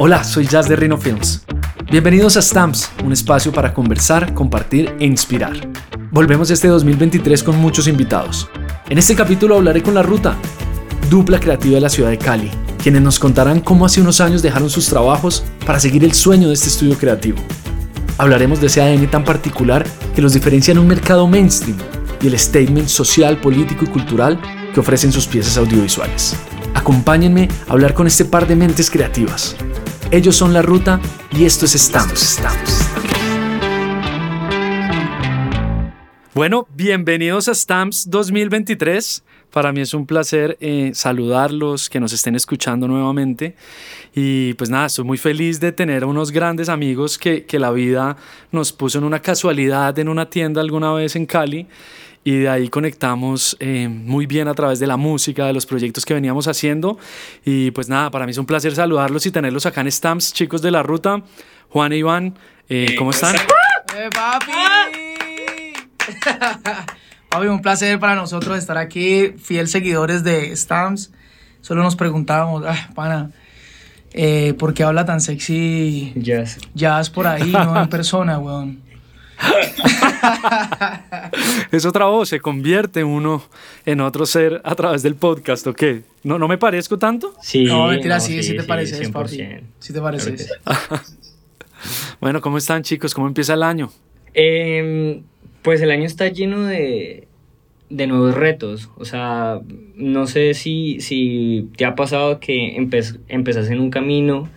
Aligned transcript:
Hola, 0.00 0.22
soy 0.22 0.46
Jazz 0.46 0.68
de 0.68 0.76
Rhino 0.76 0.96
Films. 0.96 1.42
Bienvenidos 1.90 2.36
a 2.36 2.42
Stamps, 2.42 2.88
un 3.04 3.12
espacio 3.12 3.50
para 3.50 3.74
conversar, 3.74 4.32
compartir 4.32 4.94
e 5.00 5.04
inspirar. 5.04 5.54
Volvemos 6.12 6.52
este 6.52 6.68
2023 6.68 7.42
con 7.42 7.58
muchos 7.58 7.88
invitados. 7.88 8.48
En 8.88 8.98
este 8.98 9.16
capítulo 9.16 9.56
hablaré 9.56 9.82
con 9.82 9.94
La 9.94 10.02
Ruta, 10.02 10.36
dupla 11.10 11.40
creativa 11.40 11.74
de 11.74 11.80
la 11.80 11.88
ciudad 11.88 12.10
de 12.10 12.18
Cali, 12.18 12.48
quienes 12.80 13.02
nos 13.02 13.18
contarán 13.18 13.58
cómo 13.58 13.84
hace 13.84 14.00
unos 14.00 14.20
años 14.20 14.40
dejaron 14.40 14.70
sus 14.70 14.86
trabajos 14.86 15.42
para 15.66 15.80
seguir 15.80 16.04
el 16.04 16.12
sueño 16.12 16.46
de 16.46 16.54
este 16.54 16.68
estudio 16.68 16.96
creativo. 16.96 17.38
Hablaremos 18.18 18.60
de 18.60 18.68
ese 18.68 18.80
ADN 18.80 19.10
tan 19.10 19.24
particular 19.24 19.84
que 20.14 20.22
los 20.22 20.32
diferencia 20.32 20.70
en 20.70 20.78
un 20.78 20.86
mercado 20.86 21.26
mainstream 21.26 21.76
y 22.22 22.28
el 22.28 22.38
statement 22.38 22.86
social, 22.86 23.40
político 23.40 23.84
y 23.84 23.88
cultural 23.88 24.40
que 24.72 24.78
ofrecen 24.78 25.10
sus 25.10 25.26
piezas 25.26 25.56
audiovisuales. 25.56 26.36
Acompáñenme 26.72 27.48
a 27.66 27.72
hablar 27.72 27.94
con 27.94 28.06
este 28.06 28.24
par 28.24 28.46
de 28.46 28.54
mentes 28.54 28.90
creativas. 28.90 29.56
Ellos 30.10 30.36
son 30.36 30.54
La 30.54 30.62
Ruta 30.62 30.98
y 31.30 31.44
esto 31.44 31.66
es 31.66 31.72
Stamps. 31.72 32.40
Bueno, 36.32 36.66
bienvenidos 36.74 37.46
a 37.48 37.54
Stamps 37.54 38.08
2023. 38.08 39.22
Para 39.52 39.70
mí 39.70 39.82
es 39.82 39.92
un 39.92 40.06
placer 40.06 40.56
eh, 40.60 40.92
saludarlos, 40.94 41.90
que 41.90 42.00
nos 42.00 42.14
estén 42.14 42.34
escuchando 42.36 42.88
nuevamente. 42.88 43.54
Y 44.14 44.54
pues 44.54 44.70
nada, 44.70 44.86
estoy 44.86 45.04
muy 45.04 45.18
feliz 45.18 45.60
de 45.60 45.72
tener 45.72 46.06
unos 46.06 46.30
grandes 46.30 46.70
amigos 46.70 47.18
que, 47.18 47.44
que 47.44 47.58
la 47.58 47.70
vida 47.70 48.16
nos 48.50 48.72
puso 48.72 48.96
en 48.96 49.04
una 49.04 49.20
casualidad 49.20 49.98
en 49.98 50.08
una 50.08 50.30
tienda 50.30 50.62
alguna 50.62 50.90
vez 50.94 51.16
en 51.16 51.26
Cali 51.26 51.66
y 52.24 52.38
de 52.38 52.48
ahí 52.48 52.68
conectamos 52.68 53.56
eh, 53.60 53.88
muy 53.88 54.26
bien 54.26 54.48
a 54.48 54.54
través 54.54 54.78
de 54.80 54.86
la 54.86 54.96
música, 54.96 55.46
de 55.46 55.52
los 55.52 55.66
proyectos 55.66 56.04
que 56.04 56.14
veníamos 56.14 56.48
haciendo. 56.48 56.98
Y 57.44 57.70
pues 57.70 57.88
nada, 57.88 58.10
para 58.10 58.26
mí 58.26 58.32
es 58.32 58.38
un 58.38 58.46
placer 58.46 58.74
saludarlos 58.74 59.24
y 59.26 59.30
tenerlos 59.30 59.66
acá 59.66 59.80
en 59.80 59.90
Stamps, 59.90 60.32
chicos 60.32 60.62
de 60.62 60.70
la 60.70 60.82
ruta. 60.82 61.22
Juan 61.70 61.92
e 61.92 61.98
Iván, 61.98 62.34
eh, 62.68 62.94
¿cómo 62.98 63.10
están? 63.10 63.36
¡Eh, 63.36 64.10
papi! 64.14 64.52
papi, 67.30 67.46
un 67.46 67.62
placer 67.62 67.98
para 67.98 68.14
nosotros 68.14 68.58
estar 68.58 68.78
aquí, 68.78 69.34
fiel 69.38 69.68
seguidores 69.68 70.24
de 70.24 70.54
Stamps. 70.56 71.12
Solo 71.60 71.82
nos 71.82 71.96
preguntábamos, 71.96 72.64
ah, 72.66 72.90
pana, 72.94 73.30
eh, 74.12 74.54
¿por 74.58 74.74
qué 74.74 74.84
habla 74.84 75.04
tan 75.04 75.20
sexy 75.20 76.12
Jazz? 76.16 76.58
Jazz 76.74 77.10
por 77.10 77.26
ahí, 77.26 77.52
no 77.52 77.80
en 77.80 77.88
persona, 77.88 78.38
weón? 78.38 78.87
es 81.72 81.86
otra 81.86 82.06
voz, 82.06 82.28
se 82.28 82.40
convierte 82.40 83.04
uno 83.04 83.42
en 83.86 84.00
otro 84.00 84.26
ser 84.26 84.60
a 84.64 84.74
través 84.74 85.02
del 85.02 85.14
podcast, 85.14 85.66
¿o 85.66 85.74
qué? 85.74 86.02
¿No, 86.24 86.38
no 86.38 86.48
me 86.48 86.58
parezco 86.58 86.98
tanto? 86.98 87.34
Sí. 87.40 87.64
No, 87.64 87.88
mentira, 87.88 88.20
sí, 88.20 88.42
sí, 88.42 88.56
te 88.56 88.64
pareces, 88.64 89.08
papi. 89.10 89.44
Sí 89.78 89.92
te 89.92 90.00
pareces. 90.00 90.52
bueno, 92.20 92.40
¿cómo 92.40 92.58
están 92.58 92.82
chicos? 92.82 93.14
¿Cómo 93.14 93.28
empieza 93.28 93.54
el 93.54 93.62
año? 93.62 93.90
Em, 94.34 95.22
pues 95.62 95.80
el 95.80 95.90
año 95.90 96.04
está 96.04 96.28
lleno 96.28 96.64
de, 96.64 97.28
de 97.90 98.06
nuevos 98.06 98.34
retos. 98.34 98.90
O 98.96 99.04
sea, 99.04 99.60
no 99.94 100.26
sé 100.26 100.54
si, 100.54 101.00
si 101.00 101.68
te 101.76 101.84
ha 101.84 101.94
pasado 101.94 102.40
que 102.40 102.76
empezás 102.76 103.70
en 103.70 103.80
un 103.80 103.90
camino 103.90 104.48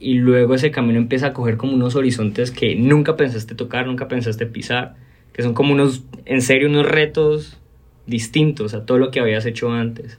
y 0.00 0.14
luego 0.14 0.54
ese 0.54 0.70
camino 0.70 0.98
empieza 0.98 1.28
a 1.28 1.32
coger 1.34 1.58
como 1.58 1.74
unos 1.74 1.94
horizontes 1.94 2.50
que 2.50 2.74
nunca 2.74 3.16
pensaste 3.16 3.54
tocar, 3.54 3.86
nunca 3.86 4.08
pensaste 4.08 4.46
pisar, 4.46 4.96
que 5.34 5.42
son 5.42 5.52
como 5.52 5.74
unos, 5.74 6.04
en 6.24 6.40
serio, 6.40 6.68
unos 6.68 6.86
retos 6.86 7.58
distintos 8.06 8.72
a 8.72 8.86
todo 8.86 8.98
lo 8.98 9.10
que 9.10 9.20
habías 9.20 9.44
hecho 9.44 9.70
antes. 9.70 10.18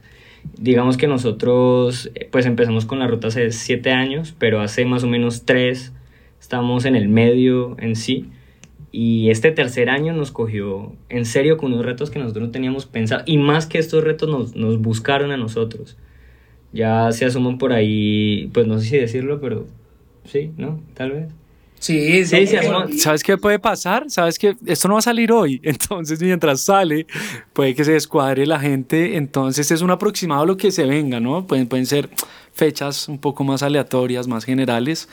Digamos 0.56 0.96
que 0.96 1.08
nosotros 1.08 2.10
eh, 2.14 2.28
pues 2.30 2.46
empezamos 2.46 2.86
con 2.86 3.00
la 3.00 3.08
ruta 3.08 3.28
hace 3.28 3.50
siete 3.50 3.90
años, 3.90 4.34
pero 4.38 4.60
hace 4.60 4.84
más 4.84 5.02
o 5.02 5.08
menos 5.08 5.44
tres 5.44 5.92
estamos 6.40 6.84
en 6.84 6.94
el 6.94 7.08
medio 7.08 7.76
en 7.80 7.96
sí. 7.96 8.30
Y 8.92 9.30
este 9.30 9.50
tercer 9.50 9.90
año 9.90 10.12
nos 10.12 10.30
cogió 10.30 10.92
en 11.08 11.24
serio 11.24 11.56
con 11.56 11.72
unos 11.72 11.84
retos 11.84 12.10
que 12.10 12.18
nosotros 12.18 12.46
no 12.46 12.50
teníamos 12.52 12.86
pensado. 12.86 13.22
Y 13.26 13.38
más 13.38 13.66
que 13.66 13.78
estos 13.78 14.04
retos 14.04 14.28
nos, 14.28 14.54
nos 14.54 14.78
buscaron 14.78 15.32
a 15.32 15.36
nosotros 15.36 15.96
ya 16.72 17.12
se 17.12 17.24
asuman 17.24 17.58
por 17.58 17.72
ahí, 17.72 18.50
pues 18.52 18.66
no 18.66 18.78
sé 18.78 18.86
si 18.88 18.96
decirlo, 18.96 19.40
pero 19.40 19.66
sí, 20.24 20.50
¿no? 20.56 20.80
Tal 20.94 21.12
vez. 21.12 21.28
Sí, 21.78 22.24
sí, 22.24 22.46
se 22.46 22.58
asuman. 22.58 22.92
¿Sabes 22.96 23.22
qué 23.22 23.36
puede 23.36 23.58
pasar? 23.58 24.04
¿Sabes 24.08 24.38
que 24.38 24.56
esto 24.66 24.88
no 24.88 24.94
va 24.94 25.00
a 25.00 25.02
salir 25.02 25.32
hoy? 25.32 25.60
Entonces, 25.64 26.22
mientras 26.22 26.60
sale, 26.60 27.06
puede 27.52 27.74
que 27.74 27.84
se 27.84 27.92
descuadre 27.92 28.46
la 28.46 28.60
gente. 28.60 29.16
Entonces, 29.16 29.70
es 29.70 29.82
un 29.82 29.90
aproximado 29.90 30.42
a 30.42 30.46
lo 30.46 30.56
que 30.56 30.70
se 30.70 30.86
venga, 30.86 31.20
¿no? 31.20 31.46
Pueden, 31.46 31.66
pueden 31.66 31.86
ser 31.86 32.08
fechas 32.52 33.08
un 33.08 33.18
poco 33.18 33.44
más 33.44 33.62
aleatorias, 33.62 34.28
más 34.28 34.44
generales. 34.44 35.08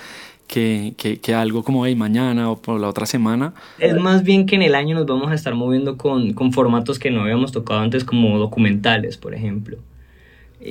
Que, 0.48 0.96
que, 0.98 1.20
que, 1.20 1.36
algo 1.36 1.64
como 1.64 1.82
hoy 1.82 1.94
mañana 1.94 2.50
o 2.50 2.60
por 2.60 2.80
la 2.80 2.88
otra 2.88 3.06
semana. 3.06 3.54
Es 3.78 3.96
más 3.96 4.24
bien 4.24 4.48
que 4.48 4.56
en 4.56 4.64
el 4.64 4.74
año 4.74 4.96
nos 4.96 5.06
vamos 5.06 5.30
a 5.30 5.36
estar 5.36 5.54
moviendo 5.54 5.96
con, 5.96 6.34
con 6.34 6.52
formatos 6.54 6.98
que 6.98 7.12
no 7.12 7.22
habíamos 7.22 7.52
tocado 7.52 7.82
antes, 7.82 8.04
como 8.04 8.40
documentales, 8.40 9.16
por 9.16 9.36
ejemplo. 9.36 9.78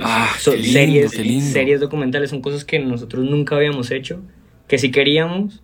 Ah, 0.03 0.31
series, 0.39 1.13
series 1.13 1.81
documentales 1.81 2.31
son 2.31 2.43
cosas 2.43 2.65
que 2.65 2.79
nosotros 2.79 3.25
nunca 3.25 3.57
habíamos 3.57 3.91
hecho, 3.91 4.21
que 4.67 4.79
sí 4.79 4.91
queríamos, 4.91 5.63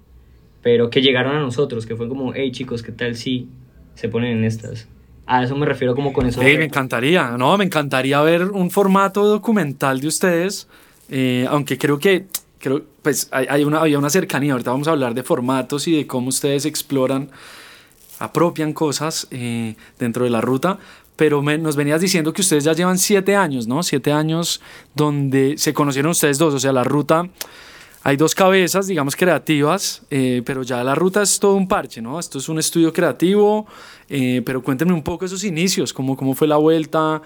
pero 0.62 0.88
que 0.88 1.02
llegaron 1.02 1.36
a 1.36 1.40
nosotros, 1.40 1.84
que 1.84 1.94
fue 1.94 2.08
como, 2.08 2.32
hey 2.34 2.50
chicos, 2.50 2.82
¿qué 2.82 2.92
tal 2.92 3.16
si 3.16 3.48
se 3.94 4.08
ponen 4.08 4.38
en 4.38 4.44
estas? 4.44 4.88
A 5.26 5.42
eso 5.42 5.56
me 5.56 5.66
refiero 5.66 5.94
como 5.94 6.12
con 6.12 6.26
eso. 6.26 6.40
me 6.40 6.64
encantaría, 6.64 7.36
no, 7.36 7.56
me 7.58 7.64
encantaría 7.64 8.20
ver 8.22 8.44
un 8.44 8.70
formato 8.70 9.26
documental 9.26 10.00
de 10.00 10.08
ustedes, 10.08 10.68
eh, 11.10 11.46
aunque 11.48 11.76
creo 11.76 11.98
que, 11.98 12.26
creo, 12.58 12.82
pues 13.02 13.28
hay, 13.30 13.64
una, 13.64 13.80
había 13.80 13.98
una 13.98 14.10
cercanía, 14.10 14.52
ahorita 14.52 14.70
vamos 14.70 14.88
a 14.88 14.92
hablar 14.92 15.14
de 15.14 15.22
formatos 15.22 15.86
y 15.86 15.96
de 15.96 16.06
cómo 16.06 16.28
ustedes 16.28 16.64
exploran, 16.64 17.30
apropian 18.18 18.72
cosas 18.72 19.26
eh, 19.30 19.76
dentro 19.98 20.24
de 20.24 20.30
la 20.30 20.40
ruta, 20.40 20.78
pero 21.16 21.42
nos 21.42 21.76
venías 21.76 22.00
diciendo 22.00 22.32
que 22.32 22.42
ustedes 22.42 22.64
ya 22.64 22.72
llevan 22.72 22.98
siete 22.98 23.36
años, 23.36 23.66
¿no? 23.66 23.82
Siete 23.82 24.12
años 24.12 24.60
donde 24.94 25.56
se 25.58 25.72
conocieron 25.72 26.10
ustedes 26.10 26.38
dos, 26.38 26.54
o 26.54 26.60
sea, 26.60 26.72
la 26.72 26.84
ruta, 26.84 27.28
hay 28.06 28.18
dos 28.18 28.34
cabezas, 28.34 28.86
digamos, 28.86 29.16
creativas, 29.16 30.02
eh, 30.10 30.42
pero 30.44 30.62
ya 30.62 30.84
la 30.84 30.94
ruta 30.94 31.22
es 31.22 31.40
todo 31.40 31.54
un 31.54 31.66
parche, 31.66 32.02
¿no? 32.02 32.20
Esto 32.20 32.36
es 32.36 32.50
un 32.50 32.58
estudio 32.58 32.92
creativo, 32.92 33.66
eh, 34.10 34.42
pero 34.44 34.62
cuéntenme 34.62 34.92
un 34.92 35.02
poco 35.02 35.24
esos 35.24 35.42
inicios, 35.42 35.94
cómo, 35.94 36.14
cómo 36.14 36.34
fue 36.34 36.46
la 36.46 36.56
vuelta, 36.56 37.22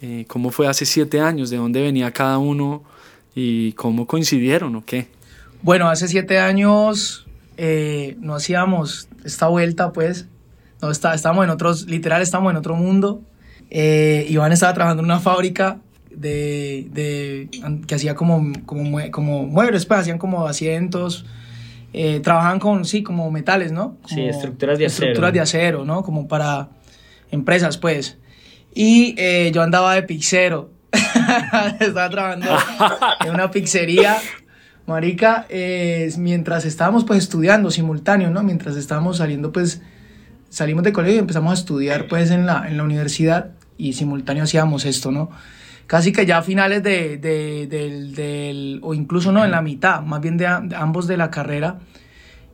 eh, 0.00 0.26
cómo 0.28 0.52
fue 0.52 0.68
hace 0.68 0.86
siete 0.86 1.20
años, 1.20 1.50
de 1.50 1.56
dónde 1.56 1.82
venía 1.82 2.12
cada 2.12 2.38
uno 2.38 2.84
y 3.34 3.72
cómo 3.72 4.06
coincidieron 4.06 4.76
o 4.76 4.84
qué. 4.84 5.08
Bueno, 5.62 5.88
hace 5.88 6.06
siete 6.06 6.38
años 6.38 7.26
no 8.20 8.36
hacíamos 8.36 9.08
esta 9.24 9.48
vuelta, 9.48 9.92
pues, 9.92 10.28
no, 10.80 10.92
está, 10.92 11.12
estamos 11.12 11.44
en 11.44 11.50
otros, 11.50 11.86
literal, 11.88 12.22
estamos 12.22 12.52
en 12.52 12.56
otro 12.56 12.76
mundo. 12.76 13.20
Eh, 13.70 14.26
Iván 14.28 14.52
estaba 14.52 14.74
trabajando 14.74 15.02
en 15.02 15.04
una 15.04 15.20
fábrica 15.20 15.78
de, 16.10 16.88
de 16.92 17.48
que 17.86 17.94
hacía 17.94 18.16
como, 18.16 18.52
como, 18.66 18.98
como 19.12 19.46
muebles, 19.46 19.86
pues 19.86 20.00
hacían 20.00 20.18
como 20.18 20.46
asientos. 20.46 21.24
Eh, 21.92 22.20
trabajaban 22.20 22.58
con, 22.58 22.84
sí, 22.84 23.02
como 23.02 23.30
metales, 23.30 23.72
¿no? 23.72 23.96
sí, 24.06 24.22
estructuras 24.22 24.78
de 24.78 24.86
acero. 24.86 25.06
Estructuras 25.06 25.32
de 25.32 25.40
acero, 25.40 25.84
¿no? 25.84 26.02
Como 26.02 26.28
para 26.28 26.68
empresas, 27.30 27.78
pues. 27.78 28.18
Y 28.74 29.14
eh, 29.18 29.50
yo 29.52 29.62
andaba 29.62 29.94
de 29.94 30.02
pixero. 30.02 30.70
estaba 31.80 32.10
trabajando 32.10 32.46
en 33.24 33.34
una 33.34 33.50
pizzería, 33.50 34.18
marica, 34.86 35.46
mientras 36.18 36.64
estábamos 36.64 37.04
pues 37.04 37.20
estudiando 37.20 37.70
simultáneo, 37.70 38.30
¿no? 38.30 38.42
Mientras 38.42 38.76
estábamos 38.76 39.18
saliendo 39.18 39.52
pues, 39.52 39.82
salimos 40.48 40.82
de 40.82 40.92
colegio 40.92 41.16
y 41.16 41.20
empezamos 41.20 41.52
a 41.52 41.54
estudiar 41.54 42.08
pues 42.08 42.32
en 42.32 42.46
la, 42.46 42.68
en 42.68 42.76
la 42.76 42.82
universidad 42.82 43.52
y 43.80 43.92
simultáneo 43.94 44.44
hacíamos 44.44 44.84
esto, 44.84 45.10
¿no? 45.10 45.30
Casi 45.86 46.12
que 46.12 46.24
ya 46.24 46.38
a 46.38 46.42
finales 46.42 46.82
de, 46.82 47.16
de, 47.16 47.66
del, 47.66 48.78
o 48.82 48.94
incluso 48.94 49.32
no, 49.32 49.44
en 49.44 49.50
la 49.50 49.60
mitad, 49.62 50.02
más 50.02 50.20
bien 50.20 50.36
de, 50.36 50.46
ambos 50.46 51.08
de 51.08 51.16
la 51.16 51.30
carrera, 51.30 51.80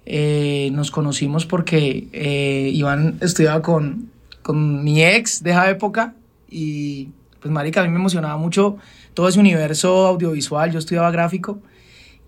eh, 0.06 0.70
nos 0.72 0.90
conocimos 0.90 1.44
porque 1.44 2.08
eh, 2.12 2.70
Iván 2.72 3.18
estudiaba 3.20 3.60
con, 3.60 4.10
con 4.42 4.84
mi 4.84 5.04
ex 5.04 5.42
de 5.42 5.50
esa 5.50 5.68
época 5.68 6.14
y 6.48 7.10
pues 7.40 7.52
marica, 7.52 7.80
a 7.80 7.84
mí 7.84 7.90
me 7.90 7.96
emocionaba 7.98 8.36
mucho 8.36 8.78
todo 9.12 9.28
ese 9.28 9.40
universo 9.40 10.06
audiovisual, 10.06 10.72
yo 10.72 10.78
estudiaba 10.78 11.10
gráfico 11.10 11.60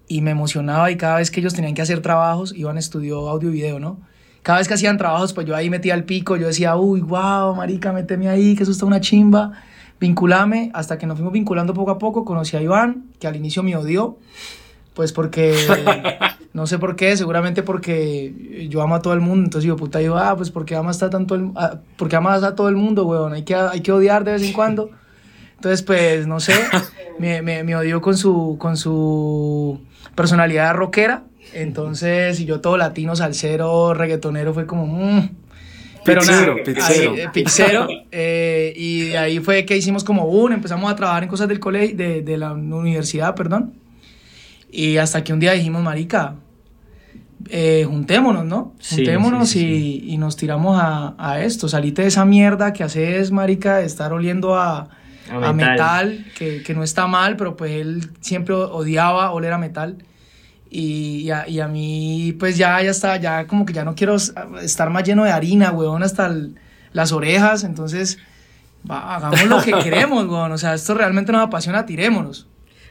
y 0.09 0.21
me 0.23 0.33
emocionaba 0.33 0.91
y 0.91 0.97
cada 0.97 1.17
vez 1.17 1.31
que 1.31 1.41
ellos 1.41 1.55
tenían 1.55 1.75
que 1.75 1.83
hacer 1.83 2.03
trabajos, 2.03 2.53
Iván 2.55 2.77
estudió 2.79 3.29
audio 3.29 3.51
y 3.51 3.53
video, 3.53 3.79
¿no? 3.79 3.99
Cada 4.43 4.59
vez 4.59 4.69
que 4.69 4.75
hacían 4.75 4.99
trabajos, 4.99 5.33
pues 5.33 5.47
yo 5.47 5.55
ahí 5.55 5.71
metía 5.71 5.95
el 5.95 6.05
pico, 6.05 6.37
yo 6.37 6.47
decía, 6.47 6.77
uy, 6.77 7.01
wow, 7.01 7.55
marica, 7.55 7.93
méteme 7.93 8.29
ahí, 8.29 8.55
que 8.55 8.63
eso 8.63 8.73
está 8.73 8.87
una 8.87 9.01
chimba, 9.01 9.53
vinculame, 10.01 10.71
hasta 10.75 10.99
que 10.99 11.07
nos 11.07 11.17
fuimos 11.17 11.33
vinculando 11.33 11.75
poco 11.75 11.91
a 11.91 11.99
poco, 11.99 12.25
conocí 12.25 12.57
a 12.57 12.63
Iván, 12.63 13.05
que 13.19 13.27
al 13.27 13.37
inicio 13.37 13.63
me 13.63 13.77
odió, 13.77 14.19
pues 14.95 15.13
porque, 15.13 15.55
no 16.53 16.67
sé 16.67 16.79
por 16.79 16.97
qué, 16.97 17.17
seguramente 17.17 17.63
porque 17.63 18.67
yo 18.71 18.83
amo 18.83 18.95
a 18.95 19.03
todo 19.03 19.13
el 19.13 19.21
mundo, 19.21 19.45
entonces 19.45 19.67
yo, 19.67 19.77
puta, 19.77 20.01
yo, 20.01 20.17
ah, 20.17 20.37
pues 20.37 20.51
porque 20.51 20.75
amas 20.77 21.03
a, 21.03 21.11
tanto 21.11 21.35
el, 21.35 21.51
porque 21.97 22.17
amas 22.17 22.43
a 22.43 22.55
todo 22.55 22.69
el 22.69 22.77
mundo, 22.77 23.07
weón, 23.07 23.33
hay 23.33 23.43
que, 23.43 23.55
hay 23.55 23.81
que 23.81 23.93
odiar 23.93 24.25
de 24.25 24.33
vez 24.33 24.43
en 24.43 24.53
cuando. 24.53 24.91
Entonces, 25.57 25.83
pues, 25.83 26.27
no 26.29 26.39
sé, 26.39 26.55
me, 27.19 27.43
me, 27.43 27.65
me 27.65 27.75
odió 27.75 28.01
con 28.01 28.17
su, 28.17 28.57
con 28.59 28.77
su 28.77 29.81
personalidad 30.15 30.75
rockera. 30.75 31.25
Entonces, 31.55 32.41
y 32.41 32.45
yo 32.45 32.61
todo 32.61 32.77
latino, 32.77 33.17
salsero, 33.17 33.95
reggaetonero, 33.95 34.55
fue 34.55 34.67
como... 34.67 34.87
mm. 34.87 35.31
Pero 36.05 36.21
Pizzero, 36.21 36.53
nada, 36.55 36.65
pizzero. 36.65 37.13
ahí, 37.13 37.21
eh, 37.21 37.29
pizzero, 37.35 37.89
eh, 38.13 38.73
y 38.77 39.01
de 39.09 39.19
ahí 39.19 39.41
fue 39.41 39.67
que 39.67 39.77
hicimos 39.77 40.05
como 40.05 40.25
un, 40.25 40.53
empezamos 40.53 40.91
a 40.91 40.97
trabajar 40.97 41.25
en 41.25 41.29
cosas 41.29 41.49
del 41.49 41.61
colegio, 41.61 41.97
de, 41.97 42.23
de 42.23 42.39
la 42.39 42.53
universidad, 42.53 43.35
perdón. 43.35 43.75
Y 44.71 44.97
hasta 44.97 45.23
que 45.23 45.35
un 45.35 45.41
día 45.41 45.53
dijimos, 45.53 45.83
marica, 45.83 46.37
eh, 47.51 47.85
juntémonos, 47.87 48.45
¿no? 48.47 48.75
Sí, 48.79 48.97
juntémonos 48.97 49.51
sí, 49.51 49.61
sí, 49.61 50.03
y, 50.07 50.15
y 50.15 50.17
nos 50.19 50.37
tiramos 50.37 50.79
a, 50.81 51.15
a 51.19 51.43
esto. 51.43 51.69
Salite 51.69 52.03
de 52.03 52.09
esa 52.09 52.25
mierda 52.25 52.73
que 52.73 52.85
haces, 52.85 53.31
marica, 53.31 53.79
de 53.79 53.85
estar 53.87 54.13
oliendo 54.13 54.57
a, 54.57 54.89
A 55.31 55.49
a 55.49 55.53
metal. 55.53 55.73
metal, 55.73 56.27
que, 56.39 56.63
que 56.63 56.75
no 56.75 56.83
está 56.85 57.07
mal, 57.07 57.37
pero 57.37 57.55
pues 57.57 57.73
él 57.73 58.09
siempre 58.21 58.55
odiaba 58.55 59.31
oler 59.33 59.53
a 59.53 59.59
metal. 59.59 59.99
Y, 60.71 61.31
a, 61.31 61.49
y 61.49 61.61
a 61.61 61.69
mí, 61.69 62.35
pues 62.39 62.57
ya, 62.59 62.83
ya 62.83 62.91
está, 62.91 63.17
ya 63.17 63.47
como 63.47 63.65
que 63.65 63.73
ya 63.73 63.85
no 63.85 63.95
quiero 63.95 64.17
estar 64.17 64.91
más 64.91 65.05
lleno 65.05 65.25
de 65.25 65.31
harina, 65.31 65.71
weón, 65.71 66.03
hasta 66.03 66.27
el- 66.27 66.57
las 66.93 67.13
orejas. 67.13 67.65
Entonces, 67.65 68.19
va, 68.91 69.17
hagamos 69.17 69.45
lo 69.47 69.63
que 69.63 69.73
queremos, 69.85 70.27
weón. 70.27 70.53
O 70.53 70.59
sea, 70.59 70.75
esto 70.75 70.95
realmente 70.95 71.33
nos 71.33 71.43
apasiona, 71.43 71.87
tirémonos. 71.87 72.47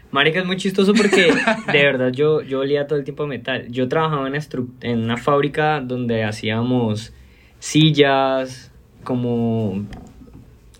Marica, 0.09 0.39
es 0.39 0.45
muy 0.45 0.55
chistoso 0.55 0.93
porque 0.93 1.33
de 1.71 1.83
verdad 1.83 2.11
yo, 2.13 2.41
yo 2.41 2.61
olía 2.61 2.87
todo 2.87 2.97
el 2.97 3.03
tiempo 3.03 3.27
metal. 3.27 3.67
Yo 3.69 3.89
trabajaba 3.89 4.27
en, 4.27 4.35
en 4.81 4.99
una 5.03 5.17
fábrica 5.17 5.81
donde 5.81 6.23
hacíamos 6.23 7.11
sillas, 7.59 8.71
como 9.03 9.85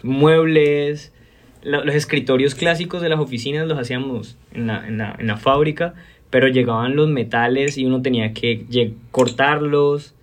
muebles, 0.03 1.11
lo- 1.63 1.83
los 1.83 1.95
escritorios 1.95 2.55
clásicos 2.55 3.01
de 3.01 3.09
las 3.09 3.19
oficinas 3.19 3.67
los 3.67 3.77
hacíamos 3.79 4.37
en 4.53 4.67
la, 4.67 4.87
en 4.87 4.97
la, 4.97 5.15
en 5.17 5.27
la 5.27 5.37
fábrica, 5.37 5.93
pero 6.29 6.47
llegaban 6.47 6.95
los 6.95 7.09
metales 7.09 7.77
y 7.77 7.85
uno 7.85 8.01
tenía 8.01 8.33
que 8.33 8.93
cortarlos, 9.11 10.15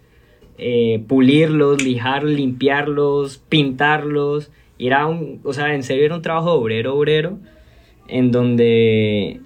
eh, 0.59 1.03
pulirlos, 1.09 1.83
lijar, 1.83 2.25
limpiarlos, 2.25 3.39
pintarlos. 3.49 4.51
Era 4.79 5.06
un, 5.06 5.41
o 5.45 5.53
sea, 5.53 5.75
en 5.75 5.83
serio 5.83 6.05
era 6.05 6.17
un 6.17 6.23
trabajo 6.23 6.53
obrero, 6.53 6.95
obrero 6.95 7.39
en 8.09 8.31
donde 8.31 9.41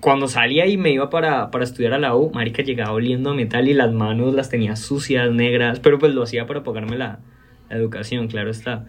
cuando 0.00 0.28
salía 0.28 0.66
y 0.66 0.76
me 0.76 0.90
iba 0.90 1.08
para, 1.08 1.50
para 1.50 1.64
estudiar 1.64 1.94
a 1.94 1.98
la 1.98 2.14
U, 2.14 2.30
marica 2.30 2.62
llegaba 2.62 2.92
oliendo 2.92 3.34
metal 3.34 3.68
y 3.68 3.74
las 3.74 3.92
manos 3.92 4.34
las 4.34 4.50
tenía 4.50 4.76
sucias, 4.76 5.30
negras, 5.30 5.80
pero 5.80 5.98
pues 5.98 6.14
lo 6.14 6.22
hacía 6.22 6.46
para 6.46 6.62
pagarme 6.62 6.98
la, 6.98 7.20
la 7.70 7.76
educación, 7.76 8.28
claro 8.28 8.50
está. 8.50 8.84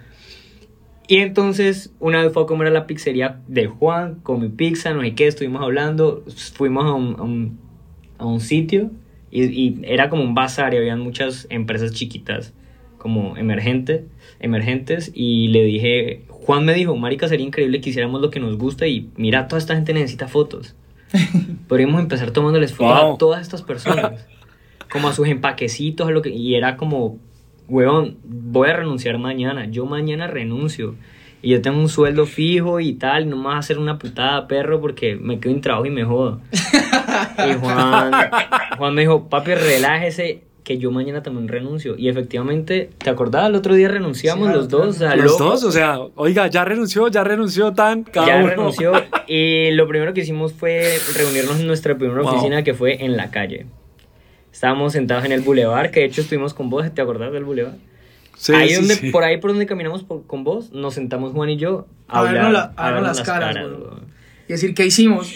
Y 1.07 1.17
entonces 1.17 1.93
una 1.99 2.23
vez 2.23 2.33
fue 2.33 2.43
a 2.43 2.45
comer 2.47 2.67
a 2.67 2.71
la 2.71 2.87
pizzería 2.87 3.39
de 3.47 3.67
Juan, 3.67 4.15
comí 4.23 4.49
pizza, 4.49 4.93
no 4.93 5.01
sé 5.01 5.13
qué, 5.13 5.27
estuvimos 5.27 5.61
hablando, 5.61 6.23
fuimos 6.55 6.85
a 6.85 6.93
un, 6.93 7.15
a 7.19 7.21
un, 7.23 7.59
a 8.17 8.25
un 8.25 8.39
sitio 8.39 8.89
y, 9.29 9.43
y 9.45 9.81
era 9.83 10.09
como 10.09 10.23
un 10.23 10.33
bazar 10.33 10.73
y 10.73 10.77
habían 10.77 11.01
muchas 11.01 11.45
empresas 11.49 11.91
chiquitas 11.93 12.53
como 12.97 13.37
emergentes, 13.37 14.01
emergentes 14.39 15.11
y 15.13 15.49
le 15.49 15.63
dije, 15.63 16.23
Juan 16.29 16.65
me 16.65 16.73
dijo, 16.73 16.95
marica, 16.95 17.27
sería 17.27 17.45
increíble 17.45 17.81
que 17.81 17.91
hiciéramos 17.91 18.19
lo 18.19 18.31
que 18.31 18.39
nos 18.39 18.57
gusta 18.57 18.87
y 18.87 19.09
mira, 19.15 19.47
toda 19.47 19.59
esta 19.59 19.75
gente 19.75 19.93
necesita 19.93 20.27
fotos. 20.27 20.75
Podríamos 21.67 22.01
empezar 22.01 22.31
tomándoles 22.31 22.73
fotos 22.73 23.01
Wow. 23.03 23.13
a 23.13 23.17
todas 23.19 23.41
estas 23.43 23.61
personas, 23.61 24.25
como 24.91 25.07
a 25.07 25.13
sus 25.13 25.27
empaquecitos, 25.27 26.07
a 26.07 26.11
lo 26.11 26.23
que, 26.23 26.29
y 26.29 26.55
era 26.55 26.77
como, 26.77 27.19
weón, 27.67 28.17
voy 28.23 28.69
a 28.69 28.73
renunciar 28.77 29.17
mañana, 29.17 29.65
yo 29.69 29.85
mañana 29.85 30.27
renuncio. 30.27 30.95
Y 31.41 31.49
yo 31.51 31.61
tengo 31.61 31.77
un 31.79 31.89
sueldo 31.89 32.25
fijo 32.25 32.79
y 32.79 32.93
tal, 32.93 33.29
no 33.29 33.37
me 33.37 33.43
vas 33.45 33.55
a 33.55 33.59
hacer 33.59 33.77
una 33.77 33.99
putada, 33.99 34.47
perro, 34.47 34.81
porque 34.81 35.15
me 35.15 35.39
quedo 35.39 35.53
sin 35.53 35.61
trabajo 35.61 35.85
y 35.85 35.91
me 35.91 36.03
jodo. 36.03 36.41
Y 37.47 37.53
Juan, 37.61 38.11
Juan 38.77 38.93
me 38.95 39.01
dijo, 39.01 39.29
papi, 39.29 39.53
relájese, 39.53 40.41
que 40.63 40.79
yo 40.79 40.89
mañana 40.89 41.21
también 41.21 41.47
renuncio. 41.47 41.95
Y 41.99 42.09
efectivamente, 42.09 42.89
¿te 42.97 43.11
acordás? 43.11 43.47
El 43.49 43.53
otro 43.55 43.75
día 43.75 43.87
renunciamos 43.89 44.47
Sí, 44.47 44.53
los 44.55 44.69
dos. 44.69 44.87
o 44.87 44.93
sea, 44.93 45.15
Los 45.15 45.33
loco. 45.33 45.43
dos, 45.51 45.63
o 45.65 45.71
sea, 45.71 45.99
oiga, 46.15 46.47
ya 46.47 46.65
renunció, 46.65 47.07
ya 47.09 47.23
renunció 47.23 47.73
tan, 47.73 48.03
cada 48.03 48.25
Ya 48.25 48.37
uno. 48.37 48.47
renunció 48.47 48.93
y 49.27 49.69
lo 49.71 49.87
primero 49.87 50.15
que 50.15 50.21
hicimos 50.21 50.53
fue 50.53 50.97
reunirnos 51.15 51.59
en 51.59 51.67
nuestra 51.67 51.95
primera 51.95 52.21
Wow. 52.23 52.31
oficina 52.31 52.63
que 52.63 52.73
fue 52.73 53.05
en 53.05 53.15
la 53.17 53.29
calle. 53.29 53.67
Estábamos 54.55 54.93
sentados 54.93 55.25
en 55.25 55.33
el 55.33 55.41
bulevar, 55.41 55.91
que 55.91 55.99
de 55.99 56.05
hecho 56.05 56.21
estuvimos 56.21 56.53
con 56.53 56.69
vos, 56.69 56.89
¿te 56.93 57.01
acordás 57.01 57.33
del 57.33 57.43
bulevar? 57.43 57.73
Sí, 58.37 58.53
ahí 58.53 58.69
sí, 58.69 58.75
donde, 58.75 58.95
sí. 58.95 59.09
Por 59.11 59.25
ahí 59.25 59.37
por 59.37 59.51
donde 59.51 59.65
caminamos 59.65 60.03
por- 60.05 60.25
con 60.25 60.45
vos, 60.45 60.71
nos 60.71 60.93
sentamos 60.93 61.33
Juan 61.33 61.49
y 61.49 61.57
yo 61.57 61.87
a, 62.07 62.19
A 62.19 62.23
vernos 62.23 62.45
hablar, 62.45 62.51
la- 62.53 62.81
a 62.81 62.91
vernos 62.91 63.01
vernos 63.03 63.17
las 63.17 63.25
caras, 63.27 63.55
weón. 63.57 64.05
Y 64.47 64.53
decir, 64.53 64.73
¿qué 64.73 64.85
hicimos? 64.85 65.29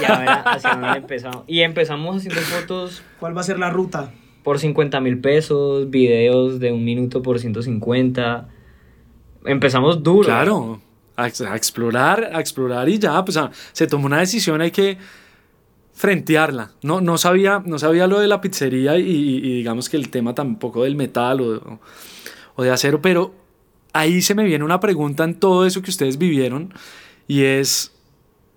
Y 0.00 0.04
a 0.04 0.18
ver 0.20 0.28
hacia 0.44 0.70
dónde 0.76 0.98
empezamos. 0.98 1.42
Y 1.48 1.60
empezamos 1.62 2.16
haciendo 2.18 2.40
fotos 2.42 3.02
¿Cuál 3.18 3.36
va 3.36 3.40
a 3.40 3.44
ser 3.44 3.58
la 3.58 3.70
ruta? 3.70 4.12
por 4.44 4.60
50 4.60 5.00
mil 5.00 5.18
pesos, 5.18 5.90
videos 5.90 6.60
de 6.60 6.70
un 6.72 6.84
minuto 6.84 7.22
por 7.22 7.40
150. 7.40 8.46
Empezamos 9.46 10.02
duro. 10.04 10.26
Claro, 10.28 10.80
a, 11.16 11.26
ex- 11.26 11.40
a 11.40 11.56
explorar, 11.56 12.30
a 12.32 12.38
explorar 12.40 12.88
y 12.88 12.98
ya, 13.00 13.24
pues 13.24 13.36
a- 13.36 13.50
se 13.72 13.86
tomó 13.88 14.06
una 14.06 14.20
decisión, 14.20 14.60
hay 14.60 14.70
que 14.70 14.96
frentearla. 16.00 16.70
No, 16.80 17.02
no, 17.02 17.18
sabía, 17.18 17.62
no 17.66 17.78
sabía 17.78 18.06
lo 18.06 18.20
de 18.20 18.26
la 18.26 18.40
pizzería 18.40 18.96
y, 18.96 19.40
digamos 19.40 19.90
que 19.90 19.98
el 19.98 20.08
tema 20.08 20.34
tampoco 20.34 20.84
del 20.84 20.96
metal 20.96 21.42
o, 21.42 21.78
o 22.56 22.62
de 22.62 22.70
acero, 22.70 23.02
pero 23.02 23.34
ahí 23.92 24.22
se 24.22 24.34
me 24.34 24.44
viene 24.44 24.64
una 24.64 24.80
pregunta 24.80 25.24
en 25.24 25.34
todo 25.34 25.66
eso 25.66 25.82
que 25.82 25.90
ustedes 25.90 26.16
vivieron 26.16 26.72
y 27.28 27.42
es, 27.42 27.92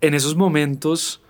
en 0.00 0.14
esos 0.14 0.36
momentos, 0.36 1.20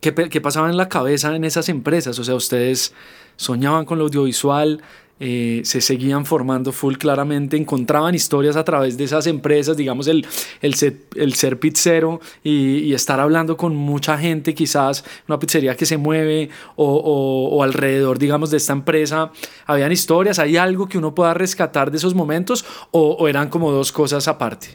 ¿qué, 0.00 0.14
qué 0.14 0.40
pasaba 0.40 0.70
en 0.70 0.76
la 0.76 0.88
cabeza 0.88 1.34
en 1.34 1.42
esas 1.42 1.68
empresas? 1.68 2.16
O 2.20 2.22
sea, 2.22 2.36
ustedes 2.36 2.94
soñaban 3.34 3.86
con 3.86 3.98
lo 3.98 4.04
audiovisual, 4.04 4.80
eh, 5.20 5.60
se 5.64 5.80
seguían 5.80 6.24
formando 6.26 6.72
full 6.72 6.94
claramente, 6.96 7.56
encontraban 7.56 8.14
historias 8.14 8.56
a 8.56 8.64
través 8.64 8.96
de 8.98 9.04
esas 9.04 9.26
empresas, 9.26 9.76
digamos 9.76 10.08
el, 10.08 10.26
el, 10.62 10.74
ser, 10.74 10.96
el 11.14 11.34
ser 11.34 11.60
pizzero 11.60 12.20
y, 12.42 12.92
estar 12.94 13.20
hablando 13.20 13.56
con 13.56 13.76
mucha 13.76 14.18
gente, 14.18 14.54
quizás 14.54 15.04
una 15.28 15.38
pizzería 15.38 15.76
que 15.76 15.86
se 15.86 15.96
mueve 15.98 16.48
o, 16.76 16.86
o- 16.96 17.56
o 17.56 17.62
alrededor, 17.62 18.18
digamos, 18.18 18.50
de 18.50 18.56
esta 18.56 18.72
empresa, 18.72 19.30
habían 19.66 19.92
historias, 19.92 20.38
hay 20.38 20.56
algo 20.56 20.88
que 20.88 20.98
uno 20.98 21.14
pueda 21.14 21.34
rescatar 21.34 21.90
de 21.90 21.98
esos 21.98 22.14
momentos 22.14 22.64
o, 22.90 23.12
o 23.12 23.28
eran 23.28 23.48
como 23.50 23.70
dos 23.72 23.92
cosas 23.92 24.26
aparte. 24.26 24.68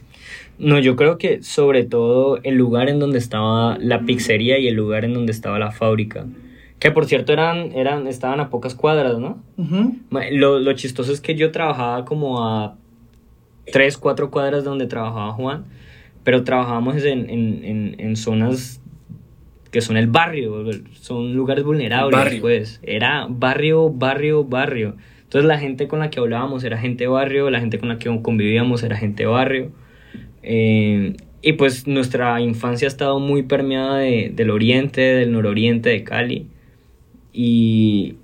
No, 0.58 0.78
yo 0.78 0.96
creo 0.96 1.18
que 1.18 1.42
sobre 1.42 1.84
todo 1.84 2.38
el 2.42 2.54
lugar 2.54 2.88
en 2.88 2.98
donde 2.98 3.18
estaba 3.18 3.76
la 3.78 4.00
pizzería 4.06 4.58
y 4.58 4.68
el 4.68 4.74
lugar 4.74 5.04
en 5.04 5.12
donde 5.12 5.32
estaba 5.32 5.58
la 5.58 5.70
fábrica. 5.72 6.24
Que 6.78 6.90
por 6.90 7.06
cierto 7.06 7.32
eran, 7.32 7.72
eran, 7.72 8.06
estaban 8.06 8.38
a 8.40 8.50
pocas 8.50 8.74
cuadras, 8.74 9.18
¿no? 9.18 9.42
Ujú. 9.56 9.96
Ma- 10.10 10.30
Lo, 10.30 10.58
lo 10.58 10.72
chistoso 10.74 11.12
es 11.12 11.20
que 11.20 11.34
yo 11.34 11.50
trabajaba 11.50 12.04
como 12.04 12.44
a 12.46 12.76
tres, 13.72 13.96
cuatro 13.98 14.30
cuadras 14.30 14.62
de 14.62 14.68
donde 14.68 14.86
trabajaba 14.86 15.32
Juan, 15.32 15.64
pero 16.22 16.44
trabajábamos 16.44 16.96
en, 17.04 17.30
en, 17.30 17.64
en, 17.64 17.94
en 17.98 18.16
zonas 18.16 18.80
que 19.70 19.80
son 19.80 19.96
el 19.96 20.06
barrio, 20.06 20.64
son 20.92 21.34
lugares 21.34 21.64
vulnerables, 21.64 22.18
Barrio. 22.18 22.40
pues. 22.40 22.80
Era 22.82 23.26
barrio, 23.28 23.90
barrio, 23.90 24.44
barrio. 24.44 24.96
Entonces 25.24 25.46
la 25.48 25.58
gente 25.58 25.88
con 25.88 25.98
la 25.98 26.08
que 26.08 26.20
hablábamos 26.20 26.62
era 26.64 26.78
gente 26.78 27.04
de 27.04 27.08
barrio, 27.08 27.50
la 27.50 27.60
gente 27.60 27.78
con 27.78 27.88
la 27.88 27.98
que 27.98 28.22
convivíamos 28.22 28.82
era 28.82 28.96
gente 28.96 29.24
de 29.24 29.28
barrio. 29.28 29.70
Eh, 30.42 31.16
y 31.42 31.52
pues 31.54 31.86
nuestra 31.86 32.40
infancia 32.40 32.86
ha 32.86 32.90
estado 32.90 33.18
muy 33.18 33.42
permeada 33.42 33.98
de- 33.98 34.30
del 34.34 34.50
oriente, 34.50 35.00
del 35.00 35.32
nororiente 35.32 35.90
de 35.90 36.04
Cali. 36.04 36.46
Y 37.38 38.14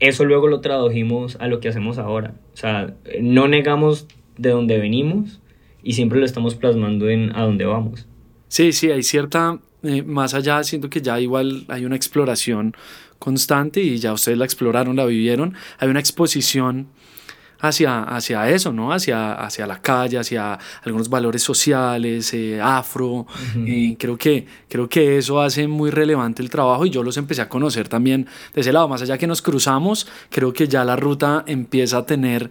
eso 0.00 0.24
luego 0.24 0.48
lo 0.48 0.60
tradujimos 0.60 1.36
a 1.36 1.46
lo 1.46 1.60
que 1.60 1.68
hacemos 1.68 1.96
ahora. 1.96 2.34
O 2.52 2.56
sea, 2.56 2.96
no 3.20 3.46
negamos 3.46 4.08
de 4.36 4.50
dónde 4.50 4.78
venimos 4.78 5.40
y 5.80 5.92
siempre 5.92 6.18
lo 6.18 6.26
estamos 6.26 6.56
plasmando 6.56 7.08
en 7.08 7.34
a 7.36 7.44
dónde 7.44 7.66
vamos. 7.66 8.08
Sí, 8.48 8.72
sí, 8.72 8.90
hay 8.90 9.04
cierta, 9.04 9.60
eh, 9.84 10.02
más 10.02 10.34
allá, 10.34 10.64
siento 10.64 10.90
que 10.90 11.00
ya 11.00 11.20
igual 11.20 11.66
hay 11.68 11.84
una 11.84 11.94
exploración 11.94 12.74
constante 13.20 13.80
y 13.80 13.98
ya 13.98 14.12
ustedes 14.12 14.38
la 14.38 14.44
exploraron, 14.44 14.96
la 14.96 15.06
vivieron, 15.06 15.54
hay 15.78 15.88
una 15.88 16.00
exposición 16.00 16.88
hacia, 17.60 18.02
hacia 18.04 18.48
eso, 18.50 18.72
¿no? 18.72 18.92
Hacia, 18.92 19.32
hacia 19.34 19.66
la 19.66 19.80
calle, 19.80 20.18
hacia 20.18 20.58
algunos 20.84 21.08
valores 21.08 21.42
sociales, 21.42 22.32
eh, 22.34 22.60
afro, 22.62 23.26
creo, 23.98 24.16
que, 24.16 24.46
creo 24.68 24.88
que 24.88 25.18
eso 25.18 25.40
hace 25.40 25.66
muy 25.68 25.90
relevante 25.90 26.42
el 26.42 26.50
trabajo 26.50 26.86
y 26.86 26.90
yo 26.90 27.02
los 27.02 27.16
empecé 27.16 27.42
a 27.42 27.48
conocer 27.48 27.88
también 27.88 28.26
de 28.54 28.60
ese 28.60 28.72
lado, 28.72 28.88
más 28.88 29.02
allá 29.02 29.18
que 29.18 29.26
nos 29.26 29.42
cruzamos, 29.42 30.06
creo 30.30 30.52
que 30.52 30.68
ya 30.68 30.84
la 30.84 30.96
ruta 30.96 31.44
empieza 31.46 31.98
a 31.98 32.06
tener 32.06 32.50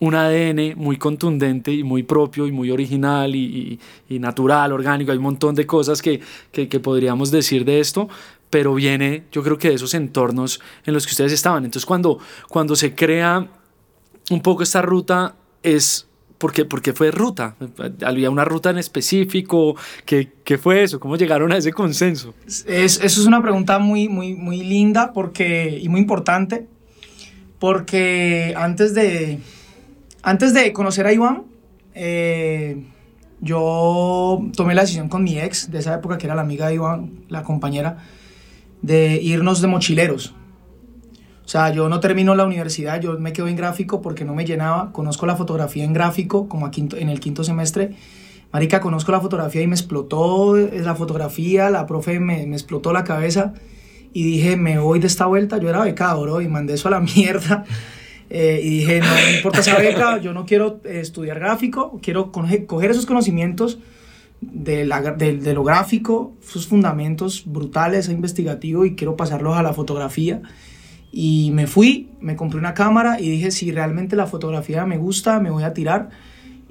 un 0.00 0.14
ADN 0.14 0.74
muy 0.76 0.96
contundente 0.98 1.72
y 1.72 1.82
muy 1.82 2.02
propio 2.02 2.46
y 2.46 2.52
muy 2.52 2.70
original 2.70 3.34
y, 3.34 3.78
y- 4.08 4.14
y 4.16 4.18
natural, 4.18 4.72
orgánico. 4.72 5.12
Hay 5.12 5.16
un 5.18 5.24
montón 5.24 5.54
de 5.54 5.66
cosas 5.66 6.02
que, 6.02 6.20
que- 6.52 6.68
que 6.68 6.80
podríamos 6.80 7.30
decir 7.30 7.64
de 7.64 7.80
esto, 7.80 8.08
pero 8.50 8.74
viene 8.74 9.24
yo 9.32 9.42
creo 9.42 9.56
que 9.56 9.68
de 9.68 9.74
esos 9.76 9.94
entornos 9.94 10.60
en 10.84 10.94
los 10.94 11.06
que 11.06 11.12
ustedes 11.12 11.32
estaban. 11.32 11.64
Entonces 11.64 11.86
cuando, 11.86 12.18
cuando 12.48 12.76
se 12.76 12.94
crea 12.94 13.46
un 14.30 14.40
poco 14.40 14.62
esta 14.62 14.82
ruta 14.82 15.34
es 15.62 16.06
¿Por 16.38 16.52
qué, 16.52 16.64
por 16.64 16.82
qué 16.82 16.92
fue 16.92 17.10
ruta? 17.10 17.56
¿Había 18.04 18.28
una 18.28 18.44
ruta 18.44 18.68
en 18.68 18.76
específico? 18.76 19.76
¿Qué, 20.04 20.30
¿Qué, 20.44 20.58
fue 20.58 20.82
eso? 20.82 21.00
¿Cómo 21.00 21.16
llegaron 21.16 21.52
a 21.52 21.56
ese 21.56 21.72
consenso? 21.72 22.34
Es, 22.46 22.66
eso 22.66 23.02
es 23.02 23.26
una 23.26 23.40
pregunta 23.40 23.78
muy, 23.78 24.10
muy, 24.10 24.34
muy 24.34 24.62
linda 24.62 25.12
porque, 25.14 25.78
y 25.80 25.88
muy 25.88 26.00
importante, 26.00 26.66
porque 27.58 28.52
antes 28.58 28.94
de, 28.94 29.38
antes 30.22 30.52
de 30.52 30.72
conocer 30.74 31.06
a 31.06 31.14
Iván, 31.14 31.44
eh, 31.94 32.84
yo 33.40 34.44
tomé 34.56 34.74
la 34.74 34.82
decisión 34.82 35.08
con 35.08 35.24
mi 35.24 35.38
ex 35.38 35.70
de 35.70 35.78
esa 35.78 35.94
época, 35.94 36.18
que 36.18 36.26
era 36.26 36.34
la 36.34 36.42
amiga 36.42 36.66
de 36.66 36.74
Iván, 36.74 37.24
la 37.28 37.42
compañera, 37.42 38.04
de 38.82 39.14
irnos 39.22 39.62
de 39.62 39.68
mochileros. 39.68 40.34
O 41.44 41.48
sea, 41.48 41.70
yo 41.70 41.88
no 41.88 42.00
termino 42.00 42.34
la 42.34 42.44
universidad, 42.44 43.00
yo 43.00 43.18
me 43.18 43.32
quedo 43.32 43.48
en 43.48 43.56
gráfico 43.56 44.00
porque 44.00 44.24
no 44.24 44.34
me 44.34 44.46
llenaba. 44.46 44.92
Conozco 44.92 45.26
la 45.26 45.36
fotografía 45.36 45.84
en 45.84 45.92
gráfico, 45.92 46.48
como 46.48 46.70
en 46.74 47.08
el 47.08 47.20
quinto 47.20 47.44
semestre. 47.44 47.94
Marica, 48.52 48.80
conozco 48.80 49.12
la 49.12 49.20
fotografía 49.20 49.62
y 49.62 49.66
me 49.66 49.74
explotó 49.74 50.56
la 50.56 50.94
fotografía, 50.94 51.70
la 51.70 51.86
profe 51.86 52.20
me, 52.20 52.46
me 52.46 52.54
explotó 52.54 52.92
la 52.92 53.04
cabeza 53.04 53.52
y 54.14 54.22
dije, 54.22 54.56
me 54.56 54.78
voy 54.78 55.00
de 55.00 55.08
esta 55.08 55.26
vuelta. 55.26 55.58
Yo 55.58 55.68
era 55.68 55.82
becado, 55.82 56.22
bro, 56.22 56.40
y 56.40 56.48
mandé 56.48 56.74
eso 56.74 56.88
a 56.88 56.92
la 56.92 57.00
mierda. 57.16 57.64
Eh, 58.30 58.60
y 58.62 58.70
dije, 58.78 59.00
no, 59.00 59.12
me 59.12 59.36
importa 59.36 59.60
esa 59.60 59.76
beca, 59.76 60.18
yo 60.18 60.32
no 60.32 60.46
quiero 60.46 60.80
eh, 60.84 61.00
estudiar 61.00 61.38
gráfico, 61.38 62.00
quiero 62.00 62.32
coger 62.32 62.90
esos 62.90 63.06
conocimientos 63.06 63.78
de, 64.40 64.86
la, 64.86 65.02
de, 65.02 65.36
de, 65.36 65.54
lo 65.54 65.62
gráfico, 65.62 66.32
sus 66.40 66.66
fundamentos 66.66 67.42
brutales, 67.44 68.08
investigativo, 68.08 68.84
y 68.86 68.94
quiero 68.94 69.16
pasarlos 69.16 69.56
a 69.56 69.62
la 69.62 69.74
fotografía. 69.74 70.42
Y 71.16 71.52
me 71.52 71.68
fui, 71.68 72.10
me 72.20 72.34
compré 72.34 72.58
una 72.58 72.74
cámara 72.74 73.20
y 73.20 73.30
dije, 73.30 73.52
si 73.52 73.70
realmente 73.70 74.16
la 74.16 74.26
fotografía 74.26 74.84
me 74.84 74.96
gusta, 74.96 75.38
me 75.38 75.48
voy 75.48 75.62
a 75.62 75.72
tirar 75.72 76.08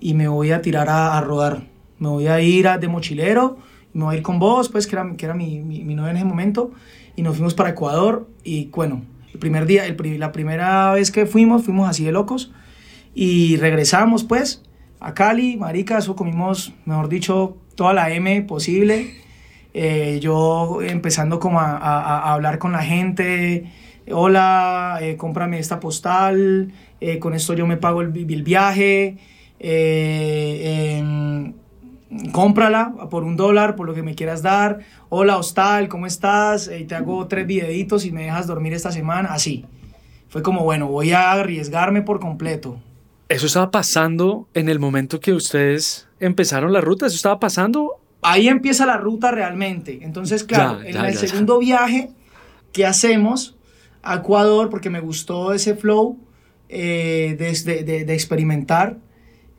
y 0.02 0.16
me 0.16 0.28
voy 0.28 0.52
a 0.52 0.62
tirar 0.62 0.90
a, 0.90 1.22
rodar. 1.22 1.64
Me 1.98 2.10
voy 2.10 2.28
a 2.28 2.42
ir 2.42 2.68
a, 2.68 2.78
de 2.78 2.90
mochilero, 2.90 3.58
me 3.94 4.04
voy 4.04 4.16
a 4.16 4.18
ir 4.18 4.22
con 4.22 4.40
vos, 4.40 4.68
pues, 4.68 4.86
que 4.86 4.98
era, 4.98 5.16
que 5.16 5.24
era 5.24 5.34
mi, 5.34 5.62
mi, 5.62 5.86
mi 5.86 5.96
novia 5.96 6.12
en 6.12 6.18
ese 6.18 6.26
momento, 6.26 6.72
y 7.16 7.22
nos 7.22 7.38
fuimos 7.38 7.54
para 7.54 7.70
Ecuador. 7.70 8.28
Y 8.44 8.66
bueno, 8.66 9.04
el 9.32 9.40
primer 9.40 9.66
día, 9.66 9.86
el, 9.86 10.20
la 10.20 10.34
primera 10.34 10.92
vez 10.92 11.10
que 11.10 11.26
fuimos, 11.26 11.64
fuimos 11.64 11.90
así 11.90 12.04
de 12.04 12.12
locos, 12.12 12.52
y 13.16 13.56
regresamos, 13.56 14.26
pues, 14.26 14.62
a 15.00 15.14
Cali, 15.14 15.56
marica, 15.56 16.00
eso 16.00 16.18
comimos, 16.18 16.74
mejor 16.84 17.08
dicho, 17.08 17.56
toda 17.76 17.94
la 17.94 18.12
M 18.12 18.42
posible. 18.42 19.10
Eh, 19.74 20.20
yo 20.22 20.82
empezando 20.82 21.40
como 21.40 21.62
a, 21.62 21.78
a, 21.78 22.20
a 22.20 22.34
hablar 22.34 22.60
con 22.60 22.74
la 22.74 22.84
gente, 22.84 23.72
hola, 24.12 25.00
eh, 25.02 25.16
cómprame 25.18 25.60
esta 25.60 25.80
postal, 25.80 26.72
eh, 27.00 27.20
con 27.20 27.34
esto 27.34 27.54
yo 27.54 27.66
me 27.68 27.78
pago 27.78 28.02
el, 28.02 28.16
el 28.16 28.44
viaje, 28.44 29.18
eh, 29.60 31.00
em, 31.00 31.54
cómprala 32.32 32.94
por 33.10 33.24
un 33.24 33.36
dólar, 33.36 33.76
por 33.76 33.88
lo 33.88 33.94
que 33.94 34.04
me 34.04 34.16
quieras 34.16 34.42
dar, 34.42 34.80
hola 35.10 35.38
hostal, 35.38 35.88
¿cómo 35.88 36.06
estás? 36.06 36.70
Y 36.78 36.86
te 36.86 36.96
hago 36.96 37.28
tres 37.28 37.48
videitos 37.48 38.06
y 38.06 38.12
me 38.12 38.24
dejas 38.24 38.48
dormir 38.48 38.74
esta 38.74 38.92
semana, 38.92 39.30
así. 39.34 39.66
Fue 40.30 40.42
como, 40.42 40.64
bueno, 40.64 40.88
voy 40.88 41.12
a 41.12 41.32
arriesgarme 41.32 42.02
por 42.02 42.20
completo. 42.20 42.80
¿Eso 43.30 43.46
estaba 43.46 43.72
pasando 43.72 44.48
en 44.54 44.68
el 44.68 44.80
momento 44.80 45.20
que 45.20 45.32
ustedes 45.32 46.08
empezaron 46.20 46.74
la 46.74 46.82
ruta? 46.82 47.06
¿Eso 47.06 47.16
estaba 47.16 47.40
pasando? 47.40 48.00
Ahí 48.22 48.48
empieza 48.48 48.86
la 48.86 48.98
ruta 48.98 49.32
realmente. 49.32 50.00
Entonces, 50.02 50.44
claro, 50.44 50.84
ya, 50.84 50.92
ya, 50.92 51.00
en 51.00 51.06
el 51.06 51.14
ya, 51.14 51.20
segundo 51.20 51.60
viaje 51.60 52.12
que 52.72 52.86
hacemos, 52.86 53.58
a 54.04 54.16
Ecuador 54.16 54.70
porque 54.70 54.90
me 54.90 55.00
gustó 55.00 55.54
ese 55.54 55.76
flow 55.76 56.20
eh, 56.70 57.36
de, 57.40 57.84
de, 57.84 58.06
de, 58.06 58.14
experimentar. 58.14 58.98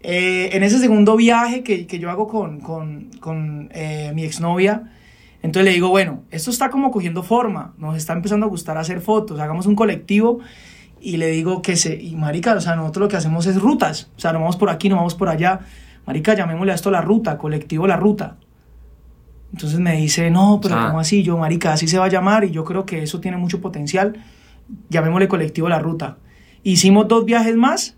Eh, 0.00 0.50
en 0.52 0.62
ese 0.62 0.78
segundo 0.78 1.16
viaje 1.16 1.62
que, 1.62 1.86
que 1.86 1.98
yo 1.98 2.10
hago 2.10 2.28
con, 2.28 2.60
con, 2.60 3.10
con 3.20 3.70
eh, 3.72 4.12
mi 4.14 4.24
exnovia, 4.24 4.92
entonces 5.42 5.64
le 5.64 5.74
digo, 5.74 5.88
bueno, 5.88 6.22
esto 6.30 6.50
está 6.50 6.70
como 6.70 6.90
cogiendo 6.90 7.22
forma, 7.22 7.74
nos 7.78 7.96
está 7.96 8.12
empezando 8.12 8.46
a 8.46 8.48
gustar 8.48 8.76
hacer 8.76 9.00
fotos, 9.00 9.40
hagamos 9.40 9.66
un 9.66 9.74
colectivo 9.74 10.40
y 11.00 11.16
le 11.16 11.28
digo 11.28 11.62
que 11.62 11.76
se, 11.76 11.94
y 11.94 12.16
marica, 12.16 12.54
o 12.54 12.60
sea, 12.60 12.76
nosotros 12.76 13.04
lo 13.04 13.08
que 13.08 13.16
hacemos 13.16 13.46
es 13.46 13.60
rutas, 13.60 14.10
o 14.16 14.20
sea, 14.20 14.32
no 14.32 14.40
vamos 14.40 14.56
por 14.56 14.70
aquí, 14.70 14.88
no 14.88 14.96
vamos 14.96 15.14
por 15.14 15.28
allá, 15.28 15.60
marica, 16.06 16.34
llamémosle 16.34 16.72
a 16.72 16.74
esto 16.74 16.90
la 16.90 17.00
ruta, 17.00 17.38
colectivo 17.38 17.86
la 17.86 17.96
ruta. 17.96 18.36
Entonces 19.52 19.78
me 19.78 19.96
dice, 19.96 20.30
no, 20.30 20.58
pero 20.60 20.74
ah. 20.74 20.88
¿cómo 20.88 20.98
así? 20.98 21.22
Yo, 21.22 21.38
marica, 21.38 21.72
así 21.72 21.86
se 21.86 21.96
va 21.98 22.06
a 22.06 22.08
llamar 22.08 22.44
y 22.44 22.50
yo 22.50 22.64
creo 22.64 22.84
que 22.84 23.02
eso 23.02 23.20
tiene 23.20 23.36
mucho 23.36 23.60
potencial. 23.60 24.18
Llamémosle 24.88 25.28
colectivo 25.28 25.68
La 25.68 25.78
Ruta. 25.78 26.18
Hicimos 26.62 27.08
dos 27.08 27.24
viajes 27.24 27.56
más 27.56 27.96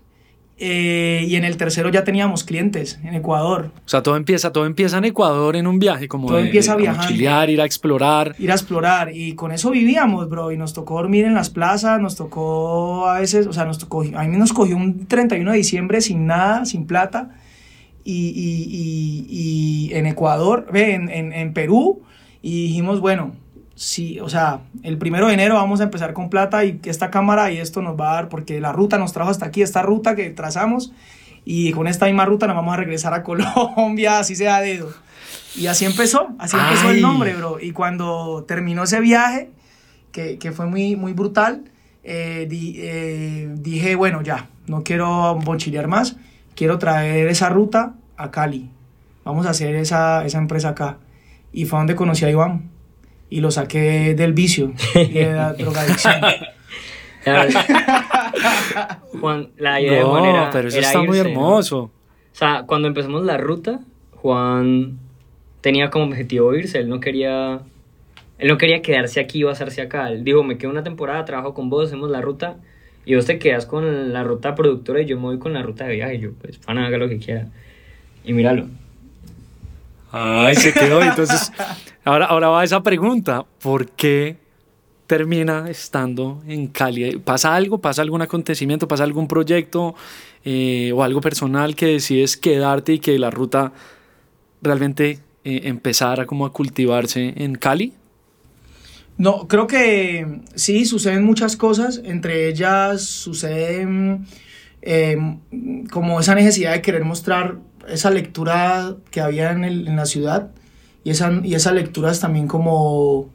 eh, 0.59 1.23
y 1.27 1.35
en 1.35 1.45
el 1.45 1.55
tercero 1.55 1.89
ya 1.89 2.03
teníamos 2.03 2.43
clientes 2.43 2.99
en 3.03 3.13
Ecuador. 3.13 3.71
O 3.85 3.89
sea, 3.89 4.01
todo 4.01 4.17
empieza, 4.17 4.51
todo 4.51 4.65
empieza 4.65 4.97
en 4.97 5.05
Ecuador 5.05 5.55
en 5.55 5.67
un 5.67 5.77
viaje, 5.77 6.07
como 6.07 6.27
todo 6.27 6.37
de, 6.37 6.45
empieza 6.45 6.75
de, 6.75 6.87
a 6.87 6.93
mochilear, 6.93 7.49
ir 7.51 7.61
a 7.61 7.65
explorar. 7.65 8.35
Ir 8.39 8.51
a 8.51 8.55
explorar 8.55 9.15
y 9.15 9.35
con 9.35 9.51
eso 9.51 9.69
vivíamos, 9.69 10.27
bro, 10.27 10.51
y 10.51 10.57
nos 10.57 10.73
tocó 10.73 10.95
dormir 10.95 11.25
en 11.25 11.35
las 11.35 11.51
plazas, 11.51 12.01
nos 12.01 12.15
tocó 12.15 13.07
a 13.07 13.19
veces, 13.19 13.45
o 13.45 13.53
sea, 13.53 13.65
nos 13.65 13.77
tocó, 13.77 14.01
a 14.01 14.23
mí 14.23 14.37
nos 14.37 14.51
cogió 14.51 14.75
un 14.75 15.05
31 15.05 15.51
de 15.51 15.57
diciembre 15.57 16.01
sin 16.01 16.25
nada, 16.25 16.65
sin 16.65 16.87
plata 16.87 17.35
y, 18.03 18.29
y, 18.29 19.27
y, 19.29 19.89
y 19.91 19.93
en 19.93 20.07
Ecuador, 20.07 20.67
en, 20.73 21.09
en, 21.09 21.33
en, 21.33 21.53
Perú, 21.53 22.01
y 22.41 22.67
dijimos, 22.67 22.99
bueno, 22.99 23.33
sí, 23.77 24.19
o 24.19 24.27
sea, 24.27 24.59
el 24.83 24.97
primero 24.97 25.27
de 25.27 25.33
enero 25.33 25.55
vamos 25.55 25.79
a 25.79 25.83
empezar 25.83 26.11
con 26.11 26.29
plata 26.29 26.65
y 26.65 26.79
esta 26.83 27.09
cámara 27.09 27.51
y 27.51 27.59
esto 27.59 27.81
nos 27.81 27.97
va 27.97 28.11
a 28.11 28.15
dar, 28.15 28.29
porque 28.29 28.59
la 28.59 28.73
ruta 28.73 28.97
nos 28.97 29.13
trajo 29.13 29.29
hasta 29.29 29.45
aquí, 29.45 29.61
esta 29.61 29.81
ruta 29.83 30.15
que 30.15 30.29
trazamos, 30.31 30.91
y 31.45 31.71
con 31.71 31.87
esta 31.87 32.07
misma 32.07 32.25
ruta 32.25 32.47
nos 32.47 32.55
vamos 32.55 32.73
a 32.73 32.77
regresar 32.77 33.13
a 33.13 33.23
Colombia, 33.23 34.19
así 34.19 34.35
sea 34.35 34.59
dedo. 34.59 34.91
Y 35.55 35.67
así 35.67 35.85
empezó, 35.85 36.27
así 36.37 36.57
Ay. 36.59 36.67
empezó 36.67 36.89
el 36.89 37.01
nombre, 37.01 37.33
bro. 37.33 37.59
Y 37.61 37.71
cuando 37.71 38.43
terminó 38.45 38.83
ese 38.83 38.99
viaje, 38.99 39.51
que, 40.11 40.37
que 40.37 40.51
fue 40.51 40.65
muy, 40.65 40.95
muy 40.95 41.13
brutal, 41.13 41.63
eh, 42.03 42.47
di, 42.49 42.75
eh, 42.77 43.49
dije, 43.55 43.95
bueno, 43.95 44.21
ya, 44.21 44.49
no 44.67 44.83
quiero 44.83 45.35
mochilear 45.35 45.87
más 45.87 46.17
quiero 46.57 46.79
traer 46.79 47.27
esa 47.29 47.47
ruta 47.49 47.93
a 48.17 48.31
Cali. 48.31 48.69
Vamos 49.23 49.45
a 49.45 49.51
hacer 49.51 49.75
esa, 49.75 50.25
esa 50.25 50.39
empresa 50.39 50.69
acá. 50.69 50.97
Y 51.53 51.65
fue 51.65 51.79
donde 51.79 51.95
conocí 51.95 52.25
a 52.25 52.29
Iván. 52.29 52.71
Y 53.29 53.41
lo 53.41 53.51
saqué 53.51 54.15
del 54.15 54.33
vicio 54.33 54.73
y 54.95 55.13
de 55.13 55.33
la 55.33 55.53
drogadicción. 55.57 56.15
Juan, 59.19 59.49
la 59.57 59.81
idea 59.81 59.91
no, 59.91 59.97
de 59.97 60.03
Juan 60.03 60.25
era, 60.25 60.49
pero 60.51 60.67
eso 60.69 60.77
era 60.77 60.87
está 60.87 60.99
irse, 60.99 61.07
muy 61.07 61.17
hermoso. 61.19 61.77
¿no? 61.77 61.83
O 61.83 61.91
sea, 62.31 62.63
cuando 62.65 62.87
empezamos 62.87 63.23
la 63.25 63.37
ruta, 63.37 63.79
Juan 64.15 64.97
tenía 65.61 65.89
como 65.89 66.05
objetivo 66.05 66.53
irse. 66.55 66.79
Él 66.79 66.89
no 66.89 66.99
quería, 66.99 67.61
él 68.37 68.47
no 68.47 68.57
quería 68.57 68.81
quedarse 68.81 69.19
aquí 69.19 69.39
y 69.39 69.43
basarse 69.43 69.81
acá. 69.81 70.09
Él 70.09 70.23
dijo, 70.23 70.43
me 70.43 70.57
quedo 70.57 70.71
una 70.71 70.83
temporada, 70.83 71.25
trabajo 71.25 71.53
con 71.53 71.69
vos, 71.69 71.87
hacemos 71.87 72.09
la 72.09 72.21
ruta 72.21 72.57
y 73.05 73.15
vos 73.15 73.25
te 73.25 73.39
quedas 73.39 73.65
con 73.65 74.13
la 74.13 74.23
ruta 74.23 74.53
productora 74.53 75.01
y 75.01 75.05
yo 75.05 75.15
me 75.17 75.23
voy 75.23 75.39
con 75.39 75.53
la 75.53 75.63
ruta 75.63 75.85
de 75.85 75.95
viaje. 75.95 76.15
Y 76.15 76.19
yo, 76.19 76.33
pues, 76.33 76.57
fan, 76.57 76.77
haga 76.77 76.97
lo 76.97 77.09
que 77.09 77.17
quiera. 77.17 77.47
Y 78.23 78.33
míralo. 78.33 78.67
Ay, 80.11 80.55
se 80.55 80.73
quedó. 80.73 81.01
Entonces, 81.01 81.51
ahora, 82.07 82.25
ahora 82.25 82.47
va 82.49 82.63
esa 82.63 82.81
pregunta. 82.81 83.45
¿Por 83.61 83.89
qué 83.91 84.37
termina 85.07 85.69
estando 85.69 86.41
en 86.47 86.67
Cali? 86.67 87.17
¿Pasa 87.17 87.55
algo? 87.55 87.79
¿Pasa 87.79 88.01
algún 88.01 88.21
acontecimiento? 88.21 88.87
¿Pasa 88.87 89.03
algún 89.03 89.27
proyecto 89.27 89.95
eh, 90.43 90.91
o 90.93 91.03
algo 91.03 91.21
personal 91.21 91.75
que 91.75 91.87
decides 91.87 92.37
quedarte 92.37 92.93
y 92.93 92.99
que 92.99 93.19
la 93.19 93.29
ruta 93.29 93.73
realmente 94.61 95.19
eh, 95.43 95.61
empezara 95.65 96.25
como 96.25 96.45
a 96.45 96.53
cultivarse 96.53 97.33
en 97.37 97.55
Cali? 97.55 97.93
No, 99.17 99.47
creo 99.47 99.65
que 99.65 100.41
sí, 100.55 100.85
suceden 100.85 101.23
muchas 101.23 101.57
cosas, 101.57 102.01
entre 102.05 102.47
ellas 102.49 103.01
sucede 103.01 103.87
eh, 104.81 105.17
como 105.89 106.19
esa 106.19 106.35
necesidad 106.35 106.73
de 106.73 106.81
querer 106.81 107.03
mostrar 107.03 107.57
esa 107.87 108.11
lectura 108.11 108.95
que 109.09 109.21
había 109.21 109.51
en 109.51 109.95
la 109.95 110.05
ciudad 110.05 110.51
y, 111.07 111.11
esa, 111.11 111.31
y 111.41 111.55
esas 111.55 111.71
lecturas 111.71 112.19
también 112.19 112.49
como 112.49 113.29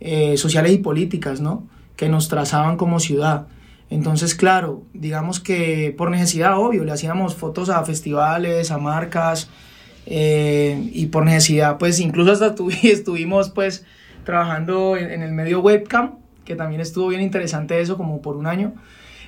eh, 0.00 0.38
sociales 0.38 0.72
y 0.72 0.78
políticas, 0.78 1.42
¿no? 1.42 1.62
Que 1.94 2.08
nos 2.08 2.28
trazaban 2.28 2.78
como 2.78 3.00
ciudad. 3.00 3.48
Entonces, 3.90 4.34
claro, 4.34 4.80
digamos 4.94 5.38
que 5.38 5.94
por 5.98 6.10
necesidad, 6.10 6.58
obvio, 6.58 6.84
le 6.84 6.92
hacíamos 6.92 7.34
fotos 7.34 7.68
a 7.68 7.84
festivales, 7.84 8.70
a 8.70 8.78
marcas, 8.78 9.50
eh, 10.06 10.88
y 10.90 11.08
por 11.08 11.26
necesidad, 11.26 11.76
pues 11.76 12.00
incluso 12.00 12.32
hasta 12.32 12.54
estuvimos, 12.82 13.50
pues, 13.50 13.84
trabajando 14.24 14.96
en, 14.96 15.10
en, 15.10 15.22
el 15.22 15.32
medio 15.32 15.60
webcam, 15.60 16.20
que 16.46 16.56
también 16.56 16.80
estuvo 16.80 17.08
bien 17.08 17.20
interesante 17.20 17.78
eso, 17.78 17.98
como 17.98 18.22
por 18.22 18.38
un 18.38 18.46
año. 18.46 18.72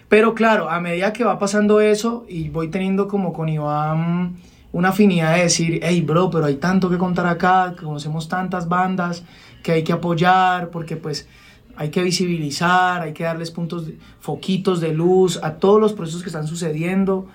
Pero 0.08 0.34
claro, 0.34 0.70
a 0.70 0.80
medida 0.80 1.12
que 1.12 1.24
va 1.24 1.38
pasando 1.38 1.82
eso 1.82 2.24
y 2.30 2.48
voy 2.48 2.68
teniendo 2.68 3.08
como 3.08 3.34
con 3.34 3.50
Iván 3.50 4.38
una 4.72 4.90
afinidad 4.90 5.34
de 5.34 5.42
decir, 5.42 5.80
hey 5.82 6.00
bro, 6.00 6.30
pero 6.30 6.44
hay 6.44 6.56
tanto 6.56 6.88
que 6.88 6.98
contar 6.98 7.26
acá, 7.26 7.74
conocemos 7.80 8.28
tantas 8.28 8.68
bandas, 8.68 9.24
que 9.62 9.72
hay 9.72 9.84
que 9.84 9.92
apoyar, 9.92 10.70
porque 10.70 10.96
pues 10.96 11.28
hay 11.76 11.90
que 11.90 12.02
visibilizar, 12.02 13.02
hay 13.02 13.12
que 13.12 13.24
darles 13.24 13.50
puntos, 13.50 13.86
foquitos 14.20 14.80
de 14.80 14.92
luz 14.92 15.40
a 15.42 15.54
todos 15.54 15.80
los 15.80 15.92
procesos 15.92 16.22
que 16.22 16.28
están 16.28 16.46
sucediendo, 16.46 17.26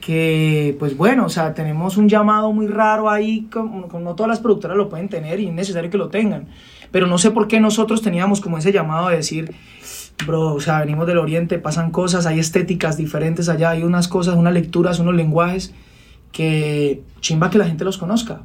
que 0.00 0.76
pues 0.78 0.96
bueno, 0.96 1.26
o 1.26 1.28
sea, 1.28 1.54
tenemos 1.54 1.96
un 1.96 2.08
llamado 2.08 2.52
muy 2.52 2.66
raro 2.66 3.08
ahí, 3.08 3.48
como, 3.52 3.86
no 4.00 4.14
todas 4.14 4.28
las 4.28 4.40
productoras 4.40 4.76
lo 4.76 4.88
pueden 4.88 5.08
tener 5.08 5.40
y 5.40 5.46
es 5.46 5.54
necesario 5.54 5.90
que 5.90 5.98
lo 5.98 6.08
tengan, 6.08 6.48
pero 6.90 7.06
no 7.06 7.18
sé 7.18 7.30
por 7.30 7.48
qué 7.48 7.60
nosotros 7.60 8.02
teníamos 8.02 8.40
como 8.40 8.58
ese 8.58 8.72
llamado 8.72 9.08
de 9.08 9.16
decir, 9.16 9.54
bro, 10.26 10.54
o 10.54 10.60
sea, 10.60 10.80
venimos 10.80 11.06
del 11.06 11.18
oriente, 11.18 11.58
pasan 11.58 11.90
cosas, 11.90 12.26
hay 12.26 12.38
estéticas 12.38 12.98
diferentes 12.98 13.48
allá, 13.48 13.70
hay 13.70 13.84
unas 13.84 14.08
cosas, 14.08 14.36
unas 14.36 14.52
lecturas, 14.52 14.98
unos 14.98 15.14
lenguajes 15.14 15.72
que 16.34 17.02
chimba 17.20 17.48
que 17.48 17.56
la 17.56 17.66
gente 17.66 17.84
los 17.84 17.96
conozca. 17.96 18.42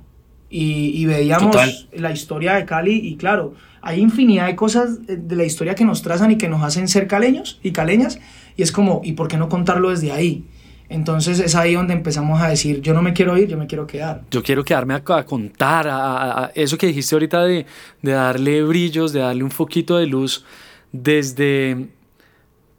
Y, 0.51 1.05
veíamos 1.05 1.55
la 1.93 2.12
historia 2.12 2.55
de 2.55 2.65
Cali 2.65 2.96
y 2.96 3.17
claro, 3.17 3.53
hay 3.81 4.00
infinidad 4.00 4.48
de 4.48 4.55
cosas 4.55 5.05
de 5.05 5.36
la 5.36 5.43
historia 5.43 5.75
que 5.75 5.86
nos 5.86 6.01
trazan 6.01 6.31
y 6.31 6.38
que 6.38 6.50
nos 6.50 6.63
hacen 6.63 6.88
ser 6.88 7.05
caleños 7.08 7.60
y 7.62 7.72
caleñas 7.72 8.19
y 8.58 8.63
es 8.63 8.72
como, 8.72 9.01
¿y 9.03 9.13
por 9.13 9.27
qué 9.27 9.38
no 9.38 9.48
contarlo 9.48 9.91
desde 9.91 10.12
ahí? 10.12 10.46
Entonces 10.89 11.39
es 11.39 11.53
ahí 11.53 11.75
donde 11.75 11.93
empezamos 11.93 12.41
a 12.41 12.48
decir, 12.48 12.81
yo 12.81 12.96
no 12.96 13.03
me 13.03 13.13
quiero 13.13 13.38
ir, 13.38 13.48
yo 13.48 13.58
me 13.58 13.67
quiero 13.67 13.86
quedar. 13.86 14.24
Yo 14.31 14.41
quiero 14.41 14.63
quedarme 14.63 14.96
a, 14.96 15.03
contar, 15.03 15.88
a, 15.88 16.51
eso 16.55 16.77
que 16.79 16.88
dijiste 16.88 17.13
ahorita 17.13 17.43
de, 17.43 17.67
de, 18.01 18.12
darle 18.12 18.63
brillos, 18.63 19.13
de 19.13 19.19
darle 19.19 19.43
un 19.43 19.51
foquito 19.51 19.98
de 19.98 20.08
luz 20.08 20.43
desde, 20.91 21.89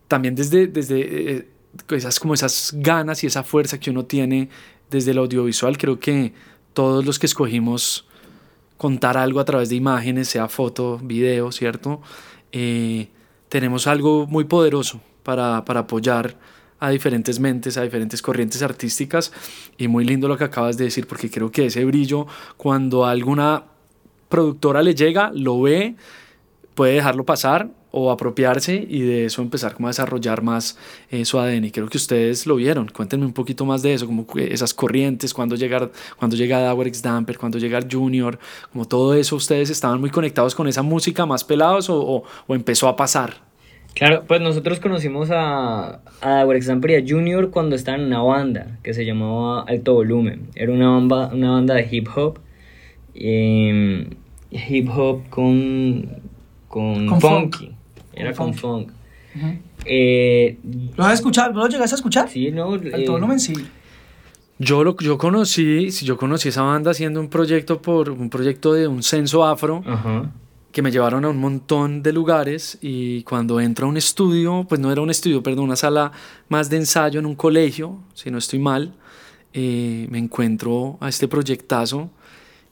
también 0.09 0.35
desde, 0.35 0.67
desde 0.67 1.37
eh, 1.37 1.49
esas, 1.91 2.19
como 2.19 2.35
esas 2.35 2.75
ganas 2.77 3.23
y 3.23 3.29
esa 3.29 3.45
fuerza 3.45 3.79
que 3.79 3.91
uno 3.91 4.05
tiene 4.05 4.49
desde 4.91 5.13
el 5.13 5.19
audiovisual. 5.19 5.79
Creo 5.79 5.99
que 5.99 6.33
todos 6.73 7.05
los 7.05 7.19
que 7.19 7.27
escogimos 7.27 8.07
contar 8.77 9.17
algo 9.17 9.41
a 9.41 9.45
través 9.45 9.69
de 9.69 9.77
imágenes, 9.77 10.29
sea 10.29 10.49
foto, 10.49 10.99
video, 11.03 11.53
¿cierto? 11.53 12.01
Eh, 12.53 13.09
tenemos 13.49 13.87
algo 13.87 14.27
muy 14.27 14.45
poderoso 14.45 15.01
para, 15.23 15.65
para 15.65 15.81
apoyar 15.81 16.37
a 16.79 16.89
diferentes 16.89 17.39
mentes, 17.39 17.77
a 17.77 17.83
diferentes 17.83 18.23
corrientes 18.23 18.63
artísticas 18.63 19.33
y 19.77 19.87
muy 19.87 20.05
lindo 20.05 20.29
lo 20.29 20.39
que 20.39 20.45
acabas 20.45 20.79
de 20.79 20.85
decir 20.85 21.07
porque 21.07 21.31
creo 21.31 21.53
que 21.53 21.67
ese 21.67 21.85
brillo 21.85 22.27
cuando 22.57 23.05
alguna 23.05 23.65
productora 24.31 24.83
le 24.83 24.95
llega, 24.95 25.31
lo 25.35 25.61
ve, 25.61 25.97
puede 26.75 26.95
dejarlo 26.95 27.25
pasar 27.25 27.69
o 27.91 28.11
apropiarse 28.11 28.87
y 28.89 29.01
de 29.01 29.27
eso 29.27 29.43
empezar 29.43 29.75
como 29.75 29.89
a 29.89 29.91
desarrollar 29.91 30.43
más 30.43 30.79
eh, 31.11 31.25
su 31.25 31.39
ADN. 31.39 31.65
Y 31.65 31.71
creo 31.71 31.89
que 31.89 31.97
ustedes 31.97 32.47
lo 32.47 32.57
vieron. 32.57 32.89
Cuéntenme 32.89 33.27
un 33.27 33.33
poquito 33.33 33.65
más 33.65 33.83
de 33.83 33.95
eso, 33.95 34.07
como 34.07 34.27
esas 34.37 34.75
corrientes, 34.75 35.35
cuando 35.35 35.57
llegar, 35.57 35.91
cuando 36.17 36.37
llega 36.37 36.61
Dawerex 36.61 37.03
Damper, 37.03 37.39
cuando 37.39 37.59
llega 37.59 37.81
Junior, 37.91 38.39
como 38.73 38.87
todo 38.87 39.15
eso, 39.15 39.37
ustedes 39.37 39.71
estaban 39.71 40.01
muy 40.01 40.11
conectados 40.11 40.55
con 40.55 40.69
esa 40.69 40.83
música 40.83 41.27
más 41.27 41.45
pelados 41.45 41.91
o, 41.91 42.25
o 42.47 42.55
empezó 42.55 42.89
a 42.89 42.97
pasar. 42.97 43.51
Claro, 43.95 44.25
pues 44.27 44.41
nosotros 44.41 44.81
conocimos 44.81 45.31
a, 45.31 46.01
a 46.21 46.45
Damper 46.45 46.91
y 46.91 46.95
a 46.95 47.05
Junior 47.07 47.51
cuando 47.51 47.77
estaban 47.77 48.03
en 48.03 48.07
una 48.07 48.23
banda 48.23 48.79
que 48.83 48.95
se 48.95 49.05
llamaba 49.05 49.63
Alto 49.63 49.95
Volumen. 49.95 50.49
Era 50.55 50.73
una 50.73 50.91
banda, 50.91 51.31
una 51.33 51.51
banda 51.51 51.75
de 51.75 51.89
hip 51.91 52.09
hop. 52.15 52.39
Em, 53.15 54.11
hip 54.51 54.89
hop 54.95 55.29
con, 55.29 56.23
con, 56.69 57.21
funky. 57.21 57.75
Era 58.21 58.35
con, 58.35 58.55
funk. 58.55 58.91
Eh, 59.85 60.59
¿Lo 60.97 61.05
has 61.05 61.15
escuchado? 61.15 61.53
¿Lo 61.53 61.69
llegaste 61.69 61.95
a 61.95 61.97
escuchar? 61.97 62.29
Sí, 62.29 62.51
no. 62.51 62.73
Alto 62.73 62.97
eh, 62.97 63.09
Volumen, 63.09 63.41
sí. 63.41 63.55
Yo, 64.59 64.85
lo, 64.85 64.97
yo 64.99 65.17
conocí, 65.17 65.89
yo 65.91 66.17
conocí 66.17 66.49
esa 66.49 66.63
banda 66.63 66.91
haciendo 66.91 67.21
un 67.21 67.29
proyecto 67.29 67.81
por 67.81 68.11
un 68.11 68.29
proyecto 68.29 68.75
de 68.75 68.87
un 68.87 69.03
censo 69.03 69.45
afro. 69.45 69.83
Ajá 69.87 70.31
que 70.73 70.83
me 70.83 70.91
llevaron 70.91 71.25
a 71.25 71.29
un 71.29 71.39
montón 71.39 72.03
de 72.03 72.13
lugares 72.13 72.79
y 72.81 73.23
cuando 73.25 73.61
entro 73.61 73.87
a 73.87 73.89
un 73.89 73.97
estudio, 73.97 74.67
pues 74.69 74.81
no 74.81 74.93
era 74.93 75.01
un 75.01 75.11
estudio, 75.11 75.43
perdón, 75.43 75.65
una 75.65 75.77
sala 75.77 76.13
más 76.49 76.71
de 76.71 76.77
ensayo 76.77 77.19
en 77.19 77.27
un 77.27 77.35
colegio, 77.35 77.99
si 78.15 78.31
no 78.31 78.39
estoy 78.39 78.61
mal, 78.61 78.95
eh, 79.53 80.07
me 80.11 80.19
encuentro 80.19 80.97
a 81.01 81.09
este 81.09 81.27
proyectazo 81.27 82.11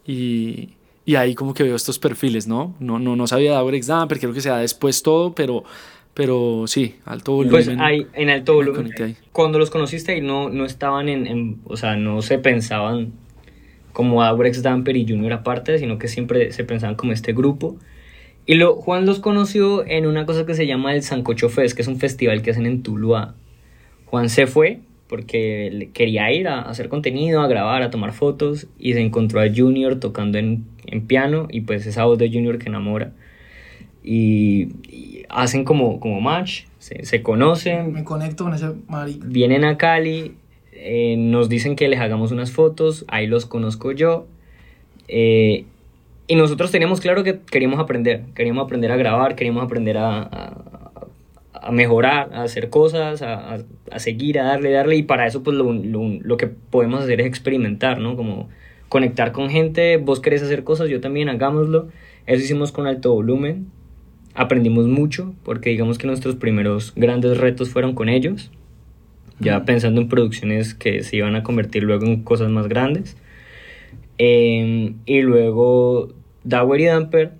y, 0.07 0.75
y, 1.09 1.17
ahí 1.17 1.35
como 1.35 1.55
que 1.55 1.63
veo 1.63 1.77
estos 1.77 1.99
perfiles, 1.99 2.47
¿no? 2.47 2.75
No, 2.81 2.99
no, 2.99 3.17
no 3.17 3.27
sabía 3.27 3.53
de 3.53 3.57
Aurex 3.57 3.87
Damper, 3.87 4.19
creo 4.19 4.33
que 4.33 4.41
sea 4.41 4.59
después 4.59 5.03
todo, 5.03 5.35
pero, 5.35 5.65
pero 6.15 6.65
sí, 6.67 6.97
alto 7.05 7.33
volumen. 7.33 7.65
Pues 7.65 7.79
hay, 7.79 8.07
en 8.15 8.31
alto 8.31 8.55
volumen. 8.55 8.93
Cuando 9.33 9.59
los 9.59 9.71
conociste 9.71 10.13
ahí 10.13 10.21
no, 10.21 10.51
no 10.51 10.65
estaban 10.65 11.09
en, 11.09 11.27
en, 11.27 11.61
o 11.65 11.77
sea, 11.77 11.97
no 11.97 12.23
se 12.23 12.39
pensaban 12.39 13.13
como 13.93 14.23
Aurex 14.23 14.63
Damper 14.63 14.97
y 14.97 15.09
Junior 15.09 15.33
aparte, 15.33 15.79
sino 15.79 15.99
que 15.99 16.09
siempre 16.09 16.53
se 16.53 16.65
pensaban 16.65 16.95
como 16.95 17.13
este 17.13 17.33
grupo. 17.33 17.77
Y 18.47 18.55
lo, 18.55 18.77
Juan 18.77 19.05
los 19.05 19.19
conoció 19.19 19.87
en 19.87 20.07
una 20.07 20.25
cosa 20.25 20.47
que 20.47 20.55
se 20.55 20.67
llama 20.67 20.95
el 20.95 21.03
Sancocho 21.03 21.49
Fest, 21.49 21.75
que 21.75 21.83
es 21.83 21.89
un 21.89 21.99
festival 21.99 22.43
que 22.43 22.51
hacen 22.51 22.67
en 22.67 22.83
Tuluá. 22.83 23.35
Juan 24.07 24.29
se 24.29 24.47
fue 24.47 24.81
porque 25.09 25.91
quería 25.95 26.31
ir 26.33 26.49
a 26.49 26.61
hacer 26.61 26.89
contenido, 26.89 27.41
a 27.41 27.49
grabar, 27.49 27.83
a 27.83 27.91
tomar 27.91 28.13
fotos, 28.13 28.69
y 28.79 28.93
se 28.93 29.01
encontró 29.01 29.41
a 29.41 29.47
Junior 29.53 29.99
tocando 29.99 30.39
en, 30.39 30.67
en 30.91 31.07
piano, 31.07 31.49
y 31.51 31.63
pues 31.63 31.87
esa 31.87 32.05
voz 32.05 32.19
de 32.19 32.29
Junior 32.29 32.59
que 32.59 32.69
enamora. 32.69 33.13
Y, 34.03 34.69
hacen 35.29 35.65
como, 35.65 36.01
como 36.01 36.21
match, 36.21 36.65
se, 36.79 37.05
se, 37.05 37.23
conocen. 37.23 37.93
Me 37.93 38.05
conecto 38.05 38.45
con 38.45 38.55
ese 38.55 38.73
marido. 38.89 39.27
Vienen 39.27 39.65
a 39.65 39.77
Cali, 39.77 40.35
eh, 40.73 41.17
nos 41.19 41.49
dicen 41.49 41.75
que 41.77 41.89
les 41.89 42.01
hagamos 42.01 42.31
unas 42.31 42.53
fotos, 42.53 43.05
ahí 43.09 43.27
los 43.27 43.47
conozco 43.47 43.93
yo. 43.93 44.27
Eh, 45.09 45.65
y 46.29 46.37
nosotros 46.37 46.71
teníamos 46.71 47.01
claro 47.01 47.25
que 47.25 47.41
queríamos 47.41 47.81
aprender, 47.81 48.25
queríamos 48.35 48.65
aprender 48.65 48.93
a 48.93 48.97
grabar, 48.97 49.35
queríamos 49.35 49.65
aprender 49.65 49.97
a, 49.99 50.21
a, 51.55 51.73
mejorar, 51.73 52.31
a 52.33 52.43
hacer 52.43 52.71
cosas, 52.71 53.23
a, 53.23 53.59
a, 53.91 53.99
seguir, 53.99 54.39
a 54.39 54.45
darle, 54.45 54.71
darle. 54.71 54.97
Y 54.97 55.03
para 55.03 55.27
eso, 55.27 55.43
pues 55.43 55.57
lo, 55.57 55.73
lo, 55.73 56.37
que 56.37 56.47
podemos 56.47 57.03
hacer 57.03 57.21
es 57.23 57.27
experimentar, 57.27 57.99
¿no? 57.99 58.15
Como 58.15 58.49
conectar 58.89 59.33
con 59.33 59.51
gente, 59.51 59.97
vos 59.97 60.21
querés 60.21 60.43
hacer 60.43 60.65
cosas, 60.65 60.89
yo 60.89 61.01
también, 61.01 61.29
hagámoslo. 61.29 61.89
Eso 62.27 62.43
hicimos 62.43 62.73
con 62.73 62.87
alto 62.87 63.13
volumen. 63.15 63.67
Aprendimos 64.35 64.87
mucho, 64.87 65.35
porque 65.43 65.71
digamos 65.71 65.99
que 65.99 66.07
nuestros 66.07 66.37
primeros 66.37 66.93
grandes 66.95 67.39
retos 67.39 67.71
fueron 67.71 67.95
con 67.95 68.09
ellos 68.09 68.51
ya 69.41 69.65
pensando 69.65 70.01
en 70.01 70.09
producciones 70.09 70.75
que 70.75 71.03
se 71.03 71.17
iban 71.17 71.37
a 71.37 71.43
convertir 71.43 71.85
luego 71.85 72.07
en 72.07 72.23
cosas 72.23 72.51
más 72.51 72.69
grandes. 72.69 73.17
Em, 74.19 74.97
y 75.07 75.21
luego 75.21 76.13
Dower 76.45 76.81
y 76.81 76.87
Damper 76.87 77.33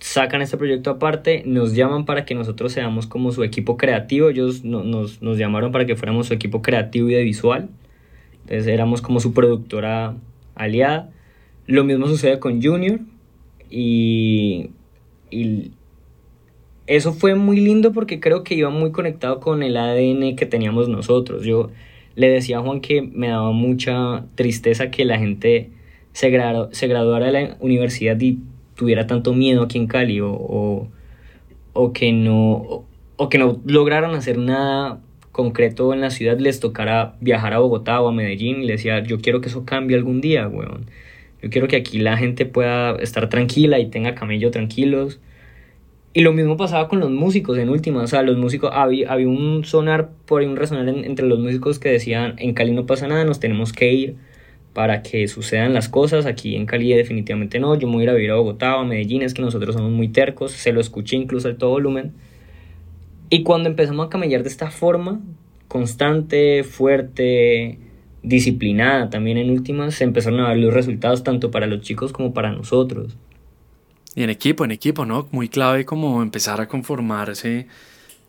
sacan 0.00 0.42
este 0.42 0.56
proyecto 0.56 0.90
aparte, 0.90 1.42
nos 1.46 1.74
llaman 1.74 2.04
para 2.04 2.24
que 2.24 2.34
nosotros 2.34 2.72
seamos 2.72 3.06
como 3.06 3.32
su 3.32 3.44
equipo 3.44 3.76
creativo, 3.76 4.28
ellos 4.28 4.64
nos, 4.64 5.22
nos 5.22 5.38
llamaron 5.38 5.72
para 5.72 5.86
que 5.86 5.96
fuéramos 5.96 6.28
su 6.28 6.34
equipo 6.34 6.60
creativo 6.62 7.08
y 7.08 7.14
de 7.14 7.22
visual, 7.22 7.68
entonces 8.42 8.66
éramos 8.66 9.00
como 9.00 9.20
su 9.20 9.32
productora 9.32 10.16
aliada. 10.54 11.10
Lo 11.66 11.84
mismo 11.84 12.06
sucede 12.06 12.38
con 12.38 12.62
Junior 12.62 13.00
y, 13.70 14.70
y 15.30 15.72
eso 16.86 17.12
fue 17.12 17.34
muy 17.34 17.60
lindo 17.60 17.92
porque 17.92 18.20
creo 18.20 18.42
que 18.42 18.54
iba 18.54 18.70
muy 18.70 18.92
conectado 18.92 19.40
con 19.40 19.62
el 19.62 19.76
ADN 19.76 20.36
que 20.36 20.46
teníamos 20.46 20.88
nosotros. 20.88 21.44
Yo 21.44 21.70
le 22.14 22.28
decía 22.28 22.58
a 22.58 22.62
Juan 22.62 22.80
que 22.80 23.02
me 23.02 23.28
daba 23.28 23.52
mucha 23.52 24.26
tristeza 24.34 24.90
que 24.90 25.04
la 25.04 25.18
gente 25.18 25.70
se, 26.12 26.30
se 26.72 26.86
graduara 26.86 27.26
de 27.26 27.32
la 27.32 27.56
universidad 27.60 28.20
y 28.20 28.38
tuviera 28.74 29.06
tanto 29.06 29.32
miedo 29.32 29.62
aquí 29.62 29.78
en 29.78 29.86
Cali 29.86 30.20
o, 30.20 30.88
o, 31.72 31.92
que 31.92 32.12
no, 32.12 32.84
o, 33.16 33.28
que 33.28 33.38
no 33.38 33.60
lograran 33.64 34.14
hacer 34.14 34.38
nada 34.38 35.00
concreto 35.32 35.92
en 35.94 36.00
la 36.00 36.10
ciudad, 36.10 36.38
les 36.38 36.60
tocara 36.60 37.16
viajar 37.20 37.54
a 37.54 37.58
Bogotá 37.58 38.00
o 38.00 38.08
a 38.08 38.12
Medellín 38.12 38.62
y 38.62 38.66
le 38.66 38.72
decía, 38.74 39.02
yo 39.02 39.20
quiero 39.20 39.40
que 39.40 39.48
eso 39.48 39.64
cambie 39.64 39.96
algún 39.96 40.20
día, 40.20 40.46
weón. 40.48 40.86
Yo 41.42 41.50
quiero 41.50 41.66
que 41.66 41.76
aquí 41.76 41.98
la 41.98 42.16
gente 42.16 42.46
pueda 42.46 42.94
estar 42.96 43.28
tranquila 43.28 43.80
y 43.80 43.90
tenga 43.90 44.14
camello 44.14 44.50
tranquilos 44.50 45.20
y 46.14 46.20
lo 46.20 46.32
mismo 46.32 46.58
pasaba 46.58 46.88
con 46.88 47.00
los 47.00 47.10
músicos 47.10 47.56
en 47.56 47.70
última, 47.70 48.02
o 48.02 48.06
sea, 48.06 48.22
los 48.22 48.36
músicos, 48.36 48.70
había, 48.74 49.10
había 49.10 49.28
un 49.28 49.64
sonar, 49.64 50.10
por 50.26 50.42
un 50.42 50.56
resonar 50.56 50.86
entre 50.88 51.26
los 51.26 51.38
músicos 51.38 51.78
que 51.78 51.88
decían, 51.88 52.34
en 52.36 52.52
Cali 52.52 52.72
no 52.72 52.84
pasa 52.84 53.08
nada, 53.08 53.24
nos 53.24 53.40
tenemos 53.40 53.72
que 53.72 53.92
ir 53.92 54.16
para 54.74 55.02
que 55.02 55.26
sucedan 55.26 55.72
las 55.72 55.88
cosas, 55.88 56.26
aquí 56.26 56.54
en 56.54 56.66
Cali 56.66 56.92
definitivamente 56.92 57.58
no, 57.60 57.78
yo 57.78 57.86
me 57.88 57.94
voy 57.94 58.02
a 58.02 58.04
ir 58.04 58.10
a 58.10 58.14
vivir 58.14 58.30
a 58.30 58.34
Bogotá 58.34 58.76
o 58.76 58.80
a 58.80 58.84
Medellín, 58.84 59.22
es 59.22 59.32
que 59.32 59.40
nosotros 59.40 59.74
somos 59.74 59.90
muy 59.90 60.08
tercos, 60.08 60.52
se 60.52 60.72
lo 60.72 60.82
escuché 60.82 61.16
incluso 61.16 61.48
a 61.48 61.56
todo 61.56 61.70
volumen. 61.70 62.12
Y 63.32 63.44
cuando 63.44 63.70
empezamos 63.70 64.06
a 64.06 64.10
camellar 64.10 64.42
de 64.42 64.50
esta 64.50 64.70
forma, 64.70 65.18
constante, 65.66 66.64
fuerte, 66.64 67.78
disciplinada 68.22 69.08
también 69.08 69.38
en 69.38 69.48
últimas, 69.48 69.94
se 69.94 70.04
empezaron 70.04 70.40
a 70.40 70.50
ver 70.50 70.58
los 70.58 70.74
resultados 70.74 71.24
tanto 71.24 71.50
para 71.50 71.66
los 71.66 71.80
chicos 71.80 72.12
como 72.12 72.34
para 72.34 72.52
nosotros. 72.52 73.16
Y 74.14 74.22
en 74.22 74.28
equipo, 74.28 74.66
en 74.66 74.70
equipo, 74.70 75.06
¿no? 75.06 75.28
Muy 75.30 75.48
clave 75.48 75.86
como 75.86 76.20
empezar 76.20 76.60
a 76.60 76.68
conformarse. 76.68 77.68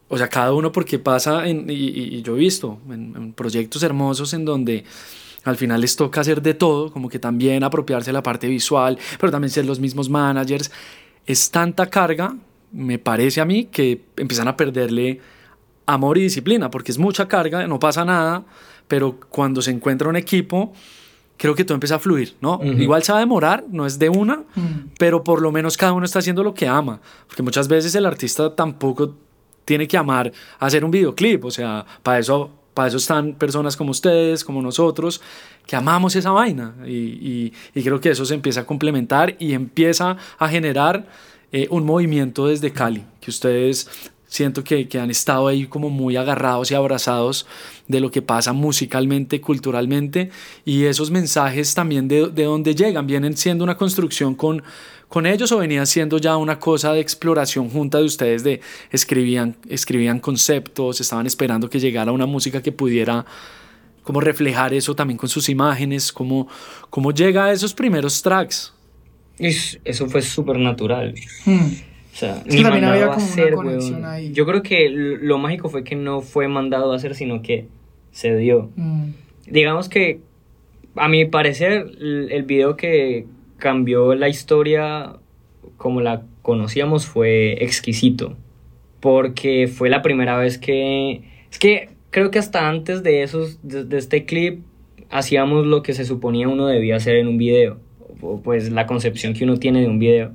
O 0.07 0.17
sea, 0.17 0.29
cada 0.29 0.53
uno 0.53 0.71
porque 0.71 0.99
pasa, 0.99 1.49
en, 1.49 1.65
y, 1.69 2.21
yo 2.21 2.37
he 2.37 2.39
visto 2.39 2.79
en, 2.89 3.33
proyectos 3.33 3.83
hermosos 3.83 4.33
en 4.33 4.45
donde 4.45 4.85
al 5.43 5.57
final 5.57 5.81
les 5.81 5.97
toca 5.97 6.21
hacer 6.21 6.41
de 6.41 6.53
todo, 6.53 6.93
como 6.93 7.09
que 7.09 7.19
también 7.19 7.65
apropiarse 7.65 8.11
de 8.11 8.13
la 8.13 8.23
parte 8.23 8.47
visual, 8.47 8.97
pero 9.19 9.33
también 9.33 9.49
ser 9.49 9.65
los 9.65 9.81
mismos 9.81 10.09
managers. 10.09 10.71
Es 11.25 11.51
tanta 11.51 11.87
carga, 11.87 12.37
me 12.73 12.97
parece 12.99 13.39
a 13.39 13.45
mí, 13.45 13.65
que 13.65 14.01
empiezan 14.17 14.47
a 14.49 14.57
perderle 14.57 15.21
amor 15.85 16.17
y 16.17 16.21
disciplina, 16.23 16.69
porque 16.71 16.91
es 16.91 16.97
mucha 16.97 17.27
carga, 17.27 17.65
no 17.67 17.79
pasa 17.79 18.03
nada, 18.03 18.43
pero 18.87 19.17
cuando 19.29 19.61
se 19.61 19.71
encuentra 19.71 20.09
un 20.09 20.15
equipo, 20.15 20.73
creo 21.37 21.55
que 21.55 21.63
todo 21.65 21.75
empieza 21.75 21.95
a 21.95 21.99
fluir, 21.99 22.35
¿no? 22.41 22.59
Igual 22.63 23.03
se 23.03 23.11
va 23.11 23.17
a 23.17 23.21
demorar, 23.21 23.63
no 23.69 23.85
es 23.85 23.99
de 23.99 24.09
una, 24.09 24.43
Mm. 24.55 24.89
pero 24.97 25.23
por 25.23 25.41
lo 25.41 25.51
menos 25.51 25.77
cada 25.77 25.93
uno 25.93 26.05
está 26.05 26.19
haciendo 26.19 26.43
lo 26.43 26.53
que 26.53 26.67
ama, 26.67 26.99
porque 27.27 27.43
muchas 27.43 27.67
veces 27.67 27.93
el 27.95 28.05
artista 28.05 28.55
tampoco 28.55 29.15
tiene 29.65 29.87
que 29.87 29.97
amar 29.97 30.31
hacer 30.59 30.83
un 30.83 30.91
videoclip, 30.91 31.45
o 31.45 31.51
sea, 31.51 31.85
para 32.01 32.19
eso, 32.19 32.49
para 32.73 32.87
eso 32.89 32.97
están 32.97 33.33
personas 33.33 33.75
como 33.77 33.91
ustedes, 33.91 34.43
como 34.43 34.61
nosotros, 34.61 35.21
que 35.65 35.75
amamos 35.75 36.15
esa 36.15 36.31
vaina, 36.31 36.73
y, 36.85 36.91
y- 36.93 37.53
y 37.75 37.83
creo 37.83 37.99
que 38.01 38.09
eso 38.11 38.25
se 38.25 38.33
empieza 38.33 38.61
a 38.61 38.65
complementar 38.65 39.35
y 39.39 39.53
empieza 39.53 40.17
a 40.39 40.47
generar 40.49 41.05
eh, 41.53 41.67
un 41.69 41.85
movimiento 41.85 42.47
desde 42.47 42.73
Cali, 42.73 43.05
que 43.21 43.29
ustedes 43.29 43.87
siento 44.25 44.63
que, 44.63 44.87
que 44.87 44.99
han 44.99 45.11
estado 45.11 45.47
ahí 45.47 45.67
como 45.67 45.91
muy 45.91 46.15
agarrados 46.17 46.71
y 46.71 46.73
abrazados 46.73 47.45
de 47.87 47.99
lo 47.99 48.09
que 48.09 48.23
pasa 48.23 48.51
musicalmente, 48.51 49.39
culturalmente, 49.39 50.31
y 50.65 50.85
esos 50.85 51.11
mensajes 51.11 51.75
también 51.75 52.07
de, 52.07 52.29
de 52.29 52.43
dónde 52.45 52.73
llegan, 52.73 53.05
vienen 53.05 53.37
siendo 53.37 53.63
una 53.63 53.77
construcción 53.77 54.33
con, 54.33 54.63
con 55.07 55.27
ellos 55.27 55.51
o 55.51 55.59
venían 55.59 55.85
siendo 55.85 56.17
ya 56.17 56.35
una 56.37 56.59
cosa 56.59 56.91
de 56.91 56.99
exploración 56.99 57.69
junta 57.69 57.99
de 57.99 58.05
ustedes, 58.05 58.43
de 58.43 58.59
escribían, 58.89 59.55
escribían 59.69 60.19
conceptos, 60.19 60.99
estaban 60.99 61.27
esperando 61.27 61.69
que 61.69 61.79
llegara 61.79 62.11
una 62.11 62.25
música 62.25 62.63
que 62.63 62.71
pudiera 62.71 63.23
como 64.01 64.19
reflejar 64.19 64.73
eso 64.73 64.95
también 64.95 65.17
con 65.17 65.29
sus 65.29 65.47
imágenes, 65.49 66.11
cómo, 66.11 66.47
cómo 66.89 67.11
llega 67.11 67.45
a 67.45 67.51
esos 67.51 67.75
primeros 67.75 68.23
tracks. 68.23 68.73
Eso 69.39 70.07
fue 70.07 70.21
súper 70.21 70.59
natural. 70.59 71.15
Mm. 71.45 71.57
O 72.13 72.15
sea, 72.15 72.43
Es 72.45 72.55
que 72.55 72.57
ni 72.57 72.63
mandado 72.63 73.11
a 73.11 73.15
hacer, 73.15 73.55
conexión 73.55 74.01
weón. 74.01 74.05
ahí. 74.05 74.31
Yo 74.33 74.45
creo 74.45 74.61
que 74.61 74.89
lo 74.89 75.39
mágico 75.39 75.69
fue 75.69 75.83
que 75.83 75.95
no 75.95 76.21
fue 76.21 76.47
mandado 76.47 76.93
a 76.93 76.95
hacer, 76.95 77.15
sino 77.15 77.41
que 77.41 77.65
se 78.11 78.35
dio. 78.35 78.69
Mm. 78.75 79.09
Digamos 79.47 79.89
que, 79.89 80.19
a 80.95 81.07
mi 81.07 81.25
parecer, 81.25 81.87
el, 81.99 82.31
el 82.31 82.43
video 82.43 82.75
que 82.77 83.25
cambió 83.57 84.13
la 84.13 84.29
historia 84.29 85.17
como 85.77 86.01
la 86.01 86.23
conocíamos 86.43 87.07
fue 87.07 87.63
exquisito. 87.63 88.37
Porque 88.99 89.67
fue 89.67 89.89
la 89.89 90.01
primera 90.01 90.37
vez 90.37 90.57
que... 90.57 91.23
Es 91.51 91.57
que 91.59 91.89
creo 92.11 92.29
que 92.31 92.39
hasta 92.39 92.69
antes 92.69 93.03
de 93.03 93.23
esos, 93.23 93.59
de, 93.63 93.83
de 93.85 93.97
este 93.97 94.25
clip, 94.25 94.61
hacíamos 95.09 95.65
lo 95.65 95.81
que 95.83 95.93
se 95.93 96.05
suponía 96.05 96.47
uno 96.47 96.67
debía 96.67 96.95
hacer 96.95 97.15
en 97.15 97.27
un 97.27 97.37
video. 97.37 97.79
O 98.23 98.41
pues 98.41 98.71
la 98.71 98.87
concepción 98.87 99.33
que 99.33 99.43
uno 99.43 99.57
tiene 99.57 99.81
de 99.81 99.87
un 99.87 99.99
video. 99.99 100.31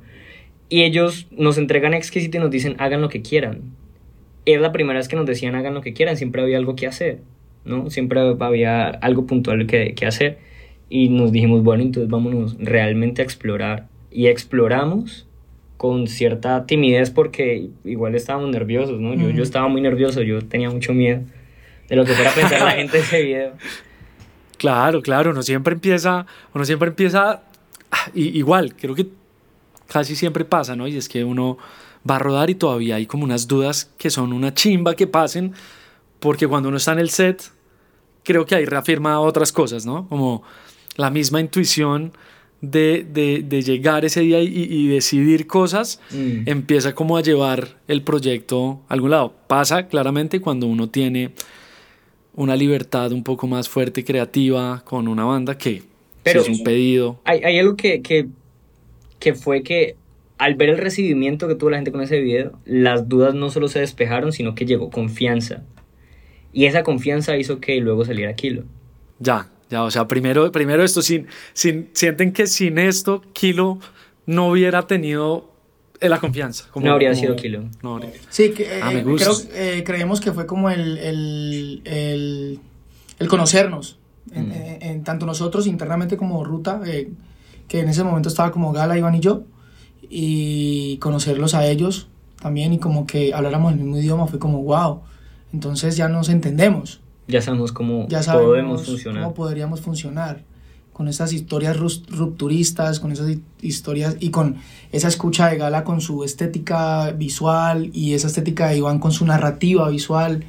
Y 0.69 0.83
ellos 0.83 1.27
nos 1.31 1.59
entregan 1.59 1.95
exquisito 1.95 2.37
y 2.37 2.41
nos 2.41 2.51
dicen 2.51 2.77
hagan 2.79 3.01
lo 3.01 3.09
que 3.09 3.23
quieran. 3.23 3.63
Es 4.45 4.61
la 4.61 4.73
primera 4.73 4.99
vez 4.99 5.09
que 5.09 5.17
nos 5.17 5.27
decían 5.27 5.55
hagan 5.55 5.75
lo 5.75 5.81
que 5.81 5.95
quieran, 5.95 6.17
siempre 6.17 6.43
había 6.43 6.59
algo 6.59 6.77
que 6.77 6.87
hacer, 6.87 7.21
¿no? 7.65 7.91
Siempre 7.91 8.21
había 8.21 8.89
algo 8.89 9.27
puntual 9.27 9.67
que, 9.67 9.95
que 9.95 10.07
hacer. 10.07 10.39
Y 10.91 11.09
nos 11.09 11.33
dijimos, 11.33 11.63
bueno, 11.63 11.83
entonces 11.83 12.11
vámonos 12.11 12.57
realmente 12.59 13.23
a 13.23 13.25
explorar. 13.25 13.89
Y 14.11 14.27
exploramos 14.27 15.27
con 15.79 16.09
cierta 16.09 16.67
timidez 16.67 17.11
porque 17.11 17.71
igual 17.85 18.15
estábamos 18.15 18.51
nerviosos, 18.51 19.01
¿no? 19.01 19.15
Yo, 19.15 19.31
yo 19.31 19.43
estaba 19.43 19.69
muy 19.69 19.81
nervioso, 19.81 20.23
yo 20.23 20.43
tenía 20.43 20.71
mucho 20.71 20.93
miedo 20.93 21.21
de 21.89 21.97
lo 21.97 22.05
que 22.05 22.13
fuera 22.13 22.31
a 22.31 22.35
pensar 22.35 22.61
la 22.63 22.71
gente 22.77 22.99
de 22.99 23.03
ese 23.03 23.23
video. 23.23 23.53
Claro, 24.59 25.03
claro, 25.03 25.31
uno 25.31 25.43
siempre 25.43 25.75
empieza, 25.75 26.27
uno 26.53 26.65
siempre 26.65 26.89
empieza, 26.89 27.43
ah, 27.91 28.11
y, 28.15 28.39
igual, 28.39 28.75
creo 28.75 28.95
que 28.95 29.09
casi 29.87 30.17
siempre 30.17 30.45
pasa, 30.45 30.77
¿no? 30.77 30.87
Y 30.87 30.97
es 30.97 31.09
que 31.09 31.25
uno 31.25 31.59
va 32.09 32.17
a 32.17 32.19
rodar 32.19 32.51
y 32.51 32.55
todavía 32.55 32.97
hay 32.97 33.07
como 33.07 33.25
unas 33.25 33.47
dudas 33.49 33.91
que 33.99 34.11
son 34.11 34.33
una 34.33 34.55
chimba 34.55 34.95
que 34.95 35.07
pasen, 35.07 35.53
porque 36.21 36.47
cuando 36.47 36.69
uno 36.69 36.79
está 36.79 36.93
en 36.93 36.99
el 37.01 37.11
set, 37.11 37.51
creo 38.25 38.45
que 38.47 38.55
ahí 38.55 38.65
reafirma 38.65 39.21
otras 39.21 39.53
cosas, 39.53 39.87
¿no? 39.87 40.09
Como 40.09 40.43
la 40.97 41.11
misma 41.11 41.41
intuición 41.41 42.13
de, 42.61 43.07
de, 43.09 43.45
de 43.47 43.63
llegar 43.63 44.05
ese 44.05 44.21
día 44.21 44.43
y, 44.43 44.49
y 44.49 44.89
decidir 44.89 45.47
cosas, 45.47 46.01
Mm. 46.11 46.43
empieza 46.47 46.93
como 46.95 47.17
a 47.17 47.23
llevar 47.23 47.79
el 47.87 48.03
proyecto 48.03 48.81
a 48.89 48.95
algún 48.95 49.11
lado. 49.11 49.33
Pasa 49.47 49.87
claramente 49.87 50.41
cuando 50.41 50.67
uno 50.67 50.89
tiene 50.89 51.33
una 52.35 52.57
libertad 52.57 53.13
un 53.13 53.23
poco 53.23 53.47
más 53.47 53.69
fuerte, 53.69 54.05
creativa, 54.05 54.83
con 54.85 55.07
una 55.09 55.25
banda 55.25 55.57
que 55.57 55.85
Pero- 56.33 56.45
si 56.45 56.53
es 56.53 56.59
un 56.59 56.65
pedido. 56.65 57.21
Hay, 57.25 57.41
hay 57.45 57.59
algo 57.59 57.77
que, 57.77 58.03
que, 58.03 58.27
que 59.19 59.35
fue 59.35 59.63
que 59.63 59.97
al 60.39 60.55
ver 60.55 60.69
el 60.69 60.79
recibimiento 60.79 61.49
que 61.49 61.55
tuvo 61.57 61.71
la 61.71 61.79
gente 61.79 61.91
con 61.93 62.01
ese 62.01 62.21
video, 62.21 62.53
las 62.65 63.09
dudas 63.09 63.35
no 63.35 63.51
solo 63.51 63.67
se 63.69 63.81
despejaron, 63.81 64.33
sino 64.33 64.55
que 64.55 64.67
llegó 64.67 64.91
confianza. 64.91 65.63
Y 66.53 66.67
esa 66.67 66.83
confianza 66.85 67.37
hizo 67.37 67.59
que 67.61 67.81
luego 67.81 68.05
saliera 68.05 68.35
Kilo. 68.35 68.63
Ya, 69.19 69.49
ya, 69.69 69.83
o 69.83 69.91
sea, 69.91 70.07
primero, 70.07 70.51
primero 70.53 70.85
esto, 70.85 71.03
sin, 71.03 71.27
sin, 71.53 71.89
sienten 71.93 72.33
que 72.33 72.47
sin 72.47 72.79
esto 72.79 73.23
Kilo 73.33 73.79
no 74.27 74.49
hubiera 74.51 74.87
tenido 74.87 75.51
la 76.01 76.21
confianza. 76.21 76.69
como- 76.71 76.87
No 76.87 76.93
habría 76.93 77.11
como- 77.11 77.21
sido 77.21 77.35
Kilo. 77.37 77.65
no 77.83 77.97
habría- 77.97 78.13
Sí, 78.31 78.51
que, 78.51 78.63
eh, 78.63 78.81
Ah, 78.81 78.93
me 78.93 79.01
eh, 79.01 79.03
gusta. 79.03 79.27
creo- 79.51 79.57
eh, 79.61 79.83
creemos 79.85 80.21
que 80.21 80.31
fue 80.33 80.47
como 80.47 80.71
el, 80.71 80.99
el, 80.99 81.83
el, 81.85 82.61
el 83.19 83.29
conocernos, 83.29 83.98
en, 84.35 84.49
Mm. 84.49 84.53
en- 84.53 84.83
en 84.83 85.05
tanto 85.05 85.27
nosotros 85.27 85.67
internamente 85.67 86.17
como 86.17 86.43
Ruta, 86.45 86.81
eh, 86.87 87.11
que 87.69 87.81
en 87.81 87.89
ese 87.89 88.03
momento 88.05 88.29
estaba 88.29 88.51
como 88.51 88.73
Gala, 88.73 88.97
Iván 88.99 89.15
y 89.15 89.21
yo, 89.21 89.43
y 90.11 90.97
conocerlos 90.99 91.55
a 91.55 91.67
ellos 91.67 92.09
también 92.41 92.73
y 92.73 92.79
como 92.79 93.07
que 93.07 93.35
habláramos 93.35 93.73
el 93.73 93.79
mismo 93.81 93.99
idioma 93.99 94.27
fue 94.27 94.39
como 94.39 94.63
wow, 94.63 95.01
entonces 95.53 95.97
ya 95.97 96.09
nos 96.09 96.29
entendemos, 96.29 97.01
Ya 97.27 97.43
sabemos 97.43 97.73
cómo 97.73 98.07
ya 98.09 98.23
sabemos 98.23 98.47
podemos 98.49 98.87
funcionar. 98.87 99.23
cómo 99.23 99.35
podríamos 99.35 99.81
funcionar 99.81 100.43
con 100.93 101.09
esas 101.09 101.33
historias 101.33 101.77
rupturistas, 101.79 102.99
con 103.01 103.13
esas 103.13 103.29
hi- 103.31 103.43
historias 103.63 104.17
y 104.19 104.31
con 104.31 104.57
esa 104.93 105.09
escucha 105.09 105.49
de 105.49 105.57
Gala 105.57 105.85
con 105.85 106.01
su 106.01 106.25
estética 106.25 107.11
visual 107.13 107.91
y 107.93 108.15
esa 108.15 108.27
estética 108.29 108.69
de 108.69 108.79
Iván 108.79 108.99
con 108.99 109.13
su 109.13 109.25
narrativa 109.25 109.89
visual. 109.91 110.45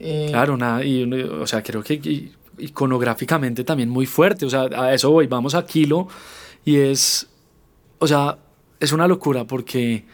Eh, 0.00 0.28
Claro, 0.30 0.56
nada, 0.56 0.84
y, 0.84 1.04
o 1.04 1.46
sea, 1.46 1.62
creo 1.62 1.82
que 1.82 2.30
iconográficamente 2.58 3.64
también 3.64 3.88
muy 3.88 4.06
fuerte, 4.06 4.46
o 4.46 4.50
sea, 4.50 4.68
a 4.76 4.94
eso 4.94 5.10
voy, 5.10 5.26
vamos 5.26 5.54
a 5.54 5.64
Kilo 5.66 6.08
y 6.64 6.76
es, 6.76 7.28
o 7.98 8.06
sea, 8.06 8.38
es 8.80 8.92
una 8.92 9.08
locura 9.08 9.44
porque 9.44 10.04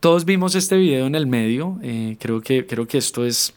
todos 0.00 0.24
vimos 0.24 0.54
este 0.54 0.76
video 0.76 1.06
en 1.06 1.14
el 1.14 1.26
medio, 1.26 1.78
eh, 1.82 2.16
creo, 2.20 2.40
que, 2.40 2.66
creo 2.66 2.86
que 2.86 2.98
esto 2.98 3.24
es, 3.24 3.54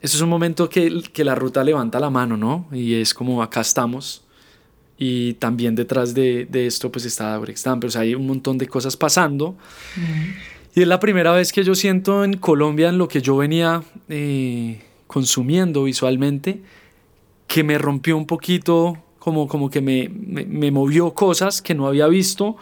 esto 0.00 0.16
es 0.16 0.22
un 0.22 0.30
momento 0.30 0.68
que, 0.68 1.02
que 1.12 1.24
la 1.24 1.34
ruta 1.34 1.62
levanta 1.62 2.00
la 2.00 2.08
mano, 2.08 2.36
¿no? 2.36 2.66
Y 2.72 2.94
es 2.94 3.12
como 3.12 3.42
acá 3.42 3.60
estamos. 3.60 4.24
Y 4.96 5.34
también 5.34 5.74
detrás 5.74 6.14
de, 6.14 6.46
de 6.46 6.66
esto 6.66 6.90
pues 6.92 7.04
está 7.04 7.36
Brextan, 7.38 7.80
pero 7.80 7.88
o 7.88 7.90
sea, 7.90 8.02
hay 8.02 8.14
un 8.14 8.26
montón 8.26 8.58
de 8.58 8.66
cosas 8.68 8.96
pasando. 8.96 9.56
Y 10.74 10.82
es 10.82 10.88
la 10.88 11.00
primera 11.00 11.32
vez 11.32 11.52
que 11.52 11.64
yo 11.64 11.74
siento 11.74 12.22
en 12.24 12.36
Colombia, 12.36 12.88
en 12.88 12.98
lo 12.98 13.08
que 13.08 13.20
yo 13.20 13.36
venía 13.36 13.82
eh, 14.08 14.80
consumiendo 15.06 15.84
visualmente, 15.84 16.62
que 17.50 17.64
me 17.64 17.78
rompió 17.78 18.16
un 18.16 18.26
poquito, 18.26 18.96
como, 19.18 19.48
como 19.48 19.70
que 19.70 19.80
me, 19.80 20.08
me, 20.08 20.70
movió 20.70 21.14
cosas 21.14 21.60
que 21.60 21.74
no 21.74 21.88
había 21.88 22.06
visto, 22.06 22.56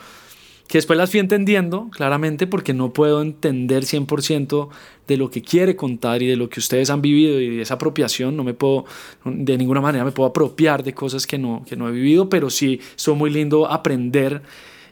que 0.67 0.79
después 0.79 0.97
las 0.97 1.11
fui 1.11 1.21
entendiendo 1.21 1.91
claramente 1.91 2.47
porque 2.47 2.73
no 2.73 2.95
puedo 2.95 3.21
entender 3.21 3.85
100% 3.85 4.71
de 5.07 5.17
lo 5.19 5.29
que 5.29 5.43
quiere 5.43 5.77
contar 5.77 6.23
y 6.23 6.27
de 6.27 6.37
lo 6.37 6.49
que 6.49 6.61
ustedes 6.61 6.89
han 6.89 7.03
vivido 7.03 7.39
y 7.39 7.57
de 7.57 7.63
esa 7.63 7.75
apropiación, 7.75 8.35
no 8.35 8.45
me 8.45 8.55
puedo, 8.55 8.87
de 9.27 9.59
ninguna 9.59 9.83
manera 9.83 10.07
me 10.07 10.13
puedo 10.13 10.31
apropiar 10.31 10.83
de 10.83 10.95
cosas 10.95 11.27
que 11.27 11.37
no, 11.37 11.67
que 11.69 11.77
no 11.77 11.87
he 11.87 11.93
vivido, 11.93 12.31
pero 12.31 12.49
sí, 12.49 12.81
es 12.97 13.09
muy 13.09 13.29
lindo 13.29 13.71
aprender 13.71 14.41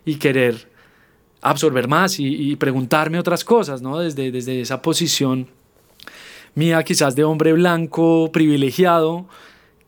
y 0.05 0.17
querer 0.17 0.71
absorber 1.41 1.89
más 1.89 2.21
y, 2.21 2.51
y 2.51 2.57
preguntarme 2.57 3.19
otras 3.19 3.45
cosas, 3.45 3.81
¿no? 3.81 3.99
Desde, 3.99 4.31
desde 4.31 4.61
esa 4.61 4.83
posición 4.83 5.49
mía 6.55 6.83
quizás 6.83 7.17
de 7.17 7.25
hombre 7.25 7.55
blanco 7.55 8.31
privilegiado, 8.31 9.27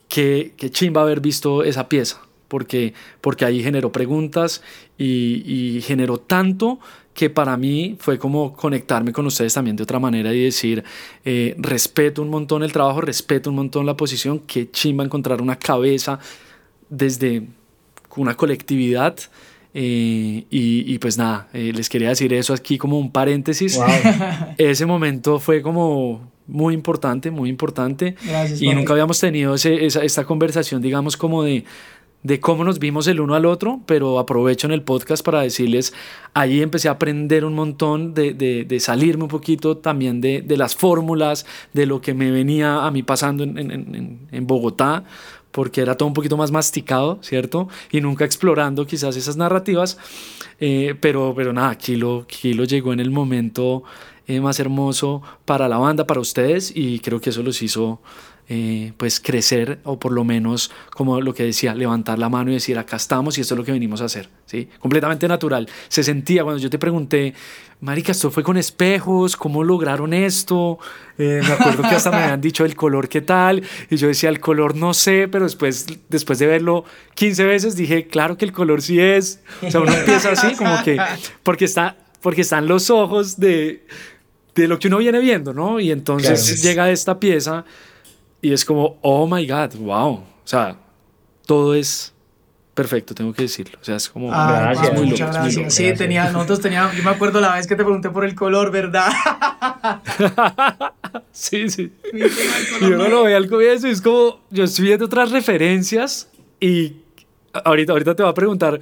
que, 0.08 0.54
que 0.56 0.70
chimba 0.70 1.02
haber 1.02 1.20
visto 1.20 1.62
esa 1.62 1.88
pieza, 1.88 2.20
porque, 2.48 2.94
porque 3.20 3.44
ahí 3.44 3.62
generó 3.62 3.92
preguntas 3.92 4.62
y, 4.96 5.42
y 5.44 5.82
generó 5.82 6.18
tanto 6.18 6.80
que 7.14 7.30
para 7.30 7.56
mí 7.56 7.96
fue 7.98 8.16
como 8.16 8.54
conectarme 8.54 9.12
con 9.12 9.26
ustedes 9.26 9.52
también 9.52 9.74
de 9.74 9.82
otra 9.82 9.98
manera 9.98 10.32
y 10.32 10.44
decir, 10.44 10.84
eh, 11.24 11.56
respeto 11.58 12.22
un 12.22 12.30
montón 12.30 12.62
el 12.62 12.72
trabajo, 12.72 13.00
respeto 13.00 13.50
un 13.50 13.56
montón 13.56 13.86
la 13.86 13.96
posición, 13.96 14.38
que 14.40 14.70
chimba 14.70 15.02
encontrar 15.04 15.42
una 15.42 15.56
cabeza 15.58 16.20
desde 16.88 17.42
una 18.16 18.36
colectividad. 18.36 19.16
eh, 19.74 20.46
y, 20.48 20.94
y 20.94 20.98
pues 20.98 21.18
nada, 21.18 21.48
eh, 21.52 21.72
les 21.74 21.88
quería 21.88 22.10
decir 22.10 22.32
eso 22.32 22.54
aquí 22.54 22.78
como 22.78 22.98
un 22.98 23.10
paréntesis. 23.10 23.76
Wow. 23.76 23.86
Ese 24.58 24.86
momento 24.86 25.40
fue 25.40 25.60
como 25.60 26.30
muy 26.48 26.74
importante, 26.74 27.30
muy 27.30 27.48
importante. 27.48 28.16
Gracias, 28.26 28.60
Y 28.60 28.64
Jorge. 28.66 28.80
nunca 28.80 28.92
habíamos 28.94 29.20
tenido 29.20 29.54
ese- 29.54 29.84
esa, 29.86 30.02
esta 30.02 30.24
conversación, 30.24 30.82
digamos, 30.82 31.16
como 31.16 31.42
de, 31.44 31.64
de 32.24 32.40
cómo 32.40 32.64
nos 32.64 32.80
vimos 32.80 33.06
el 33.06 33.20
uno 33.20 33.34
al 33.36 33.46
otro, 33.46 33.80
pero 33.86 34.18
aprovecho 34.18 34.66
en 34.66 34.72
el 34.72 34.82
podcast 34.82 35.24
para 35.24 35.40
decirles, 35.42 35.92
ahí 36.34 36.60
empecé 36.62 36.88
a 36.88 36.92
aprender 36.92 37.44
un 37.44 37.54
montón 37.54 38.12
de, 38.14 38.34
de, 38.34 38.64
de 38.64 38.80
salirme 38.80 39.22
un 39.24 39.28
poquito 39.28 39.76
también 39.76 40.20
de, 40.20 40.42
de, 40.42 40.56
las 40.56 40.74
fórmulas, 40.74 41.46
de 41.74 41.86
lo 41.86 42.00
que 42.00 42.14
me 42.14 42.32
venía 42.32 42.84
a 42.84 42.90
mí 42.90 43.04
pasando 43.04 43.44
en, 43.44 43.56
en, 43.58 44.26
en, 44.32 44.46
Bogotá, 44.48 45.04
porque 45.52 45.80
era 45.80 45.96
todo 45.96 46.08
un 46.08 46.12
poquito 46.14 46.36
más 46.36 46.50
masticado, 46.50 47.18
¿cierto? 47.22 47.68
Y 47.92 48.00
nunca 48.00 48.24
explorando 48.24 48.84
quizás 48.86 49.16
esas 49.16 49.36
narrativas, 49.36 49.96
eh, 50.60 50.94
pero, 51.00 51.34
pero 51.36 51.52
nada, 51.52 51.76
Kilo, 51.78 52.24
Kilo 52.26 52.64
llegó 52.64 52.92
en 52.92 53.00
el 53.00 53.10
momento 53.10 53.84
eh, 54.28 54.40
más 54.40 54.60
hermoso 54.60 55.22
para 55.44 55.68
la 55.68 55.78
banda, 55.78 56.06
para 56.06 56.20
ustedes, 56.20 56.70
y 56.74 57.00
creo 57.00 57.20
que 57.20 57.30
eso 57.30 57.42
los 57.42 57.60
hizo 57.62 58.00
eh, 58.50 58.92
pues 58.96 59.20
crecer 59.20 59.78
o 59.84 59.98
por 59.98 60.10
lo 60.10 60.24
menos 60.24 60.70
como 60.94 61.20
lo 61.20 61.34
que 61.34 61.42
decía 61.42 61.74
levantar 61.74 62.18
la 62.18 62.30
mano 62.30 62.50
y 62.50 62.54
decir 62.54 62.78
acá 62.78 62.96
estamos 62.96 63.36
y 63.36 63.42
esto 63.42 63.52
es 63.52 63.58
lo 63.58 63.64
que 63.64 63.72
venimos 63.72 64.00
a 64.00 64.06
hacer 64.06 64.30
sí 64.46 64.70
completamente 64.78 65.28
natural. 65.28 65.68
Se 65.88 66.02
sentía 66.02 66.44
cuando 66.44 66.58
yo 66.58 66.70
te 66.70 66.78
pregunté 66.78 67.34
marica 67.82 68.12
esto 68.12 68.30
fue 68.30 68.42
con 68.42 68.56
espejos 68.56 69.36
cómo 69.36 69.62
lograron 69.62 70.14
esto 70.14 70.78
eh, 71.18 71.42
me 71.46 71.52
acuerdo 71.52 71.82
que 71.82 71.94
hasta 71.94 72.10
me 72.10 72.16
habían 72.16 72.40
dicho 72.40 72.64
el 72.64 72.74
color 72.74 73.10
qué 73.10 73.20
tal 73.20 73.62
y 73.90 73.96
yo 73.96 74.08
decía 74.08 74.30
el 74.30 74.40
color 74.40 74.74
no 74.74 74.94
sé 74.94 75.28
pero 75.28 75.44
después 75.44 75.84
después 76.08 76.38
de 76.38 76.46
verlo 76.46 76.86
15 77.16 77.44
veces 77.44 77.76
dije 77.76 78.06
claro 78.06 78.38
que 78.38 78.46
el 78.46 78.52
color 78.52 78.80
sí 78.80 78.98
es 78.98 79.42
o 79.60 79.70
sea 79.70 79.80
uno 79.80 79.92
empieza 79.92 80.32
así 80.32 80.54
como 80.54 80.82
que 80.84 80.98
porque 81.42 81.66
está 81.66 81.98
porque 82.22 82.40
están 82.40 82.66
los 82.66 82.88
ojos 82.88 83.38
de 83.38 83.84
de 84.62 84.68
lo 84.68 84.78
que 84.78 84.88
uno 84.88 84.98
viene 84.98 85.20
viendo 85.20 85.52
no 85.54 85.80
y 85.80 85.90
entonces 85.90 86.62
llega 86.62 86.90
esta 86.90 87.18
pieza 87.18 87.64
y 88.40 88.52
es 88.52 88.64
como, 88.64 88.98
oh 89.02 89.26
my 89.26 89.46
God, 89.46 89.74
wow. 89.76 90.12
O 90.12 90.24
sea, 90.44 90.76
todo 91.46 91.74
es 91.74 92.12
perfecto, 92.74 93.14
tengo 93.14 93.32
que 93.32 93.42
decirlo. 93.42 93.78
O 93.80 93.84
sea, 93.84 93.96
es 93.96 94.08
como. 94.08 94.32
Ah, 94.32 94.60
gracias, 94.60 94.92
muy 94.94 95.06
muchas 95.06 95.34
gracias. 95.34 95.74
sí, 95.74 95.92
tenía, 95.94 96.30
nosotros 96.30 96.60
teníamos. 96.60 96.96
Yo 96.96 97.02
me 97.02 97.10
acuerdo 97.10 97.40
la 97.40 97.54
vez 97.56 97.66
que 97.66 97.74
te 97.74 97.82
pregunté 97.82 98.10
por 98.10 98.24
el 98.24 98.34
color, 98.36 98.70
¿verdad? 98.70 99.10
sí, 101.32 101.68
sí. 101.68 101.92
yo 102.80 102.90
no 102.90 103.08
lo 103.08 103.24
veo 103.24 103.36
al 103.36 103.48
comienzo 103.48 103.88
y 103.88 103.90
es 103.90 104.00
como. 104.00 104.40
Yo 104.50 104.64
estoy 104.64 104.84
viendo 104.86 105.06
otras 105.06 105.32
referencias 105.32 106.28
y 106.60 106.98
ahorita, 107.52 107.92
ahorita 107.92 108.14
te 108.14 108.22
voy 108.22 108.30
a 108.30 108.34
preguntar 108.34 108.80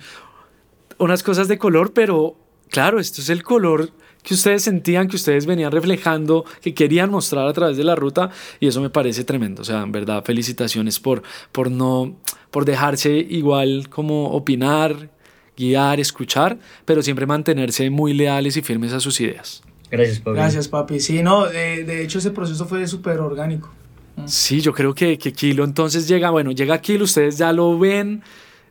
unas 0.98 1.22
cosas 1.22 1.48
de 1.48 1.56
color, 1.56 1.94
pero 1.94 2.36
claro, 2.68 3.00
esto 3.00 3.22
es 3.22 3.30
el 3.30 3.42
color 3.42 3.90
que 4.26 4.34
ustedes 4.34 4.64
sentían, 4.64 5.06
que 5.06 5.14
ustedes 5.14 5.46
venían 5.46 5.70
reflejando, 5.70 6.44
que 6.60 6.74
querían 6.74 7.12
mostrar 7.12 7.46
a 7.46 7.52
través 7.52 7.76
de 7.76 7.84
la 7.84 7.94
ruta 7.94 8.30
y 8.58 8.66
eso 8.66 8.80
me 8.80 8.90
parece 8.90 9.22
tremendo. 9.22 9.62
O 9.62 9.64
sea, 9.64 9.82
en 9.82 9.92
verdad, 9.92 10.24
felicitaciones 10.24 10.98
por, 10.98 11.22
por 11.52 11.70
no, 11.70 12.16
por 12.50 12.64
dejarse 12.64 13.12
igual 13.12 13.88
como 13.88 14.30
opinar, 14.32 15.10
guiar, 15.56 16.00
escuchar, 16.00 16.58
pero 16.84 17.02
siempre 17.02 17.24
mantenerse 17.24 17.88
muy 17.88 18.14
leales 18.14 18.56
y 18.56 18.62
firmes 18.62 18.92
a 18.92 18.98
sus 18.98 19.20
ideas. 19.20 19.62
Gracias, 19.92 20.18
papi. 20.18 20.36
Gracias, 20.36 20.66
papi. 20.66 20.98
Sí, 20.98 21.22
no, 21.22 21.46
de, 21.46 21.84
de 21.84 22.02
hecho 22.02 22.18
ese 22.18 22.32
proceso 22.32 22.66
fue 22.66 22.84
súper 22.88 23.20
orgánico. 23.20 23.70
Mm. 24.16 24.26
Sí, 24.26 24.60
yo 24.60 24.72
creo 24.72 24.92
que, 24.92 25.18
que 25.18 25.32
Kilo 25.32 25.62
entonces 25.62 26.08
llega, 26.08 26.30
bueno, 26.30 26.50
llega 26.50 26.80
Kilo, 26.80 27.04
ustedes 27.04 27.38
ya 27.38 27.52
lo 27.52 27.78
ven, 27.78 28.24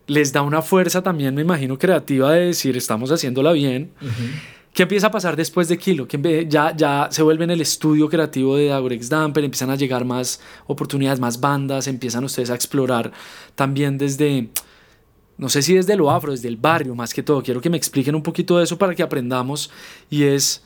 les 0.06 0.34
da 0.34 0.42
una 0.42 0.60
fuerza 0.60 1.02
también, 1.02 1.34
me 1.34 1.40
imagino, 1.40 1.78
creativa 1.78 2.32
de 2.32 2.48
decir, 2.48 2.76
estamos 2.76 3.10
haciéndola 3.10 3.52
bien. 3.52 3.90
¿Qué 4.76 4.82
empieza 4.82 5.06
a 5.06 5.10
pasar 5.10 5.36
después 5.36 5.68
de 5.68 5.78
Kilo? 5.78 6.06
Que 6.06 6.46
ya, 6.50 6.76
ya 6.76 7.08
se 7.10 7.22
vuelve 7.22 7.44
en 7.44 7.50
el 7.50 7.62
estudio 7.62 8.10
creativo 8.10 8.56
de 8.56 8.70
Agorex 8.70 9.08
Damper, 9.08 9.42
empiezan 9.42 9.70
a 9.70 9.74
llegar 9.74 10.04
más 10.04 10.38
oportunidades, 10.66 11.18
más 11.18 11.40
bandas, 11.40 11.86
empiezan 11.86 12.24
ustedes 12.24 12.50
a 12.50 12.54
explorar 12.54 13.10
también 13.54 13.96
desde, 13.96 14.50
no 15.38 15.48
sé 15.48 15.62
si 15.62 15.72
desde 15.72 15.96
lo 15.96 16.10
afro, 16.10 16.32
desde 16.32 16.48
el 16.48 16.58
barrio 16.58 16.94
más 16.94 17.14
que 17.14 17.22
todo. 17.22 17.42
Quiero 17.42 17.62
que 17.62 17.70
me 17.70 17.78
expliquen 17.78 18.14
un 18.14 18.22
poquito 18.22 18.58
de 18.58 18.64
eso 18.64 18.76
para 18.76 18.94
que 18.94 19.02
aprendamos. 19.02 19.70
Y 20.10 20.24
es, 20.24 20.62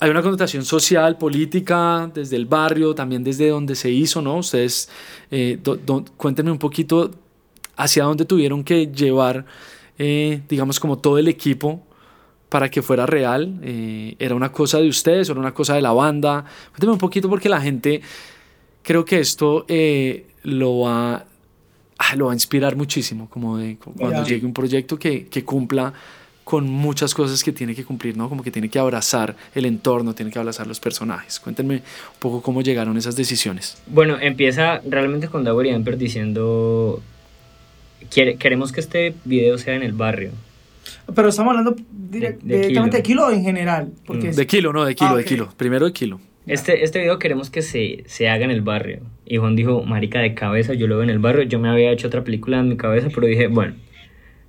hay 0.00 0.10
una 0.10 0.22
connotación 0.22 0.64
social, 0.64 1.16
política, 1.16 2.10
desde 2.12 2.34
el 2.34 2.46
barrio, 2.46 2.96
también 2.96 3.22
desde 3.22 3.50
donde 3.50 3.76
se 3.76 3.92
hizo, 3.92 4.20
¿no? 4.20 4.38
Ustedes, 4.38 4.88
eh, 5.30 5.60
cuéntenme 6.16 6.50
un 6.50 6.58
poquito 6.58 7.12
hacia 7.76 8.02
dónde 8.02 8.24
tuvieron 8.24 8.64
que 8.64 8.88
llevar, 8.88 9.46
eh, 9.98 10.42
digamos, 10.48 10.80
como 10.80 10.98
todo 10.98 11.16
el 11.16 11.28
equipo 11.28 11.85
para 12.48 12.70
que 12.70 12.82
fuera 12.82 13.06
real? 13.06 13.58
Eh, 13.62 14.14
¿Era 14.18 14.34
una 14.34 14.52
cosa 14.52 14.78
de 14.78 14.88
ustedes 14.88 15.28
o 15.28 15.32
era 15.32 15.40
una 15.40 15.54
cosa 15.54 15.74
de 15.74 15.82
la 15.82 15.92
banda? 15.92 16.44
Cuéntame 16.70 16.92
un 16.92 16.98
poquito 16.98 17.28
porque 17.28 17.48
la 17.48 17.60
gente, 17.60 18.00
creo 18.82 19.04
que 19.04 19.18
esto 19.18 19.64
eh, 19.68 20.26
lo, 20.42 20.80
va, 20.80 21.24
ah, 21.98 22.16
lo 22.16 22.26
va 22.26 22.32
a 22.32 22.34
inspirar 22.34 22.76
muchísimo, 22.76 23.28
como 23.28 23.58
de 23.58 23.76
cuando 23.78 24.24
llegue 24.24 24.46
un 24.46 24.52
proyecto 24.52 24.98
que, 24.98 25.26
que, 25.26 25.44
cumpla 25.44 25.92
con 26.44 26.68
muchas 26.68 27.12
cosas 27.12 27.42
que 27.42 27.50
tiene 27.50 27.74
que 27.74 27.84
cumplir, 27.84 28.16
¿no? 28.16 28.28
Como 28.28 28.44
que 28.44 28.52
tiene 28.52 28.68
que 28.68 28.78
abrazar 28.78 29.34
el 29.52 29.66
entorno, 29.66 30.14
tiene 30.14 30.30
que 30.30 30.38
abrazar 30.38 30.68
los 30.68 30.78
personajes. 30.78 31.40
Cuéntenme 31.40 31.74
un 31.76 32.20
poco 32.20 32.40
cómo 32.40 32.62
llegaron 32.62 32.96
esas 32.96 33.16
decisiones. 33.16 33.82
Bueno, 33.88 34.16
empieza 34.20 34.80
realmente 34.88 35.26
con 35.26 35.42
David 35.42 35.74
Amper 35.74 35.98
diciendo, 35.98 37.02
queremos 38.10 38.70
que 38.70 38.78
este 38.78 39.14
video 39.24 39.58
sea 39.58 39.74
en 39.74 39.82
el 39.82 39.92
barrio. 39.92 40.30
Pero 41.14 41.28
estamos 41.28 41.50
hablando 41.50 41.76
directamente 41.90 42.96
de, 42.96 43.02
kilo. 43.02 43.30
en 43.30 43.42
general. 43.42 43.92
Porque 44.06 44.28
mm. 44.30 44.34
De 44.34 44.46
kilo, 44.46 44.72
no, 44.72 44.84
de 44.84 44.94
kilo, 44.94 45.10
ah, 45.10 45.16
de 45.16 45.24
kilo. 45.24 45.48
Primero 45.56 45.86
de 45.86 45.92
kilo. 45.92 46.20
Este, 46.46 46.84
este 46.84 47.00
video 47.00 47.18
queremos 47.18 47.50
que 47.50 47.62
se, 47.62 48.04
se 48.06 48.28
haga 48.28 48.44
en 48.44 48.50
el 48.50 48.62
barrio. 48.62 49.00
Y 49.24 49.38
Juan 49.38 49.56
dijo, 49.56 49.82
marica 49.82 50.20
de 50.20 50.34
cabeza, 50.34 50.74
yo 50.74 50.86
lo 50.86 50.96
veo 50.96 51.04
en 51.04 51.10
el 51.10 51.18
barrio. 51.18 51.42
Yo 51.42 51.58
me 51.58 51.68
había 51.68 51.90
hecho 51.90 52.06
otra 52.06 52.22
película 52.22 52.60
en 52.60 52.68
mi 52.68 52.76
cabeza, 52.76 53.08
pero 53.12 53.26
dije, 53.26 53.48
bueno, 53.48 53.74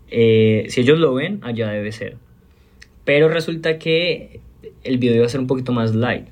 eh, 0.09 0.65
si 0.69 0.81
ellos 0.81 0.99
lo 0.99 1.13
ven, 1.15 1.39
allá 1.43 1.69
debe 1.69 1.91
ser. 1.91 2.17
Pero 3.03 3.29
resulta 3.29 3.79
que 3.79 4.41
el 4.83 4.97
video 4.99 5.17
iba 5.17 5.25
a 5.25 5.29
ser 5.29 5.39
un 5.39 5.47
poquito 5.47 5.71
más 5.71 5.95
light. 5.95 6.27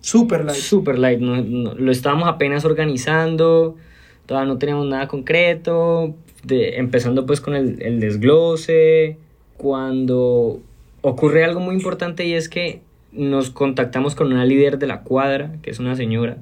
Super 0.00 0.44
light. 0.44 0.58
Super 0.58 0.98
light. 0.98 1.20
lo 1.20 1.92
estábamos 1.92 2.28
apenas 2.28 2.64
organizando, 2.64 3.76
todavía 4.24 4.52
no 4.52 4.58
teníamos 4.58 4.86
nada 4.86 5.08
concreto. 5.08 6.14
De, 6.44 6.76
empezando 6.76 7.26
pues 7.26 7.40
con 7.40 7.56
el, 7.56 7.82
el 7.82 7.98
desglose, 7.98 9.18
cuando 9.56 10.60
ocurre 11.00 11.44
algo 11.44 11.60
muy 11.60 11.74
importante 11.74 12.26
y 12.26 12.34
es 12.34 12.48
que 12.48 12.80
nos 13.12 13.50
contactamos 13.50 14.14
con 14.14 14.32
una 14.32 14.44
líder 14.44 14.78
de 14.78 14.86
la 14.86 15.02
cuadra, 15.02 15.56
que 15.62 15.70
es 15.70 15.78
una 15.78 15.96
señora, 15.96 16.38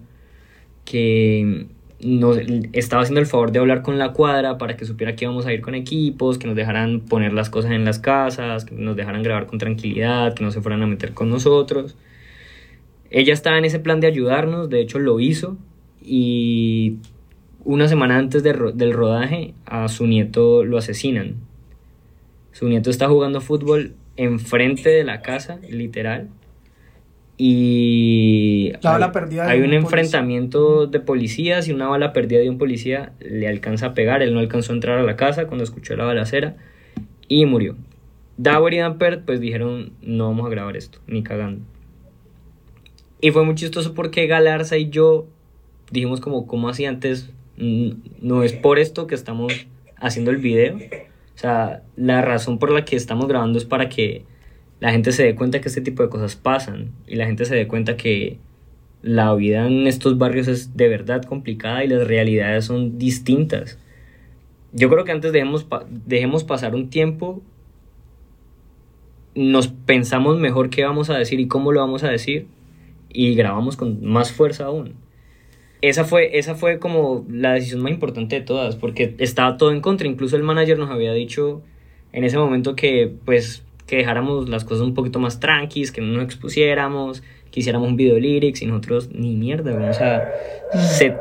que 0.84 1.66
nos 2.00 2.38
estaba 2.72 3.02
haciendo 3.02 3.20
el 3.20 3.26
favor 3.26 3.52
de 3.52 3.60
hablar 3.60 3.82
con 3.82 3.98
la 3.98 4.12
cuadra 4.12 4.58
para 4.58 4.76
que 4.76 4.84
supiera 4.84 5.14
que 5.14 5.24
íbamos 5.24 5.46
a 5.46 5.52
ir 5.52 5.60
con 5.60 5.74
equipos, 5.74 6.38
que 6.38 6.46
nos 6.46 6.56
dejaran 6.56 7.00
poner 7.00 7.32
las 7.32 7.48
cosas 7.48 7.70
en 7.70 7.84
las 7.84 7.98
casas, 7.98 8.64
que 8.64 8.74
nos 8.74 8.96
dejaran 8.96 9.22
grabar 9.22 9.46
con 9.46 9.58
tranquilidad, 9.58 10.34
que 10.34 10.44
no 10.44 10.50
se 10.50 10.60
fueran 10.60 10.82
a 10.82 10.86
meter 10.86 11.14
con 11.14 11.30
nosotros. 11.30 11.96
Ella 13.10 13.32
estaba 13.32 13.58
en 13.58 13.64
ese 13.64 13.78
plan 13.78 14.00
de 14.00 14.08
ayudarnos, 14.08 14.68
de 14.68 14.80
hecho 14.80 14.98
lo 14.98 15.20
hizo, 15.20 15.56
y 16.02 16.96
una 17.64 17.88
semana 17.88 18.18
antes 18.18 18.42
del 18.42 18.92
rodaje 18.92 19.54
a 19.64 19.88
su 19.88 20.06
nieto 20.06 20.64
lo 20.64 20.76
asesinan 20.76 21.36
su 22.54 22.68
nieto 22.68 22.88
está 22.88 23.08
jugando 23.08 23.40
fútbol 23.40 23.96
enfrente 24.16 24.88
de 24.88 25.02
la 25.02 25.22
casa, 25.22 25.58
literal. 25.68 26.28
Y 27.36 28.72
hay, 28.84 29.60
un, 29.60 29.72
enfrentamiento 29.72 30.86
de 30.86 31.00
policías 31.00 31.66
y 31.66 31.72
una 31.72 31.88
bala 31.88 32.12
perdida 32.12 32.38
de 32.38 32.48
un 32.48 32.58
policía 32.58 33.12
le 33.18 33.48
alcanza 33.48 33.86
a 33.86 33.94
pegar. 33.94 34.22
Él 34.22 34.32
no 34.34 34.38
alcanzó 34.38 34.70
a 34.70 34.76
entrar 34.76 35.00
a 35.00 35.02
la 35.02 35.16
casa 35.16 35.48
cuando 35.48 35.64
escuchó 35.64 35.96
la 35.96 36.04
balacera 36.04 36.56
y 37.26 37.44
murió. 37.44 37.74
Dower 38.36 38.72
y 38.72 38.78
Dampert 38.78 39.24
pues 39.24 39.40
dijeron 39.40 39.92
no 40.00 40.28
vamos 40.28 40.46
a 40.46 40.50
grabar 40.50 40.76
esto, 40.76 41.00
ni 41.08 41.24
cagando. 41.24 41.64
Y 43.20 43.32
fue 43.32 43.44
muy 43.44 43.56
chistoso 43.56 43.94
porque 43.94 44.28
Galarza 44.28 44.76
y 44.76 44.90
yo 44.90 45.26
dijimos 45.90 46.20
como, 46.20 46.46
como 46.46 46.68
así 46.68 46.84
antes, 46.84 47.32
no 47.56 48.44
es 48.44 48.52
por 48.52 48.78
esto 48.78 49.08
que 49.08 49.16
estamos 49.16 49.66
haciendo 49.96 50.30
el 50.30 50.36
video, 50.36 50.78
o 51.34 51.38
sea, 51.38 51.82
la 51.96 52.22
razón 52.22 52.58
por 52.58 52.70
la 52.70 52.84
que 52.84 52.96
estamos 52.96 53.26
grabando 53.26 53.58
es 53.58 53.64
para 53.64 53.88
que 53.88 54.24
la 54.80 54.92
gente 54.92 55.12
se 55.12 55.24
dé 55.24 55.34
cuenta 55.34 55.60
que 55.60 55.68
este 55.68 55.80
tipo 55.80 56.02
de 56.02 56.08
cosas 56.08 56.36
pasan 56.36 56.92
y 57.06 57.16
la 57.16 57.26
gente 57.26 57.44
se 57.44 57.56
dé 57.56 57.66
cuenta 57.66 57.96
que 57.96 58.38
la 59.02 59.34
vida 59.34 59.66
en 59.66 59.86
estos 59.86 60.16
barrios 60.16 60.48
es 60.48 60.76
de 60.76 60.88
verdad 60.88 61.22
complicada 61.24 61.84
y 61.84 61.88
las 61.88 62.06
realidades 62.06 62.66
son 62.66 62.98
distintas. 62.98 63.78
Yo 64.72 64.88
creo 64.88 65.04
que 65.04 65.12
antes 65.12 65.32
dejemos, 65.32 65.66
dejemos 66.06 66.44
pasar 66.44 66.74
un 66.74 66.90
tiempo, 66.90 67.42
nos 69.34 69.68
pensamos 69.68 70.38
mejor 70.38 70.70
qué 70.70 70.84
vamos 70.84 71.10
a 71.10 71.18
decir 71.18 71.40
y 71.40 71.48
cómo 71.48 71.72
lo 71.72 71.80
vamos 71.80 72.04
a 72.04 72.10
decir 72.10 72.46
y 73.08 73.34
grabamos 73.34 73.76
con 73.76 74.04
más 74.04 74.32
fuerza 74.32 74.66
aún 74.66 75.03
esa 75.88 76.04
fue, 76.04 76.38
esa 76.38 76.54
fue 76.54 76.78
como 76.78 77.24
la 77.28 77.52
decisión 77.52 77.82
más 77.82 77.92
importante 77.92 78.36
de 78.36 78.42
todas, 78.42 78.76
porque 78.76 79.14
estaba 79.18 79.56
todo 79.56 79.72
en 79.72 79.80
contra. 79.80 80.06
Incluso 80.06 80.36
el 80.36 80.42
manager 80.42 80.78
nos 80.78 80.90
había 80.90 81.12
dicho 81.12 81.62
en 82.12 82.24
ese 82.24 82.38
momento 82.38 82.76
que, 82.76 83.12
pues, 83.24 83.64
que 83.86 83.96
dejáramos 83.96 84.48
las 84.48 84.64
cosas 84.64 84.86
un 84.86 84.94
poquito 84.94 85.18
más 85.18 85.40
tranquis, 85.40 85.92
que 85.92 86.00
no 86.00 86.14
nos 86.14 86.24
expusiéramos, 86.24 87.22
que 87.50 87.60
hiciéramos 87.60 87.88
un 87.88 87.96
video 87.96 88.18
lyrics 88.18 88.62
y 88.62 88.66
nosotros 88.66 89.10
ni 89.12 89.34
mierda, 89.36 89.72
o 89.72 89.94
sea, 89.94 90.32
se, 90.72 91.14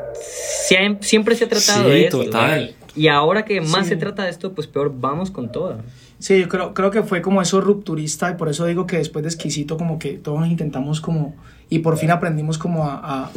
siempre 1.02 1.36
se 1.36 1.46
ha 1.46 1.50
tratado 1.50 1.90
de 1.90 2.08
eso. 2.08 2.24
Total, 2.24 2.74
Y 2.96 3.08
ahora 3.08 3.46
que 3.46 3.62
más 3.62 3.88
se 3.88 3.98
trata 3.98 4.24
de 4.24 4.30
esto, 4.30 4.54
pues 4.54 4.68
peor, 4.68 4.94
vamos 4.96 5.30
con 5.30 5.52
toda. 5.52 5.84
Sí, 6.20 6.40
yo 6.40 6.48
creo, 6.48 6.74
creo 6.74 6.90
que 6.90 7.04
fue 7.04 7.22
como 7.22 7.42
eso 7.42 7.60
rupturista 7.60 8.32
y 8.32 8.36
por 8.36 8.50
eso 8.50 8.66
digo 8.66 8.88
que 8.88 8.98
después 8.98 9.24
de 9.24 9.30
Exquisito 9.30 9.78
como 9.78 10.00
que 10.00 10.14
todos 10.14 10.40
nos 10.40 10.50
intentamos 10.50 11.02
como, 11.02 11.36
y 11.70 11.80
por 11.80 11.98
fin 11.98 12.12
aprendimos 12.12 12.58
como 12.58 12.86
a, 12.86 13.26
a, 13.26 13.32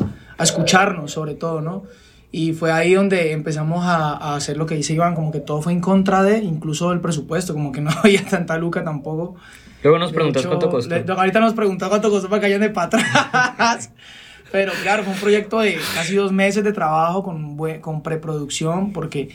escucharnos 0.44 1.12
sobre 1.12 1.34
todo, 1.34 1.60
¿no? 1.60 1.84
Y 2.32 2.52
fue 2.52 2.72
ahí 2.72 2.94
donde 2.94 3.32
empezamos 3.32 3.86
a, 3.86 4.12
a, 4.12 4.36
hacer 4.36 4.56
lo 4.56 4.66
que 4.66 4.74
dice 4.74 4.92
Iván, 4.92 5.14
como 5.14 5.32
que 5.32 5.40
todo 5.40 5.62
fue 5.62 5.72
en 5.72 5.80
contra 5.80 6.22
de, 6.22 6.38
incluso 6.38 6.92
el 6.92 7.00
presupuesto, 7.00 7.54
como 7.54 7.72
que 7.72 7.80
no 7.80 7.90
había 8.02 8.24
tanta 8.24 8.58
luca 8.58 8.84
tampoco. 8.84 9.36
Luego 9.82 9.98
nos 9.98 10.12
preguntas 10.12 10.46
cuánto 10.46 10.68
costó. 10.68 10.94
ahorita 10.94 11.40
nos 11.40 11.54
preguntas 11.54 11.88
cuánto 11.88 12.10
costó 12.10 12.28
para 12.28 12.40
que 12.40 12.46
hayan 12.46 12.60
de 12.60 12.70
para 12.70 12.86
atrás. 12.86 13.90
Pero 14.52 14.72
claro, 14.82 15.02
fue 15.04 15.12
un 15.12 15.18
proyecto 15.18 15.60
de 15.60 15.78
casi 15.94 16.14
dos 16.14 16.32
meses 16.32 16.64
de 16.64 16.72
trabajo 16.72 17.22
con, 17.22 17.56
con 17.80 18.02
preproducción, 18.02 18.92
porque 18.92 19.28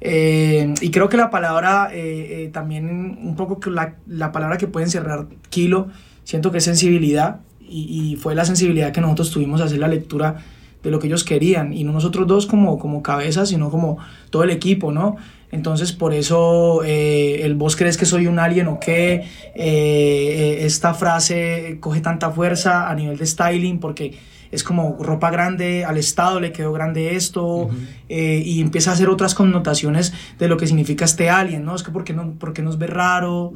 eh, 0.00 0.74
y 0.80 0.90
creo 0.90 1.08
que 1.08 1.16
la 1.16 1.30
palabra, 1.30 1.90
eh, 1.92 2.44
eh, 2.44 2.50
también 2.52 3.18
un 3.22 3.36
poco 3.36 3.60
que 3.60 3.70
la, 3.70 3.94
la, 4.06 4.32
palabra 4.32 4.58
que 4.58 4.66
puede 4.66 4.86
encerrar 4.86 5.26
Kilo, 5.48 5.88
siento 6.24 6.50
que 6.50 6.58
es 6.58 6.64
sensibilidad 6.64 7.40
y, 7.72 8.12
y, 8.12 8.16
fue 8.16 8.34
la 8.34 8.44
sensibilidad 8.44 8.92
que 8.92 9.00
nosotros 9.00 9.30
tuvimos 9.30 9.60
a 9.60 9.64
hacer 9.64 9.78
la 9.78 9.88
lectura 9.88 10.36
de 10.82 10.90
lo 10.90 10.98
que 10.98 11.06
ellos 11.06 11.24
querían 11.24 11.72
y 11.72 11.84
no 11.84 11.92
nosotros 11.92 12.26
dos 12.26 12.46
como, 12.46 12.78
como 12.78 13.02
cabezas, 13.02 13.48
sino 13.48 13.70
como 13.70 13.98
todo 14.30 14.44
el 14.44 14.50
equipo, 14.50 14.92
¿no? 14.92 15.16
Entonces 15.52 15.92
por 15.92 16.14
eso 16.14 16.82
el 16.82 17.54
vos 17.54 17.76
crees 17.76 17.96
que 17.96 18.06
soy 18.06 18.26
un 18.26 18.38
alien 18.38 18.68
o 18.68 18.80
qué, 18.80 19.28
esta 19.54 20.94
frase 20.94 21.76
coge 21.78 22.00
tanta 22.00 22.30
fuerza 22.30 22.90
a 22.90 22.94
nivel 22.94 23.18
de 23.18 23.26
styling 23.26 23.78
porque 23.78 24.18
es 24.52 24.62
como 24.62 24.98
ropa 25.00 25.30
grande, 25.30 25.84
al 25.84 25.96
Estado 25.96 26.38
le 26.38 26.52
quedó 26.52 26.72
grande 26.72 27.16
esto, 27.16 27.70
eh, 28.08 28.42
y 28.44 28.60
empieza 28.60 28.90
a 28.90 28.94
hacer 28.94 29.08
otras 29.08 29.34
connotaciones 29.34 30.12
de 30.38 30.46
lo 30.46 30.58
que 30.58 30.66
significa 30.66 31.06
este 31.06 31.30
alien, 31.30 31.64
¿no? 31.64 31.74
Es 31.74 31.82
que 31.82 31.90
porque, 31.90 32.12
no, 32.12 32.34
porque 32.38 32.60
nos 32.60 32.78
ve 32.78 32.86
raro, 32.86 33.54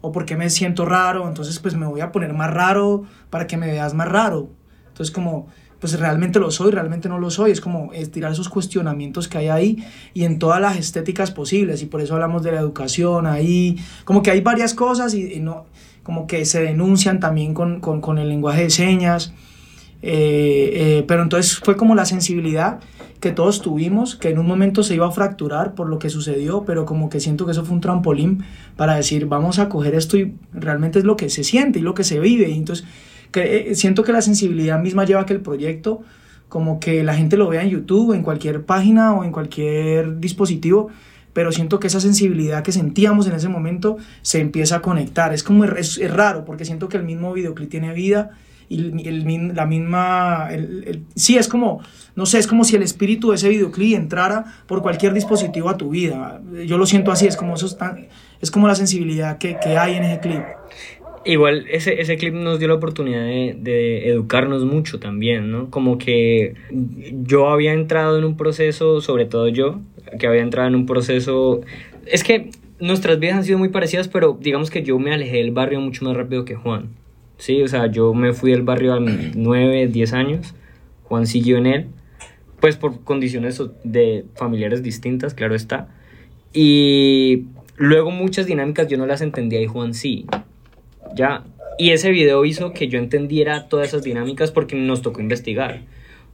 o 0.00 0.12
porque 0.12 0.36
me 0.36 0.50
siento 0.50 0.84
raro, 0.84 1.26
entonces 1.28 1.58
pues 1.58 1.74
me 1.74 1.86
voy 1.86 2.00
a 2.00 2.12
poner 2.12 2.32
más 2.32 2.52
raro 2.52 3.04
para 3.30 3.46
que 3.46 3.56
me 3.56 3.66
veas 3.66 3.94
más 3.94 4.08
raro. 4.08 4.48
Entonces 4.88 5.12
como, 5.14 5.48
pues 5.80 5.98
realmente 5.98 6.38
lo 6.38 6.50
soy, 6.50 6.70
realmente 6.70 7.08
no 7.08 7.18
lo 7.18 7.30
soy, 7.30 7.50
es 7.50 7.60
como 7.60 7.92
estirar 7.92 8.32
esos 8.32 8.48
cuestionamientos 8.48 9.28
que 9.28 9.38
hay 9.38 9.48
ahí 9.48 9.86
y 10.14 10.24
en 10.24 10.38
todas 10.38 10.60
las 10.60 10.76
estéticas 10.76 11.30
posibles, 11.30 11.82
y 11.82 11.86
por 11.86 12.00
eso 12.00 12.14
hablamos 12.14 12.42
de 12.42 12.52
la 12.52 12.60
educación 12.60 13.26
ahí, 13.26 13.76
como 14.04 14.22
que 14.22 14.30
hay 14.30 14.40
varias 14.40 14.74
cosas 14.74 15.14
y, 15.14 15.40
no, 15.40 15.66
como 16.02 16.26
que 16.26 16.44
se 16.44 16.62
denuncian 16.62 17.20
también 17.20 17.52
con, 17.52 17.80
con, 17.80 18.00
con 18.00 18.18
el 18.18 18.28
lenguaje 18.28 18.62
de 18.62 18.70
señas. 18.70 19.32
Eh, 20.02 20.70
eh, 20.74 21.04
pero 21.08 21.22
entonces 21.22 21.58
fue 21.58 21.76
como 21.76 21.94
la 21.94 22.04
sensibilidad 22.04 22.80
que 23.26 23.32
todos 23.32 23.60
tuvimos, 23.60 24.14
que 24.14 24.28
en 24.28 24.38
un 24.38 24.46
momento 24.46 24.84
se 24.84 24.94
iba 24.94 25.04
a 25.04 25.10
fracturar 25.10 25.74
por 25.74 25.88
lo 25.88 25.98
que 25.98 26.10
sucedió, 26.10 26.62
pero 26.64 26.86
como 26.86 27.10
que 27.10 27.18
siento 27.18 27.44
que 27.44 27.50
eso 27.50 27.64
fue 27.64 27.74
un 27.74 27.80
trampolín 27.80 28.44
para 28.76 28.94
decir, 28.94 29.26
vamos 29.26 29.58
a 29.58 29.68
coger 29.68 29.96
esto 29.96 30.16
y 30.16 30.36
realmente 30.52 31.00
es 31.00 31.04
lo 31.04 31.16
que 31.16 31.28
se 31.28 31.42
siente 31.42 31.80
y 31.80 31.82
lo 31.82 31.92
que 31.92 32.04
se 32.04 32.20
vive. 32.20 32.48
Y 32.48 32.56
entonces 32.56 32.86
que, 33.32 33.70
eh, 33.70 33.74
siento 33.74 34.04
que 34.04 34.12
la 34.12 34.22
sensibilidad 34.22 34.78
misma 34.78 35.04
lleva 35.04 35.22
a 35.22 35.26
que 35.26 35.32
el 35.32 35.40
proyecto, 35.40 36.02
como 36.48 36.78
que 36.78 37.02
la 37.02 37.16
gente 37.16 37.36
lo 37.36 37.48
vea 37.48 37.64
en 37.64 37.70
YouTube, 37.70 38.12
en 38.12 38.22
cualquier 38.22 38.64
página 38.64 39.12
o 39.12 39.24
en 39.24 39.32
cualquier 39.32 40.20
dispositivo, 40.20 40.86
pero 41.32 41.50
siento 41.50 41.80
que 41.80 41.88
esa 41.88 41.98
sensibilidad 41.98 42.62
que 42.62 42.70
sentíamos 42.70 43.26
en 43.26 43.34
ese 43.34 43.48
momento 43.48 43.96
se 44.22 44.38
empieza 44.38 44.76
a 44.76 44.82
conectar. 44.82 45.34
Es 45.34 45.42
como, 45.42 45.64
es, 45.64 45.98
es 45.98 46.14
raro, 46.14 46.44
porque 46.44 46.64
siento 46.64 46.88
que 46.88 46.96
el 46.96 47.02
mismo 47.02 47.32
videoclip 47.32 47.70
tiene 47.70 47.92
vida 47.92 48.38
y 48.68 49.08
el, 49.08 49.54
la 49.54 49.66
misma, 49.66 50.48
sí, 51.14 51.36
es 51.36 51.48
como, 51.48 51.80
no 52.14 52.26
sé, 52.26 52.38
es 52.38 52.46
como 52.46 52.64
si 52.64 52.76
el 52.76 52.82
espíritu 52.82 53.30
de 53.30 53.36
ese 53.36 53.48
videoclip 53.48 53.96
entrara 53.96 54.44
por 54.66 54.82
cualquier 54.82 55.12
dispositivo 55.12 55.68
a 55.68 55.76
tu 55.76 55.90
vida. 55.90 56.40
Yo 56.66 56.78
lo 56.78 56.86
siento 56.86 57.12
así, 57.12 57.26
es 57.26 57.36
como, 57.36 57.54
eso 57.54 57.66
es, 57.66 57.76
es 58.40 58.50
como 58.50 58.66
la 58.66 58.74
sensibilidad 58.74 59.38
que, 59.38 59.56
que, 59.62 59.76
hay 59.76 59.94
en 59.94 60.04
ese 60.04 60.20
clip. 60.20 60.42
Igual, 61.24 61.66
ese, 61.70 62.00
ese 62.00 62.16
clip 62.16 62.34
nos 62.34 62.58
dio 62.58 62.68
la 62.68 62.74
oportunidad 62.74 63.20
de, 63.20 63.56
de, 63.58 64.08
educarnos 64.08 64.64
mucho 64.64 65.00
también, 65.00 65.50
¿no? 65.50 65.70
Como 65.70 65.98
que 65.98 66.54
yo 66.70 67.48
había 67.48 67.72
entrado 67.72 68.18
en 68.18 68.24
un 68.24 68.36
proceso, 68.36 69.00
sobre 69.00 69.26
todo 69.26 69.48
yo, 69.48 69.80
que 70.18 70.26
había 70.26 70.42
entrado 70.42 70.68
en 70.68 70.74
un 70.74 70.86
proceso... 70.86 71.60
Es 72.06 72.22
que 72.22 72.50
nuestras 72.78 73.18
vidas 73.18 73.36
han 73.36 73.44
sido 73.44 73.58
muy 73.58 73.70
parecidas, 73.70 74.08
pero 74.08 74.38
digamos 74.40 74.70
que 74.70 74.82
yo 74.82 74.98
me 74.98 75.12
alejé 75.12 75.38
del 75.38 75.50
barrio 75.50 75.80
mucho 75.80 76.04
más 76.04 76.16
rápido 76.16 76.44
que 76.44 76.54
Juan. 76.54 76.90
Sí, 77.38 77.62
o 77.62 77.68
sea, 77.68 77.86
yo 77.86 78.14
me 78.14 78.32
fui 78.32 78.50
del 78.50 78.62
barrio 78.62 78.94
a 78.94 79.00
9, 79.00 79.88
10 79.88 80.12
años, 80.14 80.54
Juan 81.04 81.26
siguió 81.26 81.58
en 81.58 81.66
él, 81.66 81.86
pues 82.60 82.76
por 82.76 83.04
condiciones 83.04 83.62
de 83.84 84.24
familiares 84.34 84.82
distintas, 84.82 85.34
claro 85.34 85.54
está. 85.54 85.88
Y 86.52 87.44
luego 87.76 88.10
muchas 88.10 88.46
dinámicas 88.46 88.88
yo 88.88 88.96
no 88.96 89.06
las 89.06 89.20
entendía 89.20 89.60
y 89.60 89.66
Juan 89.66 89.92
sí. 89.92 90.26
Ya. 91.14 91.44
Y 91.78 91.90
ese 91.90 92.10
video 92.10 92.44
hizo 92.46 92.72
que 92.72 92.88
yo 92.88 92.98
entendiera 92.98 93.68
todas 93.68 93.88
esas 93.88 94.02
dinámicas 94.02 94.50
porque 94.50 94.76
nos 94.76 95.02
tocó 95.02 95.20
investigar. 95.20 95.82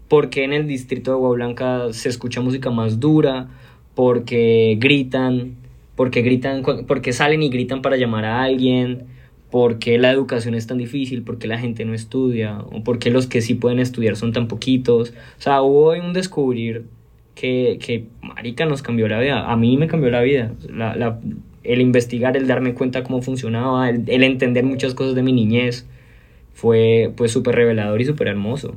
Porque 0.07 0.45
en 0.45 0.53
el 0.53 0.69
distrito 0.69 1.11
de 1.11 1.17
Agua 1.17 1.31
Blanca 1.31 1.93
se 1.93 2.09
escucha 2.09 2.41
música 2.41 2.71
más 2.71 3.01
dura, 3.01 3.49
porque 3.97 4.77
gritan, 4.79 5.57
porque 5.97 6.23
gritan, 6.23 6.63
porque 6.87 7.13
salen 7.13 7.43
y 7.43 7.49
gritan 7.49 7.83
para 7.83 7.97
llamar 7.97 8.25
a 8.25 8.43
alguien 8.43 9.07
por 9.53 9.79
qué 9.79 9.99
la 9.99 10.11
educación 10.11 10.55
es 10.55 10.67
tan 10.67 10.79
difícil, 10.79 11.23
por 11.23 11.39
qué 11.39 11.47
la 11.47 11.59
gente 11.59 11.85
no 11.85 11.93
estudia, 11.93 12.59
o 12.59 12.83
por 12.83 12.99
qué 12.99 13.11
los 13.11 13.27
que 13.27 13.43
sí 13.43 13.53
pueden 13.53 13.81
estudiar 13.81 14.17
son 14.17 14.33
tan 14.33 14.49
poquitos. 14.49 15.11
O 15.11 15.43
sea, 15.43 15.61
hubo 15.61 15.91
un 15.91 16.15
descubrir 16.15 16.87
que, 17.35 17.79
que 17.79 18.07
marica, 18.23 18.65
nos 18.65 18.81
cambió 18.81 19.09
la 19.09 19.21
vida. 19.21 19.53
A 19.53 19.57
mí 19.59 19.77
me 19.77 19.89
cambió 19.89 20.11
la 20.11 20.23
vida. 20.23 20.53
La, 20.71 20.97
la, 20.97 21.21
el 21.65 21.83
investigar, 21.83 22.35
el 22.35 22.47
darme 22.47 22.73
cuenta 22.73 23.05
cómo 23.05 23.21
funcionaba, 23.21 23.91
el, 23.91 24.05
el 24.07 24.23
entender 24.23 24.65
muchas 24.65 24.95
cosas 24.95 25.15
de 25.15 25.23
mi 25.23 25.35
niñez, 25.35 25.87
fue 26.55 27.13
pues 27.15 27.31
súper 27.31 27.55
revelador 27.55 28.01
y 28.01 28.07
súper 28.07 28.29
hermoso. 28.29 28.75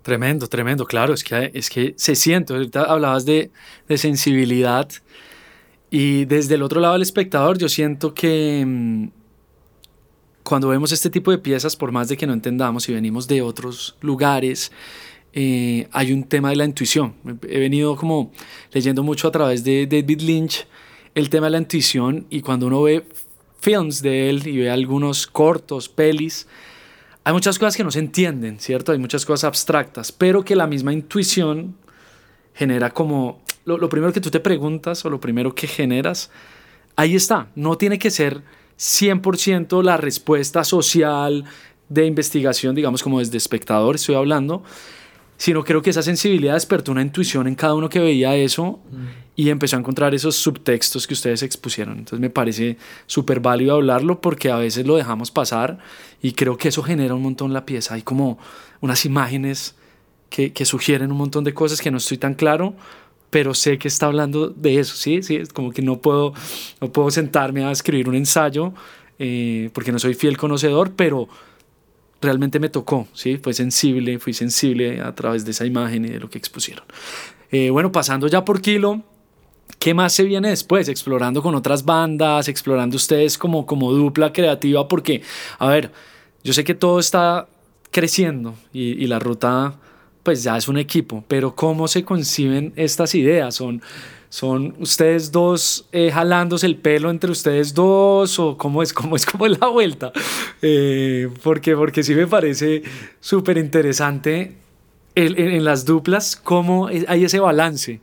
Tremendo, 0.00 0.46
tremendo, 0.46 0.86
claro, 0.86 1.12
es 1.12 1.22
que, 1.22 1.50
es 1.52 1.68
que 1.68 1.92
se 1.98 2.14
siente, 2.14 2.54
ahorita 2.54 2.84
hablabas 2.84 3.26
de, 3.26 3.50
de 3.88 3.98
sensibilidad 3.98 4.88
y 5.90 6.24
desde 6.24 6.54
el 6.54 6.62
otro 6.62 6.80
lado 6.80 6.94
del 6.94 7.02
espectador 7.02 7.58
yo 7.58 7.68
siento 7.68 8.14
que 8.14 8.64
mm, 8.66 9.21
cuando 10.42 10.68
vemos 10.68 10.92
este 10.92 11.10
tipo 11.10 11.30
de 11.30 11.38
piezas, 11.38 11.76
por 11.76 11.92
más 11.92 12.08
de 12.08 12.16
que 12.16 12.26
no 12.26 12.32
entendamos 12.32 12.88
y 12.88 12.92
venimos 12.92 13.28
de 13.28 13.42
otros 13.42 13.96
lugares, 14.00 14.72
eh, 15.32 15.88
hay 15.92 16.12
un 16.12 16.24
tema 16.24 16.50
de 16.50 16.56
la 16.56 16.64
intuición. 16.64 17.14
He 17.48 17.58
venido 17.58 17.96
como 17.96 18.32
leyendo 18.72 19.02
mucho 19.02 19.28
a 19.28 19.30
través 19.30 19.64
de 19.64 19.86
David 19.86 20.20
Lynch 20.20 20.66
el 21.14 21.30
tema 21.30 21.46
de 21.46 21.52
la 21.52 21.58
intuición 21.58 22.26
y 22.28 22.40
cuando 22.40 22.66
uno 22.66 22.82
ve 22.82 23.06
films 23.60 24.02
de 24.02 24.28
él 24.28 24.46
y 24.46 24.58
ve 24.58 24.70
algunos 24.70 25.26
cortos, 25.26 25.88
pelis, 25.88 26.48
hay 27.24 27.32
muchas 27.32 27.58
cosas 27.58 27.76
que 27.76 27.84
no 27.84 27.90
se 27.90 28.00
entienden, 28.00 28.58
¿cierto? 28.58 28.92
Hay 28.92 28.98
muchas 28.98 29.24
cosas 29.24 29.44
abstractas, 29.44 30.10
pero 30.10 30.44
que 30.44 30.56
la 30.56 30.66
misma 30.66 30.92
intuición 30.92 31.76
genera 32.54 32.90
como 32.90 33.40
lo, 33.64 33.78
lo 33.78 33.88
primero 33.88 34.12
que 34.12 34.20
tú 34.20 34.30
te 34.30 34.40
preguntas 34.40 35.04
o 35.04 35.10
lo 35.10 35.20
primero 35.20 35.54
que 35.54 35.68
generas, 35.68 36.30
ahí 36.96 37.14
está, 37.14 37.48
no 37.54 37.78
tiene 37.78 37.98
que 37.98 38.10
ser 38.10 38.42
100% 38.82 39.84
la 39.84 39.96
respuesta 39.96 40.64
social 40.64 41.44
de 41.88 42.04
investigación, 42.04 42.74
digamos 42.74 43.02
como 43.02 43.20
desde 43.20 43.36
espectador 43.36 43.94
estoy 43.94 44.16
hablando, 44.16 44.64
sino 45.36 45.62
creo 45.62 45.82
que 45.82 45.90
esa 45.90 46.02
sensibilidad 46.02 46.54
despertó 46.54 46.90
una 46.90 47.02
intuición 47.02 47.46
en 47.46 47.54
cada 47.54 47.74
uno 47.74 47.88
que 47.88 48.00
veía 48.00 48.34
eso 48.34 48.80
y 49.36 49.50
empezó 49.50 49.76
a 49.76 49.78
encontrar 49.78 50.14
esos 50.16 50.34
subtextos 50.34 51.06
que 51.06 51.14
ustedes 51.14 51.44
expusieron. 51.44 51.98
Entonces 51.98 52.18
me 52.18 52.30
parece 52.30 52.76
súper 53.06 53.38
válido 53.38 53.74
hablarlo 53.74 54.20
porque 54.20 54.50
a 54.50 54.56
veces 54.56 54.84
lo 54.84 54.96
dejamos 54.96 55.30
pasar 55.30 55.78
y 56.20 56.32
creo 56.32 56.56
que 56.56 56.68
eso 56.68 56.82
genera 56.82 57.14
un 57.14 57.22
montón 57.22 57.52
la 57.52 57.64
pieza. 57.64 57.94
Hay 57.94 58.02
como 58.02 58.38
unas 58.80 59.04
imágenes 59.04 59.76
que, 60.28 60.52
que 60.52 60.64
sugieren 60.64 61.12
un 61.12 61.18
montón 61.18 61.44
de 61.44 61.54
cosas 61.54 61.80
que 61.80 61.92
no 61.92 61.98
estoy 61.98 62.18
tan 62.18 62.34
claro, 62.34 62.74
pero 63.32 63.54
sé 63.54 63.78
que 63.78 63.88
está 63.88 64.06
hablando 64.06 64.50
de 64.50 64.78
eso, 64.78 64.94
¿sí? 64.94 65.22
sí 65.22 65.36
es 65.36 65.54
como 65.54 65.72
que 65.72 65.80
no 65.80 66.02
puedo, 66.02 66.34
no 66.82 66.92
puedo 66.92 67.10
sentarme 67.10 67.64
a 67.64 67.70
escribir 67.70 68.06
un 68.06 68.14
ensayo 68.14 68.74
eh, 69.18 69.70
porque 69.72 69.90
no 69.90 69.98
soy 69.98 70.12
fiel 70.12 70.36
conocedor, 70.36 70.92
pero 70.94 71.30
realmente 72.20 72.60
me 72.60 72.68
tocó, 72.68 73.08
¿sí? 73.14 73.38
Fue 73.38 73.54
sensible, 73.54 74.18
fui 74.18 74.34
sensible 74.34 75.00
a 75.00 75.14
través 75.14 75.46
de 75.46 75.52
esa 75.52 75.64
imagen 75.64 76.04
y 76.04 76.10
de 76.10 76.20
lo 76.20 76.28
que 76.28 76.36
expusieron. 76.36 76.84
Eh, 77.50 77.70
bueno, 77.70 77.90
pasando 77.90 78.26
ya 78.26 78.44
por 78.44 78.60
Kilo, 78.60 79.00
¿qué 79.78 79.94
más 79.94 80.12
se 80.12 80.24
viene 80.24 80.50
después? 80.50 80.90
Explorando 80.90 81.42
con 81.42 81.54
otras 81.54 81.86
bandas, 81.86 82.48
explorando 82.48 82.96
ustedes 82.96 83.38
como, 83.38 83.64
como 83.64 83.94
dupla 83.94 84.30
creativa, 84.30 84.88
porque, 84.88 85.22
a 85.58 85.68
ver, 85.68 85.90
yo 86.44 86.52
sé 86.52 86.64
que 86.64 86.74
todo 86.74 86.98
está 86.98 87.48
creciendo 87.90 88.56
y, 88.74 89.02
y 89.02 89.06
la 89.06 89.18
ruta 89.18 89.78
pues 90.22 90.42
ya 90.42 90.56
es 90.56 90.68
un 90.68 90.78
equipo, 90.78 91.24
pero 91.28 91.54
¿cómo 91.54 91.88
se 91.88 92.04
conciben 92.04 92.72
estas 92.76 93.14
ideas? 93.14 93.54
¿Son, 93.54 93.82
son 94.28 94.74
ustedes 94.78 95.32
dos 95.32 95.86
eh, 95.92 96.10
jalándose 96.12 96.66
el 96.66 96.76
pelo 96.76 97.10
entre 97.10 97.30
ustedes 97.30 97.74
dos 97.74 98.38
o 98.38 98.56
cómo 98.56 98.82
es, 98.82 98.92
cómo 98.92 99.16
es 99.16 99.26
como 99.26 99.46
la 99.48 99.66
vuelta? 99.68 100.12
Eh, 100.60 101.28
porque, 101.42 101.76
porque 101.76 102.02
sí 102.02 102.14
me 102.14 102.26
parece 102.26 102.82
súper 103.20 103.58
interesante 103.58 104.56
en, 105.14 105.38
en, 105.38 105.64
las 105.64 105.84
duplas 105.84 106.36
cómo 106.36 106.86
hay 106.86 107.24
ese 107.24 107.40
balance 107.40 108.00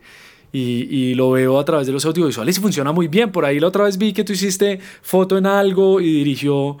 y, 0.52 0.60
y, 0.60 1.14
lo 1.14 1.30
veo 1.30 1.58
a 1.58 1.64
través 1.64 1.86
de 1.86 1.92
los 1.92 2.04
audiovisuales 2.04 2.58
y 2.58 2.60
funciona 2.60 2.92
muy 2.92 3.08
bien. 3.08 3.30
Por 3.32 3.44
ahí 3.44 3.60
la 3.60 3.68
otra 3.68 3.84
vez 3.84 3.98
vi 3.98 4.12
que 4.12 4.24
tú 4.24 4.32
hiciste 4.32 4.80
foto 5.02 5.38
en 5.38 5.46
algo 5.46 6.00
y 6.00 6.12
dirigió 6.12 6.76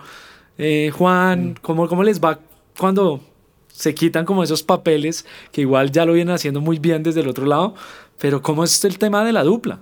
eh, 0.58 0.90
Juan. 0.92 1.50
Mm. 1.50 1.54
¿Cómo, 1.62 1.88
¿Cómo 1.88 2.02
les 2.02 2.20
va 2.20 2.38
cuando 2.78 3.20
se 3.80 3.94
quitan 3.94 4.26
como 4.26 4.42
esos 4.42 4.62
papeles 4.62 5.24
que 5.52 5.62
igual 5.62 5.90
ya 5.90 6.04
lo 6.04 6.12
vienen 6.12 6.34
haciendo 6.34 6.60
muy 6.60 6.78
bien 6.78 7.02
desde 7.02 7.22
el 7.22 7.28
otro 7.28 7.46
lado? 7.46 7.74
Pero 8.18 8.42
¿cómo 8.42 8.62
es 8.62 8.84
el 8.84 8.98
tema 8.98 9.24
de 9.24 9.32
la 9.32 9.42
dupla? 9.42 9.78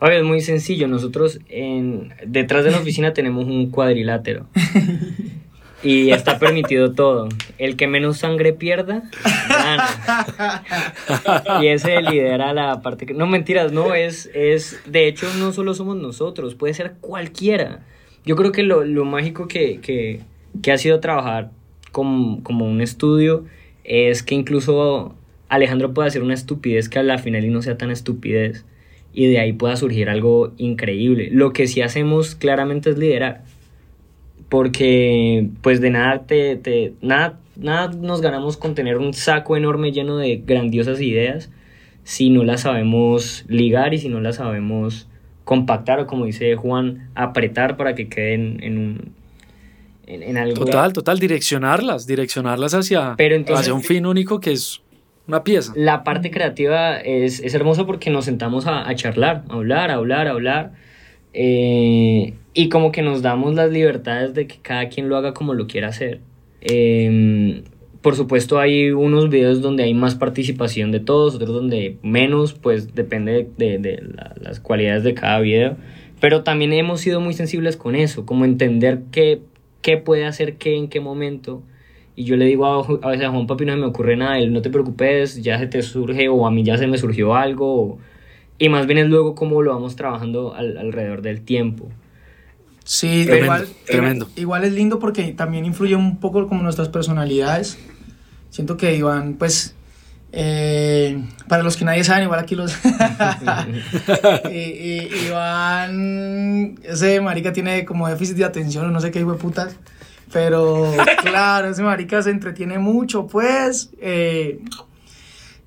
Oye, 0.00 0.20
es 0.20 0.24
muy 0.24 0.40
sencillo. 0.40 0.88
Nosotros 0.88 1.38
en, 1.50 2.14
detrás 2.26 2.64
de 2.64 2.70
la 2.70 2.78
oficina 2.78 3.12
tenemos 3.14 3.44
un 3.44 3.70
cuadrilátero. 3.70 4.46
Y 5.84 6.12
está 6.12 6.38
permitido 6.38 6.92
todo. 6.92 7.28
El 7.58 7.76
que 7.76 7.88
menos 7.88 8.18
sangre 8.18 8.52
pierda, 8.52 9.02
gana. 9.48 10.62
Y 11.60 11.66
ese 11.66 12.00
lidera 12.00 12.54
la 12.54 12.80
parte 12.82 13.04
que... 13.04 13.14
No, 13.14 13.26
mentiras, 13.26 13.72
no, 13.72 13.92
es, 13.92 14.30
es... 14.32 14.78
De 14.86 15.08
hecho, 15.08 15.26
no 15.40 15.52
solo 15.52 15.74
somos 15.74 15.96
nosotros, 15.96 16.54
puede 16.54 16.74
ser 16.74 16.92
cualquiera. 17.00 17.80
Yo 18.24 18.36
creo 18.36 18.52
que 18.52 18.62
lo, 18.62 18.84
lo 18.84 19.04
mágico 19.04 19.48
que, 19.48 19.80
que, 19.80 20.20
que, 20.62 20.70
ha 20.70 20.78
sido 20.78 21.00
trabajar 21.00 21.50
como, 21.92 22.42
como 22.42 22.66
un 22.66 22.80
estudio 22.80 23.44
es 23.84 24.22
que 24.22 24.34
incluso 24.34 25.14
Alejandro 25.48 25.94
puede 25.94 26.08
hacer 26.08 26.22
una 26.22 26.34
estupidez 26.34 26.88
que 26.88 26.98
a 26.98 27.02
la 27.02 27.18
final 27.18 27.44
y 27.44 27.48
no 27.48 27.62
sea 27.62 27.78
tan 27.78 27.90
estupidez. 27.90 28.64
Y 29.14 29.26
de 29.26 29.38
ahí 29.38 29.52
pueda 29.52 29.76
surgir 29.76 30.08
algo 30.08 30.52
increíble. 30.56 31.28
Lo 31.30 31.52
que 31.52 31.66
sí 31.66 31.82
hacemos 31.82 32.34
claramente 32.34 32.90
es 32.90 32.98
liderar 32.98 33.42
porque 34.52 35.48
pues 35.62 35.80
de 35.80 35.88
nada 35.88 36.26
te, 36.26 36.92
nada, 37.00 37.38
nada 37.56 37.88
nos 37.88 38.20
ganamos 38.20 38.58
con 38.58 38.74
tener 38.74 38.98
un 38.98 39.14
saco 39.14 39.56
enorme 39.56 39.92
lleno 39.92 40.18
de 40.18 40.42
grandiosas 40.44 41.00
ideas 41.00 41.50
si 42.04 42.28
no 42.28 42.44
las 42.44 42.60
sabemos 42.60 43.46
ligar 43.48 43.94
y 43.94 43.98
si 43.98 44.10
no 44.10 44.20
las 44.20 44.36
sabemos 44.36 45.08
compactar 45.44 46.00
o 46.00 46.06
como 46.06 46.26
dice 46.26 46.54
Juan, 46.56 47.08
apretar 47.14 47.78
para 47.78 47.94
que 47.94 48.10
queden 48.10 48.62
en 48.62 48.76
un 48.76 49.12
en, 50.06 50.36
algo. 50.36 50.64
Total, 50.64 50.92
total, 50.92 51.18
direccionarlas, 51.18 52.06
direccionarlas 52.06 52.74
hacia, 52.74 53.12
hacia 53.12 53.74
un 53.74 53.82
fin 53.82 54.06
único 54.06 54.40
que 54.40 54.52
es 54.52 54.82
una 55.28 55.44
pieza. 55.44 55.72
La 55.76 56.04
parte 56.04 56.30
creativa 56.30 56.98
es, 56.98 57.40
es 57.40 57.54
hermosa 57.54 57.86
porque 57.86 58.10
nos 58.10 58.24
sentamos 58.24 58.66
a, 58.66 58.88
a 58.88 58.94
charlar, 58.94 59.44
a 59.48 59.54
hablar, 59.54 59.90
a 59.90 59.94
hablar, 59.94 60.26
a 60.26 60.30
hablar 60.30 60.72
eh, 61.34 62.34
y 62.54 62.68
como 62.68 62.92
que 62.92 63.02
nos 63.02 63.22
damos 63.22 63.54
las 63.54 63.70
libertades 63.70 64.34
de 64.34 64.46
que 64.46 64.56
cada 64.60 64.88
quien 64.88 65.08
lo 65.08 65.16
haga 65.16 65.32
como 65.32 65.54
lo 65.54 65.66
quiera 65.66 65.88
hacer. 65.88 66.20
Em, 66.60 67.62
por 68.02 68.16
supuesto 68.16 68.58
hay 68.58 68.90
unos 68.90 69.30
videos 69.30 69.62
donde 69.62 69.84
hay 69.84 69.94
más 69.94 70.14
participación 70.14 70.92
de 70.92 71.00
todos, 71.00 71.36
otros 71.36 71.50
donde 71.50 71.96
menos, 72.02 72.52
pues 72.52 72.94
depende 72.94 73.48
de, 73.56 74.02
las 74.40 74.60
cualidades 74.60 75.04
de 75.04 75.14
cada 75.14 75.40
video. 75.40 75.76
Pero 76.20 76.42
también 76.42 76.72
hemos 76.72 77.00
sido 77.00 77.20
muy 77.20 77.34
sensibles 77.34 77.76
con 77.76 77.94
eso, 77.96 78.26
como 78.26 78.44
entender 78.44 79.02
qué, 79.10 79.40
qué 79.82 79.98
puede 79.98 80.24
hacer 80.24 80.56
qué 80.56 80.76
en 80.76 80.88
qué 80.88 81.00
momento. 81.00 81.62
Y 82.14 82.24
yo 82.24 82.36
le 82.36 82.44
digo 82.46 82.66
a, 82.66 82.80
a 83.06 83.10
veces 83.10 83.26
a 83.26 83.30
Juan 83.30 83.46
Papi 83.46 83.64
no 83.64 83.72
se 83.72 83.78
me 83.78 83.86
ocurre 83.86 84.16
nada, 84.16 84.38
él 84.38 84.52
no 84.52 84.62
te 84.62 84.70
preocupes, 84.70 85.42
ya 85.42 85.58
se 85.58 85.66
te 85.66 85.82
surge 85.82 86.28
o 86.28 86.46
a 86.46 86.50
mí 86.50 86.62
ya 86.62 86.78
se 86.78 86.86
me 86.86 86.98
surgió 86.98 87.34
algo. 87.34 87.98
Y 88.58 88.68
más 88.68 88.86
bien 88.86 88.98
es 88.98 89.08
luego 89.08 89.34
cómo 89.34 89.62
lo 89.62 89.72
vamos 89.72 89.96
trabajando 89.96 90.54
alrededor 90.54 91.22
del 91.22 91.42
tiempo. 91.42 91.88
Sí, 92.84 93.26
igual, 93.28 93.68
tremendo. 93.86 94.28
igual 94.36 94.64
es 94.64 94.72
lindo 94.72 94.98
porque 94.98 95.32
también 95.32 95.64
influye 95.64 95.96
un 95.96 96.18
poco 96.18 96.46
como 96.48 96.62
nuestras 96.62 96.88
personalidades. 96.88 97.78
Siento 98.50 98.76
que 98.76 98.94
Iván, 98.94 99.34
pues, 99.34 99.74
eh, 100.32 101.22
para 101.46 101.62
los 101.62 101.76
que 101.76 101.84
nadie 101.84 102.02
saben, 102.04 102.24
igual 102.24 102.40
aquí 102.40 102.54
los... 102.54 102.74
Iván, 105.26 106.78
ese 106.82 107.20
marica 107.20 107.52
tiene 107.52 107.84
como 107.84 108.08
déficit 108.08 108.36
de 108.36 108.44
atención 108.44 108.86
o 108.86 108.90
no 108.90 109.00
sé 109.00 109.10
qué 109.10 109.20
hijo 109.20 109.32
de 109.32 109.38
putas. 109.38 109.76
Pero 110.32 110.90
claro, 111.22 111.68
ese 111.68 111.82
marica 111.82 112.22
se 112.22 112.30
entretiene 112.30 112.78
mucho, 112.78 113.26
pues. 113.26 113.90
Eh, 114.00 114.60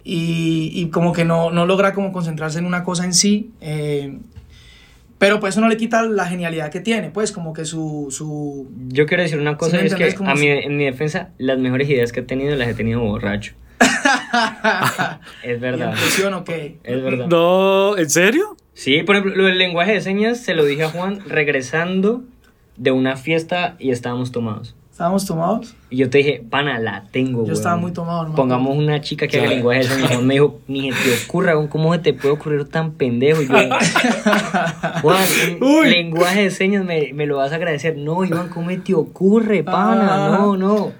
y, 0.03 0.72
y 0.74 0.89
como 0.89 1.13
que 1.13 1.26
no, 1.26 1.51
no, 1.51 1.68
logra 1.68 1.93
como 1.93 2.11
concentrarse 2.11 2.57
en 2.57 2.66
una 2.66 2.84
cosa 2.84 3.05
en 3.05 3.13
sí. 3.13 3.51
Eh, 3.61 4.18
pero 5.20 5.39
pues 5.39 5.53
eso 5.53 5.61
no 5.61 5.70
le 5.70 5.78
quita 5.78 6.01
la 6.03 6.26
genialidad 6.26 6.70
que 6.70 6.82
tiene, 6.82 7.09
pues 7.09 7.32
como 7.32 7.53
que 7.53 7.63
su... 7.63 8.07
su 8.09 8.68
Yo 8.89 9.05
quiero 9.05 9.24
decir 9.24 9.39
una 9.39 9.55
cosa, 9.55 9.80
es 9.80 9.95
que 9.95 10.13
a 10.26 10.36
mí, 10.36 10.47
en 10.47 10.76
mi 10.76 10.84
defensa, 10.86 11.30
las 11.38 11.57
mejores 11.57 11.89
ideas 11.89 12.11
que 12.11 12.20
he 12.20 12.24
tenido 12.24 12.53
las 12.55 12.68
he 12.68 12.74
tenido 12.74 12.99
borracho. 12.99 13.53
es 15.43 15.59
verdad. 15.59 15.93
Es 16.84 17.03
verdad. 17.03 17.28
No, 17.28 17.97
¿en 17.97 18.09
serio? 18.09 18.57
Sí, 18.73 19.03
por 19.03 19.15
ejemplo, 19.15 19.36
lo 19.36 19.45
del 19.45 19.57
lenguaje 19.57 19.93
de 19.93 20.01
señas 20.01 20.39
se 20.39 20.53
lo 20.53 20.65
dije 20.65 20.84
a 20.84 20.89
Juan 20.89 21.21
regresando 21.28 22.23
de 22.78 22.91
una 22.91 23.15
fiesta 23.15 23.76
y 23.80 23.91
estábamos 23.91 24.32
tomados. 24.32 24.76
¿Estábamos 24.91 25.26
tomados? 25.26 25.76
Y 25.89 25.97
yo 25.97 26.09
te 26.09 26.19
dije, 26.19 26.41
pana, 26.49 26.80
la 26.80 27.03
tengo, 27.11 27.45
Yo 27.45 27.51
estaba 27.51 27.76
muy 27.76 27.91
tomado, 27.91 28.21
hermano. 28.21 28.38
Pongamos 28.38 28.78
una 28.78 29.01
chica 29.01 29.28
que 29.28 29.39
haga 29.39 29.49
lenguaje 29.49 29.80
de 29.80 29.86
señas. 29.88 30.21
me 30.21 30.36
dijo, 30.36 30.61
ni 30.69 30.89
se 30.93 31.03
te 31.03 31.26
ocurra, 31.26 31.53
¿cómo 31.67 31.93
se 31.93 31.99
te 31.99 32.13
puede 32.13 32.34
ocurrir 32.34 32.69
tan 32.69 32.91
pendejo? 32.93 33.41
Y 33.41 33.47
yo, 33.47 33.53
Juan, 35.01 35.89
lenguaje 35.89 36.43
de 36.43 36.51
señas 36.51 36.86
me, 36.86 37.11
me, 37.13 37.26
lo 37.26 37.36
vas 37.36 37.51
a 37.51 37.55
agradecer. 37.55 37.97
No, 37.97 38.23
Iván, 38.23 38.47
¿cómo 38.47 38.69
te 38.82 38.93
ocurre, 38.93 39.65
pana? 39.65 40.28
Ah. 40.28 40.38
No, 40.38 40.55
no. 40.55 40.93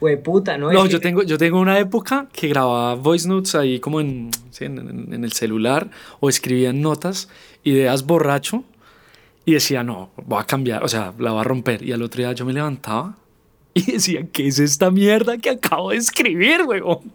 Güey, 0.00 0.22
puta, 0.22 0.56
no. 0.56 0.72
No, 0.72 0.86
yo, 0.86 1.00
tengo, 1.00 1.22
yo 1.22 1.36
tengo 1.36 1.60
una 1.60 1.78
época 1.78 2.26
que 2.32 2.48
grababa 2.48 2.94
voice 2.94 3.28
notes 3.28 3.54
ahí 3.54 3.80
como 3.80 4.00
en, 4.00 4.30
en, 4.60 5.12
en 5.12 5.24
el 5.24 5.32
celular 5.32 5.90
o 6.20 6.28
escribía 6.28 6.72
notas, 6.72 7.28
ideas 7.64 8.06
borracho. 8.06 8.64
Y 9.44 9.54
decía, 9.54 9.82
no, 9.82 10.10
voy 10.26 10.40
a 10.40 10.44
cambiar, 10.44 10.84
o 10.84 10.88
sea, 10.88 11.12
la 11.18 11.32
voy 11.32 11.40
a 11.40 11.44
romper. 11.44 11.82
Y 11.82 11.92
al 11.92 12.02
otro 12.02 12.22
día 12.22 12.32
yo 12.32 12.44
me 12.44 12.52
levantaba 12.52 13.16
y 13.74 13.92
decían, 13.92 14.28
¿qué 14.28 14.46
es 14.46 14.58
esta 14.58 14.90
mierda 14.90 15.38
que 15.38 15.50
acabo 15.50 15.90
de 15.90 15.96
escribir, 15.96 16.62
weón? 16.62 17.12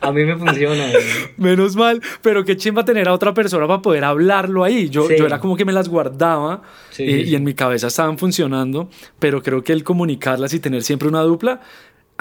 A 0.00 0.12
mí 0.12 0.24
me 0.24 0.36
funciona. 0.36 0.86
Menos 1.36 1.76
mal, 1.76 2.00
pero 2.22 2.44
qué 2.44 2.56
chimba 2.56 2.84
tener 2.84 3.08
a 3.08 3.12
otra 3.12 3.34
persona 3.34 3.66
para 3.66 3.82
poder 3.82 4.04
hablarlo 4.04 4.64
ahí. 4.64 4.88
Yo, 4.88 5.08
yo 5.10 5.26
era 5.26 5.38
como 5.38 5.56
que 5.56 5.66
me 5.66 5.72
las 5.72 5.88
guardaba 5.88 6.62
eh, 6.98 7.24
y 7.26 7.34
en 7.34 7.44
mi 7.44 7.52
cabeza 7.52 7.88
estaban 7.88 8.16
funcionando, 8.16 8.88
pero 9.18 9.42
creo 9.42 9.62
que 9.62 9.72
el 9.72 9.84
comunicarlas 9.84 10.54
y 10.54 10.60
tener 10.60 10.82
siempre 10.82 11.06
una 11.06 11.20
dupla 11.20 11.60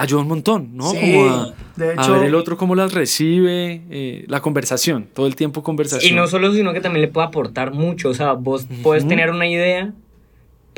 ayuda 0.02 0.22
un 0.22 0.28
montón, 0.28 0.76
¿no? 0.76 0.94
como 0.94 1.26
a, 1.30 1.54
de 1.76 1.94
hecho, 1.94 2.02
a, 2.02 2.18
ver 2.18 2.28
el 2.28 2.36
otro 2.36 2.58
cómo 2.58 2.76
las 2.76 2.94
recibe, 2.94 3.82
eh, 3.90 4.26
la 4.28 4.42
conversación, 4.42 5.08
todo 5.14 5.28
el 5.28 5.36
tiempo 5.36 5.64
conversación. 5.64 6.14
Y 6.14 6.16
no 6.16 6.28
solo, 6.28 6.54
sino 6.54 6.74
que 6.74 6.82
también 6.82 7.02
le 7.02 7.08
puede 7.08 7.28
aportar 7.28 7.74
mucho. 7.74 8.10
O 8.10 8.14
sea, 8.14 8.34
vos 8.34 8.68
puedes 8.84 9.08
tener 9.08 9.30
una 9.32 9.48
idea 9.48 9.94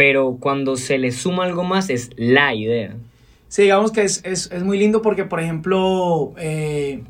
pero 0.02 0.38
cuando 0.40 0.78
se 0.78 0.98
le 0.98 1.12
suma 1.12 1.44
algo 1.44 1.64
más 1.64 1.92
es 1.92 2.10
la 2.16 2.56
idea. 2.56 2.96
Sí, 3.48 3.64
digamos 3.64 3.92
que 3.92 4.04
es, 4.04 4.22
es, 4.24 4.50
es 4.52 4.64
muy 4.64 4.80
lindo 4.80 5.04
porque, 5.04 5.26
por 5.26 5.40
ejemplo, 5.40 6.34
eh, 6.38 7.04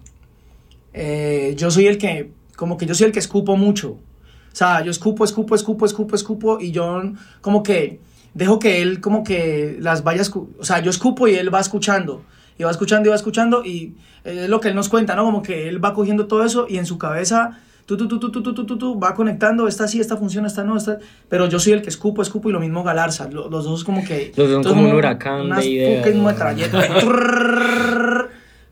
eh, 0.93 1.53
yo 1.55 1.71
soy 1.71 1.87
el 1.87 1.97
que, 1.97 2.31
como 2.55 2.77
que 2.77 2.85
yo 2.85 2.93
soy 2.93 3.07
el 3.07 3.13
que 3.13 3.19
escupo 3.19 3.55
mucho. 3.55 3.91
O 3.91 4.55
sea, 4.55 4.83
yo 4.83 4.91
escupo, 4.91 5.23
escupo, 5.23 5.55
escupo, 5.55 5.85
escupo, 5.85 6.15
escupo 6.15 6.59
y 6.59 6.71
yo 6.71 7.13
como 7.39 7.63
que 7.63 8.01
dejo 8.33 8.59
que 8.59 8.81
él 8.81 9.01
como 9.01 9.23
que 9.23 9.77
las 9.79 10.03
vaya, 10.03 10.23
o 10.57 10.63
sea, 10.63 10.79
yo 10.79 10.89
escupo 10.89 11.27
y 11.27 11.35
él 11.35 11.53
va 11.53 11.59
escuchando. 11.59 12.23
Y 12.57 12.63
va 12.63 12.71
escuchando 12.71 13.07
y 13.07 13.09
va 13.09 13.15
escuchando 13.15 13.65
y 13.65 13.95
es 14.23 14.49
lo 14.49 14.59
que 14.59 14.67
él 14.67 14.75
nos 14.75 14.87
cuenta, 14.87 15.15
¿no? 15.15 15.23
Como 15.23 15.41
que 15.41 15.67
él 15.67 15.83
va 15.83 15.93
cogiendo 15.93 16.27
todo 16.27 16.43
eso 16.43 16.67
y 16.69 16.77
en 16.77 16.85
su 16.85 16.97
cabeza 16.97 17.59
tú, 17.85 18.07
tú, 18.07 18.07
tú, 18.07 18.31
tú, 18.31 18.31
tú, 18.31 18.53
tú, 18.53 18.65
tú, 18.65 18.77
tú, 18.77 18.99
va 18.99 19.13
conectando, 19.15 19.67
esta 19.67 19.87
sí, 19.87 19.99
esta 19.99 20.17
funciona, 20.17 20.47
esta 20.47 20.63
no, 20.63 20.77
esta... 20.77 20.99
Pero 21.29 21.47
yo 21.47 21.59
soy 21.59 21.73
el 21.73 21.81
que 21.81 21.89
escupo, 21.89 22.21
escupo 22.21 22.49
y 22.49 22.51
lo 22.51 22.59
mismo 22.59 22.83
Galarza. 22.83 23.27
Los, 23.29 23.49
dos 23.49 23.83
como 23.83 24.03
que... 24.03 24.31
Los 24.35 24.49
dos 24.49 24.67
como 24.67 24.83
un 24.83 24.93
huracán 24.93 25.49
de 25.49 25.65
ideas. 25.65 26.05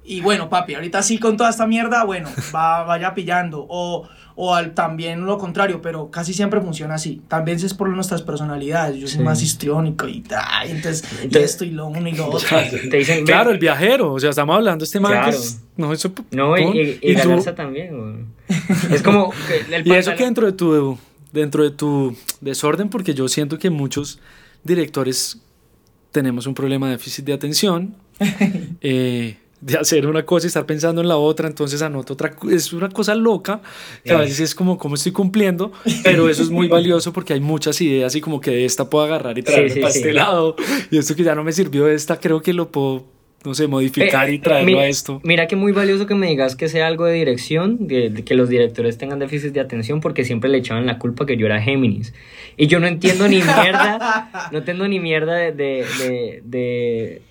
Y 0.10 0.22
bueno, 0.22 0.50
papi, 0.50 0.74
ahorita 0.74 1.04
sí 1.04 1.20
con 1.20 1.38
toda 1.38 1.52
esta 1.52 1.68
mierda, 1.68 2.04
bueno, 2.04 2.30
va, 2.56 2.84
vaya 2.84 3.14
pillando. 3.14 3.64
O, 3.70 4.10
o 4.36 4.56
al, 4.56 4.74
también 4.74 5.24
lo 5.24 5.38
contrario, 5.38 5.84
pero 5.84 6.10
casi 6.10 6.34
siempre 6.34 6.60
funciona 6.62 6.96
así. 6.96 7.22
También 7.28 7.58
es 7.58 7.76
por 7.76 7.90
nuestras 7.90 8.24
personalidades. 8.24 8.98
Yo 8.98 9.08
soy 9.08 9.24
más 9.24 9.44
histriónico 9.44 10.08
y, 10.08 10.24
ay, 10.36 10.72
entonces, 10.72 11.04
y 11.30 11.38
esto 11.38 11.64
y 11.64 11.70
lo 11.70 11.86
uno 11.86 12.10
y 12.10 12.14
lo 12.14 12.28
otro. 12.32 12.58
Te 12.90 12.98
dicen, 12.98 13.24
claro, 13.24 13.52
el 13.52 13.60
viajero. 13.60 14.14
O 14.14 14.20
sea, 14.20 14.32
estamos 14.32 14.56
hablando 14.56 14.82
de 14.82 14.86
este 14.86 15.00
man 15.00 15.12
claro. 15.12 15.38
no, 15.78 15.94
eso, 15.94 16.12
no, 16.32 16.58
y, 16.58 16.98
y, 17.04 17.12
y, 17.12 17.14
Galarza 17.14 17.54
también. 17.54 18.34
Es 18.90 19.04
como... 19.04 19.32
El 19.72 19.88
y 19.88 19.92
eso 19.94 20.16
que 20.16 20.24
dentro 20.24 20.48
de 20.48 20.54
tu... 20.54 20.98
Dentro 21.32 21.62
de 21.62 21.70
tu 21.70 22.18
desorden, 22.42 22.90
porque 22.90 23.14
yo 23.14 23.28
siento 23.28 23.60
que 23.60 23.70
muchos 23.70 24.20
directores 24.64 25.40
tenemos 26.12 26.48
un 26.48 26.56
problema 26.56 26.88
de 26.88 26.94
déficit 26.94 27.26
de 27.26 27.34
atención. 27.34 27.94
eh, 28.82 29.38
de 29.62 29.78
hacer 29.78 30.08
una 30.08 30.26
cosa 30.26 30.46
y 30.46 30.50
estar 30.50 30.66
pensando 30.66 31.02
en 31.02 31.08
la 31.08 31.18
otra, 31.18 31.48
entonces 31.48 31.82
anoto 31.82 32.14
otra, 32.14 32.34
es 32.52 32.72
una 32.74 32.90
cosa 32.90 33.16
loca, 33.16 33.62
que 34.04 34.12
a 34.12 34.18
veces 34.18 34.40
es 34.40 34.56
como 34.56 34.78
cómo 34.78 34.96
estoy 34.96 35.12
cumpliendo, 35.12 35.72
pero 36.04 36.30
eso 36.30 36.44
es 36.44 36.50
muy 36.50 36.68
valioso 36.70 37.12
porque 37.14 37.34
hay 37.34 37.42
muchas 37.42 37.80
ideas 37.82 38.16
y 38.16 38.22
como 38.22 38.40
que 38.40 38.52
de 38.52 38.66
esta 38.66 38.90
puedo 38.90 39.06
agarrar 39.06 39.38
y 39.38 39.44
traerme 39.44 39.76
para 39.82 39.94
este 39.94 40.14
lado, 40.14 40.56
y 40.92 40.98
esto 40.98 41.16
que 41.16 41.24
ya 41.24 41.36
no 41.36 41.44
me 41.44 41.52
sirvió 41.52 41.86
de 41.86 41.96
esta, 41.96 42.20
creo 42.20 42.42
que 42.42 42.54
lo 42.54 42.72
puedo 42.72 43.20
no 43.46 43.54
sé, 43.54 43.68
modificar 43.68 44.30
Eh, 44.30 44.34
y 44.34 44.40
traerlo 44.40 44.66
mira, 44.66 44.82
a 44.82 44.88
esto. 44.88 45.22
Mira 45.24 45.48
que 45.48 45.56
muy 45.56 45.72
valioso 45.72 46.06
que 46.06 46.16
me 46.16 46.28
digas 46.28 46.56
que 46.56 46.68
sea 46.68 46.88
algo 46.88 47.06
de 47.06 47.14
dirección, 47.14 47.88
de, 47.88 48.10
de 48.10 48.24
que 48.24 48.36
los 48.36 48.50
directores 48.50 48.98
tengan 48.98 49.20
déficit 49.20 49.54
de 49.54 49.62
atención, 49.62 50.02
porque 50.02 50.26
siempre 50.26 50.50
le 50.50 50.58
echaban 50.58 50.86
la 50.86 51.00
culpa 51.00 51.26
que 51.26 51.38
yo 51.38 51.46
era 51.46 51.62
Géminis. 51.62 52.14
Y 52.58 52.68
yo 52.68 52.80
no 52.80 52.88
entiendo 52.88 53.28
ni 53.28 53.38
mierda, 53.38 54.50
no 54.52 54.58
entiendo 54.58 54.88
ni 54.88 55.00
mierda 55.00 55.36
de, 55.36 55.52
de, 55.54 56.42
de, 56.44 57.22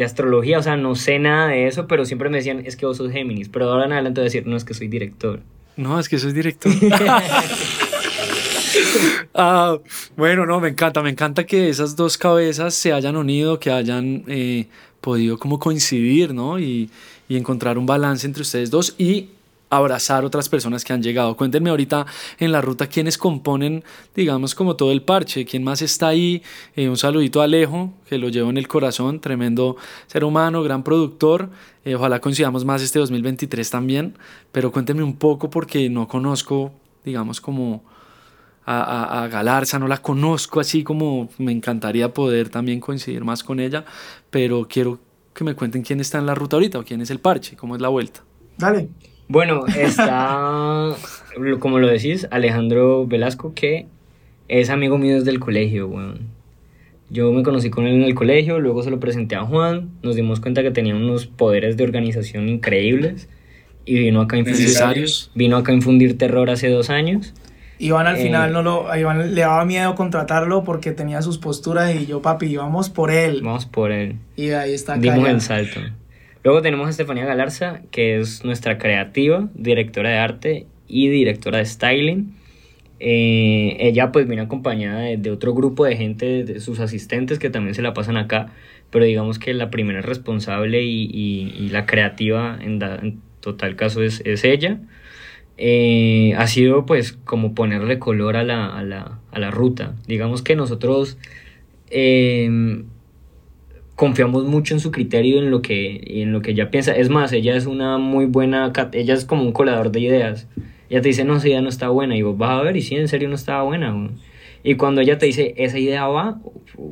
de- 0.00 0.04
astrología, 0.06 0.58
o 0.58 0.62
sea, 0.62 0.76
no 0.76 0.94
sé 0.94 1.18
nada 1.18 1.48
de 1.48 1.66
eso, 1.66 1.86
pero 1.86 2.04
siempre 2.04 2.28
me 2.30 2.38
decían, 2.38 2.62
es 2.66 2.76
que 2.76 2.86
vos 2.86 2.96
sos 2.96 3.12
Géminis. 3.12 3.48
Pero 3.48 3.70
ahora 3.70 3.86
en 3.86 3.92
adelante 3.92 4.20
voy 4.20 4.24
a 4.24 4.30
decir, 4.30 4.46
no, 4.46 4.56
es 4.56 4.64
que 4.64 4.74
soy 4.74 4.88
director. 4.88 5.40
No, 5.76 5.98
es 6.00 6.08
que 6.08 6.16
eso 6.16 6.28
es 6.28 6.34
directo. 6.34 6.68
Ah, 9.34 9.78
bueno, 10.16 10.46
no, 10.46 10.60
me 10.60 10.68
encanta, 10.68 11.02
me 11.02 11.10
encanta 11.10 11.44
que 11.44 11.68
esas 11.68 11.96
dos 11.96 12.18
cabezas 12.18 12.74
se 12.74 12.92
hayan 12.92 13.16
unido, 13.16 13.58
que 13.58 13.70
hayan 13.70 14.24
eh, 14.26 14.66
podido 15.00 15.38
como 15.38 15.58
coincidir, 15.58 16.34
¿no? 16.34 16.58
Y, 16.58 16.90
y 17.28 17.36
encontrar 17.36 17.78
un 17.78 17.86
balance 17.86 18.26
entre 18.26 18.42
ustedes 18.42 18.70
dos 18.70 18.94
y 18.98 19.28
abrazar 19.70 20.24
otras 20.24 20.48
personas 20.48 20.84
que 20.84 20.92
han 20.92 21.02
llegado. 21.02 21.36
Cuéntenme 21.36 21.70
ahorita 21.70 22.04
en 22.38 22.52
la 22.52 22.60
ruta 22.60 22.88
quiénes 22.88 23.16
componen, 23.16 23.84
digamos, 24.14 24.54
como 24.54 24.76
todo 24.76 24.90
el 24.92 25.02
parche, 25.02 25.44
quién 25.46 25.62
más 25.64 25.80
está 25.80 26.08
ahí. 26.08 26.42
Eh, 26.76 26.88
un 26.88 26.96
saludito 26.96 27.40
a 27.40 27.44
Alejo, 27.44 27.92
que 28.08 28.18
lo 28.18 28.28
llevo 28.28 28.50
en 28.50 28.58
el 28.58 28.66
corazón, 28.68 29.20
tremendo 29.20 29.76
ser 30.08 30.24
humano, 30.24 30.62
gran 30.62 30.82
productor. 30.82 31.50
Eh, 31.84 31.94
ojalá 31.94 32.20
coincidamos 32.20 32.64
más 32.64 32.82
este 32.82 32.98
2023 32.98 33.70
también, 33.70 34.18
pero 34.52 34.72
cuéntenme 34.72 35.02
un 35.04 35.16
poco 35.16 35.48
porque 35.50 35.88
no 35.88 36.08
conozco, 36.08 36.72
digamos, 37.04 37.40
como 37.40 37.84
a, 38.66 38.80
a- 38.82 39.22
a 39.24 39.28
Galarza, 39.28 39.78
no 39.78 39.88
la 39.88 39.98
conozco 40.02 40.60
así 40.60 40.82
como 40.84 41.28
me 41.38 41.52
encantaría 41.52 42.12
poder 42.12 42.50
también 42.50 42.80
coincidir 42.80 43.24
más 43.24 43.42
con 43.42 43.58
ella, 43.60 43.84
pero 44.30 44.66
quiero 44.68 44.98
que 45.32 45.44
me 45.44 45.54
cuenten 45.54 45.82
quién 45.82 46.00
está 46.00 46.18
en 46.18 46.26
la 46.26 46.34
ruta 46.34 46.56
ahorita 46.56 46.78
o 46.80 46.84
quién 46.84 47.00
es 47.00 47.10
el 47.10 47.20
parche, 47.20 47.56
cómo 47.56 47.74
es 47.76 47.80
la 47.80 47.88
vuelta. 47.88 48.22
Dale. 48.58 48.90
Bueno, 49.32 49.64
está, 49.78 50.88
como 51.60 51.78
lo 51.78 51.86
decís, 51.86 52.26
Alejandro 52.32 53.06
Velasco, 53.06 53.52
que 53.54 53.86
es 54.48 54.70
amigo 54.70 54.98
mío 54.98 55.14
desde 55.14 55.30
el 55.30 55.38
colegio, 55.38 55.86
weón. 55.86 56.18
Yo 57.10 57.30
me 57.32 57.44
conocí 57.44 57.70
con 57.70 57.86
él 57.86 57.94
en 57.94 58.02
el 58.02 58.14
colegio, 58.16 58.58
luego 58.58 58.82
se 58.82 58.90
lo 58.90 58.98
presenté 58.98 59.36
a 59.36 59.42
Juan, 59.44 59.90
nos 60.02 60.16
dimos 60.16 60.40
cuenta 60.40 60.62
que 60.64 60.72
tenía 60.72 60.96
unos 60.96 61.26
poderes 61.28 61.76
de 61.76 61.84
organización 61.84 62.48
increíbles 62.48 63.28
y 63.84 63.98
vino 64.00 64.20
acá 64.20 64.34
a 64.34 64.40
infundir, 64.40 64.62
Necesarios. 64.62 65.30
vino 65.36 65.56
acá 65.56 65.70
a 65.70 65.76
infundir 65.76 66.18
terror 66.18 66.50
hace 66.50 66.68
dos 66.68 66.90
años. 66.90 67.32
Iván 67.78 68.08
al 68.08 68.16
Eh. 68.16 68.22
final 68.22 68.52
no 68.52 68.62
lo, 68.62 68.90
a 68.90 68.98
Iván 68.98 69.32
le 69.34 69.40
daba 69.40 69.64
miedo 69.64 69.94
contratarlo 69.94 70.64
porque 70.64 70.90
tenía 70.90 71.22
sus 71.22 71.38
posturas 71.38 71.94
y 71.94 72.06
yo, 72.06 72.20
papi, 72.20 72.56
vamos 72.56 72.90
por 72.90 73.12
él. 73.12 73.42
Vamos 73.44 73.64
por 73.66 73.92
él. 73.92 74.16
Y 74.36 74.50
ahí 74.50 74.74
está 74.74 74.96
Dimos 74.96 75.28
el 75.28 75.40
salto. 75.40 75.80
Luego 76.42 76.62
tenemos 76.62 76.86
a 76.86 76.90
Estefanía 76.90 77.26
Galarza, 77.26 77.82
que 77.90 78.18
es 78.18 78.44
nuestra 78.44 78.78
creativa, 78.78 79.48
directora 79.54 80.10
de 80.10 80.18
arte 80.18 80.66
y 80.88 81.08
directora 81.08 81.58
de 81.58 81.66
styling. 81.66 82.34
Eh, 82.98 83.76
ella 83.80 84.10
pues 84.12 84.26
viene 84.26 84.42
acompañada 84.42 85.00
de, 85.00 85.30
otro 85.30 85.54
grupo 85.54 85.84
de 85.84 85.96
gente, 85.96 86.44
de 86.44 86.60
sus 86.60 86.80
asistentes 86.80 87.38
que 87.38 87.50
también 87.50 87.74
se 87.74 87.82
la 87.82 87.94
pasan 87.94 88.16
acá, 88.16 88.52
pero 88.90 89.04
digamos 89.04 89.38
que 89.38 89.54
la 89.54 89.70
primera 89.70 90.00
responsable 90.02 90.82
y, 90.82 91.68
la 91.70 91.86
creativa 91.86 92.58
en, 92.60 92.78
da- 92.78 93.02
total 93.40 93.76
caso 93.76 94.02
es, 94.02 94.22
ella. 94.44 94.80
Eh, 95.58 96.34
ha 96.38 96.46
sido 96.46 96.86
pues 96.86 97.12
como 97.12 97.54
ponerle 97.54 97.98
color 97.98 98.36
a 98.36 98.44
la, 98.44 99.50
ruta. 99.50 99.94
Digamos 100.06 100.42
que 100.42 100.56
nosotros... 100.56 101.18
em, 101.90 102.86
confiamos 104.00 104.46
mucho 104.46 104.72
en 104.72 104.80
su 104.80 104.92
criterio 104.92 105.34
y 105.34 105.38
en 105.40 105.50
lo 105.50 105.60
que 105.60 106.22
en 106.22 106.32
lo 106.32 106.40
que 106.40 106.52
ella 106.52 106.70
piensa. 106.70 106.96
Es 106.96 107.10
más, 107.10 107.34
ella 107.34 107.54
es 107.54 107.66
una 107.66 107.98
muy 107.98 108.24
buena, 108.24 108.72
ella 108.94 109.12
es 109.12 109.26
como 109.26 109.42
un 109.42 109.52
colador 109.52 109.92
de 109.92 110.00
ideas. 110.00 110.48
Ella 110.88 111.02
te 111.02 111.08
dice, 111.08 111.22
no, 111.24 111.36
esa 111.36 111.48
idea 111.48 111.60
no 111.60 111.68
está 111.68 111.90
buena. 111.90 112.16
Y 112.16 112.22
vos 112.22 112.38
vas 112.38 112.48
a 112.48 112.62
ver, 112.62 112.78
y 112.78 112.80
sí, 112.80 112.96
en 112.96 113.08
serio 113.08 113.28
no 113.28 113.34
estaba 113.34 113.62
buena. 113.62 113.94
Y 114.64 114.76
cuando 114.76 115.02
ella 115.02 115.18
te 115.18 115.26
dice, 115.26 115.52
esa 115.58 115.78
idea 115.78 116.06
va, 116.06 116.40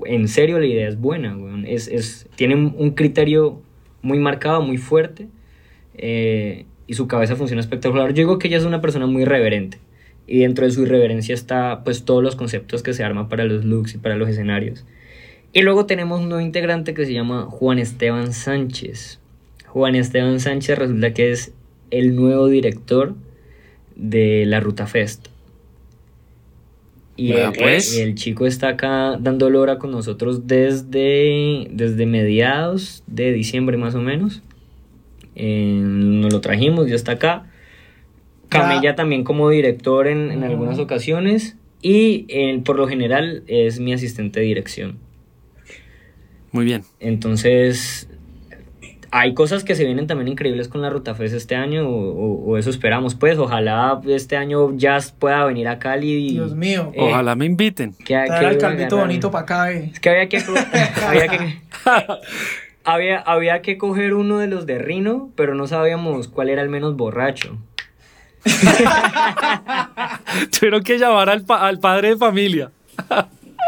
en 0.05 0.29
serio 0.29 0.59
la 0.59 0.67
idea 0.67 0.87
es 0.87 1.01
buena. 1.01 1.35
weón. 1.35 1.65
Es, 1.65 1.89
es, 1.89 2.29
tiene 2.37 2.57
un, 2.57 2.91
criterio 2.91 3.63
muy 4.03 4.19
marcado, 4.19 4.61
muy 4.61 4.77
fuerte. 4.77 5.29
eh, 5.95 6.67
y 6.87 6.93
su 6.93 7.09
cabeza 7.09 7.37
funciona 7.37 7.61
espectacular. 7.61 8.11
Yo 8.11 8.17
digo 8.17 8.39
que 8.39 8.49
ella 8.49 8.59
es 8.59 8.65
una 8.65 8.83
persona 8.83 9.07
muy 9.07 9.23
irreverente. 9.23 9.79
Y 10.27 10.41
dentro 10.41 10.67
de 10.67 10.73
su 10.73 10.83
irreverencia 10.83 11.35
está 11.35 11.85
pues 11.85 12.05
todos 12.05 12.23
los 12.23 12.37
conceptos 12.37 12.83
que 12.83 12.93
se 12.93 13.03
arman 13.03 13.31
para 13.31 13.45
los 13.45 13.65
looks 13.65 13.95
y 13.95 13.99
para 13.99 14.17
los 14.17 14.29
escenarios. 14.29 14.85
Y 15.53 15.63
luego 15.63 15.87
tenemos 15.87 16.21
un 16.21 16.29
nuevo 16.29 16.45
integrante 16.45 16.95
que 16.95 17.07
se 17.07 17.13
llama 17.13 17.47
Juan 17.49 17.79
Esteban 17.79 18.33
Sánchez. 18.33 19.21
Juan 19.67 19.95
Esteban 19.95 20.41
Sánchez 20.41 20.79
resulta 20.79 21.15
que 21.15 21.33
es 21.33 21.53
el 21.91 22.15
nuevo 22.15 22.49
director 22.49 23.15
de 23.97 24.45
la 24.47 24.61
Ruta 24.61 24.87
Fest. 24.87 25.29
Y 27.17 27.33
el, 27.33 27.53
pues. 27.53 27.97
el 27.97 28.15
chico 28.15 28.47
está 28.47 28.69
acá 28.69 29.17
dando 29.19 29.51
lora 29.51 29.79
con 29.79 29.91
nosotros 29.91 30.47
desde, 30.47 31.67
desde 31.71 32.07
mediados 32.07 33.03
de 33.07 33.33
diciembre 33.33 33.77
más 33.77 33.95
o 33.95 34.01
menos. 34.01 34.43
Eh, 35.35 35.81
nos 35.83 36.33
lo 36.33 36.41
trajimos, 36.41 36.89
ya 36.89 36.95
está 36.95 37.13
acá. 37.13 37.47
Ya. 38.53 38.61
Camella 38.61 38.95
también 38.95 39.25
como 39.25 39.51
director 39.51 40.07
en, 40.07 40.31
en 40.31 40.45
algunas 40.45 40.79
ocasiones 40.79 41.57
y 41.83 42.25
eh, 42.29 42.61
por 42.65 42.77
lo 42.77 42.87
general 42.87 43.43
es 43.47 43.81
mi 43.81 43.93
asistente 43.93 44.41
de 44.41 44.47
dirección. 44.47 45.08
Muy 46.53 46.65
bien. 46.65 46.83
Entonces, 47.01 48.09
hay 49.11 49.33
cosas 49.35 49.65
que 49.65 49.75
se 49.75 49.85
vienen 49.85 50.07
también 50.07 50.29
increíbles 50.29 50.69
con 50.69 50.83
la 50.83 50.91
Ruta 50.91 51.15
Fest 51.15 51.35
este 51.35 51.57
año, 51.57 51.89
o, 51.89 51.93
o- 52.11 52.45
o 52.51 52.57
eso 52.59 52.71
esperamos, 52.71 53.15
pues. 53.15 53.39
Ojalá 53.39 54.01
este 54.07 54.37
año 54.37 54.77
Jazz 54.77 55.13
pueda 55.19 55.45
venir 55.45 55.69
a 55.69 55.79
Cali. 55.79 56.11
Y, 56.13 56.33
Dios 56.33 56.55
mío. 56.55 56.91
Eh, 56.95 56.99
Ojalá 57.01 57.35
me 57.37 57.45
inviten. 57.47 57.93
que, 57.95 58.05
Traer 58.27 58.47
al 58.47 58.59
calvito 58.59 58.97
bonito 58.99 59.31
para 59.31 59.43
acá, 59.45 59.73
eh. 59.73 59.91
Es 59.93 60.01
que 60.01 60.11
había 60.11 60.29
que, 60.29 60.39
había 61.07 61.29
que, 61.29 61.59
había, 62.85 63.19
había 63.21 63.63
que 63.63 63.79
coger 63.79 64.15
uno 64.15 64.39
de 64.39 64.47
los 64.47 64.67
de 64.67 64.79
Rino, 64.79 65.31
pero 65.37 65.55
no 65.55 65.67
sabíamos 65.67 66.29
cuál 66.29 66.49
era 66.51 66.63
el 66.63 66.69
menos 66.69 66.97
borracho. 66.97 67.57
Tuvieron 70.59 70.83
que 70.83 70.99
llamar 70.99 71.29
al, 71.31 71.43
pa- 71.45 71.67
al 71.67 71.79
padre 71.79 72.11
de 72.11 72.17
familia. 72.17 72.71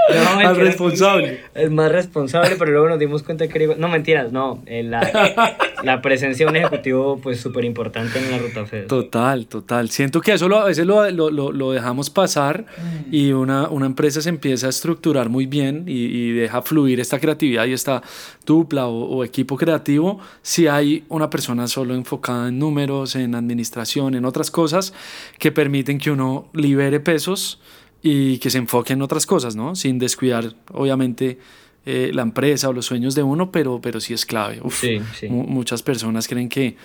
No, 0.41 0.49
al 0.49 0.57
responsable. 0.57 1.41
Es 1.55 1.71
más 1.71 1.93
responsable, 1.93 2.57
pero 2.59 2.73
luego 2.73 2.89
nos 2.89 2.99
dimos 2.99 3.23
cuenta 3.23 3.47
que 3.47 3.53
era 3.59 3.63
igual. 3.65 3.81
No, 3.81 3.89
mentiras, 3.89 4.33
no. 4.33 4.61
eh, 4.67 4.83
la, 4.83 5.57
la 5.85 6.03
presencia 6.03 6.47
de 6.47 6.51
un 6.51 6.57
ejecutivo, 6.57 7.21
pues, 7.23 7.41
súper 7.41 7.65
importante 7.65 8.19
en 8.19 8.31
la 8.31 8.39
Ruta 8.39 8.67
Fest. 8.67 8.89
Total, 8.89 9.47
total. 9.47 9.89
Siento 9.91 10.21
que 10.21 10.33
eso 10.33 10.49
lo- 10.49 10.59
a 10.61 10.65
veces 10.65 10.85
lo, 10.87 11.09
lo- 11.11 11.31
lo- 11.31 11.53
lo 11.53 11.71
dejamos 11.73 12.11
pasar 12.11 12.65
y 13.11 13.33
una, 13.33 13.69
una 13.69 13.87
empresa 13.87 14.21
se 14.21 14.29
empieza 14.31 14.67
a 14.67 14.71
estructurar 14.71 15.29
muy 15.29 15.47
bien 15.47 15.85
y, 15.87 15.93
y 16.07 16.33
deja 16.33 16.63
fluir 16.63 16.99
esta 16.99 17.19
creatividad 17.21 17.67
y 17.67 17.73
esta 17.73 18.03
dupla 18.45 18.87
o, 18.87 19.05
o 19.17 19.25
equipo 19.25 19.57
creativo 19.57 20.19
si 20.43 20.67
hay 20.67 21.05
una 21.09 21.31
persona 21.31 21.69
solo 21.69 21.95
enfocada 21.95 22.49
en 22.49 22.59
números, 22.59 23.15
en 23.17 23.35
administración, 23.35 24.15
en 24.15 24.25
otras 24.25 24.51
cosas 24.51 24.93
que 25.39 25.53
permiten 25.53 25.99
que 25.99 26.11
uno 26.11 26.49
libere 26.53 26.99
pesos 27.01 27.61
y 28.03 28.39
que 28.39 28.51
se 28.51 28.59
enfoque 28.59 28.93
en 28.95 29.03
otras 29.03 29.27
cosas, 29.27 29.57
¿no? 29.57 29.75
Sin 29.75 29.99
descuidar, 29.99 30.55
obviamente, 30.73 31.39
eh, 31.87 32.11
la 32.15 32.23
empresa 32.23 32.69
o 32.69 32.73
los 32.73 32.87
sueños 32.87 33.15
de 33.15 33.23
uno, 33.23 33.51
pero, 33.51 33.81
pero 33.81 34.01
sí 34.01 34.15
es 34.15 34.25
clave. 34.27 34.61
Uf, 34.63 34.81
Sí, 34.81 34.99
sí. 35.19 35.29
mu- 35.29 35.45
muchas 35.47 35.83
personas 35.83 36.27
creen 36.29 36.49
que, 36.49 36.77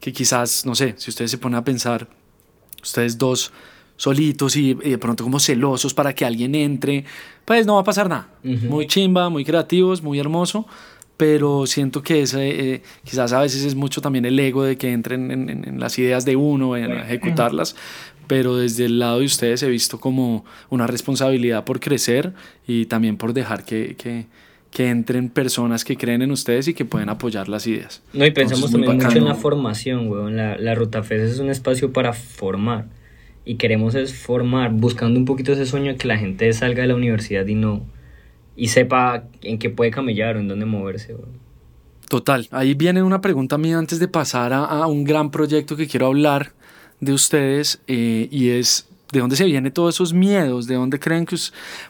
que 0.00 0.12
quizás, 0.12 0.64
no 0.66 0.74
sé, 0.74 0.94
si 0.96 1.10
ustedes 1.10 1.30
se 1.30 1.38
ponen 1.38 1.56
a 1.58 1.64
pensar, 1.64 2.08
ustedes 2.82 3.18
dos 3.18 3.52
solitos 3.96 4.56
y, 4.56 4.70
y 4.70 4.74
de 4.90 4.98
pronto 4.98 5.24
como 5.24 5.38
celosos 5.40 5.92
para 5.92 6.14
que 6.14 6.24
alguien 6.24 6.54
entre, 6.54 7.04
pues 7.44 7.66
no 7.66 7.74
va 7.74 7.82
a 7.82 7.84
pasar 7.84 8.08
nada. 8.08 8.28
Ujú. 8.42 8.66
Muy 8.66 8.86
chimba, 8.86 9.28
muy 9.28 9.44
creativos, 9.44 10.02
muy 10.02 10.18
hermoso, 10.18 10.66
pero 11.20 11.66
siento 11.66 12.02
que 12.02 12.22
ese, 12.22 12.74
eh, 12.74 12.82
quizás 13.04 13.32
a 13.34 13.42
veces 13.42 13.62
es 13.64 13.74
mucho 13.74 14.00
también 14.00 14.24
el 14.24 14.38
ego 14.38 14.64
de 14.64 14.78
que 14.78 14.90
entren 14.90 15.30
en, 15.30 15.50
en- 15.50 15.68
en 15.68 15.78
las 15.78 15.98
ideas 15.98 16.24
de 16.24 16.34
uno, 16.34 16.76
en 16.78 16.92
ejecutarlas, 16.92 17.76
pero 18.26 18.56
desde 18.56 18.86
el 18.86 18.98
lado 18.98 19.18
de 19.18 19.26
ustedes 19.26 19.62
he 19.62 19.68
visto 19.68 20.00
como 20.00 20.46
una 20.70 20.86
responsabilidad 20.86 21.64
por 21.64 21.78
crecer 21.78 22.32
y 22.66 22.86
también 22.86 23.18
por 23.18 23.34
dejar 23.34 23.64
que, 23.64 23.96
que, 23.96 24.24
que 24.70 24.88
entren 24.88 25.28
personas 25.28 25.84
que 25.84 25.96
creen 25.98 26.22
en 26.22 26.30
ustedes 26.30 26.68
y 26.68 26.72
que 26.74 26.86
pueden 26.86 27.10
apoyar 27.10 27.48
las 27.50 27.66
ideas. 27.66 28.00
No, 28.14 28.24
y 28.24 28.30
pensamos 28.30 28.72
Entonces, 28.72 28.86
también 28.86 29.06
mucho 29.08 29.18
en 29.18 29.24
la 29.26 29.34
formación, 29.34 30.08
weón. 30.08 30.36
La, 30.36 30.56
la 30.56 30.74
Ruta 30.74 31.02
Fest 31.02 31.34
es 31.34 31.38
un 31.38 31.50
espacio 31.50 31.92
para 31.92 32.12
formar. 32.14 32.86
Y 33.44 33.56
queremos 33.56 33.94
es 33.94 34.14
formar, 34.14 34.70
buscando 34.72 35.18
un 35.18 35.26
poquito 35.26 35.52
ese 35.52 35.66
sueño 35.66 35.92
de 35.92 35.96
que 35.98 36.08
la 36.08 36.16
gente 36.18 36.50
salga 36.52 36.82
de 36.82 36.88
la 36.88 36.94
universidad 36.94 37.46
y 37.46 37.56
no. 37.56 37.84
Y 38.56 38.68
sepa 38.68 39.24
en 39.42 39.58
qué 39.58 39.70
puede 39.70 39.90
camellar 39.90 40.36
o 40.36 40.40
en 40.40 40.48
dónde 40.48 40.66
moverse. 40.66 41.16
Total, 42.08 42.48
ahí 42.50 42.74
viene 42.74 43.02
una 43.02 43.20
pregunta 43.20 43.56
mía 43.56 43.78
antes 43.78 43.98
de 44.00 44.08
pasar 44.08 44.52
a, 44.52 44.64
a 44.64 44.86
un 44.86 45.04
gran 45.04 45.30
proyecto 45.30 45.76
que 45.76 45.86
quiero 45.86 46.06
hablar 46.06 46.52
de 47.00 47.12
ustedes 47.12 47.80
eh, 47.86 48.28
y 48.30 48.50
es 48.50 48.89
¿De 49.12 49.18
dónde 49.18 49.34
se 49.34 49.44
vienen 49.44 49.72
todos 49.72 49.96
esos 49.96 50.12
miedos? 50.12 50.66
¿De 50.66 50.76
dónde 50.76 51.00
creen 51.00 51.26
que... 51.26 51.36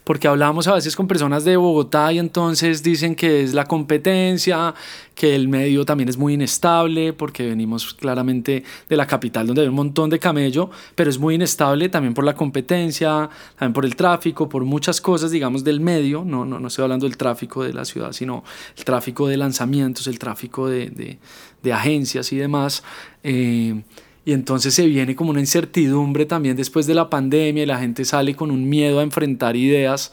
Porque 0.05 0.27
hablamos 0.27 0.67
a 0.69 0.75
veces 0.75 0.97
con 0.97 1.07
personas 1.07 1.45
de 1.45 1.57
Bogotá 1.57 2.11
y 2.13 2.19
entonces 2.19 2.83
dicen 2.83 3.15
que 3.15 3.43
es 3.43 3.53
la 3.53 3.67
competencia, 3.67 4.75
que 5.15 5.35
el 5.35 5.49
medio 5.49 5.85
también 5.85 6.09
es 6.09 6.17
muy 6.17 6.33
inestable, 6.33 7.13
porque 7.13 7.47
venimos 7.47 7.93
claramente 7.93 8.65
de 8.89 8.97
la 8.97 9.07
capital 9.07 9.47
donde 9.47 9.63
hay 9.63 9.69
un 9.69 9.75
montón 9.75 10.09
de 10.09 10.19
camello, 10.19 10.71
pero 10.95 11.11
es 11.11 11.19
muy 11.19 11.35
inestable 11.35 11.91
también 11.91 12.15
por 12.15 12.25
la 12.25 12.35
competencia, 12.35 13.29
también 13.59 13.75
por 13.75 13.85
el 13.85 13.97
tráfico, 13.97 14.49
por 14.49 14.65
muchas 14.65 14.99
cosas, 15.03 15.31
digamos, 15.31 15.63
del 15.63 15.81
medio. 15.81 16.25
No, 16.25 16.47
no, 16.47 16.59
no 16.59 16.69
estoy 16.69 16.85
hablando 16.85 17.07
del 17.07 17.19
tráfico 17.19 17.63
de 17.63 17.75
la 17.75 17.85
ciudad, 17.85 18.13
sino 18.13 18.45
el 18.79 18.85
tráfico 18.85 19.29
de 19.29 19.37
lanzamientos, 19.37 20.07
el 20.07 20.19
tráfico 20.19 20.69
de, 20.69 20.89
de, 20.89 21.19
de 21.63 21.73
agencias 21.73 22.33
y 22.33 22.37
demás. 22.37 22.83
Eh, 23.23 23.83
y 24.25 24.33
entonces 24.33 24.75
se 24.75 24.87
viene 24.87 25.17
como 25.17 25.31
una 25.31 25.41
incertidumbre 25.41 26.27
también 26.27 26.57
después 26.57 26.87
de 26.87 26.95
la 26.95 27.09
pandemia 27.09 27.63
y 27.63 27.67
la 27.67 27.79
gente 27.79 28.05
sale 28.05 28.35
con 28.35 28.51
un 28.51 28.69
miedo 28.69 29.01
a 29.01 29.03
enfrentar 29.03 29.57
ideas 29.57 30.13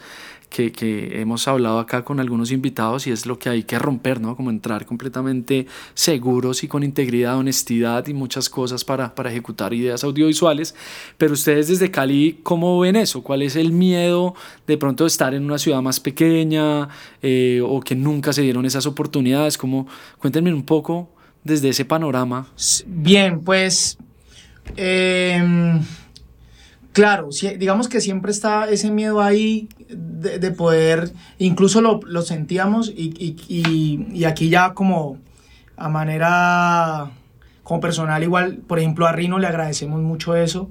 que, 0.49 0.71
que, 0.71 1.19
hemos 1.19 1.47
hablado 1.47 1.79
acá 1.79 2.03
con 2.05 2.19
algunos 2.19 2.51
invitados 2.51 3.05
y 3.07 3.11
es 3.11 3.25
lo 3.25 3.37
que 3.37 3.49
hay 3.49 3.63
que 3.63 3.77
romper, 3.77 4.21
¿no? 4.21 4.35
Como 4.35 4.49
entrar 4.49 4.85
completamente 4.85 5.67
seguros 5.93 6.63
y 6.63 6.67
con 6.67 6.83
integridad, 6.83 7.37
honestidad 7.37 8.07
y 8.07 8.13
muchas 8.13 8.49
cosas 8.49 8.85
para, 8.85 9.13
para 9.13 9.29
ejecutar 9.29 9.73
ideas 9.73 10.03
audiovisuales. 10.03 10.73
Pero 11.17 11.33
ustedes 11.33 11.67
desde 11.67 11.91
Cali, 11.91 12.39
¿cómo 12.43 12.79
ven 12.79 12.95
eso? 12.95 13.23
¿Cuál 13.23 13.41
es 13.41 13.55
el 13.55 13.71
miedo 13.73 14.35
de 14.65 14.77
pronto 14.77 15.03
de 15.03 15.09
estar 15.09 15.33
en 15.33 15.43
una 15.43 15.57
ciudad 15.57 15.81
más 15.81 15.99
pequeña 15.99 16.87
eh, 17.21 17.61
o 17.63 17.81
que 17.81 17.95
nunca 17.95 18.31
se 18.31 18.41
dieron 18.41 18.65
esas 18.65 18.85
oportunidades? 18.85 19.57
¿Cómo? 19.57 19.87
Cuéntenme 20.17 20.53
un 20.53 20.63
poco 20.63 21.09
desde 21.47 21.69
ese 21.69 21.85
panorama? 21.85 22.47
Bien, 22.85 23.41
pues, 23.41 23.97
eh, 24.75 25.81
claro, 26.91 27.29
digamos 27.57 27.87
que 27.87 28.01
siempre 28.01 28.31
está 28.31 28.69
ese 28.69 28.91
miedo 28.91 29.21
ahí 29.21 29.69
de, 29.87 30.39
de 30.39 30.51
poder, 30.51 31.11
incluso 31.39 31.81
lo, 31.81 31.99
lo 32.05 32.21
sentíamos 32.21 32.89
y, 32.89 33.13
y, 33.17 34.05
y, 34.13 34.25
aquí 34.25 34.49
ya 34.49 34.73
como 34.73 35.17
a 35.77 35.89
manera 35.89 37.11
como 37.63 37.79
personal 37.79 38.23
igual, 38.23 38.57
por 38.67 38.79
ejemplo 38.79 39.07
a 39.07 39.11
Rino 39.11 39.39
le 39.39 39.47
agradecemos 39.47 40.01
mucho 40.01 40.35
eso. 40.35 40.69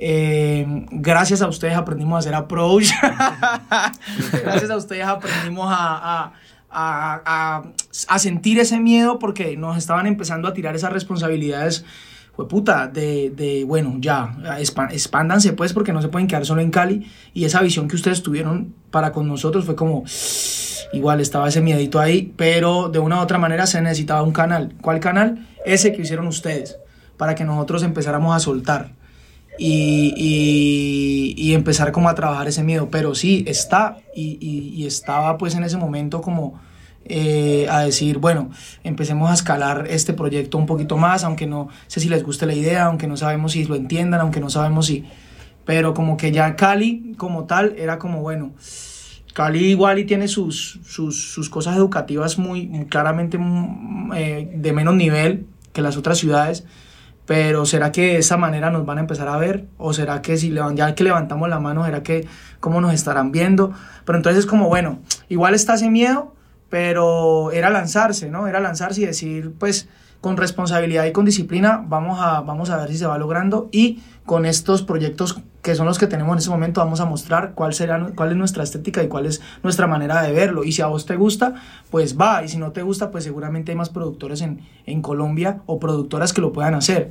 Eh, 0.00 0.64
gracias 0.92 1.42
a 1.42 1.48
ustedes 1.48 1.76
aprendimos 1.76 2.16
a 2.16 2.18
hacer 2.20 2.34
approach. 2.34 2.90
gracias 4.44 4.70
a 4.70 4.76
ustedes 4.76 5.04
aprendimos 5.04 5.66
a 5.70 6.32
a, 6.70 7.62
a, 8.08 8.18
sentir 8.18 8.58
ese 8.58 8.78
miedo 8.80 9.18
porque 9.18 9.56
nos 9.56 9.76
estaban 9.76 10.06
empezando 10.06 10.48
a 10.48 10.54
tirar 10.54 10.76
esas 10.76 10.92
responsabilidades, 10.92 11.84
fue 12.34 12.46
puta, 12.46 12.86
de, 12.86 13.30
de, 13.30 13.64
bueno, 13.64 13.96
ya, 13.98 14.36
expándanse 14.90 15.54
pues 15.54 15.72
porque 15.72 15.92
no 15.92 16.02
se 16.02 16.08
pueden 16.08 16.28
quedar 16.28 16.46
solo 16.46 16.60
en 16.60 16.70
Cali 16.70 17.10
y 17.34 17.44
esa 17.44 17.62
visión 17.62 17.88
que 17.88 17.96
ustedes 17.96 18.22
tuvieron 18.22 18.74
para 18.90 19.12
con 19.12 19.26
nosotros 19.26 19.64
fue 19.64 19.74
como, 19.74 20.04
igual 20.92 21.20
estaba 21.20 21.48
ese 21.48 21.60
miedito 21.60 21.98
ahí, 21.98 22.32
pero 22.36 22.88
de 22.88 22.98
una 22.98 23.18
u 23.18 23.20
otra 23.20 23.38
manera 23.38 23.66
se 23.66 23.80
necesitaba 23.80 24.22
un 24.22 24.32
canal. 24.32 24.74
¿Cuál 24.80 25.00
canal? 25.00 25.46
Ese 25.64 25.92
que 25.92 26.02
hicieron 26.02 26.26
ustedes, 26.28 26.78
para 27.16 27.34
que 27.34 27.44
nosotros 27.44 27.82
empezáramos 27.82 28.36
a 28.36 28.40
soltar. 28.40 28.92
Y, 29.58 31.34
y, 31.36 31.54
empezar 31.54 31.90
como 31.90 32.08
a 32.08 32.14
trabajar 32.14 32.46
ese 32.46 32.62
miedo. 32.62 32.88
Pero 32.90 33.16
sí, 33.16 33.44
está 33.48 33.98
y, 34.14 34.38
y 34.40 34.86
estaba 34.86 35.36
pues 35.36 35.56
en 35.56 35.64
ese 35.64 35.76
momento 35.76 36.20
como 36.20 36.60
eh, 37.10 37.66
a 37.70 37.80
decir, 37.80 38.18
bueno, 38.18 38.50
empecemos 38.84 39.30
a 39.30 39.34
escalar 39.34 39.86
este 39.88 40.12
proyecto 40.12 40.58
un 40.58 40.66
poquito 40.66 40.98
más, 40.98 41.24
aunque 41.24 41.46
no 41.46 41.68
sé 41.86 42.00
si 42.00 42.08
les 42.10 42.22
guste 42.22 42.44
la 42.44 42.52
idea, 42.52 42.84
aunque 42.84 43.06
no 43.06 43.16
sabemos 43.16 43.52
si 43.52 43.64
lo 43.64 43.76
entiendan, 43.76 44.20
aunque 44.20 44.40
no 44.40 44.50
sabemos 44.50 44.86
si... 44.86 45.04
Pero 45.64 45.94
como 45.94 46.18
que 46.18 46.32
ya 46.32 46.54
Cali 46.54 47.14
como 47.16 47.44
tal 47.44 47.74
era 47.78 47.98
como, 47.98 48.20
bueno, 48.20 48.52
Cali 49.32 49.70
igual 49.70 49.98
y 49.98 50.04
tiene 50.04 50.28
sus, 50.28 50.80
sus, 50.84 51.32
sus 51.32 51.48
cosas 51.48 51.76
educativas 51.76 52.38
muy, 52.38 52.86
claramente 52.90 53.38
eh, 54.14 54.50
de 54.54 54.72
menos 54.74 54.94
nivel 54.94 55.46
que 55.72 55.80
las 55.80 55.96
otras 55.96 56.18
ciudades 56.18 56.64
pero 57.28 57.66
¿será 57.66 57.92
que 57.92 58.14
de 58.14 58.16
esa 58.20 58.38
manera 58.38 58.70
nos 58.70 58.86
van 58.86 58.96
a 58.96 59.00
empezar 59.02 59.28
a 59.28 59.36
ver? 59.36 59.66
¿O 59.76 59.92
será 59.92 60.22
que 60.22 60.38
si 60.38 60.50
ya 60.74 60.94
que 60.94 61.04
levantamos 61.04 61.46
la 61.50 61.60
mano, 61.60 61.84
será 61.84 62.02
que 62.02 62.26
cómo 62.58 62.80
nos 62.80 62.94
estarán 62.94 63.32
viendo? 63.32 63.70
Pero 64.06 64.16
entonces 64.16 64.38
es 64.38 64.46
como, 64.46 64.68
bueno, 64.68 65.00
igual 65.28 65.52
está 65.52 65.74
ese 65.74 65.90
miedo, 65.90 66.34
pero 66.70 67.52
era 67.52 67.68
lanzarse, 67.68 68.30
¿no? 68.30 68.46
Era 68.46 68.60
lanzarse 68.60 69.02
y 69.02 69.04
decir, 69.04 69.52
pues, 69.58 69.90
con 70.20 70.36
responsabilidad 70.36 71.06
y 71.06 71.12
con 71.12 71.24
disciplina, 71.24 71.84
vamos 71.86 72.18
a, 72.20 72.40
vamos 72.40 72.70
a 72.70 72.76
ver 72.78 72.88
si 72.88 72.98
se 72.98 73.06
va 73.06 73.18
logrando 73.18 73.68
y 73.70 74.02
con 74.26 74.46
estos 74.46 74.82
proyectos 74.82 75.40
que 75.62 75.74
son 75.74 75.86
los 75.86 75.98
que 75.98 76.06
tenemos 76.06 76.32
en 76.34 76.38
ese 76.38 76.50
momento, 76.50 76.80
vamos 76.80 77.00
a 77.00 77.04
mostrar 77.04 77.52
cuál, 77.54 77.74
será, 77.74 78.12
cuál 78.14 78.30
es 78.30 78.36
nuestra 78.36 78.62
estética 78.62 79.02
y 79.02 79.08
cuál 79.08 79.26
es 79.26 79.40
nuestra 79.62 79.86
manera 79.86 80.22
de 80.22 80.32
verlo. 80.32 80.64
Y 80.64 80.72
si 80.72 80.82
a 80.82 80.86
vos 80.86 81.04
te 81.04 81.16
gusta, 81.16 81.54
pues 81.90 82.18
va. 82.18 82.42
Y 82.44 82.48
si 82.48 82.58
no 82.58 82.72
te 82.72 82.82
gusta, 82.82 83.10
pues 83.10 83.24
seguramente 83.24 83.72
hay 83.72 83.76
más 83.76 83.90
productores 83.90 84.40
en, 84.40 84.60
en 84.86 85.02
Colombia 85.02 85.62
o 85.66 85.78
productoras 85.78 86.32
que 86.32 86.40
lo 86.40 86.52
puedan 86.52 86.74
hacer. 86.74 87.10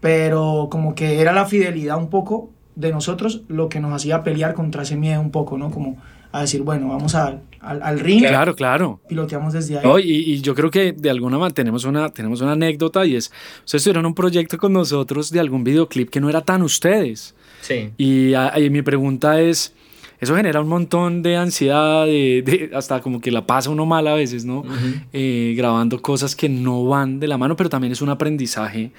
Pero 0.00 0.68
como 0.70 0.94
que 0.94 1.20
era 1.20 1.32
la 1.32 1.44
fidelidad 1.44 1.98
un 1.98 2.08
poco 2.08 2.50
de 2.76 2.92
nosotros 2.92 3.42
lo 3.48 3.68
que 3.68 3.80
nos 3.80 3.92
hacía 3.92 4.22
pelear 4.22 4.54
contra 4.54 4.82
ese 4.82 4.96
miedo 4.96 5.20
un 5.20 5.30
poco, 5.30 5.58
¿no? 5.58 5.70
Como 5.70 5.96
a 6.38 6.42
decir, 6.42 6.62
bueno, 6.62 6.88
vamos 6.88 7.14
a, 7.14 7.40
al, 7.60 7.82
al, 7.82 8.00
ring. 8.00 8.20
Claro, 8.20 8.54
claro. 8.54 9.00
Piloteamos 9.08 9.52
desde 9.52 9.78
ahí. 9.78 9.84
Oh, 9.86 9.98
y, 9.98 10.10
y, 10.10 10.40
yo 10.40 10.54
creo 10.54 10.70
que 10.70 10.92
de 10.92 11.10
alguna 11.10 11.38
manera 11.38 11.54
tenemos 11.54 11.84
una, 11.84 12.10
tenemos 12.10 12.40
una 12.40 12.52
anécdota 12.52 13.04
y 13.04 13.16
es, 13.16 13.30
ustedes 13.64 13.84
tuvieron 13.84 14.06
un 14.06 14.14
proyecto 14.14 14.58
con 14.58 14.72
nosotros 14.72 15.30
de 15.30 15.40
algún 15.40 15.64
videoclip 15.64 16.10
que 16.10 16.20
no 16.20 16.28
era 16.28 16.40
tan 16.42 16.62
ustedes. 16.62 17.34
Sí. 17.60 17.90
Y, 17.98 18.34
y 18.34 18.70
mi 18.70 18.82
pregunta 18.82 19.40
es, 19.40 19.74
eso 20.20 20.34
genera 20.34 20.60
un 20.60 20.68
montón 20.68 21.22
de 21.22 21.36
ansiedad, 21.36 22.04
de, 22.06 22.42
de, 22.44 22.70
hasta 22.74 23.00
como 23.00 23.20
que 23.20 23.30
la 23.30 23.46
pasa 23.46 23.70
uno 23.70 23.86
mal 23.86 24.06
a 24.08 24.14
veces, 24.14 24.44
¿no? 24.44 24.60
Uh 24.60 24.64
-huh. 24.64 25.04
eh, 25.12 25.54
grabando 25.56 26.00
cosas 26.02 26.34
que 26.34 26.48
no 26.48 26.84
van 26.86 27.20
de 27.20 27.28
la 27.28 27.38
mano, 27.38 27.54
pero 27.56 27.68
también 27.68 27.92
es 27.92 28.02
un 28.02 28.08
aprendizaje 28.08 28.90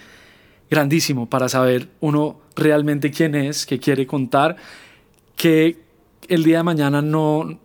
grandísimo 0.69 1.27
para 1.27 1.49
saber 1.49 1.89
uno 1.99 2.39
realmente 2.55 3.11
quién 3.11 3.35
es, 3.35 3.65
qué 3.65 3.79
quiere 3.79 4.05
contar, 4.05 4.55
que 5.35 5.77
el 6.29 6.43
día 6.43 6.57
de 6.57 6.63
mañana 6.63 7.01
no, 7.01 7.59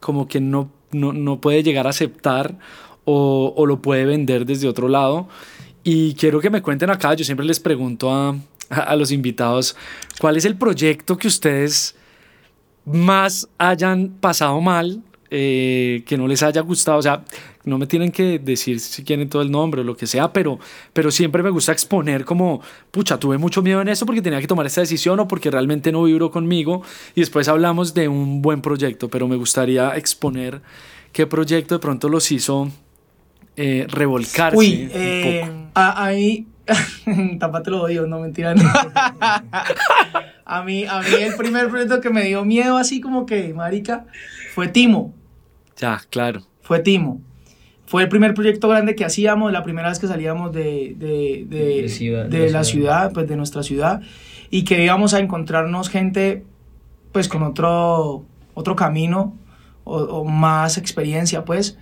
como 0.00 0.28
que 0.28 0.40
no, 0.40 0.70
no, 0.92 1.12
no 1.12 1.40
puede 1.40 1.62
llegar 1.62 1.86
a 1.86 1.90
aceptar 1.90 2.58
o, 3.04 3.52
o, 3.56 3.66
lo 3.66 3.82
puede 3.82 4.04
vender 4.04 4.46
desde 4.46 4.68
otro 4.68 4.88
lado. 4.88 5.28
Y 5.84 6.14
quiero 6.14 6.40
que 6.40 6.50
me 6.50 6.62
cuenten 6.62 6.90
acá, 6.90 7.14
yo 7.14 7.24
siempre 7.24 7.44
les 7.44 7.58
pregunto 7.58 8.12
a, 8.12 8.36
a 8.70 8.96
los 8.96 9.10
invitados, 9.10 9.76
¿cuál 10.20 10.36
es 10.36 10.44
el 10.44 10.56
proyecto 10.56 11.16
que 11.16 11.28
ustedes 11.28 11.96
más 12.84 13.48
hayan 13.58 14.08
pasado 14.08 14.60
mal, 14.60 15.02
eh, 15.30 16.02
que 16.06 16.16
no 16.16 16.26
les 16.26 16.42
haya 16.42 16.60
gustado? 16.60 16.98
O 16.98 17.02
sea, 17.02 17.24
no 17.64 17.78
me 17.78 17.86
tienen 17.86 18.10
que 18.10 18.38
decir 18.38 18.80
si 18.80 19.04
quieren 19.04 19.28
todo 19.28 19.42
el 19.42 19.50
nombre 19.50 19.82
o 19.82 19.84
lo 19.84 19.96
que 19.96 20.06
sea, 20.06 20.32
pero, 20.32 20.58
pero 20.92 21.10
siempre 21.10 21.42
me 21.42 21.50
gusta 21.50 21.72
exponer 21.72 22.24
como, 22.24 22.60
pucha, 22.90 23.18
tuve 23.18 23.38
mucho 23.38 23.62
miedo 23.62 23.80
en 23.80 23.88
eso 23.88 24.04
porque 24.04 24.22
tenía 24.22 24.40
que 24.40 24.46
tomar 24.46 24.66
esta 24.66 24.80
decisión 24.80 25.20
o 25.20 25.28
porque 25.28 25.50
realmente 25.50 25.92
no 25.92 26.02
vibró 26.04 26.30
conmigo 26.30 26.82
y 27.14 27.20
después 27.20 27.48
hablamos 27.48 27.94
de 27.94 28.08
un 28.08 28.42
buen 28.42 28.62
proyecto, 28.62 29.08
pero 29.08 29.28
me 29.28 29.36
gustaría 29.36 29.96
exponer 29.96 30.60
qué 31.12 31.26
proyecto 31.26 31.76
de 31.76 31.78
pronto 31.78 32.08
los 32.08 32.32
hizo 32.32 32.70
eh, 33.56 33.86
revolcarse 33.88 34.56
Uy, 34.56 34.88
eh, 34.92 35.42
un 35.44 35.66
poco. 35.66 35.70
Ahí, 35.74 36.46
tapate 37.38 37.70
los 37.70 37.82
oídos, 37.82 38.08
no 38.08 38.18
mentira. 38.18 38.54
No. 38.54 38.64
a, 40.44 40.64
mí, 40.64 40.84
a 40.84 41.00
mí 41.00 41.14
el 41.20 41.34
primer 41.36 41.68
proyecto 41.68 42.00
que 42.00 42.10
me 42.10 42.24
dio 42.24 42.44
miedo 42.44 42.76
así 42.76 43.00
como 43.00 43.24
que, 43.24 43.54
marica, 43.54 44.06
fue 44.54 44.66
Timo. 44.68 45.14
Ya, 45.76 46.00
claro. 46.10 46.42
Fue 46.62 46.80
Timo 46.80 47.20
fue 47.92 48.04
el 48.04 48.08
primer 48.08 48.32
proyecto 48.32 48.68
grande 48.68 48.96
que 48.96 49.04
hacíamos, 49.04 49.52
la 49.52 49.62
primera 49.62 49.90
vez 49.90 49.98
que 49.98 50.06
salíamos 50.06 50.50
de, 50.50 50.94
de, 50.96 51.44
de, 51.46 51.82
de, 51.82 51.88
ciudad, 51.90 52.24
de 52.24 52.48
la 52.48 52.64
ciudad, 52.64 52.64
ciudad, 52.64 53.12
pues 53.12 53.28
de 53.28 53.36
nuestra 53.36 53.62
ciudad, 53.62 54.00
y 54.48 54.64
que 54.64 54.82
íbamos 54.82 55.12
a 55.12 55.18
encontrarnos 55.18 55.90
gente 55.90 56.42
pues 57.12 57.28
con 57.28 57.42
otro, 57.42 58.24
otro 58.54 58.76
camino 58.76 59.36
o, 59.84 59.98
o 59.98 60.24
más 60.24 60.78
experiencia, 60.78 61.44
pues, 61.44 61.76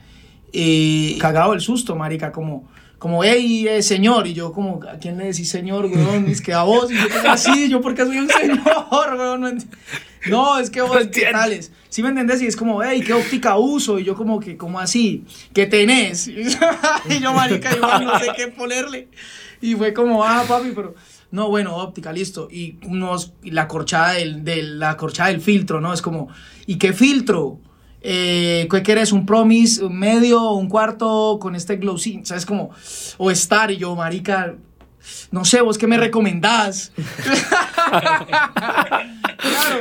y 0.51 1.17
cagado 1.19 1.53
el 1.55 1.61
susto, 1.61 1.95
marica, 1.95 2.33
como, 2.33 2.69
como, 3.01 3.25
hey, 3.25 3.67
eh, 3.67 3.83
señor, 3.83 4.27
y 4.27 4.35
yo 4.35 4.53
como, 4.53 4.79
¿a 4.87 4.99
quién 4.99 5.17
le 5.17 5.25
decís 5.25 5.49
señor, 5.49 5.87
weón? 5.87 6.29
Es 6.29 6.43
que 6.43 6.53
a 6.53 6.65
vos, 6.65 6.93
y 6.93 6.97
yo, 6.97 7.31
así, 7.31 7.71
yo 7.71 7.81
porque 7.81 8.05
soy 8.05 8.19
un 8.19 8.29
señor, 8.29 8.61
weón, 8.91 9.59
no, 10.29 10.59
es 10.59 10.69
que 10.69 10.83
vos, 10.83 11.07
¿qué 11.11 11.29
tales? 11.33 11.73
¿Sí 11.89 12.03
me 12.03 12.11
entendés? 12.11 12.43
Y 12.43 12.47
es 12.47 12.57
como, 12.57 12.83
hey, 12.83 13.03
¿qué 13.05 13.15
óptica 13.15 13.57
uso? 13.57 13.99
Y 13.99 14.05
yo 14.05 14.15
como 14.15 14.39
que, 14.39 14.59
¿cómo 14.59 14.79
así? 14.79 15.25
¿Qué 15.55 15.65
tenés? 15.65 16.29
y 16.29 16.45
yo, 17.21 17.33
marica, 17.33 17.75
yo 17.75 18.01
no 18.01 18.19
sé 18.19 18.33
qué 18.37 18.49
ponerle. 18.49 19.09
Y 19.63 19.77
fue 19.77 19.95
como, 19.95 20.23
ah, 20.23 20.45
papi, 20.47 20.73
pero... 20.75 20.95
No, 21.31 21.49
bueno, 21.49 21.77
óptica, 21.77 22.13
listo. 22.13 22.49
Y 22.51 22.79
unos, 22.85 23.33
y 23.43 23.53
la 23.53 23.67
corchada 23.67 24.13
del, 24.13 24.45
del, 24.45 24.79
la 24.79 24.99
corchada 24.99 25.31
del 25.31 25.41
filtro, 25.41 25.81
¿no? 25.81 25.95
Es 25.95 26.03
como, 26.03 26.29
¿y 26.67 26.77
qué 26.77 26.93
filtro? 26.93 27.61
Eh, 28.03 28.67
¿Qué 28.71 28.83
quieres? 28.83 29.13
¿Un 29.13 29.27
promise? 29.27 29.85
¿Un 29.85 29.99
medio? 29.99 30.53
¿Un 30.53 30.69
cuarto? 30.69 31.39
Con 31.41 31.55
este 31.55 31.77
glow 31.77 31.99
¿Sabes? 31.99 32.47
Como, 32.47 32.71
o 33.19 33.31
estar. 33.31 33.71
Y 33.71 33.77
yo, 33.77 33.95
marica, 33.95 34.55
no 35.31 35.45
sé, 35.45 35.61
vos 35.61 35.79
qué 35.79 35.87
me 35.87 35.97
recomendás. 35.97 36.93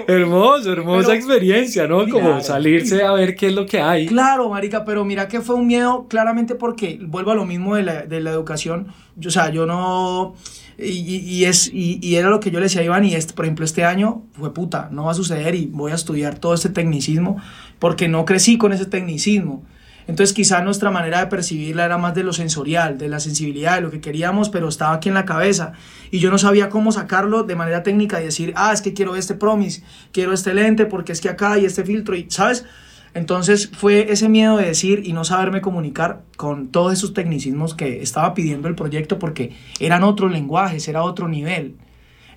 Hermoso, 0.08 0.72
hermosa 0.72 1.14
experiencia, 1.14 1.88
¿no? 1.88 2.08
Como 2.08 2.42
salirse 2.42 3.04
a 3.04 3.12
ver 3.12 3.36
qué 3.36 3.48
es 3.48 3.54
lo 3.54 3.66
que 3.66 3.82
hay. 3.82 4.08
Claro, 4.08 4.50
marica, 4.50 4.86
pero 4.86 5.04
mira 5.06 5.28
que 5.28 5.42
fue 5.42 5.56
un 5.56 5.68
miedo 5.68 6.08
claramente 6.08 6.56
porque, 6.56 7.00
vuelvo 7.02 7.32
a 7.32 7.36
lo 7.36 7.46
mismo 7.46 7.76
de 7.76 7.84
la, 7.84 8.04
de 8.04 8.22
la 8.22 8.32
educación, 8.32 8.88
yo, 9.16 9.28
o 9.30 9.32
sea, 9.32 9.50
yo 9.50 9.66
no... 9.66 10.36
Y, 10.82 11.18
y 11.18 11.46
es, 11.46 11.68
y, 11.74 12.00
y, 12.02 12.16
era 12.16 12.30
lo 12.30 12.40
que 12.40 12.52
yo 12.52 12.60
le 12.60 12.66
decía 12.66 12.82
a 12.82 12.86
Iván, 12.86 13.06
y 13.06 13.14
este, 13.14 13.34
por 13.34 13.46
ejemplo, 13.46 13.66
este 13.66 13.84
año 13.84 14.24
fue 14.34 14.54
puta, 14.54 14.88
no 14.92 15.06
va 15.06 15.12
a 15.12 15.16
suceder 15.16 15.56
y 15.56 15.66
voy 15.66 15.92
a 15.92 15.96
estudiar 15.96 16.40
todo 16.40 16.54
este 16.54 16.70
tecnicismo 16.70 17.38
porque 17.80 18.08
no 18.08 18.26
crecí 18.26 18.58
con 18.58 18.72
ese 18.72 18.86
tecnicismo. 18.86 19.64
Entonces 20.10 20.34
quizá 20.34 20.64
nuestra 20.64 20.90
manera 20.90 21.20
de 21.20 21.28
percibirla 21.28 21.86
era 21.86 22.00
más 22.00 22.16
de 22.16 22.24
lo 22.24 22.34
sensorial, 22.34 22.98
de 22.98 23.10
la 23.10 23.20
sensibilidad, 23.20 23.76
de 23.76 23.82
lo 23.82 23.92
que 23.92 24.02
queríamos, 24.02 24.50
pero 24.50 24.68
estaba 24.68 24.96
aquí 24.96 25.10
en 25.10 25.14
la 25.14 25.24
cabeza. 25.24 25.74
Y 26.10 26.18
yo 26.18 26.32
no 26.32 26.40
sabía 26.40 26.70
cómo 26.70 26.92
sacarlo 26.92 27.44
de 27.44 27.56
manera 27.56 27.84
técnica 27.84 28.20
y 28.20 28.26
decir, 28.26 28.52
ah, 28.56 28.74
es 28.74 28.82
que 28.82 28.94
quiero 28.94 29.16
este 29.16 29.36
promis, 29.36 29.84
quiero 30.12 30.34
este 30.34 30.56
lente, 30.56 30.88
porque 30.88 31.12
es 31.12 31.22
que 31.22 31.30
acá 31.30 31.60
y 31.60 31.66
este 31.66 31.84
filtro, 31.84 32.16
y 32.16 32.26
¿sabes? 32.30 32.66
Entonces 33.14 33.70
fue 33.74 34.12
ese 34.12 34.30
miedo 34.30 34.58
de 34.58 34.66
decir 34.66 35.02
y 35.06 35.14
no 35.14 35.24
saberme 35.24 35.62
comunicar 35.62 36.22
con 36.38 36.68
todos 36.68 36.94
esos 36.94 37.14
tecnicismos 37.14 37.74
que 37.74 38.02
estaba 38.02 38.34
pidiendo 38.34 38.68
el 38.68 38.76
proyecto 38.76 39.20
porque 39.20 39.54
eran 39.80 40.04
otros 40.04 40.32
lenguajes, 40.32 40.88
era 40.88 41.04
otro 41.04 41.28
nivel. 41.28 41.76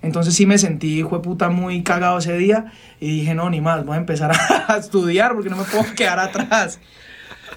Entonces 0.00 0.34
sí 0.34 0.46
me 0.46 0.58
sentí, 0.58 0.98
hijo 0.98 1.22
puta, 1.22 1.48
muy 1.48 1.82
cagado 1.82 2.18
ese 2.18 2.36
día 2.36 2.72
y 3.00 3.20
dije, 3.20 3.34
no, 3.34 3.48
ni 3.50 3.60
más, 3.60 3.84
voy 3.84 3.94
a 3.94 4.00
empezar 4.00 4.32
a 4.32 4.76
estudiar 4.78 5.34
porque 5.34 5.50
no 5.50 5.56
me 5.56 5.64
puedo 5.64 5.84
quedar 5.94 6.18
atrás. 6.18 6.80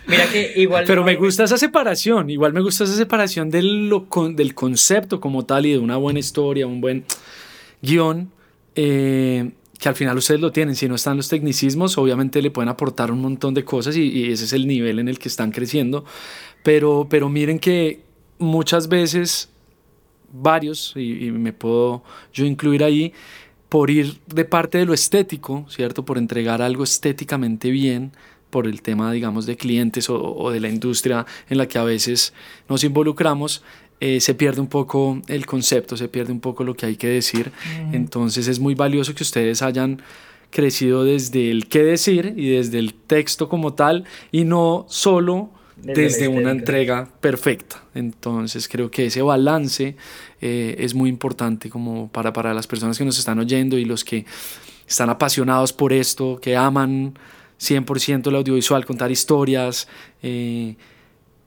Mira 0.07 0.25
que 0.31 0.53
igual. 0.57 0.83
Pero 0.85 1.03
me 1.03 1.15
gusta 1.15 1.45
esa 1.45 1.57
separación, 1.57 2.29
igual 2.29 2.53
me 2.53 2.61
gusta 2.61 2.83
esa 2.83 2.93
separación 2.93 3.49
del, 3.49 3.89
lo, 3.89 4.07
del 4.33 4.53
concepto 4.53 5.19
como 5.19 5.45
tal 5.45 5.65
y 5.65 5.71
de 5.71 5.79
una 5.79 5.97
buena 5.97 6.19
historia, 6.19 6.67
un 6.67 6.81
buen 6.81 7.05
guion, 7.81 8.29
eh, 8.75 9.51
que 9.77 9.89
al 9.89 9.95
final 9.95 10.17
ustedes 10.17 10.41
lo 10.41 10.51
tienen. 10.51 10.75
Si 10.75 10.87
no 10.87 10.95
están 10.95 11.17
los 11.17 11.29
tecnicismos, 11.29 11.97
obviamente 11.97 12.41
le 12.41 12.51
pueden 12.51 12.69
aportar 12.69 13.11
un 13.11 13.21
montón 13.21 13.53
de 13.53 13.63
cosas 13.63 13.95
y, 13.95 14.31
ese 14.31 14.45
es 14.45 14.53
el 14.53 14.67
nivel 14.67 14.99
en 14.99 15.07
el 15.07 15.19
que 15.19 15.27
están 15.27 15.51
creciendo. 15.51 16.05
Pero, 16.63 17.07
pero 17.09 17.29
miren 17.29 17.59
que 17.59 18.01
muchas 18.37 18.87
veces, 18.87 19.49
varios, 20.31 20.93
y, 20.95 21.31
me 21.31 21.53
puedo 21.53 22.03
yo 22.33 22.45
incluir 22.45 22.83
ahí, 22.83 23.13
por 23.69 23.89
ir 23.89 24.19
de 24.27 24.45
parte 24.45 24.77
de 24.77 24.85
lo 24.85 24.93
estético, 24.93 25.65
¿cierto? 25.69 26.05
Por 26.05 26.17
entregar 26.17 26.61
algo 26.61 26.83
estéticamente 26.83 27.71
bien, 27.71 28.11
por 28.49 28.67
el 28.67 28.81
tema, 28.81 29.11
digamos, 29.11 29.45
de 29.45 29.57
clientes 29.57 30.09
o, 30.09 30.49
de 30.49 30.61
la 30.61 30.69
industria 30.69 31.25
en 31.49 31.57
la 31.57 31.67
que 31.67 31.77
a 31.77 31.83
veces 31.83 32.33
nos 32.69 32.85
involucramos, 32.85 33.63
eh, 33.99 34.19
se 34.19 34.33
pierde 34.35 34.61
un 34.61 34.67
poco 34.67 35.21
el 35.27 35.45
concepto, 35.45 35.95
se 35.95 36.07
pierde 36.07 36.31
un 36.31 36.39
poco 36.39 36.63
lo 36.63 36.75
que 36.75 36.85
hay 36.85 36.95
que 36.95 37.07
decir. 37.07 37.51
Mm. 37.87 37.95
Entonces 37.95 38.47
es 38.47 38.59
muy 38.59 38.75
valioso 38.75 39.15
que 39.15 39.23
ustedes 39.23 39.61
hayan 39.61 40.01
crecido 40.49 41.03
desde 41.03 41.51
el 41.51 41.67
qué 41.67 41.83
decir 41.83 42.33
y 42.37 42.49
desde 42.49 42.79
el 42.79 42.93
texto 42.93 43.49
como 43.49 43.73
tal 43.73 44.05
y 44.31 44.45
no 44.45 44.85
solo 44.89 45.49
desde, 45.75 46.01
desde 46.01 46.27
una 46.27 46.51
entrega 46.51 47.09
perfecta. 47.19 47.83
Entonces 47.93 48.67
creo 48.67 48.89
que 48.91 49.07
ese 49.07 49.21
balance 49.21 49.95
eh, 50.41 50.75
es 50.79 50.93
muy 50.93 51.09
importante 51.09 51.69
como 51.69 52.09
para, 52.09 52.31
para 52.33 52.53
las 52.53 52.67
personas 52.67 52.97
que 52.97 53.05
nos 53.05 53.17
están 53.17 53.39
oyendo 53.39 53.77
y 53.77 53.85
los 53.85 54.03
que 54.03 54.25
están 54.87 55.09
apasionados 55.09 55.73
por 55.73 55.91
esto, 55.91 56.39
que 56.41 56.55
aman 56.55 57.17
100% 57.59 58.27
el 58.27 58.35
audiovisual, 58.35 58.85
contar 58.85 59.11
historias. 59.11 59.87
Eh, 60.21 60.75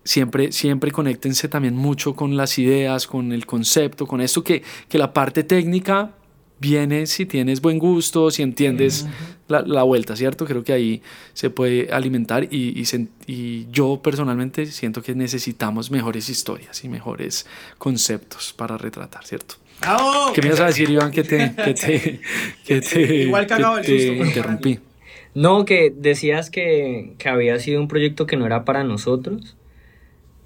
siempre, 0.09 0.53
siempre 0.53 0.91
conéctense 0.91 1.49
también 1.49 1.77
mucho 1.77 2.15
con 2.15 2.37
las 2.37 2.59
ideas, 2.59 3.07
con 3.07 3.31
el 3.33 3.45
concepto, 3.45 4.07
con 4.07 4.23
esto 4.23 4.43
que, 4.43 4.63
que 4.89 4.97
la 4.97 5.13
parte 5.13 5.45
técnica 5.45 6.13
viene 6.59 7.07
si 7.07 7.27
tienes 7.27 7.61
buen 7.61 7.79
gusto, 7.79 8.31
si 8.31 8.43
entiendes 8.43 9.07
la, 9.49 9.61
la, 9.61 9.83
vuelta, 9.83 10.17
¿cierto? 10.17 10.47
Creo 10.47 10.65
que 10.65 10.73
ahí 10.73 11.03
se 11.35 11.51
puede 11.51 11.93
alimentar 11.93 12.45
y, 12.45 12.81
y, 12.81 12.85
y, 13.27 13.67
yo 13.71 14.01
personalmente 14.03 14.65
siento 14.67 15.03
que 15.03 15.15
necesitamos 15.15 15.91
mejores 15.91 16.31
historias 16.31 16.83
y 16.85 16.89
mejores 16.89 17.47
conceptos 17.77 18.55
para 18.57 18.79
retratar, 18.79 19.27
¿cierto? 19.27 19.57
¡Oh! 19.87 20.33
¿Qué 20.35 20.41
me 20.41 20.49
ibas 20.49 20.61
a 20.61 20.67
decir, 20.67 20.89
Iván, 20.89 21.13
que 21.13 21.23
te, 21.23 21.55
que 21.55 21.75
te, 21.75 22.21
que 22.65 22.81
te, 22.81 23.15
Igual 23.25 23.47
cagado 23.47 23.83
que 23.83 23.93
el 23.93 24.01
susto, 24.01 24.23
te 24.23 24.29
interrumpí? 24.29 24.81
No, 25.35 25.67
que 25.67 25.93
decías 25.95 26.49
que, 26.51 27.13
que, 27.19 27.29
había 27.29 27.59
sido 27.61 27.81
un 27.81 27.89
proyecto 27.89 28.27
que 28.27 28.37
no 28.37 28.47
era 28.47 28.65
para 28.65 28.83
nosotros, 28.85 29.58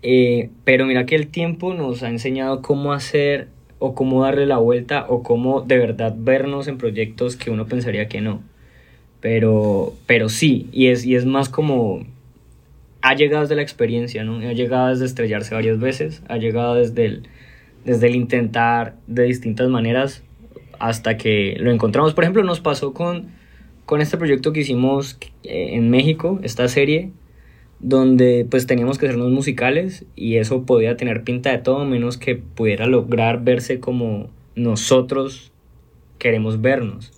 eh, 0.03 0.51
pero 0.65 0.87
mira 0.87 1.07
que 1.07 1.15
el 1.15 1.29
tiempo 1.29 1.75
nos 1.75 2.03
ha 2.03 2.09
enseñado 2.09 2.63
cómo 2.63 2.93
hacer 2.93 3.49
o 3.79 3.95
cómo 3.95 4.23
darle 4.23 4.47
la 4.47 4.59
vuelta 4.59 5.07
o 5.09 5.23
cómo 5.23 5.63
de 5.63 5.79
verdad 5.79 6.15
vernos 6.17 6.69
en 6.69 6.79
proyectos 6.79 7.37
que 7.37 7.51
uno 7.51 7.67
pensaría 7.67 8.09
que 8.09 8.21
no. 8.21 8.43
Pero, 9.21 9.95
pero 10.07 10.29
sí, 10.29 10.69
y 10.73 10.89
es, 10.89 11.05
y 11.05 11.15
es 11.15 11.27
más 11.27 11.49
como... 11.49 12.05
Ha 13.03 13.15
llegado 13.15 13.43
desde 13.43 13.57
la 13.57 13.63
experiencia, 13.63 14.23
¿no? 14.23 14.37
Ha 14.49 14.53
llegado 14.53 14.91
desde 14.91 15.07
estrellarse 15.07 15.55
varias 15.55 15.81
veces, 15.81 16.23
ha 16.29 16.37
llegado 16.37 16.77
desde 16.77 17.05
el, 17.05 17.23
desde 17.85 18.07
el 18.07 18.15
intentar 18.15 18.95
de 19.09 19.25
distintas 19.25 19.69
maneras 19.69 20.23
hasta 20.79 21.17
que 21.17 21.57
lo 21.59 21.73
encontramos. 21.73 22.15
Por 22.15 22.23
ejemplo, 22.23 22.45
nos 22.45 22.61
pasó 22.61 22.93
con 22.93 23.33
con 23.93 24.01
este 24.01 24.17
proyecto 24.17 24.53
que 24.53 24.61
hicimos 24.61 25.19
eh, 25.45 25.71
en 25.73 25.91
México, 25.91 26.41
esta 26.43 26.69
serie, 26.69 27.11
donde 27.83 28.47
pues 28.49 28.67
teníamos 28.67 28.97
que 28.97 29.07
hacernos 29.07 29.31
musicales 29.31 30.07
y 30.15 30.37
eso 30.37 30.65
podía 30.65 30.97
tener 30.97 31.25
pinta 31.25 31.51
de 31.51 31.59
todo 31.59 31.85
menos 31.85 32.17
que 32.17 32.37
pudiera 32.37 32.87
lograr 32.87 33.45
verse 33.45 33.81
como 33.81 34.31
nosotros 34.55 35.53
queremos 36.19 36.61
vernos. 36.61 37.13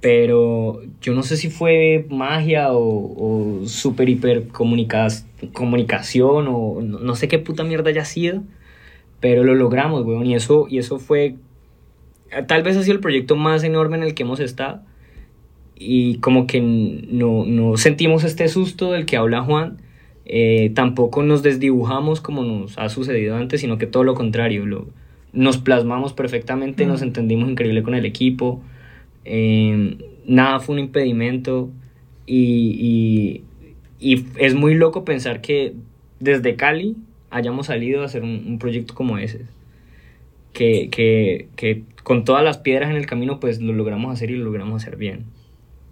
Pero 0.00 0.82
yo 1.00 1.14
no 1.14 1.22
sé 1.22 1.36
si 1.36 1.48
fue 1.48 2.06
magia 2.10 2.72
o, 2.72 2.82
o 2.82 3.66
super 3.66 4.08
hiper 4.08 4.48
comunicación 4.48 6.48
o 6.48 6.80
no, 6.82 6.98
no, 6.98 7.14
sé 7.14 7.28
qué 7.28 7.38
puta 7.38 7.62
mierda 7.62 7.90
haya 7.90 8.04
sido, 8.04 8.42
pero 9.20 9.44
lo 9.44 9.54
logramos, 9.54 10.04
weón, 10.04 10.26
y 10.26 10.34
eso, 10.34 10.66
y 10.68 10.78
eso 10.78 10.98
fue, 10.98 11.36
tal 12.48 12.64
vez 12.64 12.76
ha 12.76 12.82
sido 12.82 12.94
el 12.94 13.00
proyecto 13.00 13.36
más 13.36 13.62
enorme 13.62 13.96
en 13.96 14.02
el 14.02 14.14
que 14.14 14.24
hemos 14.24 14.40
estado 14.40 14.82
y 15.76 16.18
como 16.18 16.46
que 16.46 16.60
no, 16.60 17.44
no, 17.44 17.76
sentimos 17.76 18.24
este 18.24 18.48
susto 18.48 18.92
del 18.92 19.06
que 19.06 19.16
habla 19.16 19.42
Juan, 19.42 19.78
eh, 20.24 20.70
tampoco 20.74 21.22
nos 21.22 21.42
desdibujamos 21.42 22.20
como 22.20 22.42
nos 22.44 22.78
ha 22.78 22.88
sucedido 22.88 23.36
antes, 23.36 23.60
sino 23.60 23.78
que 23.78 23.86
todo 23.86 24.04
lo 24.04 24.14
contrario, 24.14 24.66
lo, 24.66 24.86
nos 25.32 25.58
plasmamos 25.58 26.12
perfectamente, 26.12 26.84
mm. 26.84 26.88
nos 26.88 27.02
entendimos 27.02 27.50
increíble 27.50 27.82
con 27.82 27.94
el 27.94 28.04
equipo, 28.04 28.62
eh, 29.24 29.96
nada 30.26 30.60
fue 30.60 30.74
un 30.74 30.78
impedimento 30.80 31.70
y, 32.26 33.42
y, 34.00 34.14
y, 34.14 34.24
es 34.36 34.54
muy 34.54 34.74
loco 34.74 35.04
pensar 35.04 35.40
que 35.40 35.74
desde 36.20 36.56
Cali 36.56 36.96
hayamos 37.30 37.66
salido 37.66 38.02
a 38.02 38.06
hacer 38.06 38.22
un, 38.22 38.44
un 38.46 38.58
proyecto 38.58 38.94
como 38.94 39.18
ese. 39.18 39.46
Que, 40.52 40.90
que, 40.90 41.48
que 41.56 41.82
con 42.02 42.24
todas 42.24 42.44
las 42.44 42.58
piedras 42.58 42.90
en 42.90 42.96
el 42.96 43.06
camino 43.06 43.40
pues 43.40 43.62
lo 43.62 43.72
logramos 43.72 44.12
hacer 44.12 44.30
y 44.30 44.36
lo 44.36 44.44
logramos 44.44 44.82
hacer 44.82 44.96
bien. 44.96 45.24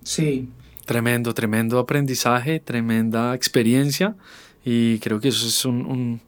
Sí. 0.02 0.48
Tremendo, 0.90 1.32
tremendo 1.34 1.78
aprendizaje, 1.78 2.58
tremenda 2.58 3.32
experiencia 3.36 4.16
y 4.64 4.98
creo 4.98 5.20
que 5.20 5.28
eso 5.28 5.46
es, 5.46 5.64
un, 5.64 5.86
un, 5.86 6.20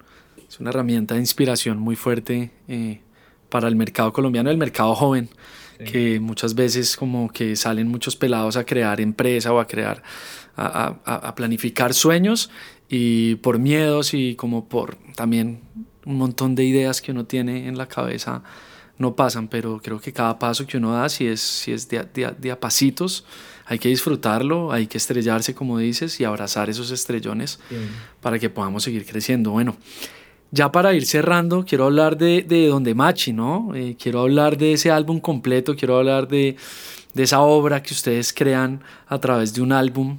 es 0.49 0.61
una 0.61 0.71
herramienta 0.71 1.15
de 1.15 1.21
inspiración 1.21 1.79
muy 1.79 1.97
fuerte 1.97 2.53
eh, 2.69 3.01
para 3.49 3.67
el 3.67 3.75
mercado 3.75 4.13
colombiano, 4.13 4.53
el 4.53 4.59
mercado 4.59 4.95
joven, 4.95 5.29
sí. 5.79 5.85
que 5.87 6.21
muchas 6.21 6.55
veces 6.55 6.97
como 6.97 7.29
que 7.29 7.57
salen 7.57 7.89
muchos 7.89 8.15
pelados 8.15 8.57
a 8.57 8.63
crear 8.63 9.01
empresa 9.01 9.53
o 9.53 9.59
a 9.59 9.67
crear, 9.67 10.01
a, 10.55 10.95
a, 11.05 11.15
a 11.17 11.35
planificar 11.35 11.93
sueños 11.93 12.49
y 12.89 13.35
por 13.43 13.59
miedos 13.59 14.15
y 14.15 14.37
como 14.37 14.69
por 14.69 14.97
también 15.17 15.63
un 16.07 16.19
montón 16.19 16.55
de 16.55 16.63
ideas 16.63 17.03
que 17.03 17.11
uno 17.11 17.25
tiene 17.25 17.67
en 17.67 17.77
la 17.77 17.89
cabeza 17.89 18.45
no 18.97 19.17
pasan, 19.17 19.49
pero 19.49 19.81
creo 19.83 20.01
que 20.01 20.13
cada 20.13 20.39
paso 20.39 20.67
que 20.69 20.77
uno 20.77 20.93
da, 20.93 21.09
si 21.09 21.27
es, 21.27 21.41
si 21.41 21.73
es 21.73 21.89
de, 21.89 22.05
de, 22.15 22.33
de 22.39 22.51
a 22.53 22.61
pasitos, 22.61 23.25
hay 23.73 23.79
que 23.79 23.89
disfrutarlo, 23.89 24.71
hay 24.71 24.87
que 24.87 24.99
estrellarse, 24.99 25.55
como 25.55 25.79
dices, 25.79 26.21
y 26.21 26.25
abrazar 26.25 26.69
esos 26.69 26.91
estrellones 26.91 27.59
para 28.21 28.39
que 28.39 28.51
podamos 28.51 28.83
seguir 28.83 29.07
creciendo. 29.07 29.53
Bueno, 29.53 29.79
ya 30.51 30.71
para 30.71 30.93
ir 30.93 31.07
cerrando, 31.07 31.65
quiero 31.65 31.87
hablar 31.87 32.19
de, 32.19 32.43
de 32.43 32.67
Donde 32.67 32.95
Machi, 32.95 33.33
¿no? 33.33 33.75
Eh, 33.75 33.97
quiero 33.99 34.21
hablar 34.21 34.59
de 34.59 34.75
ese 34.75 34.91
álbum 34.91 35.21
completo, 35.21 35.75
quiero 35.75 35.97
hablar 35.97 36.29
de, 36.29 36.57
de 37.15 37.23
esa 37.23 37.41
obra 37.41 37.83
que 37.83 37.95
ustedes 37.95 38.35
crean 38.35 38.83
a 39.07 39.19
través 39.19 39.55
de 39.55 39.63
un 39.63 39.73
álbum, 39.73 40.19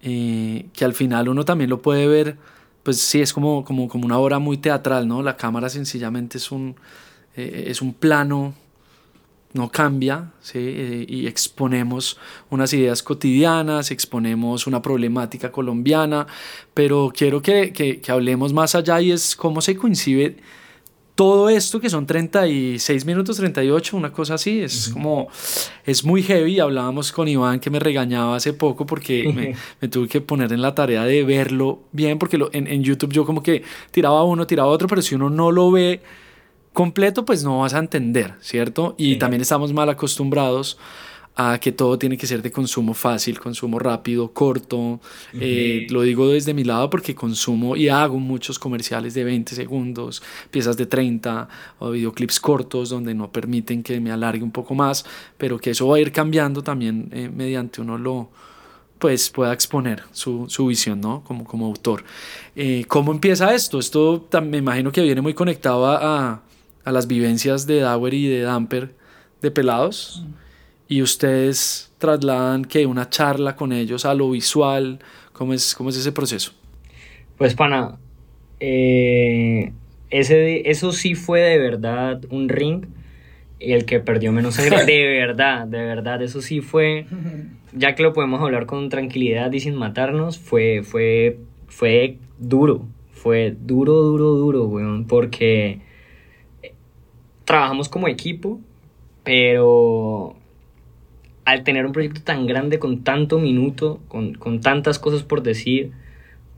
eh, 0.00 0.66
que 0.72 0.84
al 0.84 0.94
final 0.94 1.28
uno 1.28 1.44
también 1.44 1.70
lo 1.70 1.82
puede 1.82 2.06
ver, 2.06 2.36
pues 2.84 3.00
sí, 3.00 3.20
es 3.20 3.32
como, 3.32 3.64
como, 3.64 3.88
como 3.88 4.06
una 4.06 4.18
obra 4.18 4.38
muy 4.38 4.58
teatral, 4.58 5.08
¿no? 5.08 5.20
La 5.20 5.36
cámara 5.36 5.68
sencillamente 5.68 6.38
es 6.38 6.52
un, 6.52 6.76
eh, 7.34 7.64
es 7.66 7.82
un 7.82 7.92
plano 7.92 8.54
no 9.54 9.70
cambia 9.70 10.32
¿sí? 10.40 10.58
eh, 10.58 11.06
y 11.08 11.26
exponemos 11.26 12.18
unas 12.50 12.72
ideas 12.74 13.02
cotidianas, 13.02 13.90
exponemos 13.90 14.66
una 14.66 14.82
problemática 14.82 15.50
colombiana, 15.50 16.26
pero 16.74 17.10
quiero 17.16 17.40
que, 17.40 17.72
que, 17.72 18.00
que, 18.00 18.12
hablemos 18.12 18.52
más 18.52 18.74
allá 18.74 19.00
y 19.00 19.12
es 19.12 19.34
cómo 19.34 19.60
se 19.60 19.76
coincide 19.76 20.36
todo 21.14 21.48
esto 21.48 21.80
que 21.80 21.88
son 21.88 22.06
36 22.06 23.04
minutos, 23.04 23.36
38, 23.36 23.96
una 23.96 24.12
cosa 24.12 24.34
así, 24.34 24.60
es 24.60 24.88
como, 24.88 25.28
es 25.86 26.04
muy 26.04 26.24
heavy. 26.24 26.58
Hablábamos 26.58 27.12
con 27.12 27.28
Iván 27.28 27.60
que 27.60 27.70
me 27.70 27.78
regañaba 27.78 28.34
hace 28.34 28.52
poco 28.52 28.84
porque 28.84 29.32
me, 29.32 29.54
me, 29.80 29.88
tuve 29.88 30.08
que 30.08 30.20
poner 30.20 30.52
en 30.52 30.60
la 30.60 30.74
tarea 30.74 31.04
de 31.04 31.22
verlo 31.22 31.84
bien, 31.92 32.18
porque 32.18 32.36
lo, 32.36 32.50
en, 32.52 32.66
en, 32.66 32.82
YouTube 32.82 33.12
yo 33.12 33.24
como 33.24 33.44
que 33.44 33.62
tiraba 33.92 34.24
uno, 34.24 34.44
tiraba 34.46 34.68
otro, 34.68 34.88
pero 34.88 35.02
si 35.02 35.14
uno 35.14 35.30
no 35.30 35.52
lo 35.52 35.70
ve 35.70 36.02
completo, 36.74 37.24
pues 37.24 37.42
no 37.42 37.60
vas 37.60 37.72
a 37.72 37.78
entender, 37.78 38.34
¿cierto? 38.40 38.94
Y 38.98 39.16
también 39.16 39.40
estamos 39.40 39.72
mal 39.72 39.88
acostumbrados 39.88 40.76
a 41.36 41.58
que 41.58 41.72
todo 41.72 41.98
tiene 41.98 42.16
que 42.16 42.26
ser 42.26 42.42
de 42.42 42.50
consumo 42.50 42.94
fácil, 42.94 43.38
consumo 43.40 43.78
rápido, 43.78 44.32
corto. 44.32 45.00
Eh, 45.32 45.86
lo 45.90 46.02
digo 46.02 46.28
desde 46.28 46.52
mi 46.52 46.64
lado 46.64 46.90
porque 46.90 47.14
consumo 47.14 47.76
y 47.76 47.88
hago 47.88 48.18
muchos 48.18 48.58
comerciales 48.58 49.14
de 49.14 49.24
20 49.24 49.54
segundos, 49.54 50.22
piezas 50.50 50.76
de 50.76 50.86
30 50.86 51.48
o 51.78 51.90
videoclips 51.90 52.40
cortos 52.40 52.90
donde 52.90 53.14
no 53.14 53.30
permiten 53.32 53.82
que 53.82 54.00
me 54.00 54.10
alargue 54.10 54.42
un 54.42 54.52
poco 54.52 54.74
más, 54.74 55.04
pero 55.38 55.58
que 55.58 55.70
eso 55.70 55.88
va 55.88 55.96
a 55.96 56.00
ir 56.00 56.12
cambiando 56.12 56.62
también 56.62 57.08
eh, 57.12 57.30
mediante 57.32 57.80
uno 57.80 57.96
lo 57.96 58.30
pues 58.98 59.28
pueda 59.28 59.52
exponer 59.52 60.02
su, 60.12 60.46
su 60.48 60.66
visión, 60.66 61.00
¿no? 61.00 61.22
Como, 61.24 61.44
como 61.44 61.66
autor. 61.66 62.04
Eh, 62.56 62.84
¿Cómo 62.88 63.12
empieza 63.12 63.52
esto? 63.54 63.78
Esto 63.78 64.28
me 64.42 64.58
imagino 64.58 64.90
que 64.92 65.02
viene 65.02 65.20
muy 65.20 65.34
conectado 65.34 65.86
a, 65.86 66.42
a 66.84 66.92
las 66.92 67.06
vivencias 67.06 67.66
de 67.66 67.80
Dower 67.80 68.14
y 68.14 68.28
de 68.28 68.42
Damper 68.42 68.94
de 69.40 69.50
pelados 69.50 70.24
y 70.88 71.02
ustedes 71.02 71.92
trasladan 71.98 72.64
que 72.64 72.86
una 72.86 73.08
charla 73.08 73.56
con 73.56 73.72
ellos 73.72 74.04
a 74.04 74.14
lo 74.14 74.30
visual, 74.30 74.98
¿cómo 75.32 75.54
es, 75.54 75.74
cómo 75.74 75.90
es 75.90 75.96
ese 75.96 76.12
proceso? 76.12 76.52
Pues 77.38 77.54
pana, 77.54 77.98
eh, 78.60 79.72
ese, 80.10 80.70
eso 80.70 80.92
sí 80.92 81.14
fue 81.14 81.40
de 81.40 81.58
verdad 81.58 82.22
un 82.30 82.48
ring 82.48 82.86
el 83.60 83.84
que 83.86 84.00
perdió 84.00 84.32
menos 84.32 84.54
sangre, 84.54 84.84
de 84.86 85.06
verdad, 85.06 85.66
de 85.66 85.78
verdad, 85.78 86.22
eso 86.22 86.42
sí 86.42 86.60
fue, 86.60 87.06
ya 87.72 87.94
que 87.94 88.02
lo 88.02 88.12
podemos 88.12 88.40
hablar 88.42 88.66
con 88.66 88.88
tranquilidad 88.88 89.52
y 89.52 89.60
sin 89.60 89.74
matarnos, 89.74 90.38
fue, 90.38 90.82
fue, 90.82 91.38
fue 91.66 92.18
duro, 92.38 92.86
fue 93.12 93.56
duro, 93.58 93.94
duro, 94.02 94.34
duro, 94.34 94.64
weón, 94.66 95.06
porque 95.06 95.80
trabajamos 97.44 97.88
como 97.88 98.08
equipo, 98.08 98.60
pero 99.22 100.36
al 101.44 101.62
tener 101.62 101.86
un 101.86 101.92
proyecto 101.92 102.22
tan 102.22 102.46
grande, 102.46 102.78
con 102.78 103.04
tanto 103.04 103.38
minuto, 103.38 104.00
con, 104.08 104.34
con 104.34 104.60
tantas 104.60 104.98
cosas 104.98 105.22
por 105.22 105.42
decir, 105.42 105.92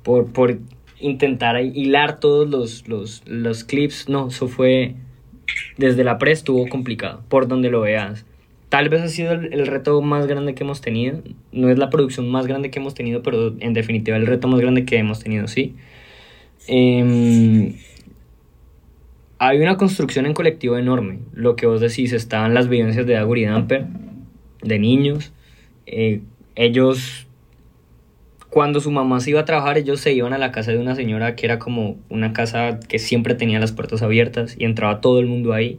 por, 0.03 0.32
por 0.32 0.59
intentar 1.01 1.61
hilar 1.61 2.20
todos 2.20 2.49
los, 2.49 2.89
los, 2.89 3.22
los, 3.26 3.64
clips, 3.64 4.09
no, 4.09 4.28
eso 4.28 4.49
fue, 4.49 4.95
desde 5.76 6.05
la 6.05 6.18
pre 6.18 6.32
estuvo 6.32 6.68
complicado, 6.68 7.22
por 7.28 7.49
donde 7.49 7.70
lo 7.70 7.80
veas. 7.80 8.24
Tal 8.68 8.89
vez 8.89 9.03
ha 9.03 9.09
sido 9.09 9.32
el, 9.32 9.66
reto 9.66 10.01
más 10.03 10.26
grande 10.26 10.55
que 10.55 10.64
hemos 10.64 10.80
tenido, 10.80 11.22
no 11.53 11.70
es 11.70 11.78
la 11.78 11.91
producción 11.91 12.28
más 12.28 12.47
grande 12.47 12.70
que 12.70 12.78
hemos 12.78 12.95
tenido, 12.95 13.22
pero 13.22 13.55
en 13.61 13.72
definitiva 13.72 14.16
el 14.16 14.26
reto 14.26 14.49
más 14.49 14.61
grande 14.61 14.84
que 14.84 14.97
hemos 14.97 15.20
tenido, 15.20 15.49
sí. 15.49 15.74
Eh, 16.68 17.74
hay 19.39 19.61
una 19.61 19.76
construcción 19.76 20.26
en 20.26 20.34
colectivo 20.34 20.78
enorme. 20.78 21.18
Lo 21.32 21.57
que 21.57 21.66
vos 21.66 21.80
decís, 21.80 22.12
estaban 22.12 22.55
las 22.55 22.68
vivencias 22.68 23.07
de 23.07 23.16
Agur 23.16 23.39
y 23.39 23.45
Damper, 23.45 23.87
de 24.62 24.78
niños. 24.78 25.32
Eh, 25.87 26.20
ellos, 26.55 27.26
cuando 28.49 28.80
su 28.80 28.91
mamá 28.91 29.20
se 29.20 29.30
iba 29.30 29.41
a 29.41 29.45
trabajar, 29.45 29.76
ellos 29.76 30.01
se 30.01 30.12
iban 30.12 30.32
a 30.32 30.39
la 30.39 30.53
casa 30.53 30.72
de 30.72 30.78
una 30.78 30.95
señora 30.95 31.37
que 31.37 31.47
era 31.47 31.59
como 31.59 31.97
una 32.09 32.32
casa 32.32 32.80
que 32.80 32.99
siempre 32.99 33.34
tenía 33.34 33.61
las 33.61 33.72
puertas 33.72 34.03
abiertas 34.03 34.57
y 34.59 34.64
entraba 34.64 35.01
todo 35.01 35.20
el 35.20 35.26
mundo 35.26 35.53
ahí. 35.53 35.78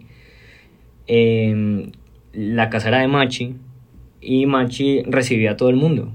Em, 1.07 1.91
la 2.33 2.69
casa 2.69 2.89
era 2.89 2.99
de 2.99 3.07
Machi 3.07 3.55
y 4.21 4.45
Machi 4.45 5.01
recibía 5.03 5.51
a 5.51 5.57
todo 5.57 5.69
el 5.69 5.77
mundo. 5.77 6.11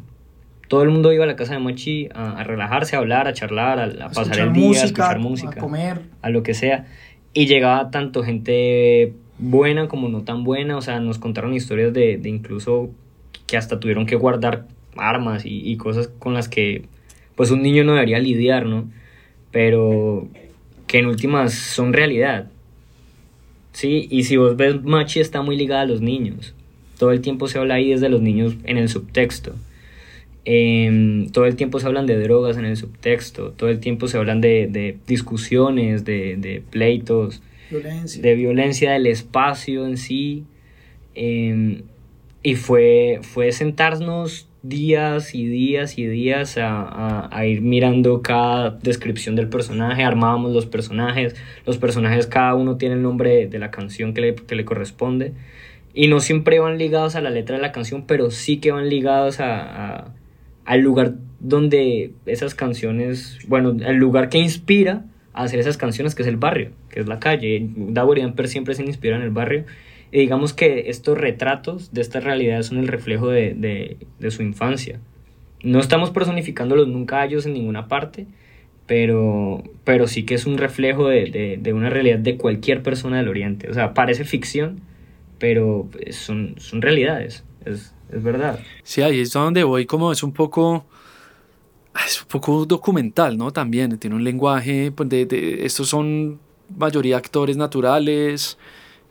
Todo 0.68 0.84
el 0.84 0.90
mundo 0.90 1.12
iba 1.12 1.24
a 1.24 1.26
la 1.26 1.36
casa 1.36 1.54
de 1.54 1.58
Machi 1.58 2.08
a, 2.14 2.44
relajarse, 2.44 2.96
a 2.96 3.00
hablar, 3.00 3.28
a 3.28 3.34
charlar, 3.34 3.78
a, 3.78 4.08
pasar 4.08 4.38
el 4.38 4.52
día, 4.52 4.80
a 4.80 4.84
escuchar 4.84 5.18
música, 5.18 5.50
a 5.50 5.56
comer, 5.56 6.00
a 6.22 6.30
lo 6.30 6.42
que 6.42 6.54
sea. 6.54 6.86
Y 7.34 7.46
llegaba 7.46 7.90
tanto 7.90 8.22
gente 8.22 9.14
buena 9.38 9.88
como 9.88 10.08
no 10.08 10.22
tan 10.22 10.44
buena, 10.44 10.76
o 10.76 10.82
sea, 10.82 11.00
nos 11.00 11.18
contaron 11.18 11.54
historias 11.54 11.92
de, 11.92 12.16
de 12.18 12.28
incluso 12.28 12.90
que 13.46 13.56
hasta 13.56 13.80
tuvieron 13.80 14.06
que 14.06 14.16
guardar 14.16 14.66
armas 14.96 15.44
y, 15.44 15.68
y, 15.70 15.76
cosas 15.76 16.08
con 16.18 16.34
las 16.34 16.48
que 16.48 16.84
pues 17.34 17.50
un 17.50 17.62
niño 17.62 17.84
no 17.84 17.94
debería 17.94 18.18
lidiar, 18.18 18.66
¿no? 18.66 18.90
Pero 19.50 20.28
que 20.86 20.98
en 20.98 21.06
últimas 21.06 21.54
son 21.54 21.92
realidad. 21.92 22.50
Sí, 23.72 24.06
y 24.10 24.24
si 24.24 24.36
vos 24.36 24.56
ves 24.56 24.82
Machi 24.82 25.20
está 25.20 25.42
muy 25.42 25.56
ligada 25.56 25.82
a 25.82 25.86
los 25.86 26.02
niños. 26.02 26.54
Todo 26.98 27.12
el 27.12 27.22
tiempo 27.22 27.48
se 27.48 27.58
habla 27.58 27.74
ahí 27.74 27.90
desde 27.90 28.10
los 28.10 28.20
niños 28.20 28.56
en 28.64 28.76
el 28.76 28.88
subtexto. 28.88 29.54
Em, 30.44 31.28
todo 31.28 31.46
el 31.46 31.54
tiempo 31.54 31.78
se 31.78 31.86
hablan 31.86 32.06
de 32.06 32.18
drogas 32.18 32.56
en 32.56 32.64
el 32.64 32.76
subtexto, 32.76 33.52
todo 33.52 33.70
el 33.70 33.78
tiempo 33.78 34.08
se 34.08 34.18
hablan 34.18 34.40
de, 34.40 34.66
de 34.68 34.98
discusiones, 35.06 36.04
de, 36.04 36.36
de 36.36 36.62
pleitos, 36.68 37.42
de 37.70 38.34
violencia 38.34 38.92
del 38.92 39.06
espacio 39.06 39.86
en 39.86 39.96
sí. 39.96 40.44
Em, 41.14 41.82
y 42.42 42.56
fue, 42.56 43.20
fue 43.22 43.52
sentarnos 43.52 44.48
días 44.62 45.34
y 45.34 45.46
días 45.46 45.96
y 45.98 46.06
días 46.06 46.58
a, 46.58 47.28
a, 47.36 47.46
ir 47.46 47.62
mirando 47.62 48.20
cada 48.22 48.70
descripción 48.70 49.36
del 49.36 49.48
personaje, 49.48 50.02
armábamos 50.02 50.52
los 50.52 50.66
personajes, 50.66 51.36
los 51.66 51.78
personajes 51.78 52.26
cada 52.26 52.54
uno 52.54 52.76
tiene 52.76 52.96
el 52.96 53.02
nombre 53.02 53.46
de 53.46 53.58
la 53.58 53.70
canción 53.70 54.12
que 54.12 54.20
le, 54.20 54.34
que 54.34 54.56
le 54.56 54.64
corresponde. 54.64 55.32
Y 55.94 56.08
no 56.08 56.20
siempre 56.20 56.58
van 56.58 56.78
ligados 56.78 57.16
a 57.16 57.20
la 57.20 57.30
letra 57.30 57.56
de 57.56 57.62
la 57.62 57.70
canción, 57.70 58.06
pero 58.06 58.30
sí 58.30 58.58
que 58.58 58.72
van 58.72 58.88
ligados 58.88 59.40
a 59.40 60.12
al 60.64 60.80
lugar 60.80 61.14
donde 61.40 62.12
esas 62.26 62.54
canciones, 62.54 63.38
bueno, 63.48 63.76
el 63.84 63.96
lugar 63.96 64.28
que 64.28 64.38
inspira 64.38 65.04
a 65.32 65.44
hacer 65.44 65.58
esas 65.58 65.76
canciones, 65.76 66.14
que 66.14 66.22
es 66.22 66.28
el 66.28 66.36
barrio, 66.36 66.70
que 66.90 67.00
es 67.00 67.08
la 67.08 67.18
calle. 67.18 67.68
Dower 67.74 68.18
y 68.18 68.22
Amper 68.22 68.48
siempre 68.48 68.74
se 68.74 68.84
inspiran 68.84 69.20
en 69.20 69.26
el 69.26 69.32
barrio. 69.32 69.64
Y 70.12 70.18
digamos 70.18 70.52
que 70.52 70.90
estos 70.90 71.16
retratos 71.18 71.92
de 71.92 72.02
esta 72.02 72.20
realidad 72.20 72.62
son 72.62 72.78
el 72.78 72.86
reflejo 72.86 73.28
de, 73.28 73.54
de, 73.54 73.96
de 74.20 74.30
su 74.30 74.42
infancia. 74.42 75.00
No 75.62 75.80
estamos 75.80 76.10
personificándolos 76.10 76.88
nunca 76.88 77.20
a 77.20 77.24
ellos 77.24 77.46
en 77.46 77.54
ninguna 77.54 77.88
parte, 77.88 78.26
pero, 78.86 79.62
pero 79.84 80.06
sí 80.06 80.24
que 80.24 80.34
es 80.34 80.44
un 80.44 80.58
reflejo 80.58 81.08
de, 81.08 81.58
de, 81.60 81.72
una 81.72 81.88
realidad 81.88 82.18
de 82.18 82.36
cualquier 82.36 82.82
persona 82.82 83.18
del 83.18 83.28
Oriente. 83.28 83.70
O 83.70 83.74
sea, 83.74 83.94
parece 83.94 84.24
ficción, 84.24 84.80
pero 85.38 85.88
son, 86.10 86.56
son 86.58 86.82
realidades. 86.82 87.44
Es, 87.64 87.94
es 88.12 88.22
verdad. 88.22 88.60
Sí, 88.82 89.02
ahí 89.02 89.20
es 89.20 89.32
donde 89.32 89.64
voy, 89.64 89.86
como 89.86 90.12
es 90.12 90.22
un 90.22 90.32
poco, 90.32 90.84
es 92.06 92.20
un 92.20 92.28
poco 92.28 92.66
documental, 92.66 93.36
¿no? 93.38 93.50
También 93.50 93.98
tiene 93.98 94.16
un 94.16 94.24
lenguaje, 94.24 94.92
pues 94.92 95.08
de, 95.08 95.26
de 95.26 95.64
estos 95.64 95.88
son 95.88 96.38
mayoría 96.76 97.16
actores 97.16 97.56
naturales, 97.56 98.58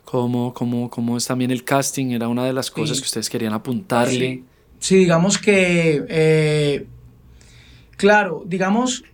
como, 0.04 0.52
como, 0.52 0.88
como 0.90 1.16
es 1.16 1.26
también 1.26 1.50
el 1.50 1.64
casting, 1.64 2.10
era 2.10 2.28
una 2.28 2.44
de 2.44 2.52
las 2.52 2.70
cosas 2.70 3.00
que 3.00 3.04
ustedes 3.04 3.28
querían 3.28 3.52
apuntarle. 3.52 4.42
Sí, 4.78 4.96
digamos 4.96 5.38
que, 5.38 6.04
eh, 6.08 6.86
claro, 7.96 8.42
digamos, 8.46 9.04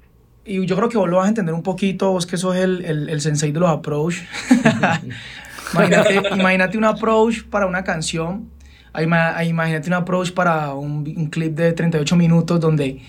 y 0.45 0.65
yo 0.67 0.77
creo 0.77 0.89
que 0.89 0.97
vos 0.99 1.09
lo 1.09 1.19
vas 1.19 1.27
a 1.27 1.29
entender 1.29 1.55
un 1.55 1.63
poquito, 1.63 2.11
vos 2.13 2.27
que 2.27 2.37
sos 2.37 2.57
el, 2.57 2.85
el, 2.85 3.09
el 3.11 3.21
sensei 3.21 3.53
de 3.53 3.61
los 3.61 3.69
approach. 3.69 4.17
imagínate, 5.75 6.23
imagínate 6.35 6.79
un 6.79 6.85
approach 6.85 7.45
para 7.45 7.67
una 7.67 7.85
canción 7.85 8.49
imagínate 9.03 9.89
un 9.89 9.95
approach 9.95 10.33
para 10.33 10.75
un, 10.75 11.05
clip 11.31 11.55
de 11.55 11.73
38 11.73 12.17
minutos 12.17 12.61
donde 12.61 13.01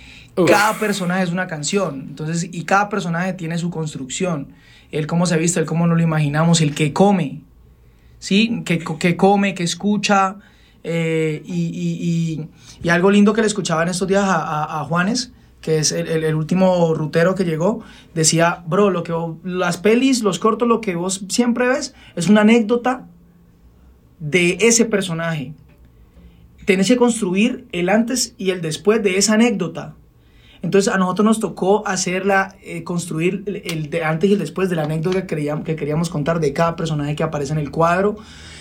cada 0.46 0.74
personaje 0.74 1.24
es 1.24 1.32
una 1.32 1.48
canción. 1.48 2.06
Entonces, 2.10 2.50
y 2.52 2.64
cada 2.64 2.90
personaje 2.90 3.34
tiene 3.34 3.58
su 3.58 3.70
construcción. 3.70 4.50
El 4.92 5.08
cómo 5.08 5.26
se 5.26 5.38
viste, 5.38 5.60
el 5.60 5.66
cómo 5.66 5.88
no 5.88 5.96
lo 5.96 6.02
imaginamos, 6.02 6.62
el 6.62 6.74
que 6.74 6.94
come. 6.94 7.42
¿Sí? 8.20 8.64
Que, 8.66 8.80
que 8.80 9.16
come, 9.16 9.54
que 9.54 9.64
escucha. 9.64 10.38
Eh, 10.84 11.42
y, 11.46 11.66
y, 11.66 12.50
y, 12.82 12.90
algo 12.90 13.12
lindo 13.12 13.34
que 13.34 13.42
le 13.42 13.48
escuchaba 13.48 13.84
en 13.84 13.90
estos 13.90 14.08
días 14.08 14.24
a, 14.26 14.80
a, 14.80 14.86
Juanes, 14.86 15.34
que 15.60 15.78
es 15.80 15.92
el, 15.92 16.08
el, 16.08 16.36
último 16.36 16.94
rutero 16.94 17.36
que 17.36 17.44
llegó, 17.44 17.84
decía, 18.14 18.64
bro, 18.66 18.90
lo 18.90 19.04
que 19.04 19.14
las 19.44 19.78
pelis, 19.78 20.24
los 20.24 20.40
cortos, 20.40 20.70
lo 20.70 20.80
que 20.80 20.96
vos 20.96 21.26
siempre 21.28 21.68
ves 21.68 21.94
es 22.16 22.30
una 22.30 22.42
anécdota 22.42 23.08
de 24.20 24.58
ese 24.62 24.86
personaje 24.86 25.54
tenés 26.70 26.88
que 26.88 26.98
construir 26.98 27.68
el 27.72 27.90
antes 27.90 28.36
y 28.38 28.52
el 28.52 28.62
después 28.62 29.02
de 29.02 29.18
esa 29.18 29.34
anécdota. 29.34 29.96
Entonces 30.62 30.94
a 30.94 31.00
nosotros 31.00 31.26
nos 31.26 31.40
tocó 31.40 31.88
hacerla, 31.88 32.56
eh, 32.62 32.84
construir 32.84 33.44
el, 33.66 33.90
de 33.90 34.04
antes 34.04 34.30
y 34.30 34.34
el 34.34 34.40
después 34.40 34.70
de 34.70 34.76
la 34.76 34.84
anécdota 34.84 35.22
que 35.22 35.26
queríamos, 35.26 35.66
que 35.66 35.76
queríamos 35.76 36.12
contar 36.12 36.40
de 36.40 36.54
cada 36.54 36.76
personaje 36.76 37.16
que 37.16 37.24
aparece 37.24 37.54
en 37.54 37.58
el 37.58 37.72
cuadro. 37.72 38.18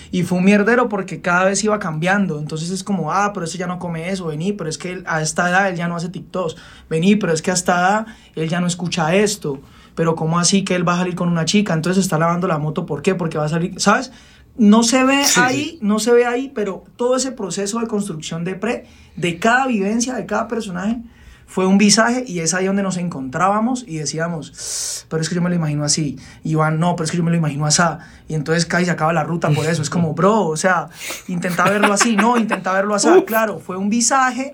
Y 0.09 0.23
fue 0.23 0.39
un 0.39 0.45
mierdero 0.45 0.89
porque 0.89 1.21
cada 1.21 1.45
vez 1.45 1.63
iba 1.63 1.77
cambiando. 1.77 2.39
Entonces 2.39 2.71
es 2.71 2.83
como, 2.83 3.13
ah, 3.13 3.29
pero 3.31 3.45
ese 3.45 3.59
ya 3.59 3.67
no 3.67 3.77
come 3.77 4.09
eso, 4.09 4.25
vení, 4.25 4.53
pero 4.53 4.71
es 4.71 4.79
que 4.79 5.03
a 5.05 5.21
esta 5.21 5.47
edad 5.47 5.69
él 5.69 5.75
ya 5.75 5.87
no 5.87 5.95
hace 5.95 6.09
TikToks. 6.09 6.55
Vení, 6.89 7.15
pero 7.15 7.31
es 7.31 7.43
que 7.43 7.51
a 7.51 7.53
esta 7.53 7.77
edad 7.77 8.07
él 8.33 8.49
ya 8.49 8.59
no 8.59 8.65
escucha 8.65 9.13
esto 9.13 9.61
pero 9.99 10.15
¿cómo 10.15 10.39
así 10.39 10.63
que 10.63 10.75
él 10.75 10.87
va 10.87 10.93
a 10.93 10.99
salir 10.99 11.13
con 11.13 11.27
una 11.27 11.43
chica? 11.43 11.73
Entonces 11.73 12.01
está 12.05 12.17
lavando 12.17 12.47
la 12.47 12.57
moto, 12.57 12.85
¿por 12.85 13.01
qué? 13.01 13.15
Porque 13.15 13.37
va 13.37 13.43
a 13.43 13.49
salir, 13.49 13.73
¿sabes? 13.81 14.13
No 14.57 14.83
se 14.83 15.03
ve 15.03 15.23
ahí, 15.37 15.79
no 15.81 15.99
se 15.99 16.11
ve 16.11 16.25
ahí, 16.25 16.51
pero 16.53 16.83
todo 16.97 17.15
ese 17.15 17.31
proceso 17.31 17.79
de 17.79 17.87
construcción 17.87 18.43
de 18.43 18.55
pre, 18.55 18.85
de 19.15 19.39
cada 19.39 19.67
vivencia, 19.67 20.15
de 20.15 20.25
cada 20.25 20.47
personaje, 20.47 21.01
fue 21.49 21.65
un 21.65 21.79
visaje 21.79 22.23
y 22.27 22.41
es 22.41 22.53
ahí 22.53 22.67
donde 22.67 22.83
nos 22.83 22.97
encontrábamos 22.97 23.83
y 23.87 23.97
decíamos, 23.97 25.05
pero 25.09 25.21
es 25.21 25.29
que 25.29 25.35
yo 25.35 25.41
me 25.41 25.49
lo 25.49 25.55
imagino 25.55 25.83
así. 25.83 26.17
Iván, 26.43 26.79
no, 26.79 26.95
pero 26.95 27.05
es 27.05 27.11
que 27.11 27.17
yo 27.17 27.23
me 27.23 27.31
lo 27.31 27.37
imagino 27.37 27.65
así. 27.65 27.81
Y 28.27 28.35
entonces 28.35 28.67
casi 28.67 28.85
se 28.85 28.91
acaba 28.91 29.13
la 29.13 29.23
ruta 29.23 29.49
por 29.49 29.65
eso. 29.65 29.81
Es 29.81 29.89
como, 29.89 30.13
bro, 30.13 30.45
o 30.45 30.57
sea, 30.57 30.89
intenta 31.27 31.63
verlo 31.63 31.91
así, 31.91 32.15
no, 32.15 32.37
intenta 32.37 32.71
verlo 32.71 32.93
así. 32.93 33.09
Claro, 33.25 33.57
fue 33.57 33.77
un 33.77 33.89
visaje 33.89 34.51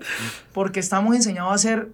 porque 0.54 0.80
estamos 0.80 1.14
enseñados 1.14 1.52
a 1.52 1.54
hacer 1.54 1.90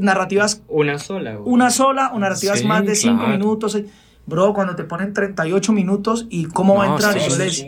narrativas. 0.00 0.62
Una 0.68 0.98
sola. 0.98 1.38
Una 1.38 1.70
sola, 1.70 2.10
o 2.12 2.18
narrativas 2.18 2.62
más 2.64 2.84
de 2.84 2.94
cinco 2.94 3.26
minutos. 3.26 3.78
Bro, 4.26 4.54
cuando 4.54 4.74
te 4.74 4.84
ponen 4.84 5.12
38 5.12 5.72
minutos 5.72 6.26
y 6.30 6.46
cómo 6.46 6.76
va 6.76 6.84
a 6.84 6.86
entrar, 6.88 7.16
yo 7.16 7.36
les, 7.36 7.64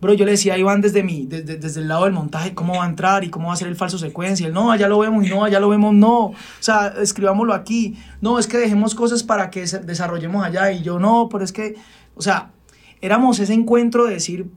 bro, 0.00 0.14
yo 0.14 0.24
le 0.24 0.32
decía 0.32 0.54
a 0.54 0.58
Iván 0.58 0.80
desde, 0.80 1.02
mi, 1.02 1.26
desde, 1.26 1.56
desde, 1.56 1.80
el 1.80 1.88
lado 1.88 2.04
del 2.04 2.12
montaje 2.12 2.54
cómo 2.54 2.76
va 2.76 2.84
a 2.84 2.88
entrar 2.88 3.24
y 3.24 3.30
cómo 3.30 3.48
va 3.48 3.54
a 3.54 3.56
ser 3.56 3.68
el 3.68 3.76
falso 3.76 3.98
secuencia. 3.98 4.48
no, 4.50 4.70
allá 4.70 4.86
lo 4.88 5.00
vemos 5.00 5.26
y 5.26 5.30
no, 5.30 5.44
allá 5.44 5.58
lo 5.58 5.68
vemos, 5.68 5.94
no. 5.94 6.26
O 6.26 6.34
sea, 6.60 6.94
escribámoslo 7.00 7.54
aquí. 7.54 7.98
No, 8.20 8.38
es 8.38 8.46
que 8.46 8.56
dejemos 8.58 8.94
cosas 8.94 9.24
para 9.24 9.50
que 9.50 9.62
desarrollemos 9.62 10.44
allá. 10.44 10.70
Y 10.70 10.82
yo, 10.82 10.98
no, 11.00 11.28
pero 11.28 11.44
es 11.44 11.52
que, 11.52 11.74
o 12.14 12.22
sea, 12.22 12.52
éramos 13.00 13.38
ese 13.40 13.54
encuentro 13.54 14.04
de 14.04 14.14
decir, 14.14 14.50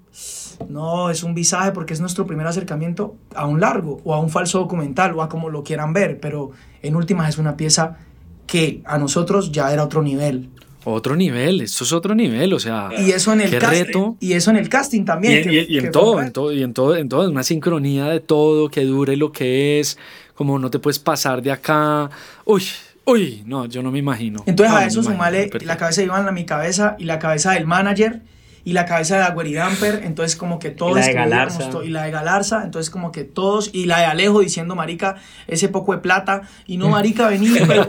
no, 0.68 1.10
es 1.10 1.24
un 1.24 1.34
visaje 1.34 1.72
porque 1.72 1.94
es 1.94 2.02
nuestro 2.02 2.26
primer 2.26 2.48
acercamiento 2.48 3.16
a 3.34 3.46
un 3.46 3.60
largo 3.60 4.02
o 4.04 4.14
a 4.14 4.20
un 4.20 4.30
falso 4.30 4.60
documental 4.60 5.14
o 5.16 5.22
a 5.22 5.30
como 5.30 5.50
lo 5.50 5.64
quieran 5.64 5.94
ver, 5.94 6.20
pero 6.20 6.52
en 6.82 6.96
últimas 6.96 7.30
es 7.30 7.38
una 7.38 7.56
pieza 7.58 7.98
que 8.46 8.82
a 8.86 8.98
nosotros 8.98 9.52
ya 9.52 9.72
era 9.72 9.84
otro 9.84 10.02
nivel. 10.02 10.50
Otro 10.86 11.16
nivel, 11.16 11.60
esto 11.62 11.84
es 11.84 11.92
otro 11.92 12.16
nivel, 12.16 12.54
o 12.54 12.60
sea, 12.60 12.90
y 12.98 13.12
eso 13.12 13.34
en 13.34 13.42
el 13.42 13.50
qué 13.50 13.58
casting, 13.58 13.86
reto. 13.86 14.16
Y 14.22 14.34
eso 14.34 14.50
en 14.50 14.58
el 14.58 14.70
casting 14.70 15.04
también. 15.04 15.52
Y, 15.52 15.78
en 15.78 15.92
todo, 15.92 16.22
en 16.22 16.32
todo, 16.32 16.54
y 16.54 16.64
en 16.64 16.74
todo, 16.74 16.96
en 16.96 17.10
todo, 17.10 17.30
una 17.30 17.44
sincronía 17.44 18.06
de 18.06 18.22
todo, 18.22 18.70
que 18.70 18.86
dure 18.86 19.18
lo 19.18 19.34
que 19.34 19.82
es, 19.82 19.98
como 20.36 20.58
no 20.58 20.70
te 20.72 20.80
puedes 20.80 20.98
pasar 20.98 21.42
de 21.42 21.52
acá. 21.52 22.10
Uy, 22.46 22.64
uy, 23.04 23.44
no, 23.46 23.66
yo 23.66 23.84
no 23.84 23.92
me 23.92 24.00
imagino. 24.00 24.42
Entonces 24.46 24.74
no, 24.74 24.80
a 24.80 24.86
eso 24.86 25.04
sumale 25.04 25.50
la 25.66 25.76
cabeza 25.76 26.00
de 26.00 26.08
Iván 26.08 26.28
a 26.30 26.32
mi 26.32 26.46
cabeza 26.46 26.96
y 26.98 27.04
la 27.04 27.20
cabeza 27.20 27.52
del 27.52 27.68
manager 27.68 28.22
y 28.64 28.72
la 28.72 28.86
cabeza 28.86 29.18
de 29.18 29.24
Agüeri 29.24 29.54
Damper, 29.54 30.02
entonces 30.06 30.38
como 30.38 30.60
que 30.60 30.70
todos... 30.70 30.98
Y 30.98 31.00
la 31.00 31.08
de 31.08 31.14
Galarza. 31.14 31.70
y 31.84 31.90
la 31.90 32.04
de 32.04 32.12
Galarza, 32.12 32.64
entonces 32.64 32.90
como 32.90 33.12
que 33.12 33.24
todos, 33.24 33.70
y 33.74 33.86
la 33.86 34.00
de 34.00 34.06
Alejo 34.06 34.42
diciendo, 34.42 34.76
marica, 34.76 35.16
ese 35.48 35.70
poco 35.70 35.94
de 35.94 36.00
plata, 36.00 36.44
y 36.68 36.78
no, 36.78 36.90
marica, 36.90 37.28
vení, 37.28 37.50
pero... 37.68 37.88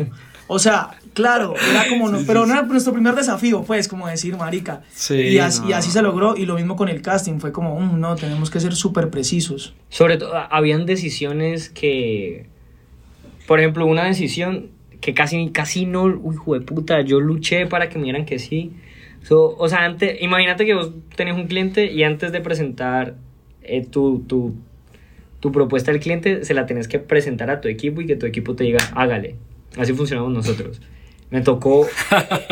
O 0.52 0.58
sea, 0.58 0.98
claro, 1.14 1.54
era 1.70 1.88
como, 1.88 2.08
no, 2.08 2.20
pero 2.26 2.46
no 2.46 2.52
era 2.52 2.62
nuestro 2.62 2.92
primer 2.92 3.14
desafío, 3.14 3.62
pues, 3.62 3.88
como 3.88 4.06
decir, 4.08 4.36
marica. 4.36 4.82
Sí, 4.90 5.14
y, 5.14 5.38
así, 5.38 5.62
no. 5.62 5.70
y 5.70 5.72
así 5.72 5.90
se 5.90 6.02
logró, 6.02 6.36
y 6.36 6.46
lo 6.46 6.56
mismo 6.56 6.76
con 6.76 6.88
el 6.88 7.02
casting, 7.02 7.38
fue 7.38 7.52
como, 7.52 7.78
mm, 7.78 8.00
no, 8.00 8.16
tenemos 8.16 8.50
que 8.50 8.60
ser 8.60 8.74
súper 8.74 9.10
precisos. 9.10 9.74
Sobre 9.88 10.16
todo, 10.16 10.34
habían 10.34 10.86
decisiones 10.86 11.70
que, 11.70 12.46
por 13.46 13.60
ejemplo, 13.60 13.86
una 13.86 14.04
decisión 14.04 14.70
que 15.00 15.14
casi, 15.14 15.50
casi 15.50 15.86
no, 15.86 16.04
uy, 16.04 16.34
hijo 16.34 16.54
de 16.54 16.60
puta, 16.60 17.00
yo 17.00 17.20
luché 17.20 17.66
para 17.66 17.88
que 17.88 17.98
me 17.98 18.04
dieran 18.04 18.26
que 18.26 18.38
sí. 18.38 18.72
So, 19.22 19.56
o 19.56 19.68
sea, 19.68 19.84
antes, 19.84 20.20
imagínate 20.20 20.66
que 20.66 20.74
vos 20.74 20.92
tenés 21.16 21.34
un 21.34 21.46
cliente 21.46 21.90
y 21.92 22.04
antes 22.04 22.32
de 22.32 22.40
presentar 22.40 23.16
eh, 23.62 23.84
tu, 23.84 24.20
tu, 24.20 24.54
tu 25.40 25.52
propuesta 25.52 25.90
al 25.90 26.00
cliente, 26.00 26.44
se 26.44 26.54
la 26.54 26.66
tenés 26.66 26.88
que 26.88 26.98
presentar 26.98 27.50
a 27.50 27.60
tu 27.60 27.68
equipo 27.68 28.00
y 28.00 28.06
que 28.06 28.16
tu 28.16 28.26
equipo 28.26 28.54
te 28.54 28.64
diga, 28.64 28.78
hágale. 28.94 29.36
Así 29.76 29.92
funcionamos 29.92 30.32
nosotros. 30.32 30.80
Me 31.30 31.42
tocó, 31.42 31.86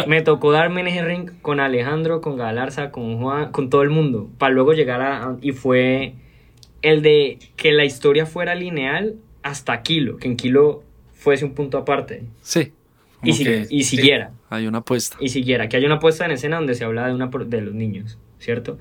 me 0.07 0.23
tocó 0.23 0.53
darme 0.53 0.83
en 0.83 0.87
ese 0.89 1.05
ring 1.05 1.31
con 1.43 1.59
Alejandro, 1.59 2.21
con 2.21 2.37
Galarza, 2.37 2.91
con 2.91 3.21
Juan, 3.21 3.51
con 3.51 3.71
todo 3.71 3.83
el 3.83 3.91
mundo, 3.91 4.31
para 4.39 4.53
luego 4.53 4.73
llegar 4.73 5.03
a... 5.03 5.37
Y 5.43 5.53
fue 5.53 6.15
el 6.83 7.03
de 7.03 7.39
que 7.57 7.73
la 7.73 7.85
historia 7.85 8.25
fuera 8.25 8.55
lineal 8.55 9.17
hasta 9.43 9.83
Kilo, 9.83 10.19
que 10.19 10.29
en 10.29 10.37
Kilo 10.37 10.85
fuese 11.13 11.45
un 11.45 11.55
punto 11.55 11.79
aparte. 11.79 12.25
Sí. 12.41 12.73
Y, 13.25 13.33
si, 13.33 13.67
y, 13.69 13.83
siguiera. 13.83 14.29
Sí, 14.29 14.35
hay 14.51 14.67
una 14.69 14.79
apuesta. 14.79 15.17
Y 15.21 15.31
siguiera, 15.31 15.69
que 15.69 15.77
hay 15.77 15.85
una 15.85 15.99
puesta 15.99 16.25
en 16.25 16.31
escena 16.31 16.57
donde 16.57 16.77
se 16.77 16.85
habla 16.85 17.09
de, 17.09 17.15
una, 17.15 17.27
de 17.27 17.61
los 17.61 17.75
niños, 17.75 18.17
¿cierto? 18.39 18.79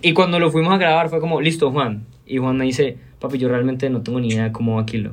Y 0.00 0.12
cuando 0.12 0.38
lo 0.38 0.50
fuimos 0.52 0.72
a 0.72 0.78
grabar 0.78 1.08
fue 1.08 1.18
como, 1.18 1.40
listo, 1.40 1.72
Juan. 1.72 2.06
Y 2.24 2.38
Juan 2.38 2.56
me 2.56 2.66
dice, 2.66 2.98
papi, 3.18 3.38
yo 3.38 3.48
realmente 3.48 3.90
no 3.90 4.02
tengo 4.02 4.20
ni 4.20 4.28
idea 4.28 4.44
de 4.44 4.52
cómo 4.52 4.76
va 4.76 4.86
Kilo. 4.86 5.12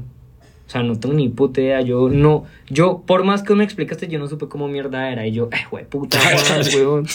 O 0.70 0.72
sea, 0.72 0.84
no 0.84 1.00
tengo 1.00 1.16
ni 1.16 1.30
puta 1.30 1.62
idea. 1.62 1.82
Yo 1.82 2.10
no, 2.10 2.44
yo, 2.70 3.02
por 3.08 3.24
más 3.24 3.42
que 3.42 3.56
me 3.56 3.64
explicaste, 3.64 4.08
yo 4.08 4.20
no 4.20 4.28
supe 4.28 4.48
cómo 4.48 4.68
mierda 4.68 5.12
era. 5.12 5.26
Y 5.26 5.32
yo, 5.32 5.50
eh, 5.52 5.66
güey, 5.72 5.84
puta, 5.86 6.20
weón. 6.76 7.08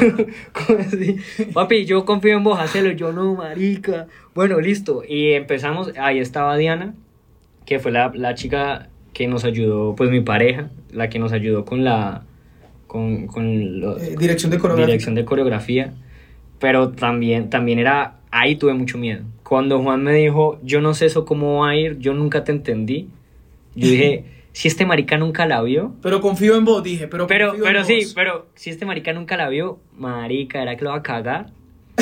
¿Cómo 0.54 0.78
así? 0.78 1.18
Papi, 1.52 1.84
yo 1.84 2.06
confío 2.06 2.38
en 2.38 2.42
vos, 2.42 2.58
hacelo. 2.58 2.90
Yo 2.92 3.12
no, 3.12 3.34
marica. 3.34 4.06
Bueno, 4.34 4.58
listo. 4.60 5.02
Y 5.06 5.32
empezamos, 5.32 5.92
ahí 5.98 6.20
estaba 6.20 6.56
Diana, 6.56 6.94
que 7.66 7.80
fue 7.80 7.92
la, 7.92 8.10
la 8.14 8.34
chica 8.34 8.88
que 9.12 9.28
nos 9.28 9.44
ayudó, 9.44 9.94
pues 9.94 10.08
mi 10.08 10.22
pareja, 10.22 10.70
la 10.90 11.10
que 11.10 11.18
nos 11.18 11.32
ayudó 11.32 11.66
con 11.66 11.84
la. 11.84 12.22
con, 12.86 13.26
con 13.26 13.78
lo, 13.78 13.98
eh, 13.98 14.16
dirección 14.18 14.50
de 14.50 14.58
coreografía. 14.58 14.86
Dirección 14.86 15.14
de 15.16 15.26
coreografía. 15.26 15.92
Pero 16.58 16.92
también, 16.92 17.50
también 17.50 17.78
era. 17.78 18.20
Ahí 18.30 18.56
tuve 18.56 18.72
mucho 18.72 18.96
miedo. 18.96 19.22
Cuando 19.52 19.82
Juan 19.82 20.02
me 20.02 20.14
dijo, 20.14 20.58
yo 20.62 20.80
no 20.80 20.94
sé 20.94 21.04
eso 21.04 21.26
cómo 21.26 21.58
va 21.60 21.68
a 21.72 21.76
ir, 21.76 21.98
yo 21.98 22.14
nunca 22.14 22.42
te 22.42 22.52
entendí. 22.52 23.10
Yo 23.74 23.86
dije, 23.86 24.24
si 24.52 24.66
este 24.68 24.86
marica 24.86 25.18
nunca 25.18 25.44
la 25.44 25.60
vio. 25.60 25.92
Pero 26.00 26.22
confío 26.22 26.56
en 26.56 26.64
vos, 26.64 26.82
dije. 26.82 27.06
Pero, 27.06 27.26
pero, 27.26 27.48
confío 27.48 27.64
pero 27.66 27.80
en 27.80 27.84
sí, 27.84 27.96
vos. 28.04 28.14
pero 28.14 28.46
si 28.54 28.70
este 28.70 28.86
marica 28.86 29.12
nunca 29.12 29.36
la 29.36 29.50
vio, 29.50 29.78
marica, 29.98 30.62
¿era 30.62 30.74
que 30.74 30.84
lo 30.84 30.90
va 30.92 30.96
a 30.96 31.02
cagar? 31.02 31.50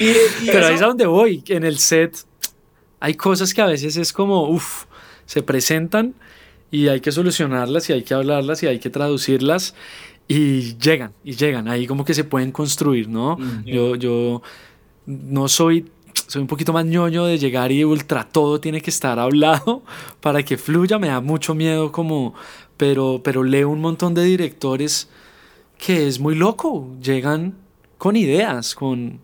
y, 0.00 0.04
y 0.04 0.46
Pero 0.46 0.58
eso- 0.58 0.68
ahí 0.68 0.74
es 0.74 0.82
a 0.82 0.86
donde 0.86 1.06
voy. 1.06 1.42
En 1.48 1.64
el 1.64 1.78
set 1.78 2.14
hay 3.00 3.14
cosas 3.14 3.54
que 3.54 3.62
a 3.62 3.66
veces 3.66 3.96
es 3.96 4.12
como, 4.12 4.48
uff, 4.50 4.84
se 5.24 5.42
presentan 5.42 6.12
y 6.70 6.88
hay 6.88 7.00
que 7.00 7.10
solucionarlas 7.12 7.88
y 7.88 7.94
hay 7.94 8.02
que 8.02 8.12
hablarlas 8.12 8.62
y 8.62 8.66
hay 8.66 8.78
que 8.78 8.90
traducirlas 8.90 9.74
y 10.28 10.76
llegan, 10.76 11.12
y 11.24 11.32
llegan. 11.32 11.68
Ahí 11.68 11.86
como 11.86 12.04
que 12.04 12.14
se 12.14 12.24
pueden 12.24 12.52
construir, 12.52 13.08
¿no? 13.08 13.36
Mm. 13.36 13.64
Yo, 13.64 13.96
yo 13.96 14.42
no 15.06 15.48
soy, 15.48 15.90
soy 16.26 16.42
un 16.42 16.48
poquito 16.48 16.72
más 16.72 16.84
ñoño 16.84 17.24
de 17.24 17.38
llegar 17.38 17.72
y 17.72 17.82
ultra 17.84 18.24
todo 18.24 18.60
tiene 18.60 18.80
que 18.82 18.90
estar 18.90 19.18
hablado 19.18 19.82
para 20.20 20.42
que 20.42 20.58
fluya. 20.58 20.98
Me 20.98 21.08
da 21.08 21.20
mucho 21.20 21.54
miedo 21.54 21.90
como, 21.90 22.34
pero, 22.76 23.22
pero 23.24 23.42
leo 23.42 23.70
un 23.70 23.80
montón 23.80 24.14
de 24.14 24.24
directores 24.24 25.08
que 25.78 26.06
es 26.06 26.20
muy 26.20 26.34
loco. 26.34 26.94
Llegan 27.02 27.56
con 27.96 28.14
ideas, 28.14 28.74
con 28.74 29.20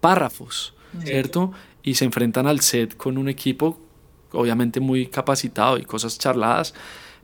párrafos, 0.00 0.74
¿cierto? 1.04 1.52
Y 1.82 1.94
se 1.94 2.04
enfrentan 2.04 2.46
al 2.46 2.60
set 2.60 2.96
con 2.96 3.16
un 3.16 3.28
equipo 3.28 3.78
obviamente 4.32 4.80
muy 4.80 5.06
capacitado 5.06 5.78
y 5.78 5.84
cosas 5.84 6.18
charladas, 6.18 6.74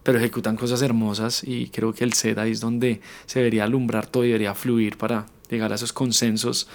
pero 0.07 0.19
ejecutan 0.19 0.57
cosas 0.57 0.81
hermosas 0.83 1.43
y 1.45 1.69
creo 1.69 1.93
que 1.93 2.05
el 2.05 2.13
set 2.15 2.39
ahí 2.39 2.53
es 2.53 2.61
donde 2.61 3.01
se 3.27 3.41
debería 3.41 3.65
alumbrar 3.65 4.07
todo 4.07 4.25
y 4.25 4.29
debería 4.29 4.55
fluir 4.55 4.97
para 4.97 5.27
llegar 5.51 5.73
a 5.73 5.75
esos 5.75 5.93
consensos 5.93 6.69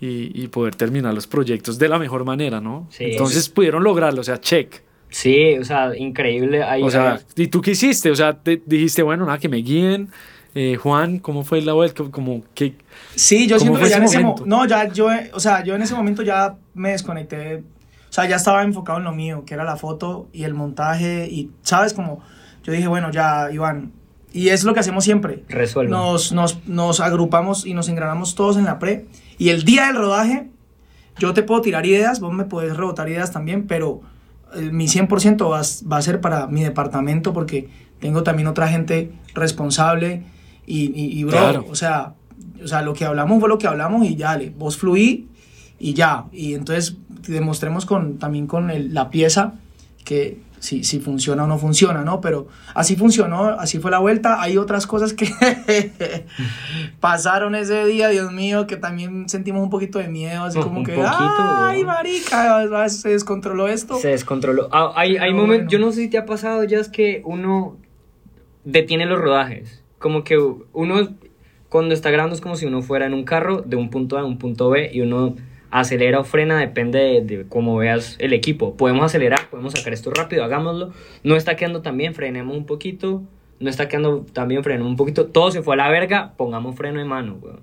y, 0.00 0.32
y 0.42 0.48
poder 0.48 0.74
terminar 0.74 1.12
los 1.14 1.26
proyectos 1.26 1.78
de 1.78 1.88
la 1.88 1.98
mejor 1.98 2.24
manera, 2.24 2.60
¿no? 2.60 2.86
Sí. 2.90 3.04
Entonces 3.04 3.48
pudieron 3.50 3.84
lograrlo, 3.84 4.22
o 4.22 4.24
sea, 4.24 4.40
check. 4.40 4.82
Sí, 5.10 5.58
o 5.58 5.64
sea, 5.64 5.94
increíble. 5.96 6.62
Ahí, 6.62 6.82
O 6.82 6.90
sea, 6.90 7.14
ahí- 7.14 7.20
¿y 7.36 7.46
tú 7.48 7.60
qué 7.60 7.72
hiciste? 7.72 8.10
O 8.10 8.16
sea, 8.16 8.32
te 8.32 8.62
dijiste, 8.64 9.02
bueno, 9.02 9.26
nada, 9.26 9.38
que 9.38 9.48
me 9.48 9.58
guíen. 9.58 10.08
Eh, 10.54 10.76
Juan, 10.76 11.18
¿cómo 11.18 11.44
fue 11.44 11.60
la 11.62 11.74
vuelta? 11.74 12.02
Como 12.10 12.42
que 12.54 12.74
Sí, 13.14 13.46
yo 13.46 13.58
¿Cómo 13.58 13.76
siento 13.76 13.84
que 13.84 13.90
ya 13.90 13.96
en 13.98 14.02
ese 14.04 14.18
momento? 14.20 14.42
momento. 14.46 14.56
No, 14.56 14.66
ya 14.66 14.92
yo, 14.92 15.08
o 15.34 15.40
sea, 15.40 15.62
yo 15.64 15.74
en 15.74 15.82
ese 15.82 15.94
momento 15.94 16.22
ya 16.22 16.56
me 16.74 16.90
desconecté. 16.92 17.56
O 18.08 18.12
sea, 18.12 18.26
ya 18.28 18.36
estaba 18.36 18.62
enfocado 18.64 18.98
en 18.98 19.04
lo 19.04 19.12
mío, 19.12 19.44
que 19.46 19.54
era 19.54 19.64
la 19.64 19.76
foto 19.76 20.28
y 20.32 20.44
el 20.44 20.54
montaje. 20.54 21.28
Y, 21.30 21.50
¿sabes? 21.62 21.92
Como 21.92 22.20
yo 22.64 22.72
dije, 22.72 22.86
bueno, 22.88 23.10
ya, 23.10 23.48
Iván. 23.52 23.92
Y 24.32 24.50
es 24.50 24.62
lo 24.64 24.74
que 24.74 24.80
hacemos 24.80 25.02
siempre. 25.04 25.44
Resuelve. 25.48 25.90
Nos, 25.90 26.32
nos, 26.32 26.66
nos 26.68 27.00
agrupamos 27.00 27.66
y 27.66 27.74
nos 27.74 27.88
engranamos 27.88 28.34
todos 28.34 28.56
en 28.56 28.64
la 28.64 28.78
pre. 28.78 29.06
Y 29.38 29.48
el 29.48 29.64
día 29.64 29.86
del 29.86 29.96
rodaje, 29.96 30.48
yo 31.18 31.34
te 31.34 31.42
puedo 31.42 31.60
tirar 31.62 31.84
ideas, 31.86 32.20
vos 32.20 32.32
me 32.32 32.44
puedes 32.44 32.76
rebotar 32.76 33.08
ideas 33.08 33.32
también, 33.32 33.66
pero 33.66 34.02
eh, 34.54 34.70
mi 34.72 34.86
100% 34.86 35.50
va, 35.50 35.60
a- 35.60 35.88
va 35.92 35.96
a 35.96 36.02
ser 36.02 36.20
para 36.20 36.46
mi 36.46 36.62
departamento 36.62 37.32
porque 37.32 37.68
tengo 37.98 38.22
también 38.22 38.46
otra 38.48 38.68
gente 38.68 39.10
responsable 39.34 40.22
y, 40.66 40.84
y, 40.98 41.18
y 41.18 41.24
bro, 41.24 41.32
Claro. 41.38 41.66
o 41.68 41.74
sea, 41.74 42.14
o 42.62 42.68
sea, 42.68 42.82
lo 42.82 42.94
que 42.94 43.04
hablamos 43.04 43.40
fue 43.40 43.48
lo 43.48 43.58
que 43.58 43.66
hablamos 43.66 44.06
y 44.06 44.14
ya, 44.16 44.36
le, 44.36 44.50
vos 44.50 44.76
fluí 44.76 45.28
y 45.78 45.94
ya. 45.94 46.26
Y 46.32 46.54
entonces 46.54 46.96
demostremos 47.26 47.84
con, 47.84 48.18
también 48.18 48.46
con 48.46 48.70
el- 48.70 48.94
la 48.94 49.10
pieza 49.10 49.54
que 50.04 50.40
si, 50.60 50.84
si 50.84 51.00
funciona 51.00 51.44
o 51.44 51.46
no 51.46 51.58
funciona, 51.58 52.04
¿no? 52.04 52.20
Pero 52.20 52.46
así 52.74 52.94
funcionó, 52.94 53.46
así 53.46 53.78
fue 53.78 53.90
la 53.90 53.98
vuelta. 53.98 54.40
Hay 54.40 54.58
otras 54.58 54.86
cosas 54.86 55.14
que 55.14 55.26
pasaron 57.00 57.54
ese 57.54 57.84
día, 57.86 58.08
Dios 58.08 58.30
mío, 58.30 58.66
que 58.66 58.76
también 58.76 59.28
sentimos 59.28 59.62
un 59.62 59.70
poquito 59.70 59.98
de 59.98 60.08
miedo, 60.08 60.44
así 60.44 60.60
como 60.60 60.84
que, 60.84 61.02
ay, 61.02 61.82
marica, 61.84 62.88
se 62.88 63.08
descontroló 63.08 63.68
esto. 63.68 63.96
Se 63.96 64.08
descontroló. 64.08 64.68
Ah, 64.70 64.92
hay, 64.94 65.16
hay 65.16 65.32
momentos, 65.32 65.72
yo 65.72 65.78
no 65.78 65.90
sé 65.92 66.02
si 66.02 66.08
te 66.08 66.18
ha 66.18 66.26
pasado 66.26 66.62
ya 66.64 66.78
es 66.78 66.88
que 66.88 67.22
uno 67.24 67.78
detiene 68.64 69.06
los 69.06 69.18
rodajes, 69.18 69.82
como 69.98 70.22
que 70.24 70.36
uno 70.38 71.08
cuando 71.70 71.94
está 71.94 72.10
grabando 72.10 72.34
es 72.34 72.42
como 72.42 72.56
si 72.56 72.66
uno 72.66 72.82
fuera 72.82 73.06
en 73.06 73.14
un 73.14 73.24
carro 73.24 73.62
de 73.62 73.76
un 73.76 73.90
punto 73.90 74.18
A 74.18 74.22
a 74.22 74.24
un 74.24 74.38
punto 74.38 74.68
B 74.68 74.90
y 74.92 75.00
uno 75.00 75.36
acelera 75.70 76.20
o 76.20 76.24
frena, 76.24 76.58
depende 76.58 77.22
de, 77.22 77.46
cómo 77.48 77.76
veas 77.76 78.16
el 78.18 78.32
equipo. 78.32 78.76
Podemos 78.76 79.04
acelerar, 79.04 79.48
podemos 79.50 79.72
sacar 79.72 79.92
esto 79.92 80.10
rápido, 80.10 80.44
hagámoslo. 80.44 80.92
No 81.22 81.36
está 81.36 81.56
quedando 81.56 81.82
tan 81.82 81.96
bien, 81.96 82.14
frenemos 82.14 82.56
un 82.56 82.66
poquito. 82.66 83.22
No 83.60 83.68
está 83.68 83.88
quedando 83.88 84.24
tan 84.32 84.48
bien, 84.48 84.64
frenemos 84.64 84.90
un 84.90 84.96
poquito. 84.96 85.26
Todo 85.26 85.50
se 85.50 85.62
fue 85.62 85.74
a 85.74 85.76
la 85.76 85.88
verga, 85.88 86.34
pongamos 86.36 86.76
freno 86.76 86.98
de 86.98 87.04
mano, 87.04 87.38
weón. 87.40 87.60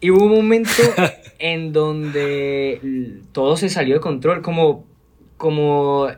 Y 0.00 0.10
hubo 0.10 0.24
un 0.24 0.32
momento 0.32 0.70
en 1.38 1.72
donde 1.72 3.20
todo 3.32 3.56
se 3.56 3.68
salió 3.68 3.94
de 3.94 4.00
control, 4.00 4.42
como, 4.42 4.86
como 5.36 6.08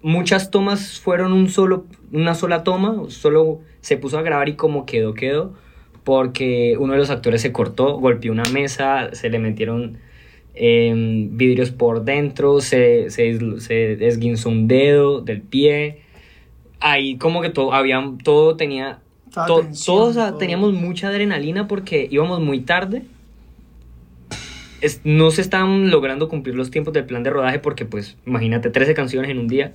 muchas 0.00 0.50
tomas 0.50 1.00
fueron 1.00 1.32
un 1.32 1.48
solo, 1.48 1.84
una 2.12 2.34
sola 2.34 2.64
toma, 2.64 3.02
solo 3.08 3.60
se 3.80 3.96
puso 3.98 4.18
a 4.18 4.22
grabar 4.22 4.48
y 4.48 4.56
como 4.56 4.86
quedó, 4.86 5.14
quedó, 5.14 5.52
porque 6.04 6.76
uno 6.78 6.94
de 6.94 6.98
los 7.00 7.10
actores 7.10 7.42
se 7.42 7.52
cortó, 7.52 7.98
golpeó 7.98 8.32
una 8.32 8.44
mesa, 8.52 9.10
se 9.12 9.28
le 9.28 9.38
metieron 9.40 9.98
Em, 10.58 11.36
vidrios 11.36 11.70
por 11.70 12.04
dentro, 12.04 12.62
se, 12.62 13.10
se, 13.10 13.60
se, 13.60 13.74
desguinzó 13.96 14.48
un 14.48 14.66
dedo 14.66 15.20
del 15.20 15.42
pie. 15.42 16.00
Ahí 16.80 17.18
como 17.18 17.42
que 17.42 17.50
todo, 17.50 17.74
había, 17.74 18.02
todo 18.24 18.56
tenía... 18.56 19.00
todos 19.46 20.38
teníamos 20.38 20.72
mucha 20.72 21.08
adrenalina 21.08 21.68
porque 21.68 22.08
íbamos 22.10 22.40
muy 22.40 22.60
tarde. 22.60 23.02
no 25.04 25.30
se 25.30 25.42
estaban 25.42 25.90
logrando 25.90 26.30
cumplir 26.30 26.54
los 26.54 26.70
tiempos 26.70 26.94
del 26.94 27.04
plan 27.04 27.22
de 27.22 27.28
rodaje 27.28 27.58
porque 27.58 27.84
pues 27.84 28.16
imagínate 28.24 28.70
13 28.70 28.94
canciones 28.94 29.30
en 29.30 29.38
un 29.38 29.48
día. 29.48 29.74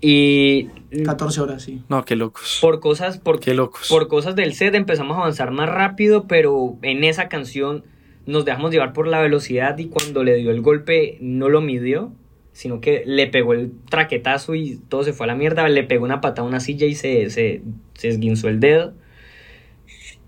Y 0.00 0.68
14 1.04 1.40
horas, 1.42 1.62
sí. 1.64 1.82
No, 1.90 2.06
qué 2.06 2.16
locos. 2.16 2.60
Por 2.62 2.80
cosas, 2.80 3.18
por, 3.18 3.40
qué 3.40 3.52
locos. 3.52 3.88
por 3.90 4.08
cosas 4.08 4.36
del 4.36 4.54
set 4.54 4.74
empezamos 4.74 5.18
a 5.18 5.20
avanzar 5.20 5.50
más 5.50 5.68
rápido, 5.68 6.26
pero 6.26 6.78
en 6.80 7.04
esa 7.04 7.28
canción 7.28 7.84
nos 8.28 8.44
dejamos 8.44 8.70
llevar 8.70 8.92
por 8.92 9.08
la 9.08 9.20
velocidad 9.22 9.78
y 9.78 9.86
cuando 9.86 10.22
le 10.22 10.36
dio 10.36 10.50
el 10.50 10.60
golpe 10.60 11.16
no 11.22 11.48
lo 11.48 11.62
midió, 11.62 12.12
sino 12.52 12.78
que 12.80 13.02
le 13.06 13.26
pegó 13.26 13.54
el 13.54 13.72
traquetazo 13.88 14.54
y 14.54 14.76
todo 14.88 15.02
se 15.02 15.14
fue 15.14 15.24
a 15.24 15.28
la 15.28 15.34
mierda, 15.34 15.66
le 15.66 15.82
pegó 15.82 16.04
una 16.04 16.20
patada 16.20 16.46
a 16.46 16.48
una 16.48 16.60
silla 16.60 16.86
y 16.86 16.94
se, 16.94 17.30
se, 17.30 17.62
se 17.94 18.08
esguinzó 18.08 18.48
el 18.48 18.60
dedo. 18.60 18.92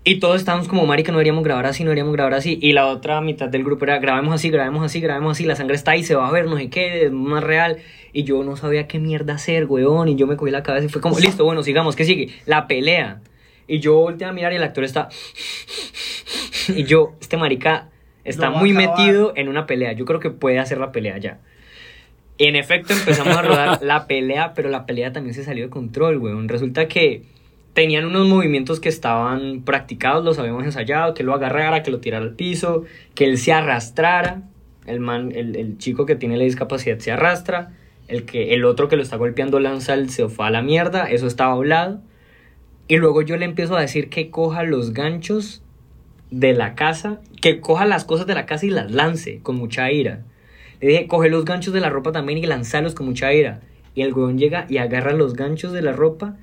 Y 0.03 0.19
todos 0.19 0.39
estábamos 0.39 0.67
como, 0.67 0.87
marica, 0.87 1.11
no 1.11 1.19
deberíamos 1.19 1.43
grabar 1.43 1.67
así, 1.67 1.83
no 1.83 1.89
deberíamos 1.89 2.13
grabar 2.13 2.33
así. 2.33 2.57
Y 2.59 2.73
la 2.73 2.87
otra 2.87 3.21
mitad 3.21 3.49
del 3.49 3.63
grupo 3.63 3.85
era, 3.85 3.99
grabemos 3.99 4.33
así, 4.33 4.49
grabemos 4.49 4.83
así, 4.83 4.99
grabemos 4.99 5.33
así, 5.33 5.45
la 5.45 5.55
sangre 5.55 5.75
está 5.75 5.91
ahí, 5.91 6.03
se 6.03 6.15
va 6.15 6.27
a 6.27 6.31
ver, 6.31 6.47
no 6.47 6.57
sé 6.57 6.71
qué, 6.71 7.05
es 7.05 7.11
más 7.11 7.43
real. 7.43 7.77
Y 8.13 8.23
yo 8.23 8.43
no 8.43 8.55
sabía 8.55 8.87
qué 8.87 8.97
mierda 8.97 9.35
hacer, 9.35 9.65
weón. 9.65 10.07
Y 10.07 10.15
yo 10.15 10.25
me 10.25 10.37
cogí 10.37 10.49
la 10.49 10.63
cabeza 10.63 10.87
y 10.87 10.89
fue 10.89 11.01
como, 11.01 11.19
listo, 11.19 11.45
bueno, 11.45 11.61
sigamos, 11.61 11.95
¿qué 11.95 12.05
sigue? 12.05 12.29
La 12.47 12.65
pelea. 12.65 13.21
Y 13.67 13.79
yo 13.79 13.93
volteé 13.93 14.25
a 14.25 14.33
mirar 14.33 14.53
y 14.53 14.55
el 14.55 14.63
actor 14.63 14.83
está... 14.83 15.09
Y 16.75 16.83
yo, 16.83 17.13
este 17.19 17.37
marica 17.37 17.90
está 18.23 18.49
muy 18.49 18.73
metido 18.73 19.33
en 19.35 19.49
una 19.49 19.65
pelea. 19.65 19.93
Yo 19.93 20.05
creo 20.05 20.19
que 20.19 20.29
puede 20.29 20.59
hacer 20.59 20.77
la 20.77 20.91
pelea 20.91 21.17
ya. 21.17 21.39
En 22.37 22.55
efecto, 22.55 22.93
empezamos 22.93 23.35
a 23.37 23.41
rodar 23.41 23.79
la 23.83 24.07
pelea, 24.07 24.53
pero 24.53 24.69
la 24.69 24.85
pelea 24.85 25.13
también 25.13 25.35
se 25.35 25.43
salió 25.43 25.65
de 25.65 25.69
control, 25.69 26.17
weón. 26.17 26.49
Resulta 26.49 26.87
que 26.87 27.23
tenían 27.73 28.05
unos 28.05 28.27
movimientos 28.27 28.79
que 28.79 28.89
estaban 28.89 29.61
practicados, 29.63 30.25
los 30.25 30.39
habíamos 30.39 30.63
ensayado, 30.63 31.13
que 31.13 31.23
lo 31.23 31.33
agarrara, 31.33 31.83
que 31.83 31.91
lo 31.91 31.99
tirara 31.99 32.23
al 32.23 32.33
piso, 32.33 32.85
que 33.15 33.25
él 33.25 33.37
se 33.37 33.53
arrastrara. 33.53 34.43
El, 34.87 34.99
man, 34.99 35.31
el, 35.35 35.77
chico 35.77 36.07
que 36.07 36.15
tiene 36.15 36.37
la 36.37 36.43
discapacidad 36.43 36.97
se 36.97 37.11
arrastra. 37.11 37.73
El, 38.07 38.25
que, 38.25 38.53
el 38.53 38.65
otro 38.65 38.87
que 38.87 38.95
lo 38.95 39.03
está 39.03 39.15
golpeando 39.15 39.59
lanza 39.59 39.93
el 39.93 40.09
sofá 40.09 40.47
a 40.47 40.51
la 40.51 40.61
mierda. 40.61 41.09
Eso 41.09 41.27
estaba 41.27 41.53
hablado. 41.53 42.01
Y 42.87 42.97
luego 42.97 43.21
yo 43.21 43.37
le 43.37 43.45
empiezo 43.45 43.77
a 43.77 43.81
decir 43.81 44.09
que 44.09 44.31
coja 44.31 44.63
los 44.63 44.93
ganchos 44.93 45.63
de 46.31 46.53
la 46.53 46.75
casa, 46.75 47.21
que 47.41 47.59
coja 47.59 47.85
las 47.85 48.05
cosas 48.05 48.25
de 48.25 48.33
la 48.33 48.45
casa 48.45 48.65
y 48.65 48.69
las 48.69 48.91
lance 48.91 49.39
con 49.43 49.57
mucha 49.57 49.91
ira. 49.91 50.23
Le 50.79 50.87
dije, 50.87 51.07
coge 51.07 51.29
los 51.29 51.45
ganchos 51.45 51.73
de 51.73 51.81
la 51.81 51.89
ropa 51.89 52.11
también 52.11 52.39
y 52.39 52.47
lanzarlos 52.47 52.95
con 52.95 53.05
mucha 53.05 53.31
ira. 53.33 53.61
Y 53.93 54.01
el 54.01 54.13
weón 54.13 54.39
llega 54.39 54.65
y 54.69 54.77
agarra 54.77 55.13
los 55.13 55.35
ganchos 55.35 55.73
de 55.73 55.81
la 55.81 55.91
ropa 55.91 56.37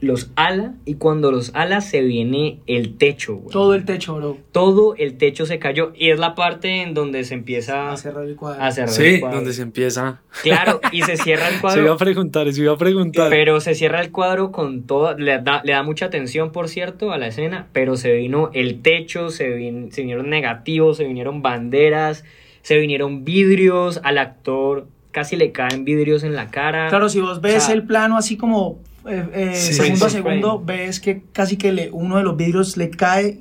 los 0.00 0.30
ala 0.34 0.74
y 0.84 0.94
cuando 0.94 1.30
los 1.30 1.54
ala 1.54 1.80
se 1.80 2.02
viene 2.02 2.60
el 2.66 2.96
techo, 2.96 3.36
güey. 3.36 3.52
Todo 3.52 3.74
el 3.74 3.84
techo, 3.84 4.16
bro. 4.16 4.38
Todo 4.52 4.94
el 4.96 5.18
techo 5.18 5.46
se 5.46 5.58
cayó 5.58 5.92
y 5.94 6.10
es 6.10 6.18
la 6.18 6.34
parte 6.34 6.82
en 6.82 6.94
donde 6.94 7.24
se 7.24 7.34
empieza 7.34 7.92
a 7.92 7.96
cerrar 7.96 8.24
el 8.24 8.36
cuadro. 8.36 8.62
A 8.62 8.70
cerrar 8.72 8.90
sí, 8.90 9.04
el 9.04 9.20
cuadro. 9.20 9.36
donde 9.36 9.52
se 9.52 9.62
empieza. 9.62 10.22
Claro, 10.42 10.80
y 10.92 11.02
se 11.02 11.16
cierra 11.16 11.48
el 11.48 11.60
cuadro. 11.60 11.80
se 11.80 11.84
iba 11.84 11.94
a 11.94 11.98
preguntar, 11.98 12.52
se 12.52 12.60
iba 12.60 12.72
a 12.72 12.78
preguntar. 12.78 13.30
Pero 13.30 13.60
se 13.60 13.74
cierra 13.74 14.00
el 14.00 14.10
cuadro 14.10 14.52
con 14.52 14.84
todo, 14.84 15.16
le 15.16 15.38
da, 15.38 15.62
le 15.64 15.72
da 15.72 15.82
mucha 15.82 16.06
atención, 16.06 16.52
por 16.52 16.68
cierto, 16.68 17.12
a 17.12 17.18
la 17.18 17.26
escena, 17.28 17.68
pero 17.72 17.96
se 17.96 18.12
vino 18.12 18.50
el 18.54 18.80
techo, 18.82 19.30
se, 19.30 19.88
se 19.90 20.00
vinieron 20.00 20.30
negativos, 20.30 20.96
se 20.96 21.04
vinieron 21.04 21.42
banderas, 21.42 22.24
se 22.62 22.78
vinieron 22.78 23.24
vidrios, 23.24 24.00
al 24.02 24.18
actor 24.18 24.86
casi 25.12 25.36
le 25.36 25.52
caen 25.52 25.84
vidrios 25.84 26.22
en 26.22 26.34
la 26.34 26.50
cara. 26.50 26.88
Claro, 26.88 27.08
si 27.08 27.20
vos 27.20 27.40
ves 27.40 27.68
el 27.68 27.84
plano 27.84 28.16
así 28.16 28.36
como 28.36 28.78
eh, 29.06 29.28
eh, 29.32 29.54
segundo 29.54 30.06
a 30.06 30.10
segundo 30.10 30.62
ves 30.64 31.00
que 31.00 31.22
casi 31.32 31.56
que 31.56 31.72
le, 31.72 31.90
uno 31.90 32.18
de 32.18 32.22
los 32.22 32.36
vidrios 32.36 32.76
le 32.76 32.90
cae 32.90 33.40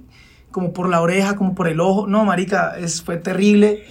como 0.51 0.73
por 0.73 0.89
la 0.89 1.01
oreja, 1.01 1.35
como 1.35 1.55
por 1.55 1.67
el 1.67 1.79
ojo. 1.79 2.07
No, 2.07 2.25
marica, 2.25 2.77
es, 2.79 3.01
fue 3.01 3.17
terrible. 3.17 3.85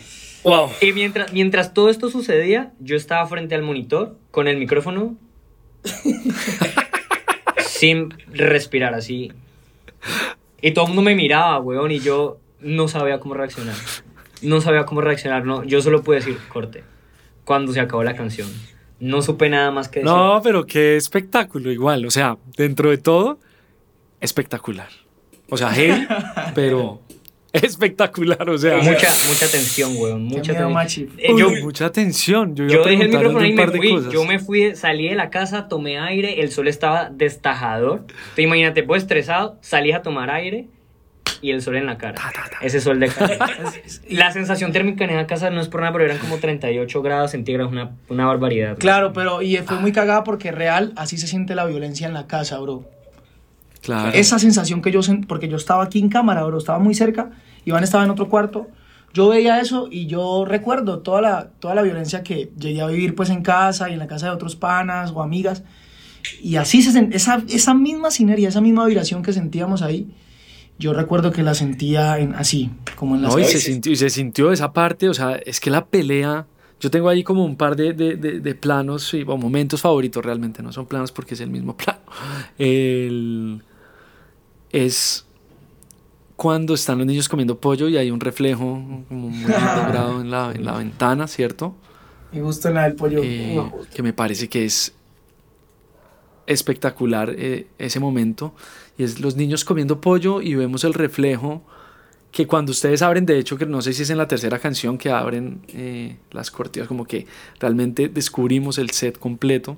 Wow. 0.45 0.71
Y 0.81 0.93
mientras, 0.93 1.33
mientras 1.33 1.75
todo 1.75 1.91
esto 1.91 2.09
sucedía, 2.11 2.73
yo 2.81 2.97
estaba 2.97 3.27
frente 3.27 3.55
al 3.55 3.63
monitor 3.63 4.19
con 4.31 4.49
el 4.49 4.57
micrófono 4.57 5.17
sin 7.67 8.15
respirar 8.29 8.95
así. 8.95 9.33
Y 10.61 10.73
todo 10.73 10.87
el 10.87 10.89
mundo 10.89 11.03
me 11.03 11.15
miraba, 11.15 11.61
weón, 11.61 11.91
y 11.91 12.01
yo 12.01 12.39
no 12.61 12.89
sabía 12.89 13.21
cómo 13.21 13.35
reaccionar. 13.35 13.77
No 14.43 14.61
sabía 14.61 14.85
cómo 14.85 15.01
reaccionar, 15.01 15.45
no. 15.45 15.65
Yo 15.65 15.81
solo 15.83 16.03
pude 16.03 16.17
decir 16.17 16.39
corte 16.49 16.85
cuando 17.45 17.73
se 17.73 17.81
acabó 17.81 18.03
la 18.05 18.15
canción. 18.15 18.49
No 19.01 19.23
supe 19.23 19.49
nada 19.49 19.71
más 19.71 19.89
que 19.89 20.01
decir. 20.01 20.13
No, 20.13 20.41
pero 20.43 20.67
qué 20.67 20.97
espectáculo 20.97 21.71
igual. 21.71 22.05
O 22.07 22.11
sea, 22.11 22.37
dentro 22.57 22.91
de 22.91 22.99
todo, 22.99 23.39
espectacular. 24.21 24.89
O 25.51 25.57
sea, 25.57 25.71
heavy, 25.71 26.07
pero 26.55 27.01
espectacular, 27.53 28.49
o 28.51 28.59
sea. 28.59 28.79
Mucha, 28.79 29.09
mucha 29.29 29.49
tensión, 29.51 29.97
weón. 29.97 30.25
Mucha, 30.25 30.53
tensión. 30.55 31.11
Eh, 31.19 31.33
yo, 31.37 31.51
mucha 31.63 31.91
tensión. 31.91 32.57
Yo, 32.57 32.67
yo 32.67 32.85
dejé 32.85 33.05
el 33.05 33.09
micrófono 33.11 33.45
y 33.47 33.53
me 33.53 33.67
fui. 33.69 34.11
Yo 34.11 34.25
me 34.25 34.39
fui, 34.39 34.75
salí 34.75 35.09
de 35.09 35.15
la 35.15 35.31
casa, 35.31 35.69
tomé 35.69 35.99
aire, 35.99 36.41
el 36.41 36.51
sol 36.51 36.69
estaba 36.69 37.11
destajador. 37.11 38.05
Te 38.35 38.43
imagínate, 38.43 38.83
pues 38.83 39.03
estresado, 39.03 39.59
salí 39.61 39.93
a 39.93 40.03
tomar 40.03 40.31
aire 40.31 40.69
y 41.41 41.51
el 41.51 41.63
sol 41.63 41.77
en 41.77 41.87
la 41.87 41.99
cara. 41.99 42.21
Ese 42.61 42.81
sol 42.81 43.01
de 43.01 43.09
cara. 43.11 43.39
la 44.09 44.33
sensación 44.33 44.73
térmica 44.73 45.05
en 45.05 45.11
esa 45.11 45.27
casa 45.27 45.51
no 45.51 45.61
es 45.61 45.69
por 45.69 45.81
nada, 45.81 45.93
pero 45.93 46.05
eran 46.05 46.19
como 46.19 46.39
38 46.39 47.03
grados 47.03 47.31
centígrados, 47.33 47.73
una, 47.73 47.93
una 48.09 48.27
barbaridad. 48.27 48.79
Claro, 48.79 49.13
pero 49.13 49.43
y 49.43 49.57
fue 49.59 49.79
muy 49.79 49.93
cagada 49.93 50.25
porque 50.25 50.53
real, 50.53 50.93
así 50.97 51.19
se 51.19 51.27
siente 51.27 51.55
la 51.55 51.67
violencia 51.67 52.07
en 52.07 52.15
la 52.15 52.27
casa, 52.27 52.59
bro. 52.59 52.85
Claro. 53.83 54.11
Esa 54.13 54.39
sensación 54.39 54.83
que 54.83 54.91
yo 54.91 55.03
sentí, 55.03 55.27
porque 55.27 55.49
yo 55.49 55.57
estaba 55.57 55.85
aquí 55.85 56.01
en 56.01 56.09
cámara, 56.09 56.43
bro, 56.45 56.59
estaba 56.59 56.79
muy 56.79 56.95
cerca, 56.95 57.31
Iván 57.65 57.85
estaba 57.85 58.05
en 58.05 58.11
otro 58.11 58.29
cuarto, 58.29 58.69
yo 59.15 59.29
veía 59.29 59.61
eso 59.61 59.89
y 59.91 60.07
yo 60.07 60.45
recuerdo 60.45 61.01
toda 61.01 61.21
la, 61.21 61.51
toda 61.59 61.75
la 61.75 61.83
violencia 61.83 62.23
que 62.23 62.51
llegué 62.59 62.83
a 62.83 62.87
vivir 62.87 63.15
pues 63.15 63.31
en 63.31 63.43
casa 63.43 63.89
y 63.89 63.95
en 63.95 63.99
la 63.99 64.07
casa 64.07 64.27
de 64.27 64.33
otros 64.33 64.57
panas 64.57 65.13
o 65.15 65.23
amigas. 65.23 65.63
Y 66.43 66.57
así 66.57 66.83
se 66.83 67.09
esa, 67.13 67.43
esa 67.49 67.75
misma 67.75 68.11
sinergia, 68.11 68.49
esa 68.49 68.61
misma 68.61 68.85
vibración 68.87 69.23
que 69.23 69.33
sentíamos 69.33 69.83
ahí, 69.83 70.09
yo 70.79 70.93
recuerdo 70.93 71.33
que 71.33 71.43
la 71.43 71.55
sentía 71.55 72.19
en, 72.19 72.35
así, 72.35 72.71
como 72.97 73.17
en 73.17 73.23
las 73.23 73.35
No, 73.35 73.41
y 73.41 73.45
se, 73.45 73.61
sintió, 73.61 73.93
y 73.93 73.97
se 73.97 74.11
sintió 74.11 74.53
esa 74.53 74.73
parte, 74.73 75.09
o 75.09 75.15
sea, 75.15 75.37
es 75.37 75.61
que 75.61 75.71
la 75.71 75.87
pelea, 75.87 76.47
yo 76.81 76.91
tengo 76.91 77.09
ahí 77.09 77.25
como 77.25 77.45
un 77.45 77.57
par 77.57 77.75
de, 77.75 77.93
de, 77.93 78.17
de, 78.17 78.55
planos 78.55 79.13
o 79.15 79.37
momentos 79.37 79.81
favoritos 79.81 80.25
realmente, 80.25 80.63
no 80.63 80.73
son 80.73 80.87
planos 80.87 81.11
porque 81.11 81.35
es 81.35 81.41
el 81.41 81.51
mismo 81.51 81.77
plano. 81.77 82.01
El, 82.59 83.63
es 84.71 85.27
cuando 86.37 86.75
están 86.75 86.99
los 86.99 87.07
niños 87.07 87.29
comiendo 87.29 87.59
pollo 87.59 87.89
y 87.89 87.97
hay 87.97 88.13
un 88.13 88.21
reflejo 88.21 88.81
como 89.09 89.29
muy 89.29 89.43
logrado 89.51 90.21
en 90.21 90.31
la, 90.31 90.53
en 90.55 90.65
la 90.65 90.79
ventana, 90.79 91.27
¿cierto? 91.27 91.75
Me 92.31 92.43
gusta 92.43 92.71
la 92.71 92.85
del 92.85 92.95
pollo. 92.95 93.21
Eh, 93.25 93.61
que 93.93 94.03
me 94.05 94.13
parece 94.13 94.49
que 94.49 94.65
es 94.65 94.93
espectacular 96.47 97.35
eh, 97.37 97.67
ese 97.79 97.99
momento. 97.99 98.55
Y 98.99 99.05
es 99.05 99.21
los 99.21 99.37
niños 99.37 99.65
comiendo 99.65 100.01
pollo 100.01 100.43
y 100.43 100.55
vemos 100.55 100.85
el 100.85 100.93
reflejo 100.93 101.63
que 102.33 102.47
cuando 102.47 102.73
ustedes 102.73 103.01
abren, 103.01 103.25
de 103.25 103.39
hecho, 103.39 103.57
que 103.57 103.65
no 103.65 103.81
sé 103.81 103.93
si 103.93 104.03
es 104.03 104.11
en 104.11 104.19
la 104.19 104.29
tercera 104.29 104.59
canción 104.59 104.99
que 104.99 105.11
abren 105.11 105.63
eh, 105.69 106.17
las 106.33 106.51
cortinas, 106.51 106.89
como 106.89 107.07
que 107.07 107.27
realmente 107.59 108.09
descubrimos 108.09 108.79
el 108.79 108.91
set 108.91 109.19
completo. 109.19 109.77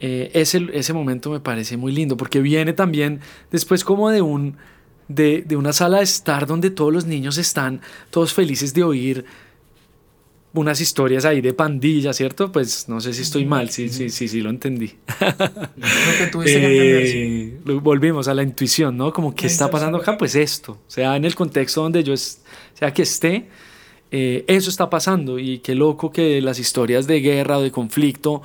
eh, 0.00 0.30
ese, 0.32 0.68
ese 0.72 0.92
momento 0.92 1.30
me 1.30 1.40
parece 1.40 1.76
muy 1.76 1.92
lindo 1.92 2.16
porque 2.16 2.40
viene 2.40 2.72
también 2.72 3.20
después 3.50 3.84
como 3.84 4.10
de 4.10 4.22
un 4.22 4.56
de, 5.08 5.42
de, 5.46 5.56
una 5.56 5.72
sala 5.72 5.98
de 5.98 6.04
estar 6.04 6.46
donde 6.46 6.70
todos 6.70 6.92
los 6.92 7.06
niños 7.06 7.38
están 7.38 7.80
todos 8.10 8.34
felices 8.34 8.74
de 8.74 8.84
oír 8.84 9.24
unas 10.54 10.80
historias 10.80 11.24
ahí 11.24 11.40
de 11.40 11.52
pandilla, 11.52 12.12
¿cierto? 12.12 12.50
Pues 12.50 12.88
no 12.88 13.00
sé 13.00 13.12
si 13.12 13.22
estoy 13.22 13.44
mal, 13.44 13.70
sí, 13.70 13.88
sí, 13.88 14.08
sí, 14.08 14.28
sí, 14.28 14.40
lo 14.40 14.50
entendí. 14.50 14.94
Lo 15.20 16.18
que 16.18 16.26
tuviste 16.32 16.60
que 16.60 16.66
entender, 16.66 17.72
eh, 17.74 17.80
Volvimos 17.80 18.28
a 18.28 18.34
la 18.34 18.42
intuición, 18.42 18.96
¿no? 18.96 19.12
Como, 19.12 19.34
¿qué 19.34 19.46
está 19.46 19.70
pasando 19.70 19.98
acá? 19.98 20.16
Pues 20.16 20.34
esto, 20.34 20.72
o 20.72 20.90
sea, 20.90 21.16
en 21.16 21.24
el 21.24 21.34
contexto 21.34 21.82
donde 21.82 22.02
yo 22.02 22.14
sea 22.16 22.92
que 22.94 23.02
esté, 23.02 23.48
eh, 24.10 24.44
eso 24.46 24.70
está 24.70 24.88
pasando 24.88 25.38
y 25.38 25.58
qué 25.58 25.74
loco 25.74 26.10
que 26.10 26.40
las 26.40 26.58
historias 26.58 27.06
de 27.06 27.20
guerra 27.20 27.58
o 27.58 27.62
de 27.62 27.70
conflicto 27.70 28.42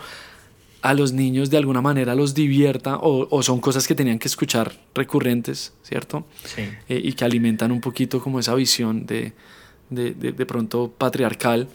a 0.81 0.93
los 0.93 1.13
niños 1.13 1.49
de 1.49 1.55
alguna 1.55 1.81
manera 1.81 2.13
los 2.13 2.33
divierta 2.33 2.97
o, 2.97 3.29
o 3.33 3.41
son 3.41 3.61
cosas 3.61 3.87
que 3.87 3.95
tenían 3.95 4.19
que 4.19 4.27
escuchar 4.27 4.73
recurrentes, 4.93 5.71
¿cierto? 5.81 6.25
Sí. 6.43 6.63
Eh, 6.89 6.99
y 7.01 7.13
que 7.13 7.23
alimentan 7.23 7.71
un 7.71 7.79
poquito 7.79 8.19
como 8.21 8.41
esa 8.41 8.53
visión 8.55 9.05
de, 9.05 9.31
de, 9.89 10.11
de, 10.13 10.33
de 10.33 10.45
pronto 10.45 10.91
patriarcal 10.97 11.69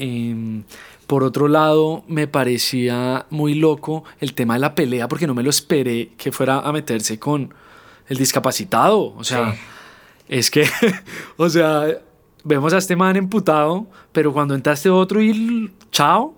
Em, 0.00 0.64
por 1.06 1.22
otro 1.22 1.46
lado, 1.46 2.04
me 2.08 2.26
parecía 2.26 3.26
muy 3.28 3.54
loco 3.54 4.02
el 4.18 4.32
tema 4.32 4.54
de 4.54 4.60
la 4.60 4.74
pelea 4.74 5.08
porque 5.08 5.26
no 5.26 5.34
me 5.34 5.42
lo 5.42 5.50
esperé 5.50 6.12
que 6.16 6.32
fuera 6.32 6.60
a 6.60 6.72
meterse 6.72 7.18
con 7.18 7.52
el 8.08 8.16
discapacitado. 8.16 9.14
O 9.14 9.22
sea, 9.22 9.54
es 10.26 10.50
que, 10.50 10.66
o 11.36 11.50
sea, 11.50 11.86
vemos 12.44 12.72
a 12.72 12.78
este 12.78 12.96
man 12.96 13.16
emputado, 13.16 13.86
pero 14.12 14.32
cuando 14.32 14.54
entra 14.54 14.72
este 14.72 14.88
otro 14.88 15.22
y 15.22 15.70
chao, 15.92 16.34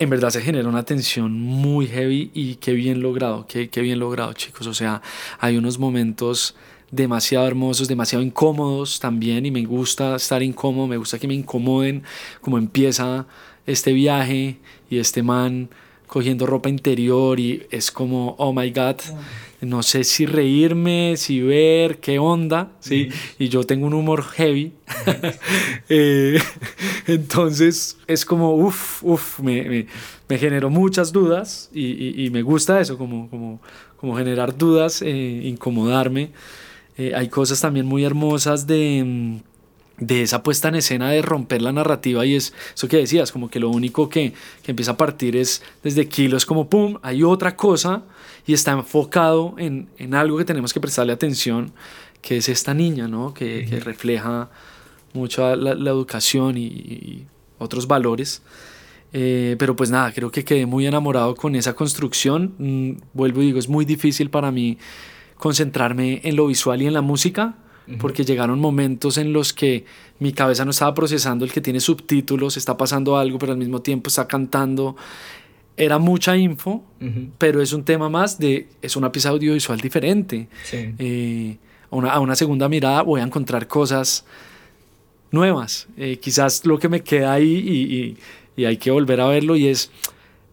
en 0.00 0.10
verdad 0.10 0.30
se 0.30 0.42
genera 0.42 0.68
una 0.68 0.82
tensión 0.82 1.40
muy 1.40 1.86
heavy 1.86 2.32
y 2.34 2.56
qué 2.56 2.72
bien 2.72 3.00
logrado, 3.00 3.46
qué, 3.46 3.70
qué 3.70 3.80
bien 3.80 4.00
logrado, 4.00 4.32
chicos. 4.32 4.66
O 4.66 4.74
sea, 4.74 5.02
hay 5.38 5.56
unos 5.56 5.78
momentos 5.78 6.56
demasiado 6.92 7.48
hermosos, 7.48 7.88
demasiado 7.88 8.22
incómodos 8.22 9.00
también 9.00 9.44
y 9.46 9.50
me 9.50 9.64
gusta 9.64 10.14
estar 10.14 10.42
incómodo, 10.42 10.86
me 10.86 10.98
gusta 10.98 11.18
que 11.18 11.26
me 11.26 11.34
incomoden 11.34 12.04
como 12.40 12.58
empieza 12.58 13.26
este 13.66 13.92
viaje 13.92 14.58
y 14.90 14.98
este 14.98 15.22
man 15.22 15.70
cogiendo 16.06 16.44
ropa 16.44 16.68
interior 16.68 17.40
y 17.40 17.66
es 17.70 17.90
como, 17.90 18.34
oh 18.36 18.52
my 18.52 18.70
god, 18.70 18.96
no 19.62 19.82
sé 19.82 20.04
si 20.04 20.26
reírme, 20.26 21.14
si 21.16 21.40
ver, 21.40 22.00
qué 22.00 22.18
onda, 22.18 22.72
¿sí? 22.80 23.08
Y 23.38 23.48
yo 23.48 23.64
tengo 23.64 23.86
un 23.86 23.94
humor 23.94 24.22
heavy. 24.22 24.72
Eh, 25.88 26.38
entonces 27.06 27.98
es 28.06 28.24
como, 28.24 28.54
uff, 28.54 29.02
uff, 29.02 29.40
me, 29.40 29.62
me, 29.62 29.86
me, 30.28 30.38
generó 30.38 30.70
muchas 30.70 31.12
dudas 31.12 31.68
y, 31.72 32.24
y, 32.24 32.30
me 32.30 32.40
gusta 32.40 32.80
eso, 32.80 32.96
como, 32.96 33.28
como, 33.28 33.60
como 33.98 34.16
generar 34.16 34.56
dudas, 34.56 35.02
eh, 35.02 35.42
incomodarme. 35.44 36.30
Eh, 36.96 37.12
hay 37.14 37.28
cosas 37.28 37.60
también 37.60 37.86
muy 37.86 38.04
hermosas 38.04 38.66
de, 38.66 39.02
mm, 39.04 39.36
de 39.98 40.22
esa 40.22 40.42
puesta 40.42 40.68
en 40.68 40.76
escena 40.76 41.10
de 41.10 41.22
romper 41.22 41.62
la 41.62 41.72
narrativa 41.72 42.26
y 42.26 42.34
es 42.34 42.52
eso 42.74 42.88
que 42.88 42.98
decías, 42.98 43.32
como 43.32 43.48
que 43.48 43.60
lo 43.60 43.70
único 43.70 44.08
que, 44.08 44.32
que 44.62 44.72
empieza 44.72 44.92
a 44.92 44.96
partir 44.96 45.36
es 45.36 45.62
desde 45.82 46.08
kilos, 46.08 46.44
como 46.44 46.68
pum, 46.68 46.98
hay 47.02 47.22
otra 47.22 47.56
cosa 47.56 48.02
y 48.46 48.52
está 48.52 48.72
enfocado 48.72 49.54
en, 49.58 49.88
en, 49.98 50.14
algo 50.14 50.38
que 50.38 50.44
tenemos 50.44 50.72
que 50.72 50.80
prestarle 50.80 51.12
atención, 51.12 51.72
que 52.20 52.38
es 52.38 52.48
esta 52.48 52.74
niña, 52.74 53.08
¿no? 53.08 53.32
que, 53.32 53.66
que 53.68 53.80
refleja 53.80 54.50
mucho 55.12 55.54
la, 55.56 55.74
la 55.74 55.90
educación 55.90 56.56
y, 56.56 56.66
y, 56.66 57.26
otros 57.58 57.86
valores. 57.86 58.42
Eh, 59.12 59.56
pero 59.58 59.76
pues 59.76 59.90
nada, 59.90 60.10
creo 60.12 60.30
que 60.30 60.44
quedé 60.44 60.66
muy 60.66 60.86
enamorado 60.86 61.34
con 61.34 61.54
esa 61.54 61.74
construcción. 61.74 62.54
Mm, 62.58 62.92
vuelvo 63.12 63.42
y 63.42 63.46
digo, 63.46 63.58
es 63.58 63.68
muy 63.68 63.84
difícil 63.84 64.30
para 64.30 64.50
mí 64.50 64.78
concentrarme 65.42 66.20
en 66.22 66.36
lo 66.36 66.46
visual 66.46 66.80
y 66.82 66.86
en 66.86 66.92
la 66.92 67.00
música, 67.00 67.56
porque 67.98 68.24
llegaron 68.24 68.60
momentos 68.60 69.18
en 69.18 69.32
los 69.32 69.52
que 69.52 69.84
mi 70.20 70.32
cabeza 70.32 70.64
no 70.64 70.70
estaba 70.70 70.94
procesando 70.94 71.44
el 71.44 71.50
que 71.50 71.60
tiene 71.60 71.80
subtítulos, 71.80 72.56
está 72.56 72.76
pasando 72.76 73.16
algo, 73.16 73.40
pero 73.40 73.50
al 73.50 73.58
mismo 73.58 73.82
tiempo 73.82 74.06
está 74.06 74.28
cantando. 74.28 74.94
Era 75.76 75.98
mucha 75.98 76.36
info, 76.36 76.84
pero 77.38 77.60
es 77.60 77.72
un 77.72 77.82
tema 77.82 78.08
más 78.08 78.38
de, 78.38 78.68
es 78.82 78.94
una 78.94 79.10
pieza 79.10 79.30
audiovisual 79.30 79.80
diferente. 79.80 80.46
Eh, 80.72 81.56
a, 81.90 81.96
una, 81.96 82.12
a, 82.12 82.20
una, 82.20 82.36
segunda 82.36 82.68
mirada 82.68 83.02
voy 83.02 83.20
a 83.20 83.24
encontrar 83.24 83.66
cosas 83.66 84.24
nuevas. 85.32 85.88
Eh, 85.96 86.18
quizás 86.22 86.64
lo 86.64 86.78
que 86.78 86.88
me 86.88 87.00
queda 87.00 87.32
ahí 87.32 87.52
y, 87.66 87.96
y, 87.96 88.16
y 88.62 88.64
hay 88.64 88.76
que 88.76 88.92
volver 88.92 89.20
a 89.20 89.26
verlo 89.26 89.56
y 89.56 89.66
es 89.66 89.90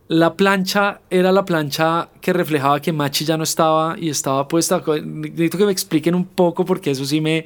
la 0.09 0.35
plancha 0.35 1.01
era 1.11 1.31
la 1.31 1.45
plancha 1.45 2.09
que 2.19 2.33
reflejaba 2.33 2.81
que 2.81 2.91
Machi 2.91 3.25
ya 3.25 3.37
no 3.37 3.43
estaba 3.43 3.95
y 3.97 4.09
estaba 4.09 4.47
puesta. 4.47 4.81
Necesito 5.03 5.59
que 5.59 5.65
me 5.65 5.71
expliquen 5.71 6.15
un 6.15 6.25
poco 6.25 6.65
porque 6.65 6.89
eso 6.89 7.05
sí 7.05 7.21
me 7.21 7.45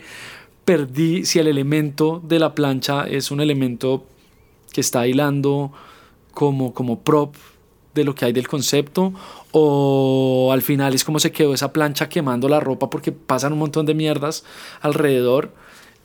perdí. 0.64 1.26
Si 1.26 1.40
el 1.40 1.48
elemento 1.48 2.22
de 2.24 2.40
la 2.40 2.56
plancha 2.56 3.06
es 3.06 3.32
un 3.32 3.42
elemento 3.42 4.06
que 4.72 4.80
está 4.80 5.06
hilando 5.06 5.74
como, 6.34 6.74
como 6.74 7.02
prop 7.02 7.36
de 7.94 8.06
lo 8.06 8.16
que 8.16 8.26
hay 8.26 8.34
del 8.34 8.48
concepto 8.48 9.14
o 9.52 10.50
al 10.52 10.62
final 10.62 10.96
es 10.96 11.04
como 11.04 11.20
se 11.20 11.32
quedó 11.34 11.54
esa 11.54 11.74
plancha 11.74 12.08
quemando 12.08 12.48
la 12.48 12.62
ropa 12.62 12.90
porque 12.90 13.12
pasan 13.12 13.54
un 13.54 13.60
montón 13.60 13.86
de 13.86 13.94
mierdas 13.94 14.46
alrededor. 14.80 15.52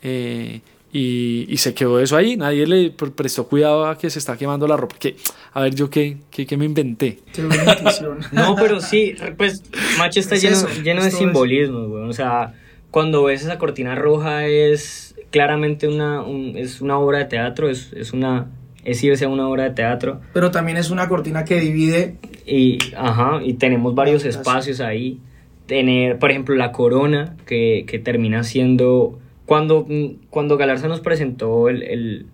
Eh, 0.02 0.60
y, 0.92 1.46
y, 1.48 1.56
se 1.58 1.74
quedó 1.74 2.00
eso 2.00 2.16
ahí, 2.16 2.36
nadie 2.36 2.66
le 2.66 2.90
prestó 2.90 3.46
cuidado 3.46 3.86
a 3.86 3.98
que 3.98 4.08
se 4.08 4.18
está 4.18 4.36
quemando 4.36 4.66
la 4.66 4.76
ropa. 4.76 4.96
Que, 4.98 5.16
a 5.52 5.60
ver, 5.60 5.74
yo 5.74 5.90
qué, 5.90 6.16
qué, 6.30 6.46
qué 6.46 6.56
me 6.56 6.64
inventé. 6.64 7.18
no, 8.32 8.56
pero 8.56 8.80
sí, 8.80 9.14
pues 9.36 9.62
Machi 9.98 10.20
está 10.20 10.36
lleno, 10.36 10.56
lleno 10.82 11.04
de 11.04 11.10
simbolismo, 11.10 11.80
O 12.08 12.12
sea, 12.12 12.54
cuando 12.90 13.24
ves 13.24 13.42
esa 13.42 13.58
cortina 13.58 13.94
roja 13.94 14.46
es 14.46 15.14
claramente 15.30 15.88
una, 15.88 16.22
un, 16.22 16.56
es 16.56 16.80
una 16.80 16.98
obra 16.98 17.18
de 17.18 17.24
teatro, 17.26 17.68
es, 17.68 17.92
es 17.92 18.12
una 18.12 18.48
es 18.84 19.04
irse 19.04 19.26
a 19.26 19.28
una 19.28 19.46
obra 19.46 19.64
de 19.64 19.70
teatro. 19.70 20.20
Pero 20.32 20.50
también 20.50 20.78
es 20.78 20.90
una 20.90 21.08
cortina 21.08 21.44
que 21.44 21.60
divide. 21.60 22.16
Y, 22.46 22.78
ajá, 22.96 23.40
y 23.44 23.54
tenemos 23.54 23.94
varios 23.94 24.24
espacios 24.24 24.80
ahí. 24.80 25.20
Tener, 25.66 26.18
por 26.18 26.30
ejemplo, 26.30 26.54
la 26.54 26.72
corona, 26.72 27.36
que, 27.44 27.84
que 27.86 27.98
termina 27.98 28.42
siendo 28.44 29.17
cuando, 29.48 29.86
cuando 30.28 30.58
Galarza 30.58 30.88
nos 30.88 31.00
presentó 31.00 31.70
el, 31.70 31.82
el, 31.82 32.26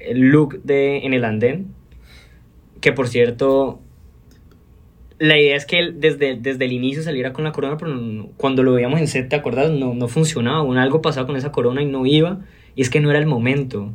el 0.00 0.18
look 0.18 0.60
de 0.64 1.06
En 1.06 1.14
el 1.14 1.24
Andén, 1.24 1.68
que 2.80 2.90
por 2.90 3.06
cierto, 3.06 3.78
la 5.20 5.38
idea 5.38 5.54
es 5.54 5.64
que 5.64 5.78
él 5.78 6.00
desde, 6.00 6.34
desde 6.34 6.64
el 6.64 6.72
inicio 6.72 7.04
saliera 7.04 7.32
con 7.32 7.44
la 7.44 7.52
corona, 7.52 7.76
pero 7.76 8.28
cuando 8.36 8.64
lo 8.64 8.72
veíamos 8.72 8.98
en 8.98 9.06
set, 9.06 9.28
¿te 9.28 9.36
acuerdas? 9.36 9.70
No, 9.70 9.94
no 9.94 10.08
funcionaba, 10.08 10.62
un 10.62 10.76
algo 10.76 11.00
pasaba 11.00 11.24
con 11.24 11.36
esa 11.36 11.52
corona 11.52 11.82
y 11.82 11.86
no 11.86 12.04
iba, 12.04 12.40
y 12.74 12.82
es 12.82 12.90
que 12.90 12.98
no 12.98 13.10
era 13.10 13.20
el 13.20 13.26
momento. 13.26 13.92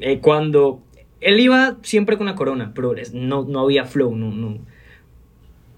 Eh, 0.00 0.18
cuando 0.18 0.82
él 1.20 1.38
iba 1.38 1.76
siempre 1.82 2.16
con 2.16 2.26
la 2.26 2.34
corona, 2.34 2.72
pero 2.74 2.92
no, 3.12 3.44
no 3.44 3.60
había 3.60 3.84
flow, 3.84 4.16
no, 4.16 4.32
no. 4.32 4.58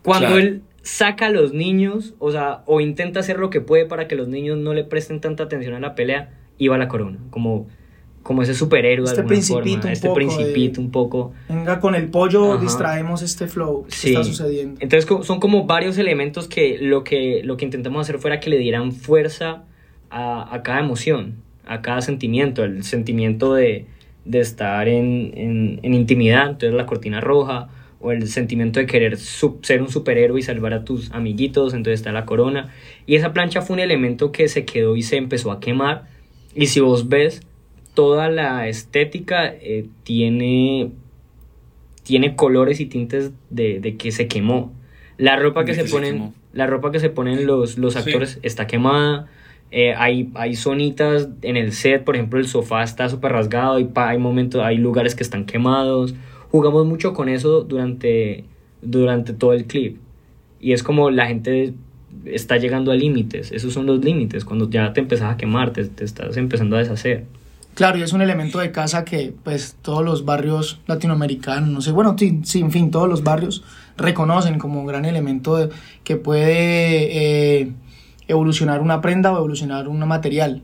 Cuando 0.02 0.38
él 0.38 0.62
saca 0.82 1.26
a 1.26 1.30
los 1.30 1.52
niños, 1.52 2.14
o 2.18 2.32
sea, 2.32 2.62
o 2.66 2.80
intenta 2.80 3.20
hacer 3.20 3.38
lo 3.38 3.50
que 3.50 3.60
puede 3.60 3.86
para 3.86 4.08
que 4.08 4.14
los 4.16 4.28
niños 4.28 4.58
no 4.58 4.74
le 4.74 4.84
presten 4.84 5.20
tanta 5.20 5.44
atención 5.44 5.74
a 5.74 5.80
la 5.80 5.94
pelea, 5.94 6.30
y 6.60 6.68
va 6.68 6.76
a 6.76 6.78
la 6.78 6.88
corona, 6.88 7.18
como, 7.30 7.68
como 8.22 8.42
ese 8.42 8.52
superhéroe 8.54 9.06
este 9.06 9.22
principito 9.22 9.86
un 9.86 9.92
este 9.92 10.08
poco 10.08 10.16
principito 10.16 10.80
un 10.80 10.90
poco. 10.90 11.32
Venga, 11.48 11.80
con 11.80 11.94
el 11.94 12.08
pollo 12.10 12.58
distraemos 12.58 13.22
este 13.22 13.46
flow 13.46 13.86
que 13.86 14.10
está 14.10 14.22
sucediendo. 14.22 14.78
Entonces 14.80 15.08
son 15.26 15.40
como 15.40 15.64
varios 15.64 15.96
elementos 15.96 16.48
que 16.48 16.76
lo 16.78 17.02
que, 17.02 17.40
lo 17.44 17.56
que 17.56 17.64
intentamos 17.64 18.02
hacer 18.02 18.18
fuera 18.18 18.40
que 18.40 18.50
le 18.50 18.58
dieran 18.58 18.92
fuerza 18.92 19.64
a, 20.10 20.54
a 20.54 20.62
cada 20.62 20.80
emoción, 20.80 21.36
a 21.66 21.80
cada 21.80 22.02
sentimiento, 22.02 22.62
el 22.62 22.84
sentimiento 22.84 23.54
de, 23.54 23.86
de 24.26 24.40
estar 24.40 24.86
en, 24.86 25.32
en, 25.34 25.80
en 25.82 25.94
intimidad, 25.94 26.50
entonces 26.50 26.74
la 26.74 26.84
cortina 26.84 27.22
roja, 27.22 27.70
o 28.00 28.12
el 28.12 28.28
sentimiento 28.28 28.80
de 28.80 28.86
querer 28.86 29.18
ser 29.18 29.82
un 29.82 29.90
superhéroe 29.90 30.40
y 30.40 30.42
salvar 30.42 30.72
a 30.72 30.84
tus 30.84 31.12
amiguitos, 31.12 31.74
entonces 31.74 32.00
está 32.00 32.12
la 32.12 32.24
corona. 32.24 32.72
Y 33.06 33.16
esa 33.16 33.32
plancha 33.32 33.60
fue 33.60 33.74
un 33.74 33.80
elemento 33.80 34.32
que 34.32 34.48
se 34.48 34.64
quedó 34.64 34.96
y 34.96 35.02
se 35.02 35.16
empezó 35.16 35.52
a 35.52 35.60
quemar. 35.60 36.04
Y 36.54 36.66
si 36.66 36.80
vos 36.80 37.10
ves, 37.10 37.42
toda 37.92 38.30
la 38.30 38.68
estética 38.68 39.46
eh, 39.46 39.86
tiene, 40.02 40.92
tiene 42.02 42.36
colores 42.36 42.80
y 42.80 42.86
tintes 42.86 43.32
de, 43.50 43.80
de 43.80 43.96
que 43.96 44.12
se 44.12 44.28
quemó. 44.28 44.72
La 45.18 45.36
ropa 45.36 45.66
que, 45.66 45.74
se, 45.74 45.84
ponen, 45.84 46.32
la 46.54 46.66
ropa 46.66 46.90
que 46.90 47.00
se 47.00 47.10
ponen 47.10 47.46
los, 47.46 47.76
los 47.76 47.96
actores 47.96 48.38
está 48.42 48.66
quemada. 48.66 49.28
Eh, 49.70 49.92
hay, 49.94 50.30
hay 50.34 50.56
zonitas 50.56 51.28
en 51.42 51.58
el 51.58 51.72
set, 51.72 52.02
por 52.02 52.16
ejemplo, 52.16 52.40
el 52.40 52.48
sofá 52.48 52.82
está 52.82 53.08
súper 53.10 53.32
rasgado, 53.32 53.78
y 53.78 53.88
hay 53.94 54.18
momentos, 54.18 54.62
hay 54.64 54.78
lugares 54.78 55.14
que 55.14 55.22
están 55.22 55.44
quemados 55.44 56.14
jugamos 56.50 56.86
mucho 56.86 57.12
con 57.12 57.28
eso 57.28 57.62
durante, 57.62 58.44
durante 58.82 59.32
todo 59.32 59.52
el 59.52 59.66
clip. 59.66 59.98
Y 60.60 60.72
es 60.72 60.82
como 60.82 61.10
la 61.10 61.26
gente 61.26 61.74
está 62.24 62.56
llegando 62.56 62.92
a 62.92 62.94
límites. 62.94 63.52
Esos 63.52 63.72
son 63.72 63.86
los 63.86 64.04
límites, 64.04 64.44
cuando 64.44 64.68
ya 64.68 64.92
te 64.92 65.00
empezás 65.00 65.32
a 65.32 65.36
quemar, 65.36 65.72
te, 65.72 65.88
estás 66.04 66.36
empezando 66.36 66.76
a 66.76 66.80
deshacer. 66.80 67.24
Claro, 67.74 67.98
y 67.98 68.02
es 68.02 68.12
un 68.12 68.20
elemento 68.20 68.58
de 68.58 68.72
casa 68.72 69.04
que 69.04 69.32
pues 69.44 69.76
todos 69.80 70.04
los 70.04 70.24
barrios 70.24 70.80
latinoamericanos, 70.86 71.70
no 71.70 71.80
sé, 71.80 71.92
bueno, 71.92 72.16
sí, 72.18 72.40
sí 72.42 72.60
en 72.60 72.72
fin, 72.72 72.90
todos 72.90 73.08
los 73.08 73.22
barrios 73.22 73.62
reconocen 73.96 74.58
como 74.58 74.80
un 74.80 74.86
gran 74.86 75.04
elemento 75.04 75.56
de, 75.56 75.70
que 76.02 76.16
puede 76.16 77.60
eh, 77.60 77.72
evolucionar 78.26 78.80
una 78.80 79.00
prenda 79.00 79.32
o 79.32 79.38
evolucionar 79.38 79.88
un 79.88 80.00
material. 80.06 80.62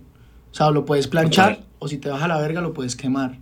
O 0.50 0.54
sea, 0.54 0.70
lo 0.70 0.84
puedes 0.84 1.06
planchar 1.06 1.60
o 1.78 1.88
si 1.88 1.98
te 1.98 2.08
vas 2.08 2.22
a 2.22 2.28
la 2.28 2.38
verga 2.38 2.60
lo 2.60 2.72
puedes 2.72 2.96
quemar. 2.96 3.38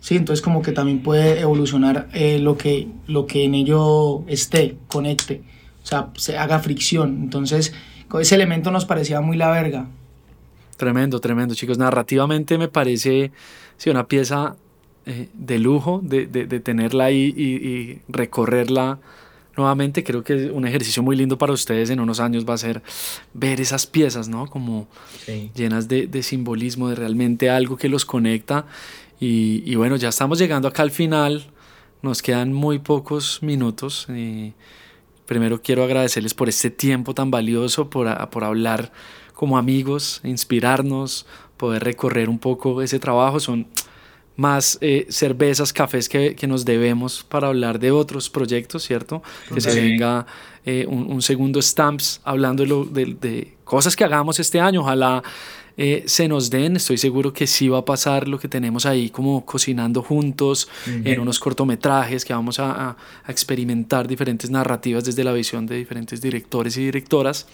Sí, 0.00 0.16
entonces 0.16 0.42
como 0.42 0.62
que 0.62 0.72
también 0.72 1.02
puede 1.02 1.40
evolucionar 1.40 2.08
eh, 2.12 2.38
lo, 2.38 2.56
que, 2.56 2.88
lo 3.06 3.26
que 3.26 3.44
en 3.44 3.54
ello 3.54 4.24
esté, 4.26 4.76
conecte, 4.88 5.42
o 5.82 5.86
sea, 5.86 6.08
se 6.16 6.38
haga 6.38 6.58
fricción. 6.58 7.18
Entonces, 7.22 7.74
ese 8.18 8.34
elemento 8.34 8.70
nos 8.70 8.86
parecía 8.86 9.20
muy 9.20 9.36
la 9.36 9.50
verga. 9.50 9.86
Tremendo, 10.76 11.20
tremendo, 11.20 11.54
chicos. 11.54 11.76
Narrativamente 11.76 12.56
me 12.56 12.68
parece 12.68 13.30
sí, 13.76 13.90
una 13.90 14.08
pieza 14.08 14.56
eh, 15.06 15.28
de 15.34 15.58
lujo 15.58 16.00
de, 16.02 16.26
de, 16.26 16.46
de 16.46 16.60
tenerla 16.60 17.04
ahí 17.04 17.34
y, 17.36 17.44
y, 17.44 18.02
recorrerla 18.08 18.98
nuevamente. 19.56 20.04
Creo 20.04 20.24
que 20.24 20.50
un 20.50 20.66
ejercicio 20.66 21.02
muy 21.02 21.16
lindo 21.16 21.36
para 21.38 21.52
ustedes 21.52 21.90
en 21.90 22.00
unos 22.00 22.20
años 22.20 22.46
va 22.48 22.54
a 22.54 22.58
ser 22.58 22.82
ver 23.34 23.60
esas 23.60 23.86
piezas, 23.86 24.28
¿no? 24.28 24.46
Como 24.46 24.88
sí. 25.24 25.50
llenas 25.54 25.88
de, 25.88 26.06
de, 26.06 26.22
simbolismo, 26.22 26.88
de 26.88 26.96
realmente 26.96 27.50
algo 27.50 27.76
que 27.76 27.88
los 27.88 28.04
conecta. 28.04 28.66
Y, 29.20 29.62
y, 29.64 29.76
bueno, 29.76 29.96
ya 29.96 30.08
estamos 30.08 30.38
llegando 30.38 30.66
acá 30.66 30.82
al 30.82 30.90
final. 30.90 31.44
Nos 32.02 32.22
quedan 32.22 32.52
muy 32.52 32.78
pocos 32.78 33.42
minutos. 33.42 34.06
Y 34.08 34.54
primero 35.26 35.62
quiero 35.62 35.84
agradecerles 35.84 36.34
por 36.34 36.48
este 36.48 36.70
tiempo 36.70 37.14
tan 37.14 37.30
valioso, 37.30 37.88
por, 37.90 38.28
por 38.30 38.42
hablar 38.42 38.90
como 39.34 39.58
amigos, 39.58 40.20
inspirarnos, 40.24 41.26
poder 41.56 41.84
recorrer 41.84 42.28
un 42.28 42.38
poco 42.38 42.82
ese 42.82 42.98
trabajo. 42.98 43.38
Son 43.38 43.68
más 44.36 44.78
eh, 44.80 45.06
cervezas, 45.10 45.72
cafés 45.72 46.08
que, 46.08 46.34
que, 46.34 46.46
nos 46.46 46.64
debemos 46.64 47.22
para 47.22 47.48
hablar 47.48 47.78
de 47.78 47.90
otros 47.90 48.30
proyectos, 48.30 48.82
¿cierto? 48.82 49.22
Que 49.52 49.60
se 49.60 49.78
venga 49.78 50.26
eh, 50.64 50.86
un, 50.88 51.12
un, 51.12 51.20
segundo 51.20 51.60
Stamps 51.60 52.22
hablando 52.24 52.62
de, 52.62 52.68
lo, 52.68 52.84
de, 52.84 53.16
de, 53.20 53.56
cosas 53.64 53.94
que 53.94 54.02
hagamos 54.02 54.40
este 54.40 54.58
año. 54.58 54.80
Ojalá 54.80 55.22
eh, 55.76 56.04
se 56.06 56.28
nos 56.28 56.50
den, 56.50 56.76
estoy 56.76 56.98
seguro 56.98 57.32
que 57.32 57.46
sí 57.46 57.68
va 57.68 57.78
a 57.78 57.84
pasar 57.84 58.28
lo 58.28 58.38
que 58.38 58.48
tenemos 58.48 58.86
ahí 58.86 59.10
como 59.10 59.44
cocinando 59.44 60.02
juntos 60.02 60.68
uh 60.86 60.90
-huh. 60.90 61.02
en 61.06 61.20
unos 61.20 61.38
cortometrajes 61.38 62.24
que 62.24 62.32
vamos 62.32 62.58
a, 62.58 62.70
a, 62.72 62.96
a 63.24 63.30
experimentar 63.30 64.06
diferentes 64.06 64.50
narrativas 64.50 65.04
desde 65.04 65.24
la 65.24 65.32
visión 65.32 65.66
de 65.66 65.76
diferentes 65.76 66.20
directores 66.20 66.76
y 66.76 66.84
directoras. 66.84 67.46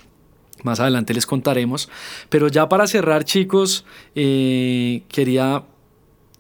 Más 0.63 0.81
adelante 0.81 1.13
les 1.13 1.27
contaremos. 1.27 1.89
Pero 2.29 2.49
ya 2.49 2.69
para 2.69 2.87
cerrar, 2.87 3.25
chicos, 3.25 3.85
eh, 4.15 5.03
quería 5.09 5.63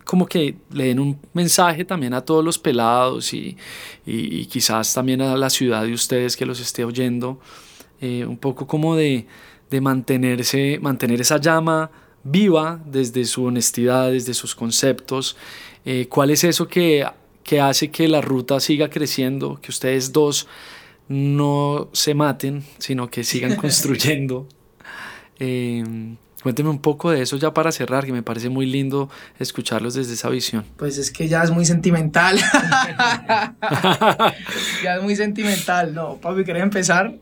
como 0.05 0.27
que 0.27 0.55
le 0.71 0.85
den 0.85 1.01
un 1.01 1.19
mensaje 1.35 1.85
también 1.85 2.15
a 2.15 2.21
todos 2.21 2.45
los 2.45 2.59
pelados 2.59 3.35
y, 3.35 3.57
y, 4.07 4.41
y 4.41 4.47
quizás 4.47 4.95
también 4.95 5.21
a 5.21 5.37
la 5.37 5.51
ciudad 5.51 5.83
de 5.85 5.93
ustedes 5.93 6.37
que 6.37 6.47
los 6.47 6.61
esté 6.61 6.85
oyendo, 6.85 7.41
eh, 8.01 8.25
un 8.25 8.39
poco 8.39 8.67
como 8.69 8.95
de, 8.95 9.27
de 9.71 9.81
mantenerse, 9.81 10.79
mantener 10.81 11.21
esa 11.21 11.39
llama 11.39 11.91
viva 12.23 12.81
desde 12.85 13.25
su 13.25 13.45
honestidad, 13.45 14.11
desde 14.11 14.35
sus 14.35 14.55
conceptos. 14.55 15.37
Eh, 15.85 16.07
¿Cuál 16.09 16.31
es 16.31 16.45
eso 16.45 16.67
que, 16.69 17.07
que 17.43 17.61
hace 17.61 17.91
que 17.91 18.09
la 18.09 18.21
ruta 18.21 18.59
siga 18.61 18.91
creciendo, 18.91 19.61
que 19.61 19.71
ustedes 19.71 20.13
dos 20.13 20.49
no 21.09 21.89
se 21.93 22.15
maten, 22.15 22.65
sino 22.79 23.09
que 23.11 23.25
sigan 23.25 23.57
construyendo? 23.63 24.49
Eh, 25.39 25.85
Cuénteme 26.43 26.69
un 26.69 26.81
poco 26.81 27.11
de 27.11 27.23
eso 27.23 27.37
ya 27.39 27.53
para 27.53 27.73
cerrar, 27.73 28.05
que 28.05 28.13
me 28.13 28.23
parece 28.23 28.49
muy 28.51 28.67
lindo 28.67 29.09
escucharlos 29.39 29.95
desde 29.95 30.13
esa 30.15 30.29
visión. 30.29 30.65
Pues 30.77 30.99
es 30.99 31.11
que 31.11 31.29
ya 31.29 31.43
es 31.43 31.51
muy 31.51 31.65
sentimental. 31.65 32.37
ya 34.85 34.97
es 34.97 35.03
muy 35.03 35.17
sentimental. 35.17 35.95
No, 35.95 36.17
papi, 36.17 36.45
¿querés 36.45 36.63
empezar? 36.63 37.15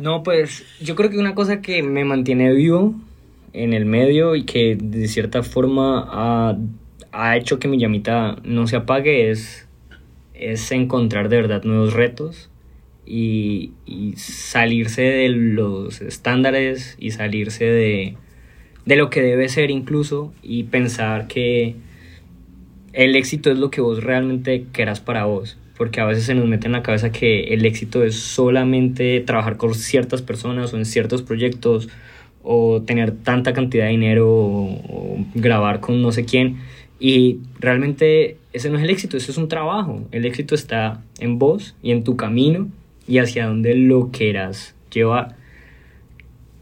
no, 0.00 0.22
pues 0.22 0.64
yo 0.80 0.94
creo 0.94 1.10
que 1.10 1.18
una 1.18 1.34
cosa 1.34 1.60
que 1.60 1.82
me 1.82 2.04
mantiene 2.04 2.52
vivo 2.52 2.94
en 3.52 3.72
el 3.72 3.86
medio 3.86 4.36
y 4.36 4.44
que 4.44 4.78
de 4.80 5.08
cierta 5.08 5.42
forma 5.42 6.06
ha, 6.08 6.56
ha 7.12 7.36
hecho 7.36 7.58
que 7.58 7.68
mi 7.68 7.78
llamita 7.78 8.36
no 8.44 8.66
se 8.66 8.76
apague 8.76 9.30
es, 9.30 9.66
es 10.34 10.70
encontrar 10.72 11.28
de 11.28 11.36
verdad 11.36 11.64
nuevos 11.64 11.92
retos 11.92 12.50
y, 13.06 13.72
salirse 14.16 15.02
de 15.02 15.28
los 15.28 16.00
estándares 16.00 16.96
y 16.98 17.12
salirse 17.12 17.64
de, 17.64 18.14
de, 18.84 18.96
lo 18.96 19.10
que 19.10 19.22
debe 19.22 19.48
ser 19.48 19.70
incluso 19.70 20.32
y 20.42 20.64
pensar 20.64 21.28
que 21.28 21.76
el 22.92 23.14
éxito 23.14 23.50
es 23.50 23.58
lo 23.58 23.70
que 23.70 23.80
vos 23.80 24.02
realmente 24.02 24.66
querás 24.72 25.00
para 25.00 25.24
vos. 25.24 25.58
Porque 25.76 26.00
a 26.00 26.06
veces 26.06 26.24
se 26.24 26.34
nos 26.34 26.46
mete 26.46 26.66
en 26.66 26.72
la 26.72 26.82
cabeza 26.82 27.12
que 27.12 27.54
el 27.54 27.66
éxito 27.66 28.02
es 28.02 28.16
solamente 28.16 29.20
trabajar 29.20 29.58
con 29.58 29.74
ciertas 29.74 30.22
personas 30.22 30.72
o 30.72 30.78
en 30.78 30.86
ciertos 30.86 31.22
proyectos 31.22 31.90
o 32.42 32.80
tener 32.80 33.12
tanta 33.12 33.52
cantidad 33.52 33.84
de 33.84 33.90
dinero 33.90 34.26
o, 34.26 34.70
o 34.88 35.26
grabar 35.34 35.80
con 35.80 36.00
no 36.00 36.12
sé 36.12 36.24
quién. 36.24 36.56
Y 36.98 37.40
realmente 37.58 38.38
ese 38.54 38.70
no 38.70 38.78
es 38.78 38.84
el 38.84 38.90
éxito, 38.90 39.18
eso 39.18 39.30
es 39.30 39.36
un 39.36 39.48
trabajo. 39.48 40.08
El 40.12 40.24
éxito 40.24 40.54
está 40.54 41.02
en 41.18 41.38
vos 41.38 41.76
y 41.82 41.90
en 41.90 42.04
tu 42.04 42.16
camino 42.16 42.68
y 43.06 43.18
hacia 43.18 43.46
dónde 43.46 43.74
lo 43.74 44.10
quieras 44.10 44.74
llevar. 44.90 45.36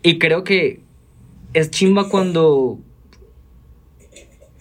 Y 0.03 0.19
creo 0.19 0.45
que 0.45 0.81
es 1.55 1.71
chimba 1.71 2.09
cuando 2.09 2.79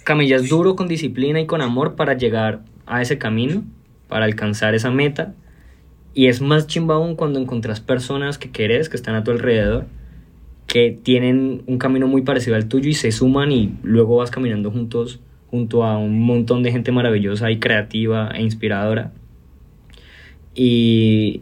camellas 0.04 0.48
duro 0.48 0.76
con 0.76 0.88
disciplina 0.88 1.40
y 1.42 1.46
con 1.46 1.62
amor 1.62 1.96
para 1.96 2.14
llegar 2.14 2.62
a 2.86 3.02
ese 3.02 3.18
camino, 3.18 3.64
para 4.08 4.26
alcanzar 4.26 4.76
esa 4.76 4.92
meta. 4.92 5.34
Y 6.14 6.28
es 6.28 6.42
más 6.42 6.68
chimba 6.68 6.96
aún 6.96 7.16
cuando 7.16 7.40
encontrás 7.40 7.80
personas 7.80 8.38
que 8.38 8.52
querés, 8.52 8.90
que 8.90 8.96
están 8.96 9.16
a 9.16 9.24
tu 9.24 9.32
alrededor, 9.32 9.88
que 10.68 10.92
tienen 10.92 11.64
un 11.66 11.78
camino 11.78 12.08
muy 12.08 12.22
parecido 12.22 12.56
al 12.56 12.68
tuyo 12.68 12.90
y 12.90 12.94
se 12.94 13.12
suman 13.12 13.52
y 13.52 13.76
luego 13.84 14.18
vas 14.18 14.32
caminando 14.32 14.72
juntos 14.72 15.20
junto 15.50 15.84
a 15.84 15.98
un 15.98 16.22
montón 16.22 16.64
de 16.64 16.72
gente 16.72 16.92
maravillosa 16.92 17.52
y 17.52 17.60
creativa 17.60 18.32
e 18.34 18.42
inspiradora. 18.42 19.12
Y, 20.56 21.42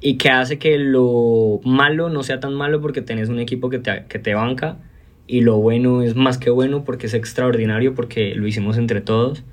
y 0.00 0.16
que 0.16 0.30
hace 0.30 0.58
que 0.58 0.78
lo 0.78 1.60
malo 1.64 2.08
no 2.08 2.22
sea 2.22 2.40
tan 2.40 2.54
malo 2.54 2.80
porque 2.80 3.02
tenés 3.02 3.28
un 3.28 3.38
equipo 3.38 3.68
que 3.68 3.78
te, 3.78 4.04
que 4.08 4.18
te 4.18 4.34
banca 4.34 4.78
y 5.26 5.42
lo 5.42 5.58
bueno 5.58 6.02
es 6.02 6.16
más 6.16 6.38
que 6.38 6.50
bueno 6.50 6.84
porque 6.84 7.06
es 7.06 7.14
extraordinario 7.14 7.94
porque 7.94 8.34
lo 8.34 8.46
hicimos 8.46 8.78
entre 8.78 9.00
todos 9.00 9.44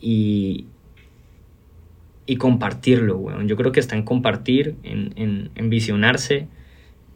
y, 0.00 0.66
y 2.26 2.36
compartirlo, 2.36 3.16
weón. 3.16 3.48
Yo 3.48 3.56
creo 3.56 3.72
que 3.72 3.80
está 3.80 3.96
en 3.96 4.02
compartir, 4.02 4.76
en, 4.82 5.12
en, 5.16 5.50
en 5.54 5.70
visionarse 5.70 6.48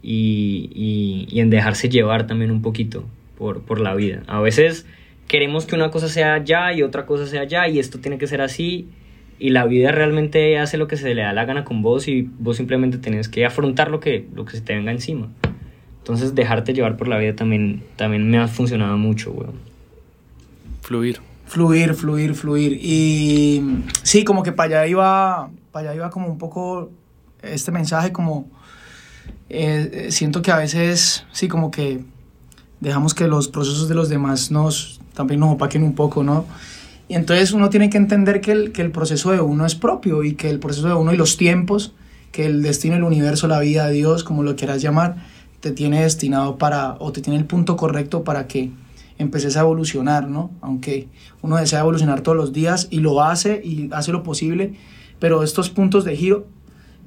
y, 0.02 1.26
y, 1.30 1.40
en 1.40 1.50
dejarse 1.50 1.88
llevar 1.88 2.26
también 2.26 2.50
un 2.50 2.62
poquito 2.62 3.04
por, 3.36 3.62
por 3.62 3.80
la 3.80 3.94
vida. 3.94 4.22
A 4.26 4.40
veces 4.40 4.86
queremos 5.28 5.66
que 5.66 5.74
una 5.74 5.90
cosa 5.90 6.08
sea 6.08 6.34
allá 6.34 6.72
y 6.72 6.82
otra 6.82 7.06
cosa 7.06 7.26
sea 7.26 7.42
allá 7.42 7.68
y 7.68 7.78
esto 7.78 7.98
tiene 7.98 8.18
que 8.18 8.26
ser 8.26 8.40
así 8.40 8.88
y 9.38 9.50
la 9.50 9.64
vida 9.66 9.92
realmente 9.92 10.58
hace 10.58 10.78
lo 10.78 10.88
que 10.88 10.96
se 10.96 11.14
le 11.14 11.22
da 11.22 11.32
la 11.32 11.44
gana 11.44 11.64
con 11.64 11.82
vos 11.82 12.08
y 12.08 12.22
vos 12.38 12.56
simplemente 12.56 12.98
tenés 12.98 13.28
que 13.28 13.44
afrontar 13.44 13.90
lo 13.90 14.00
que, 14.00 14.26
lo 14.34 14.44
que 14.44 14.52
se 14.52 14.60
te 14.62 14.74
venga 14.74 14.92
encima. 14.92 15.28
Entonces 15.98 16.34
dejarte 16.34 16.72
llevar 16.72 16.96
por 16.96 17.08
la 17.08 17.18
vida 17.18 17.34
también, 17.34 17.82
también 17.96 18.30
me 18.30 18.38
ha 18.38 18.48
funcionado 18.48 18.96
mucho, 18.96 19.32
weón. 19.32 19.54
Fluir. 20.80 21.20
Fluir, 21.46 21.94
fluir, 21.94 22.34
fluir. 22.34 22.78
Y 22.80 23.82
sí, 24.02 24.24
como 24.24 24.42
que 24.42 24.52
para 24.52 24.80
allá 24.80 24.86
iba, 24.86 25.50
para 25.72 25.90
allá 25.90 25.96
iba 25.96 26.10
como 26.10 26.28
un 26.28 26.38
poco 26.38 26.90
este 27.42 27.72
mensaje, 27.72 28.12
como 28.12 28.48
eh, 29.48 30.08
siento 30.10 30.42
que 30.42 30.50
a 30.50 30.56
veces, 30.56 31.26
sí, 31.32 31.48
como 31.48 31.70
que 31.70 32.04
dejamos 32.80 33.14
que 33.14 33.26
los 33.26 33.48
procesos 33.48 33.88
de 33.88 33.94
los 33.94 34.08
demás 34.08 34.50
nos, 34.50 35.00
también 35.14 35.40
nos 35.40 35.54
opaquen 35.54 35.82
un 35.82 35.94
poco, 35.94 36.22
¿no? 36.22 36.46
Y 37.08 37.14
entonces 37.14 37.52
uno 37.52 37.70
tiene 37.70 37.88
que 37.88 37.98
entender 37.98 38.40
que 38.40 38.52
el, 38.52 38.72
que 38.72 38.82
el 38.82 38.90
proceso 38.90 39.30
de 39.30 39.40
uno 39.40 39.64
es 39.64 39.74
propio 39.74 40.24
y 40.24 40.34
que 40.34 40.50
el 40.50 40.58
proceso 40.58 40.88
de 40.88 40.94
uno 40.94 41.12
y 41.12 41.16
los 41.16 41.36
tiempos, 41.36 41.94
que 42.32 42.46
el 42.46 42.62
destino, 42.62 42.96
el 42.96 43.04
universo, 43.04 43.46
la 43.46 43.60
vida, 43.60 43.88
Dios, 43.88 44.24
como 44.24 44.42
lo 44.42 44.56
quieras 44.56 44.82
llamar, 44.82 45.16
te 45.60 45.70
tiene 45.70 46.02
destinado 46.02 46.58
para, 46.58 46.96
o 46.98 47.12
te 47.12 47.20
tiene 47.20 47.38
el 47.38 47.44
punto 47.44 47.76
correcto 47.76 48.24
para 48.24 48.48
que 48.48 48.70
empeces 49.18 49.56
a 49.56 49.60
evolucionar, 49.60 50.28
¿no? 50.28 50.50
Aunque 50.60 51.08
uno 51.42 51.56
desea 51.56 51.80
evolucionar 51.80 52.20
todos 52.20 52.36
los 52.36 52.52
días 52.52 52.88
y 52.90 52.98
lo 52.98 53.22
hace 53.22 53.62
y 53.64 53.88
hace 53.92 54.12
lo 54.12 54.22
posible, 54.22 54.74
pero 55.18 55.42
estos 55.42 55.70
puntos 55.70 56.04
de 56.04 56.16
giro, 56.16 56.46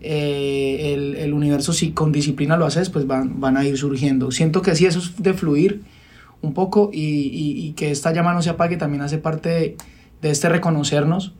eh, 0.02 0.94
el, 0.94 1.16
el, 1.18 1.34
universo 1.34 1.74
si 1.74 1.92
con 1.92 2.14
disciplina 2.14 2.56
lo 2.56 2.66
haces, 2.66 2.90
pues 2.90 3.06
van, 3.06 3.42
van 3.42 3.58
a 3.58 3.66
ir 3.66 3.78
surgiendo. 3.78 4.32
Siento 4.32 4.62
que 4.62 4.74
sí, 4.76 4.86
eso 4.86 5.00
es 5.00 5.22
de 5.22 5.34
fluir 5.34 5.82
un 6.42 6.54
poco 6.54 6.90
y, 6.94 7.02
y, 7.02 7.74
que 7.74 7.92
esta 7.92 8.14
llama 8.14 8.34
no 8.34 8.42
se 8.42 8.50
apague 8.50 8.78
también 8.78 9.02
hace 9.02 9.18
parte 9.18 9.76
de, 10.22 10.30
este 10.30 10.50
reconocernos 10.50 11.34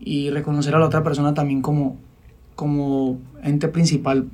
y 0.00 0.30
reconocer 0.30 0.74
a 0.74 0.78
la 0.78 0.86
otra 0.86 1.02
persona 1.02 1.32
también 1.34 1.62
como, 1.62 1.96
como 2.54 3.18
ente 3.42 3.68
principal 3.68 4.28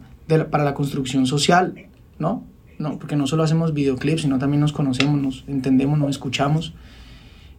para 0.50 0.64
la 0.64 0.74
construcción 0.74 1.26
social, 1.26 1.74
¿no? 2.18 2.44
no, 2.82 2.98
porque 2.98 3.16
no 3.16 3.26
solo 3.26 3.42
hacemos 3.44 3.72
videoclips, 3.72 4.22
sino 4.22 4.38
también 4.38 4.60
nos 4.60 4.72
conocemos, 4.72 5.20
nos 5.20 5.44
entendemos, 5.46 5.98
nos 5.98 6.10
escuchamos. 6.10 6.74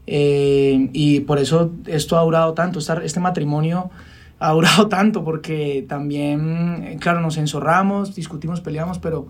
Eh, 0.06 0.90
y 0.92 1.22
por 1.22 1.40
eso 1.40 1.72
esto 1.88 2.18
ha 2.18 2.22
durado 2.22 2.54
tanto, 2.54 2.80
este 2.80 3.20
matrimonio 3.20 3.90
ha 4.40 4.52
durado 4.52 4.88
tanto, 4.90 5.24
porque 5.24 5.86
también, 5.88 6.98
claro, 7.00 7.22
nos 7.22 7.38
enzorramos, 7.38 8.14
discutimos, 8.14 8.62
peleamos, 8.62 9.00
pero 9.00 9.28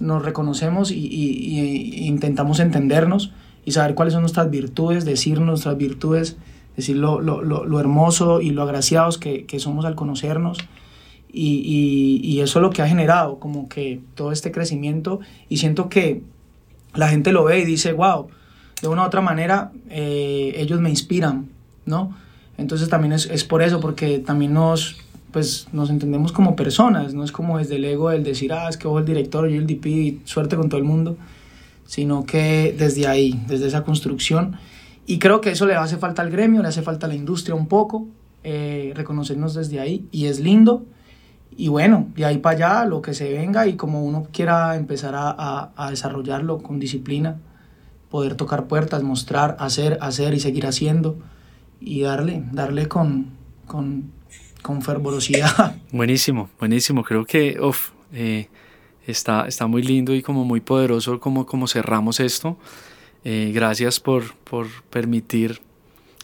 nos 0.00 0.24
reconocemos 0.24 0.90
y, 0.90 2.06
intentamos 2.06 2.58
entendernos 2.58 3.32
y 3.64 3.72
saber 3.72 3.94
cuáles 3.94 4.14
son 4.14 4.22
nuestras 4.22 4.50
virtudes, 4.50 5.04
decir 5.04 5.40
nuestras 5.40 5.76
virtudes, 5.76 6.36
decir 6.76 6.96
lo, 6.96 7.20
lo, 7.20 7.42
lo, 7.42 7.80
hermoso 7.80 8.40
y 8.40 8.50
lo 8.50 8.62
agraciados 8.62 9.18
que, 9.18 9.44
que 9.44 9.60
somos 9.60 9.84
al 9.84 9.94
conocernos. 9.94 10.58
Y, 11.32 12.20
y, 12.24 12.40
eso 12.40 12.58
es 12.58 12.62
lo 12.62 12.70
que 12.70 12.82
ha 12.82 12.88
generado 12.88 13.38
como 13.38 13.68
que 13.68 14.00
todo 14.16 14.32
este 14.32 14.50
crecimiento 14.50 15.20
y 15.48 15.58
siento 15.58 15.88
que 15.88 16.22
la 16.94 17.08
gente 17.08 17.30
lo 17.30 17.44
ve 17.44 17.60
y 17.60 17.64
dice, 17.64 17.92
wow, 17.92 18.28
de 18.82 18.88
una 18.88 19.02
u 19.02 19.06
otra 19.06 19.20
manera 19.20 19.70
eh, 19.88 20.54
ellos 20.56 20.80
me 20.80 20.90
inspiran, 20.90 21.48
¿no? 21.86 22.16
Entonces 22.56 22.88
también 22.88 23.12
es, 23.12 23.26
es, 23.26 23.44
por 23.44 23.62
eso, 23.62 23.80
porque 23.80 24.18
también 24.18 24.52
nos, 24.54 24.96
pues, 25.32 25.68
nos 25.72 25.90
entendemos 25.90 26.32
como 26.32 26.56
personas, 26.56 27.14
no 27.14 27.24
es 27.24 27.32
como 27.32 27.58
desde 27.58 27.76
el 27.76 27.84
ego 27.84 28.10
el 28.10 28.24
decir, 28.24 28.52
ah, 28.52 28.68
es 28.68 28.76
que 28.76 28.88
vos 28.88 29.00
el 29.00 29.06
director, 29.06 29.48
yo 29.48 29.58
el 29.58 29.66
DP, 29.66 29.86
y 29.86 30.20
suerte 30.24 30.56
con 30.56 30.68
todo 30.68 30.78
el 30.78 30.84
mundo, 30.84 31.16
sino 31.86 32.24
que 32.24 32.74
desde 32.76 33.06
ahí, 33.06 33.42
desde 33.46 33.66
esa 33.68 33.82
construcción. 33.82 34.56
Y 35.06 35.18
creo 35.18 35.40
que 35.40 35.50
eso 35.50 35.66
le 35.66 35.74
hace 35.74 35.96
falta 35.96 36.22
al 36.22 36.30
gremio, 36.30 36.62
le 36.62 36.68
hace 36.68 36.82
falta 36.82 37.06
a 37.06 37.08
la 37.08 37.14
industria 37.14 37.54
un 37.54 37.66
poco, 37.66 38.06
eh, 38.44 38.92
reconocernos 38.94 39.54
desde 39.54 39.80
ahí, 39.80 40.06
y 40.12 40.26
es 40.26 40.40
lindo. 40.40 40.84
Y 41.56 41.68
bueno, 41.68 42.08
de 42.14 42.24
ahí 42.24 42.38
para 42.38 42.56
allá, 42.56 42.84
lo 42.86 43.02
que 43.02 43.12
se 43.12 43.32
venga 43.32 43.66
y 43.66 43.74
como 43.74 44.04
uno 44.04 44.28
quiera 44.32 44.76
empezar 44.76 45.14
a, 45.14 45.30
a, 45.30 45.72
a 45.76 45.90
desarrollarlo 45.90 46.58
con 46.58 46.78
disciplina, 46.78 47.38
poder 48.10 48.34
tocar 48.34 48.66
puertas, 48.66 49.02
mostrar, 49.02 49.56
hacer, 49.60 49.98
hacer 50.00 50.34
y 50.34 50.40
seguir 50.40 50.66
haciendo 50.66 51.16
y 51.80 52.02
darle, 52.02 52.44
darle 52.52 52.88
con, 52.88 53.28
con, 53.66 54.12
con 54.60 54.82
fervorosidad. 54.82 55.76
Buenísimo, 55.92 56.50
buenísimo. 56.58 57.02
Creo 57.04 57.24
que 57.24 57.58
eh, 58.12 58.48
está, 59.06 59.46
está 59.46 59.66
muy 59.66 59.82
lindo 59.82 60.14
y 60.14 60.22
como 60.22 60.44
muy 60.44 60.60
poderoso 60.60 61.20
como, 61.20 61.46
como 61.46 61.66
cerramos 61.66 62.20
esto. 62.20 62.56
Eh, 63.24 63.50
gracias 63.54 64.00
por, 64.00 64.34
por 64.44 64.66
permitir 64.90 65.60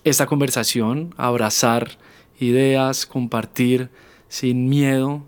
esta 0.05 0.27
conversación, 0.27 1.15
abrazar 1.17 1.99
ideas, 2.39 3.07
compartir 3.07 3.91
sin 4.29 4.69
miedo 4.69 5.23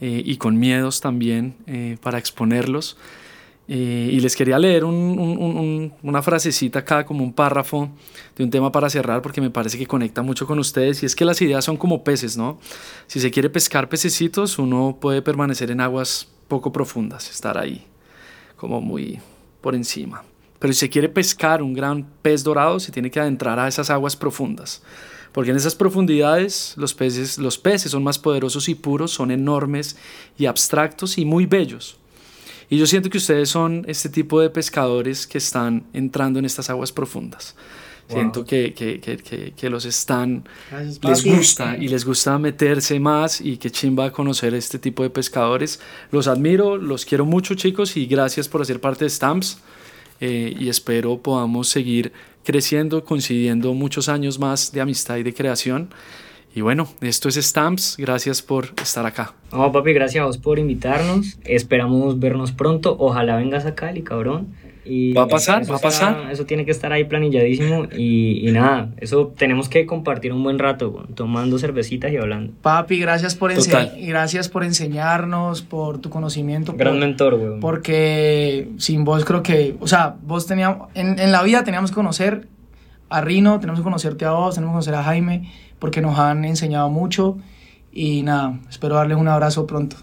eh, 0.00 0.22
y 0.24 0.36
con 0.36 0.58
miedos 0.58 1.00
también 1.00 1.56
para 2.02 2.18
exponerlos. 2.18 2.96
Y 3.66 4.20
les 4.20 4.36
quería 4.36 4.58
leer 4.58 4.84
una 4.84 6.22
frasecita 6.22 6.80
acá, 6.80 7.06
como 7.06 7.24
un 7.24 7.32
párrafo 7.32 7.88
de 8.36 8.44
un 8.44 8.50
tema 8.50 8.70
para 8.70 8.90
cerrar, 8.90 9.22
porque 9.22 9.40
me 9.40 9.50
parece 9.50 9.78
que 9.78 9.86
conecta 9.86 10.20
mucho 10.20 10.46
con 10.46 10.58
ustedes. 10.58 11.02
Y 11.02 11.06
es 11.06 11.16
que 11.16 11.24
las 11.24 11.40
ideas 11.40 11.64
son 11.64 11.78
como 11.78 12.04
peces, 12.04 12.36
¿no? 12.36 12.58
Si 13.06 13.20
se 13.20 13.30
quiere 13.30 13.48
pescar 13.48 13.88
pececitos, 13.88 14.58
uno 14.58 14.98
puede 15.00 15.22
permanecer 15.22 15.70
en 15.70 15.80
aguas 15.80 16.28
poco 16.46 16.72
profundas, 16.72 17.30
estar 17.30 17.56
ahí, 17.56 17.86
como 18.56 18.82
muy 18.82 19.18
por 19.62 19.74
encima. 19.74 20.24
Pero 20.58 20.74
si 20.74 20.80
se 20.80 20.90
quiere 20.90 21.08
pescar 21.08 21.62
un 21.62 21.72
gran 21.72 22.06
pez 22.20 22.44
dorado, 22.44 22.78
se 22.80 22.92
tiene 22.92 23.10
que 23.10 23.20
adentrar 23.20 23.58
a 23.58 23.66
esas 23.66 23.88
aguas 23.88 24.14
profundas. 24.14 24.82
Porque 25.32 25.50
en 25.50 25.56
esas 25.56 25.74
profundidades 25.74 26.74
los 26.76 26.92
peces, 26.94 27.38
los 27.38 27.58
peces 27.58 27.92
son 27.92 28.04
más 28.04 28.18
poderosos 28.18 28.68
y 28.68 28.74
puros, 28.74 29.10
son 29.10 29.30
enormes 29.30 29.96
y 30.38 30.46
abstractos 30.46 31.16
y 31.18 31.24
muy 31.24 31.46
bellos. 31.46 31.98
Y 32.70 32.78
yo 32.78 32.86
siento 32.86 33.10
que 33.10 33.18
ustedes 33.18 33.48
son 33.48 33.84
este 33.88 34.08
tipo 34.08 34.40
de 34.40 34.50
pescadores 34.50 35.26
que 35.26 35.38
están 35.38 35.84
entrando 35.92 36.38
en 36.38 36.44
estas 36.44 36.70
aguas 36.70 36.92
profundas. 36.92 37.54
Siento 38.06 38.44
que, 38.44 38.74
que, 38.74 39.00
que, 39.00 39.52
que, 39.56 39.70
los 39.70 39.86
están, 39.86 40.44
les 41.02 41.24
gusta 41.24 41.76
y 41.78 41.88
les 41.88 42.04
gusta 42.04 42.38
meterse 42.38 43.00
más 43.00 43.40
y 43.40 43.56
que 43.56 43.70
chimba 43.70 44.12
conocer 44.12 44.54
este 44.54 44.78
tipo 44.78 45.02
de 45.02 45.10
pescadores. 45.10 45.80
Los 46.10 46.28
admiro, 46.28 46.76
los 46.76 47.06
quiero 47.06 47.24
mucho 47.24 47.54
chicos 47.54 47.96
y 47.96 48.04
gracias 48.04 48.46
por 48.46 48.60
hacer 48.60 48.78
parte 48.78 49.06
de 49.06 49.10
Stamps 49.10 49.58
eh, 50.20 50.54
y 50.58 50.68
espero 50.68 51.16
podamos 51.18 51.68
seguir 51.68 52.12
creciendo, 52.44 53.04
coincidiendo 53.04 53.72
muchos 53.72 54.10
años 54.10 54.38
más 54.38 54.70
de 54.72 54.82
amistad 54.82 55.16
y 55.16 55.22
de 55.22 55.32
creación. 55.32 55.88
Y 56.54 56.60
bueno, 56.60 56.86
esto 57.00 57.28
es 57.28 57.34
Stamps. 57.34 57.96
Gracias 57.98 58.40
por 58.40 58.66
estar 58.80 59.04
acá. 59.04 59.34
No, 59.50 59.72
papi, 59.72 59.92
gracias 59.92 60.22
a 60.22 60.26
vos 60.26 60.38
por 60.38 60.60
invitarnos. 60.60 61.36
Esperamos 61.44 62.20
vernos 62.20 62.52
pronto. 62.52 62.96
Ojalá 62.96 63.36
vengas 63.36 63.66
a 63.66 63.74
Cali, 63.74 64.02
cabrón. 64.02 64.54
Y 64.84 65.14
va 65.14 65.22
a 65.22 65.28
pasar, 65.28 65.68
va 65.68 65.76
a 65.76 65.80
pasar. 65.80 66.30
eso 66.30 66.44
tiene 66.44 66.64
que 66.64 66.70
estar 66.70 66.92
ahí 66.92 67.04
planilladísimo. 67.04 67.86
Y, 67.96 68.48
y, 68.48 68.52
nada, 68.52 68.90
eso 68.98 69.32
tenemos 69.36 69.68
que 69.68 69.84
compartir 69.86 70.32
un 70.32 70.44
buen 70.44 70.58
rato, 70.60 71.08
tomando 71.14 71.58
cervecitas 71.58 72.12
y 72.12 72.18
hablando. 72.18 72.52
Papi, 72.62 73.00
gracias 73.00 73.34
por, 73.34 73.50
gracias 74.06 74.48
por 74.48 74.62
enseñarnos, 74.62 75.62
por 75.62 75.98
tu 75.98 76.10
conocimiento. 76.10 76.74
Gran 76.76 77.00
mentor, 77.00 77.36
güey. 77.36 77.60
Porque 77.60 78.68
sin 78.76 79.04
vos 79.04 79.24
creo 79.24 79.42
que, 79.42 79.74
o 79.80 79.88
sea, 79.88 80.16
vos 80.22 80.46
teníamos, 80.46 80.88
en, 80.94 81.18
en 81.18 81.32
la 81.32 81.42
vida 81.42 81.64
teníamos 81.64 81.90
que 81.90 81.96
conocer 81.96 82.46
a 83.08 83.22
Rino, 83.22 83.58
tenemos 83.60 83.80
que 83.80 83.84
conocerte 83.84 84.24
a 84.24 84.32
vos, 84.32 84.54
tenemos 84.54 84.72
que 84.72 84.74
conocer 84.74 84.94
a 84.94 85.02
Jaime 85.02 85.50
porque 85.78 86.00
nos 86.00 86.18
han 86.18 86.44
enseñado 86.44 86.88
mucho 86.90 87.38
y 87.92 88.22
nada, 88.22 88.58
espero 88.68 88.96
darles 88.96 89.18
un 89.18 89.28
abrazo 89.28 89.66
pronto. 89.66 89.96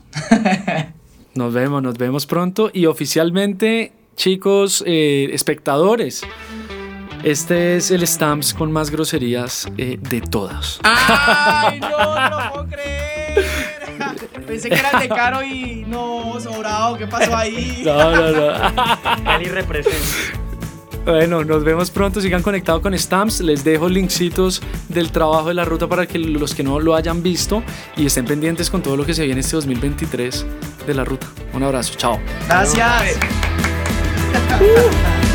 nos 1.35 1.53
vemos, 1.53 1.84
nos 1.84 1.98
vemos 1.98 2.26
pronto 2.26 2.69
y 2.73 2.85
oficialmente, 2.85 3.93
chicos, 4.15 4.84
eh, 4.88 5.30
espectadores. 5.34 6.23
Este 7.23 7.76
es 7.76 7.91
el 7.91 8.07
Stamps 8.07 8.53
con 8.53 8.72
más 8.72 8.89
groserías 8.89 9.68
eh, 9.77 9.99
de 10.02 10.22
todas. 10.22 10.80
¡Ay, 10.84 11.80
no, 11.80 11.89
no 11.89 12.52
puedo 12.52 12.68
creer! 12.68 13.45
Pensé 14.48 14.69
que 14.69 14.76
era 14.76 14.99
de 14.99 15.07
caro 15.07 15.43
y 15.43 15.85
no, 15.88 16.39
sobrado, 16.39 16.98
¿qué 16.98 17.07
pasó 17.07 17.35
ahí? 17.35 17.84
No, 17.85 18.11
no, 18.11 18.31
no. 18.31 18.76
Cali 19.23 19.45
representa. 19.45 20.41
Bueno, 21.06 21.44
nos 21.44 21.64
vemos 21.64 21.90
pronto. 21.90 22.22
Sigan 22.22 22.41
conectados 22.44 22.82
con 22.82 22.98
Stamps. 22.98 23.41
Les 23.41 23.64
dejo 23.64 23.90
linksitos 23.90 24.61
del 24.90 25.11
trabajo 25.11 25.48
de 25.48 25.53
la 25.53 25.65
ruta 25.65 25.88
para 25.88 26.06
que 26.06 26.19
los 26.19 26.53
que 26.53 26.64
no 26.64 26.80
lo 26.80 26.95
hayan 26.95 27.23
visto 27.23 27.64
y 27.98 28.06
estén 28.06 28.26
pendientes 28.26 28.69
con 28.69 28.82
todo 28.82 28.95
lo 28.98 29.06
que 29.06 29.14
se 29.14 29.26
viene 29.26 29.41
este 29.41 29.56
2023 29.56 30.45
de 30.86 30.94
la 30.94 31.03
ruta. 31.03 31.28
Un 31.53 31.64
abrazo. 31.64 31.94
Chao. 31.98 32.19
Gracias. 32.48 33.18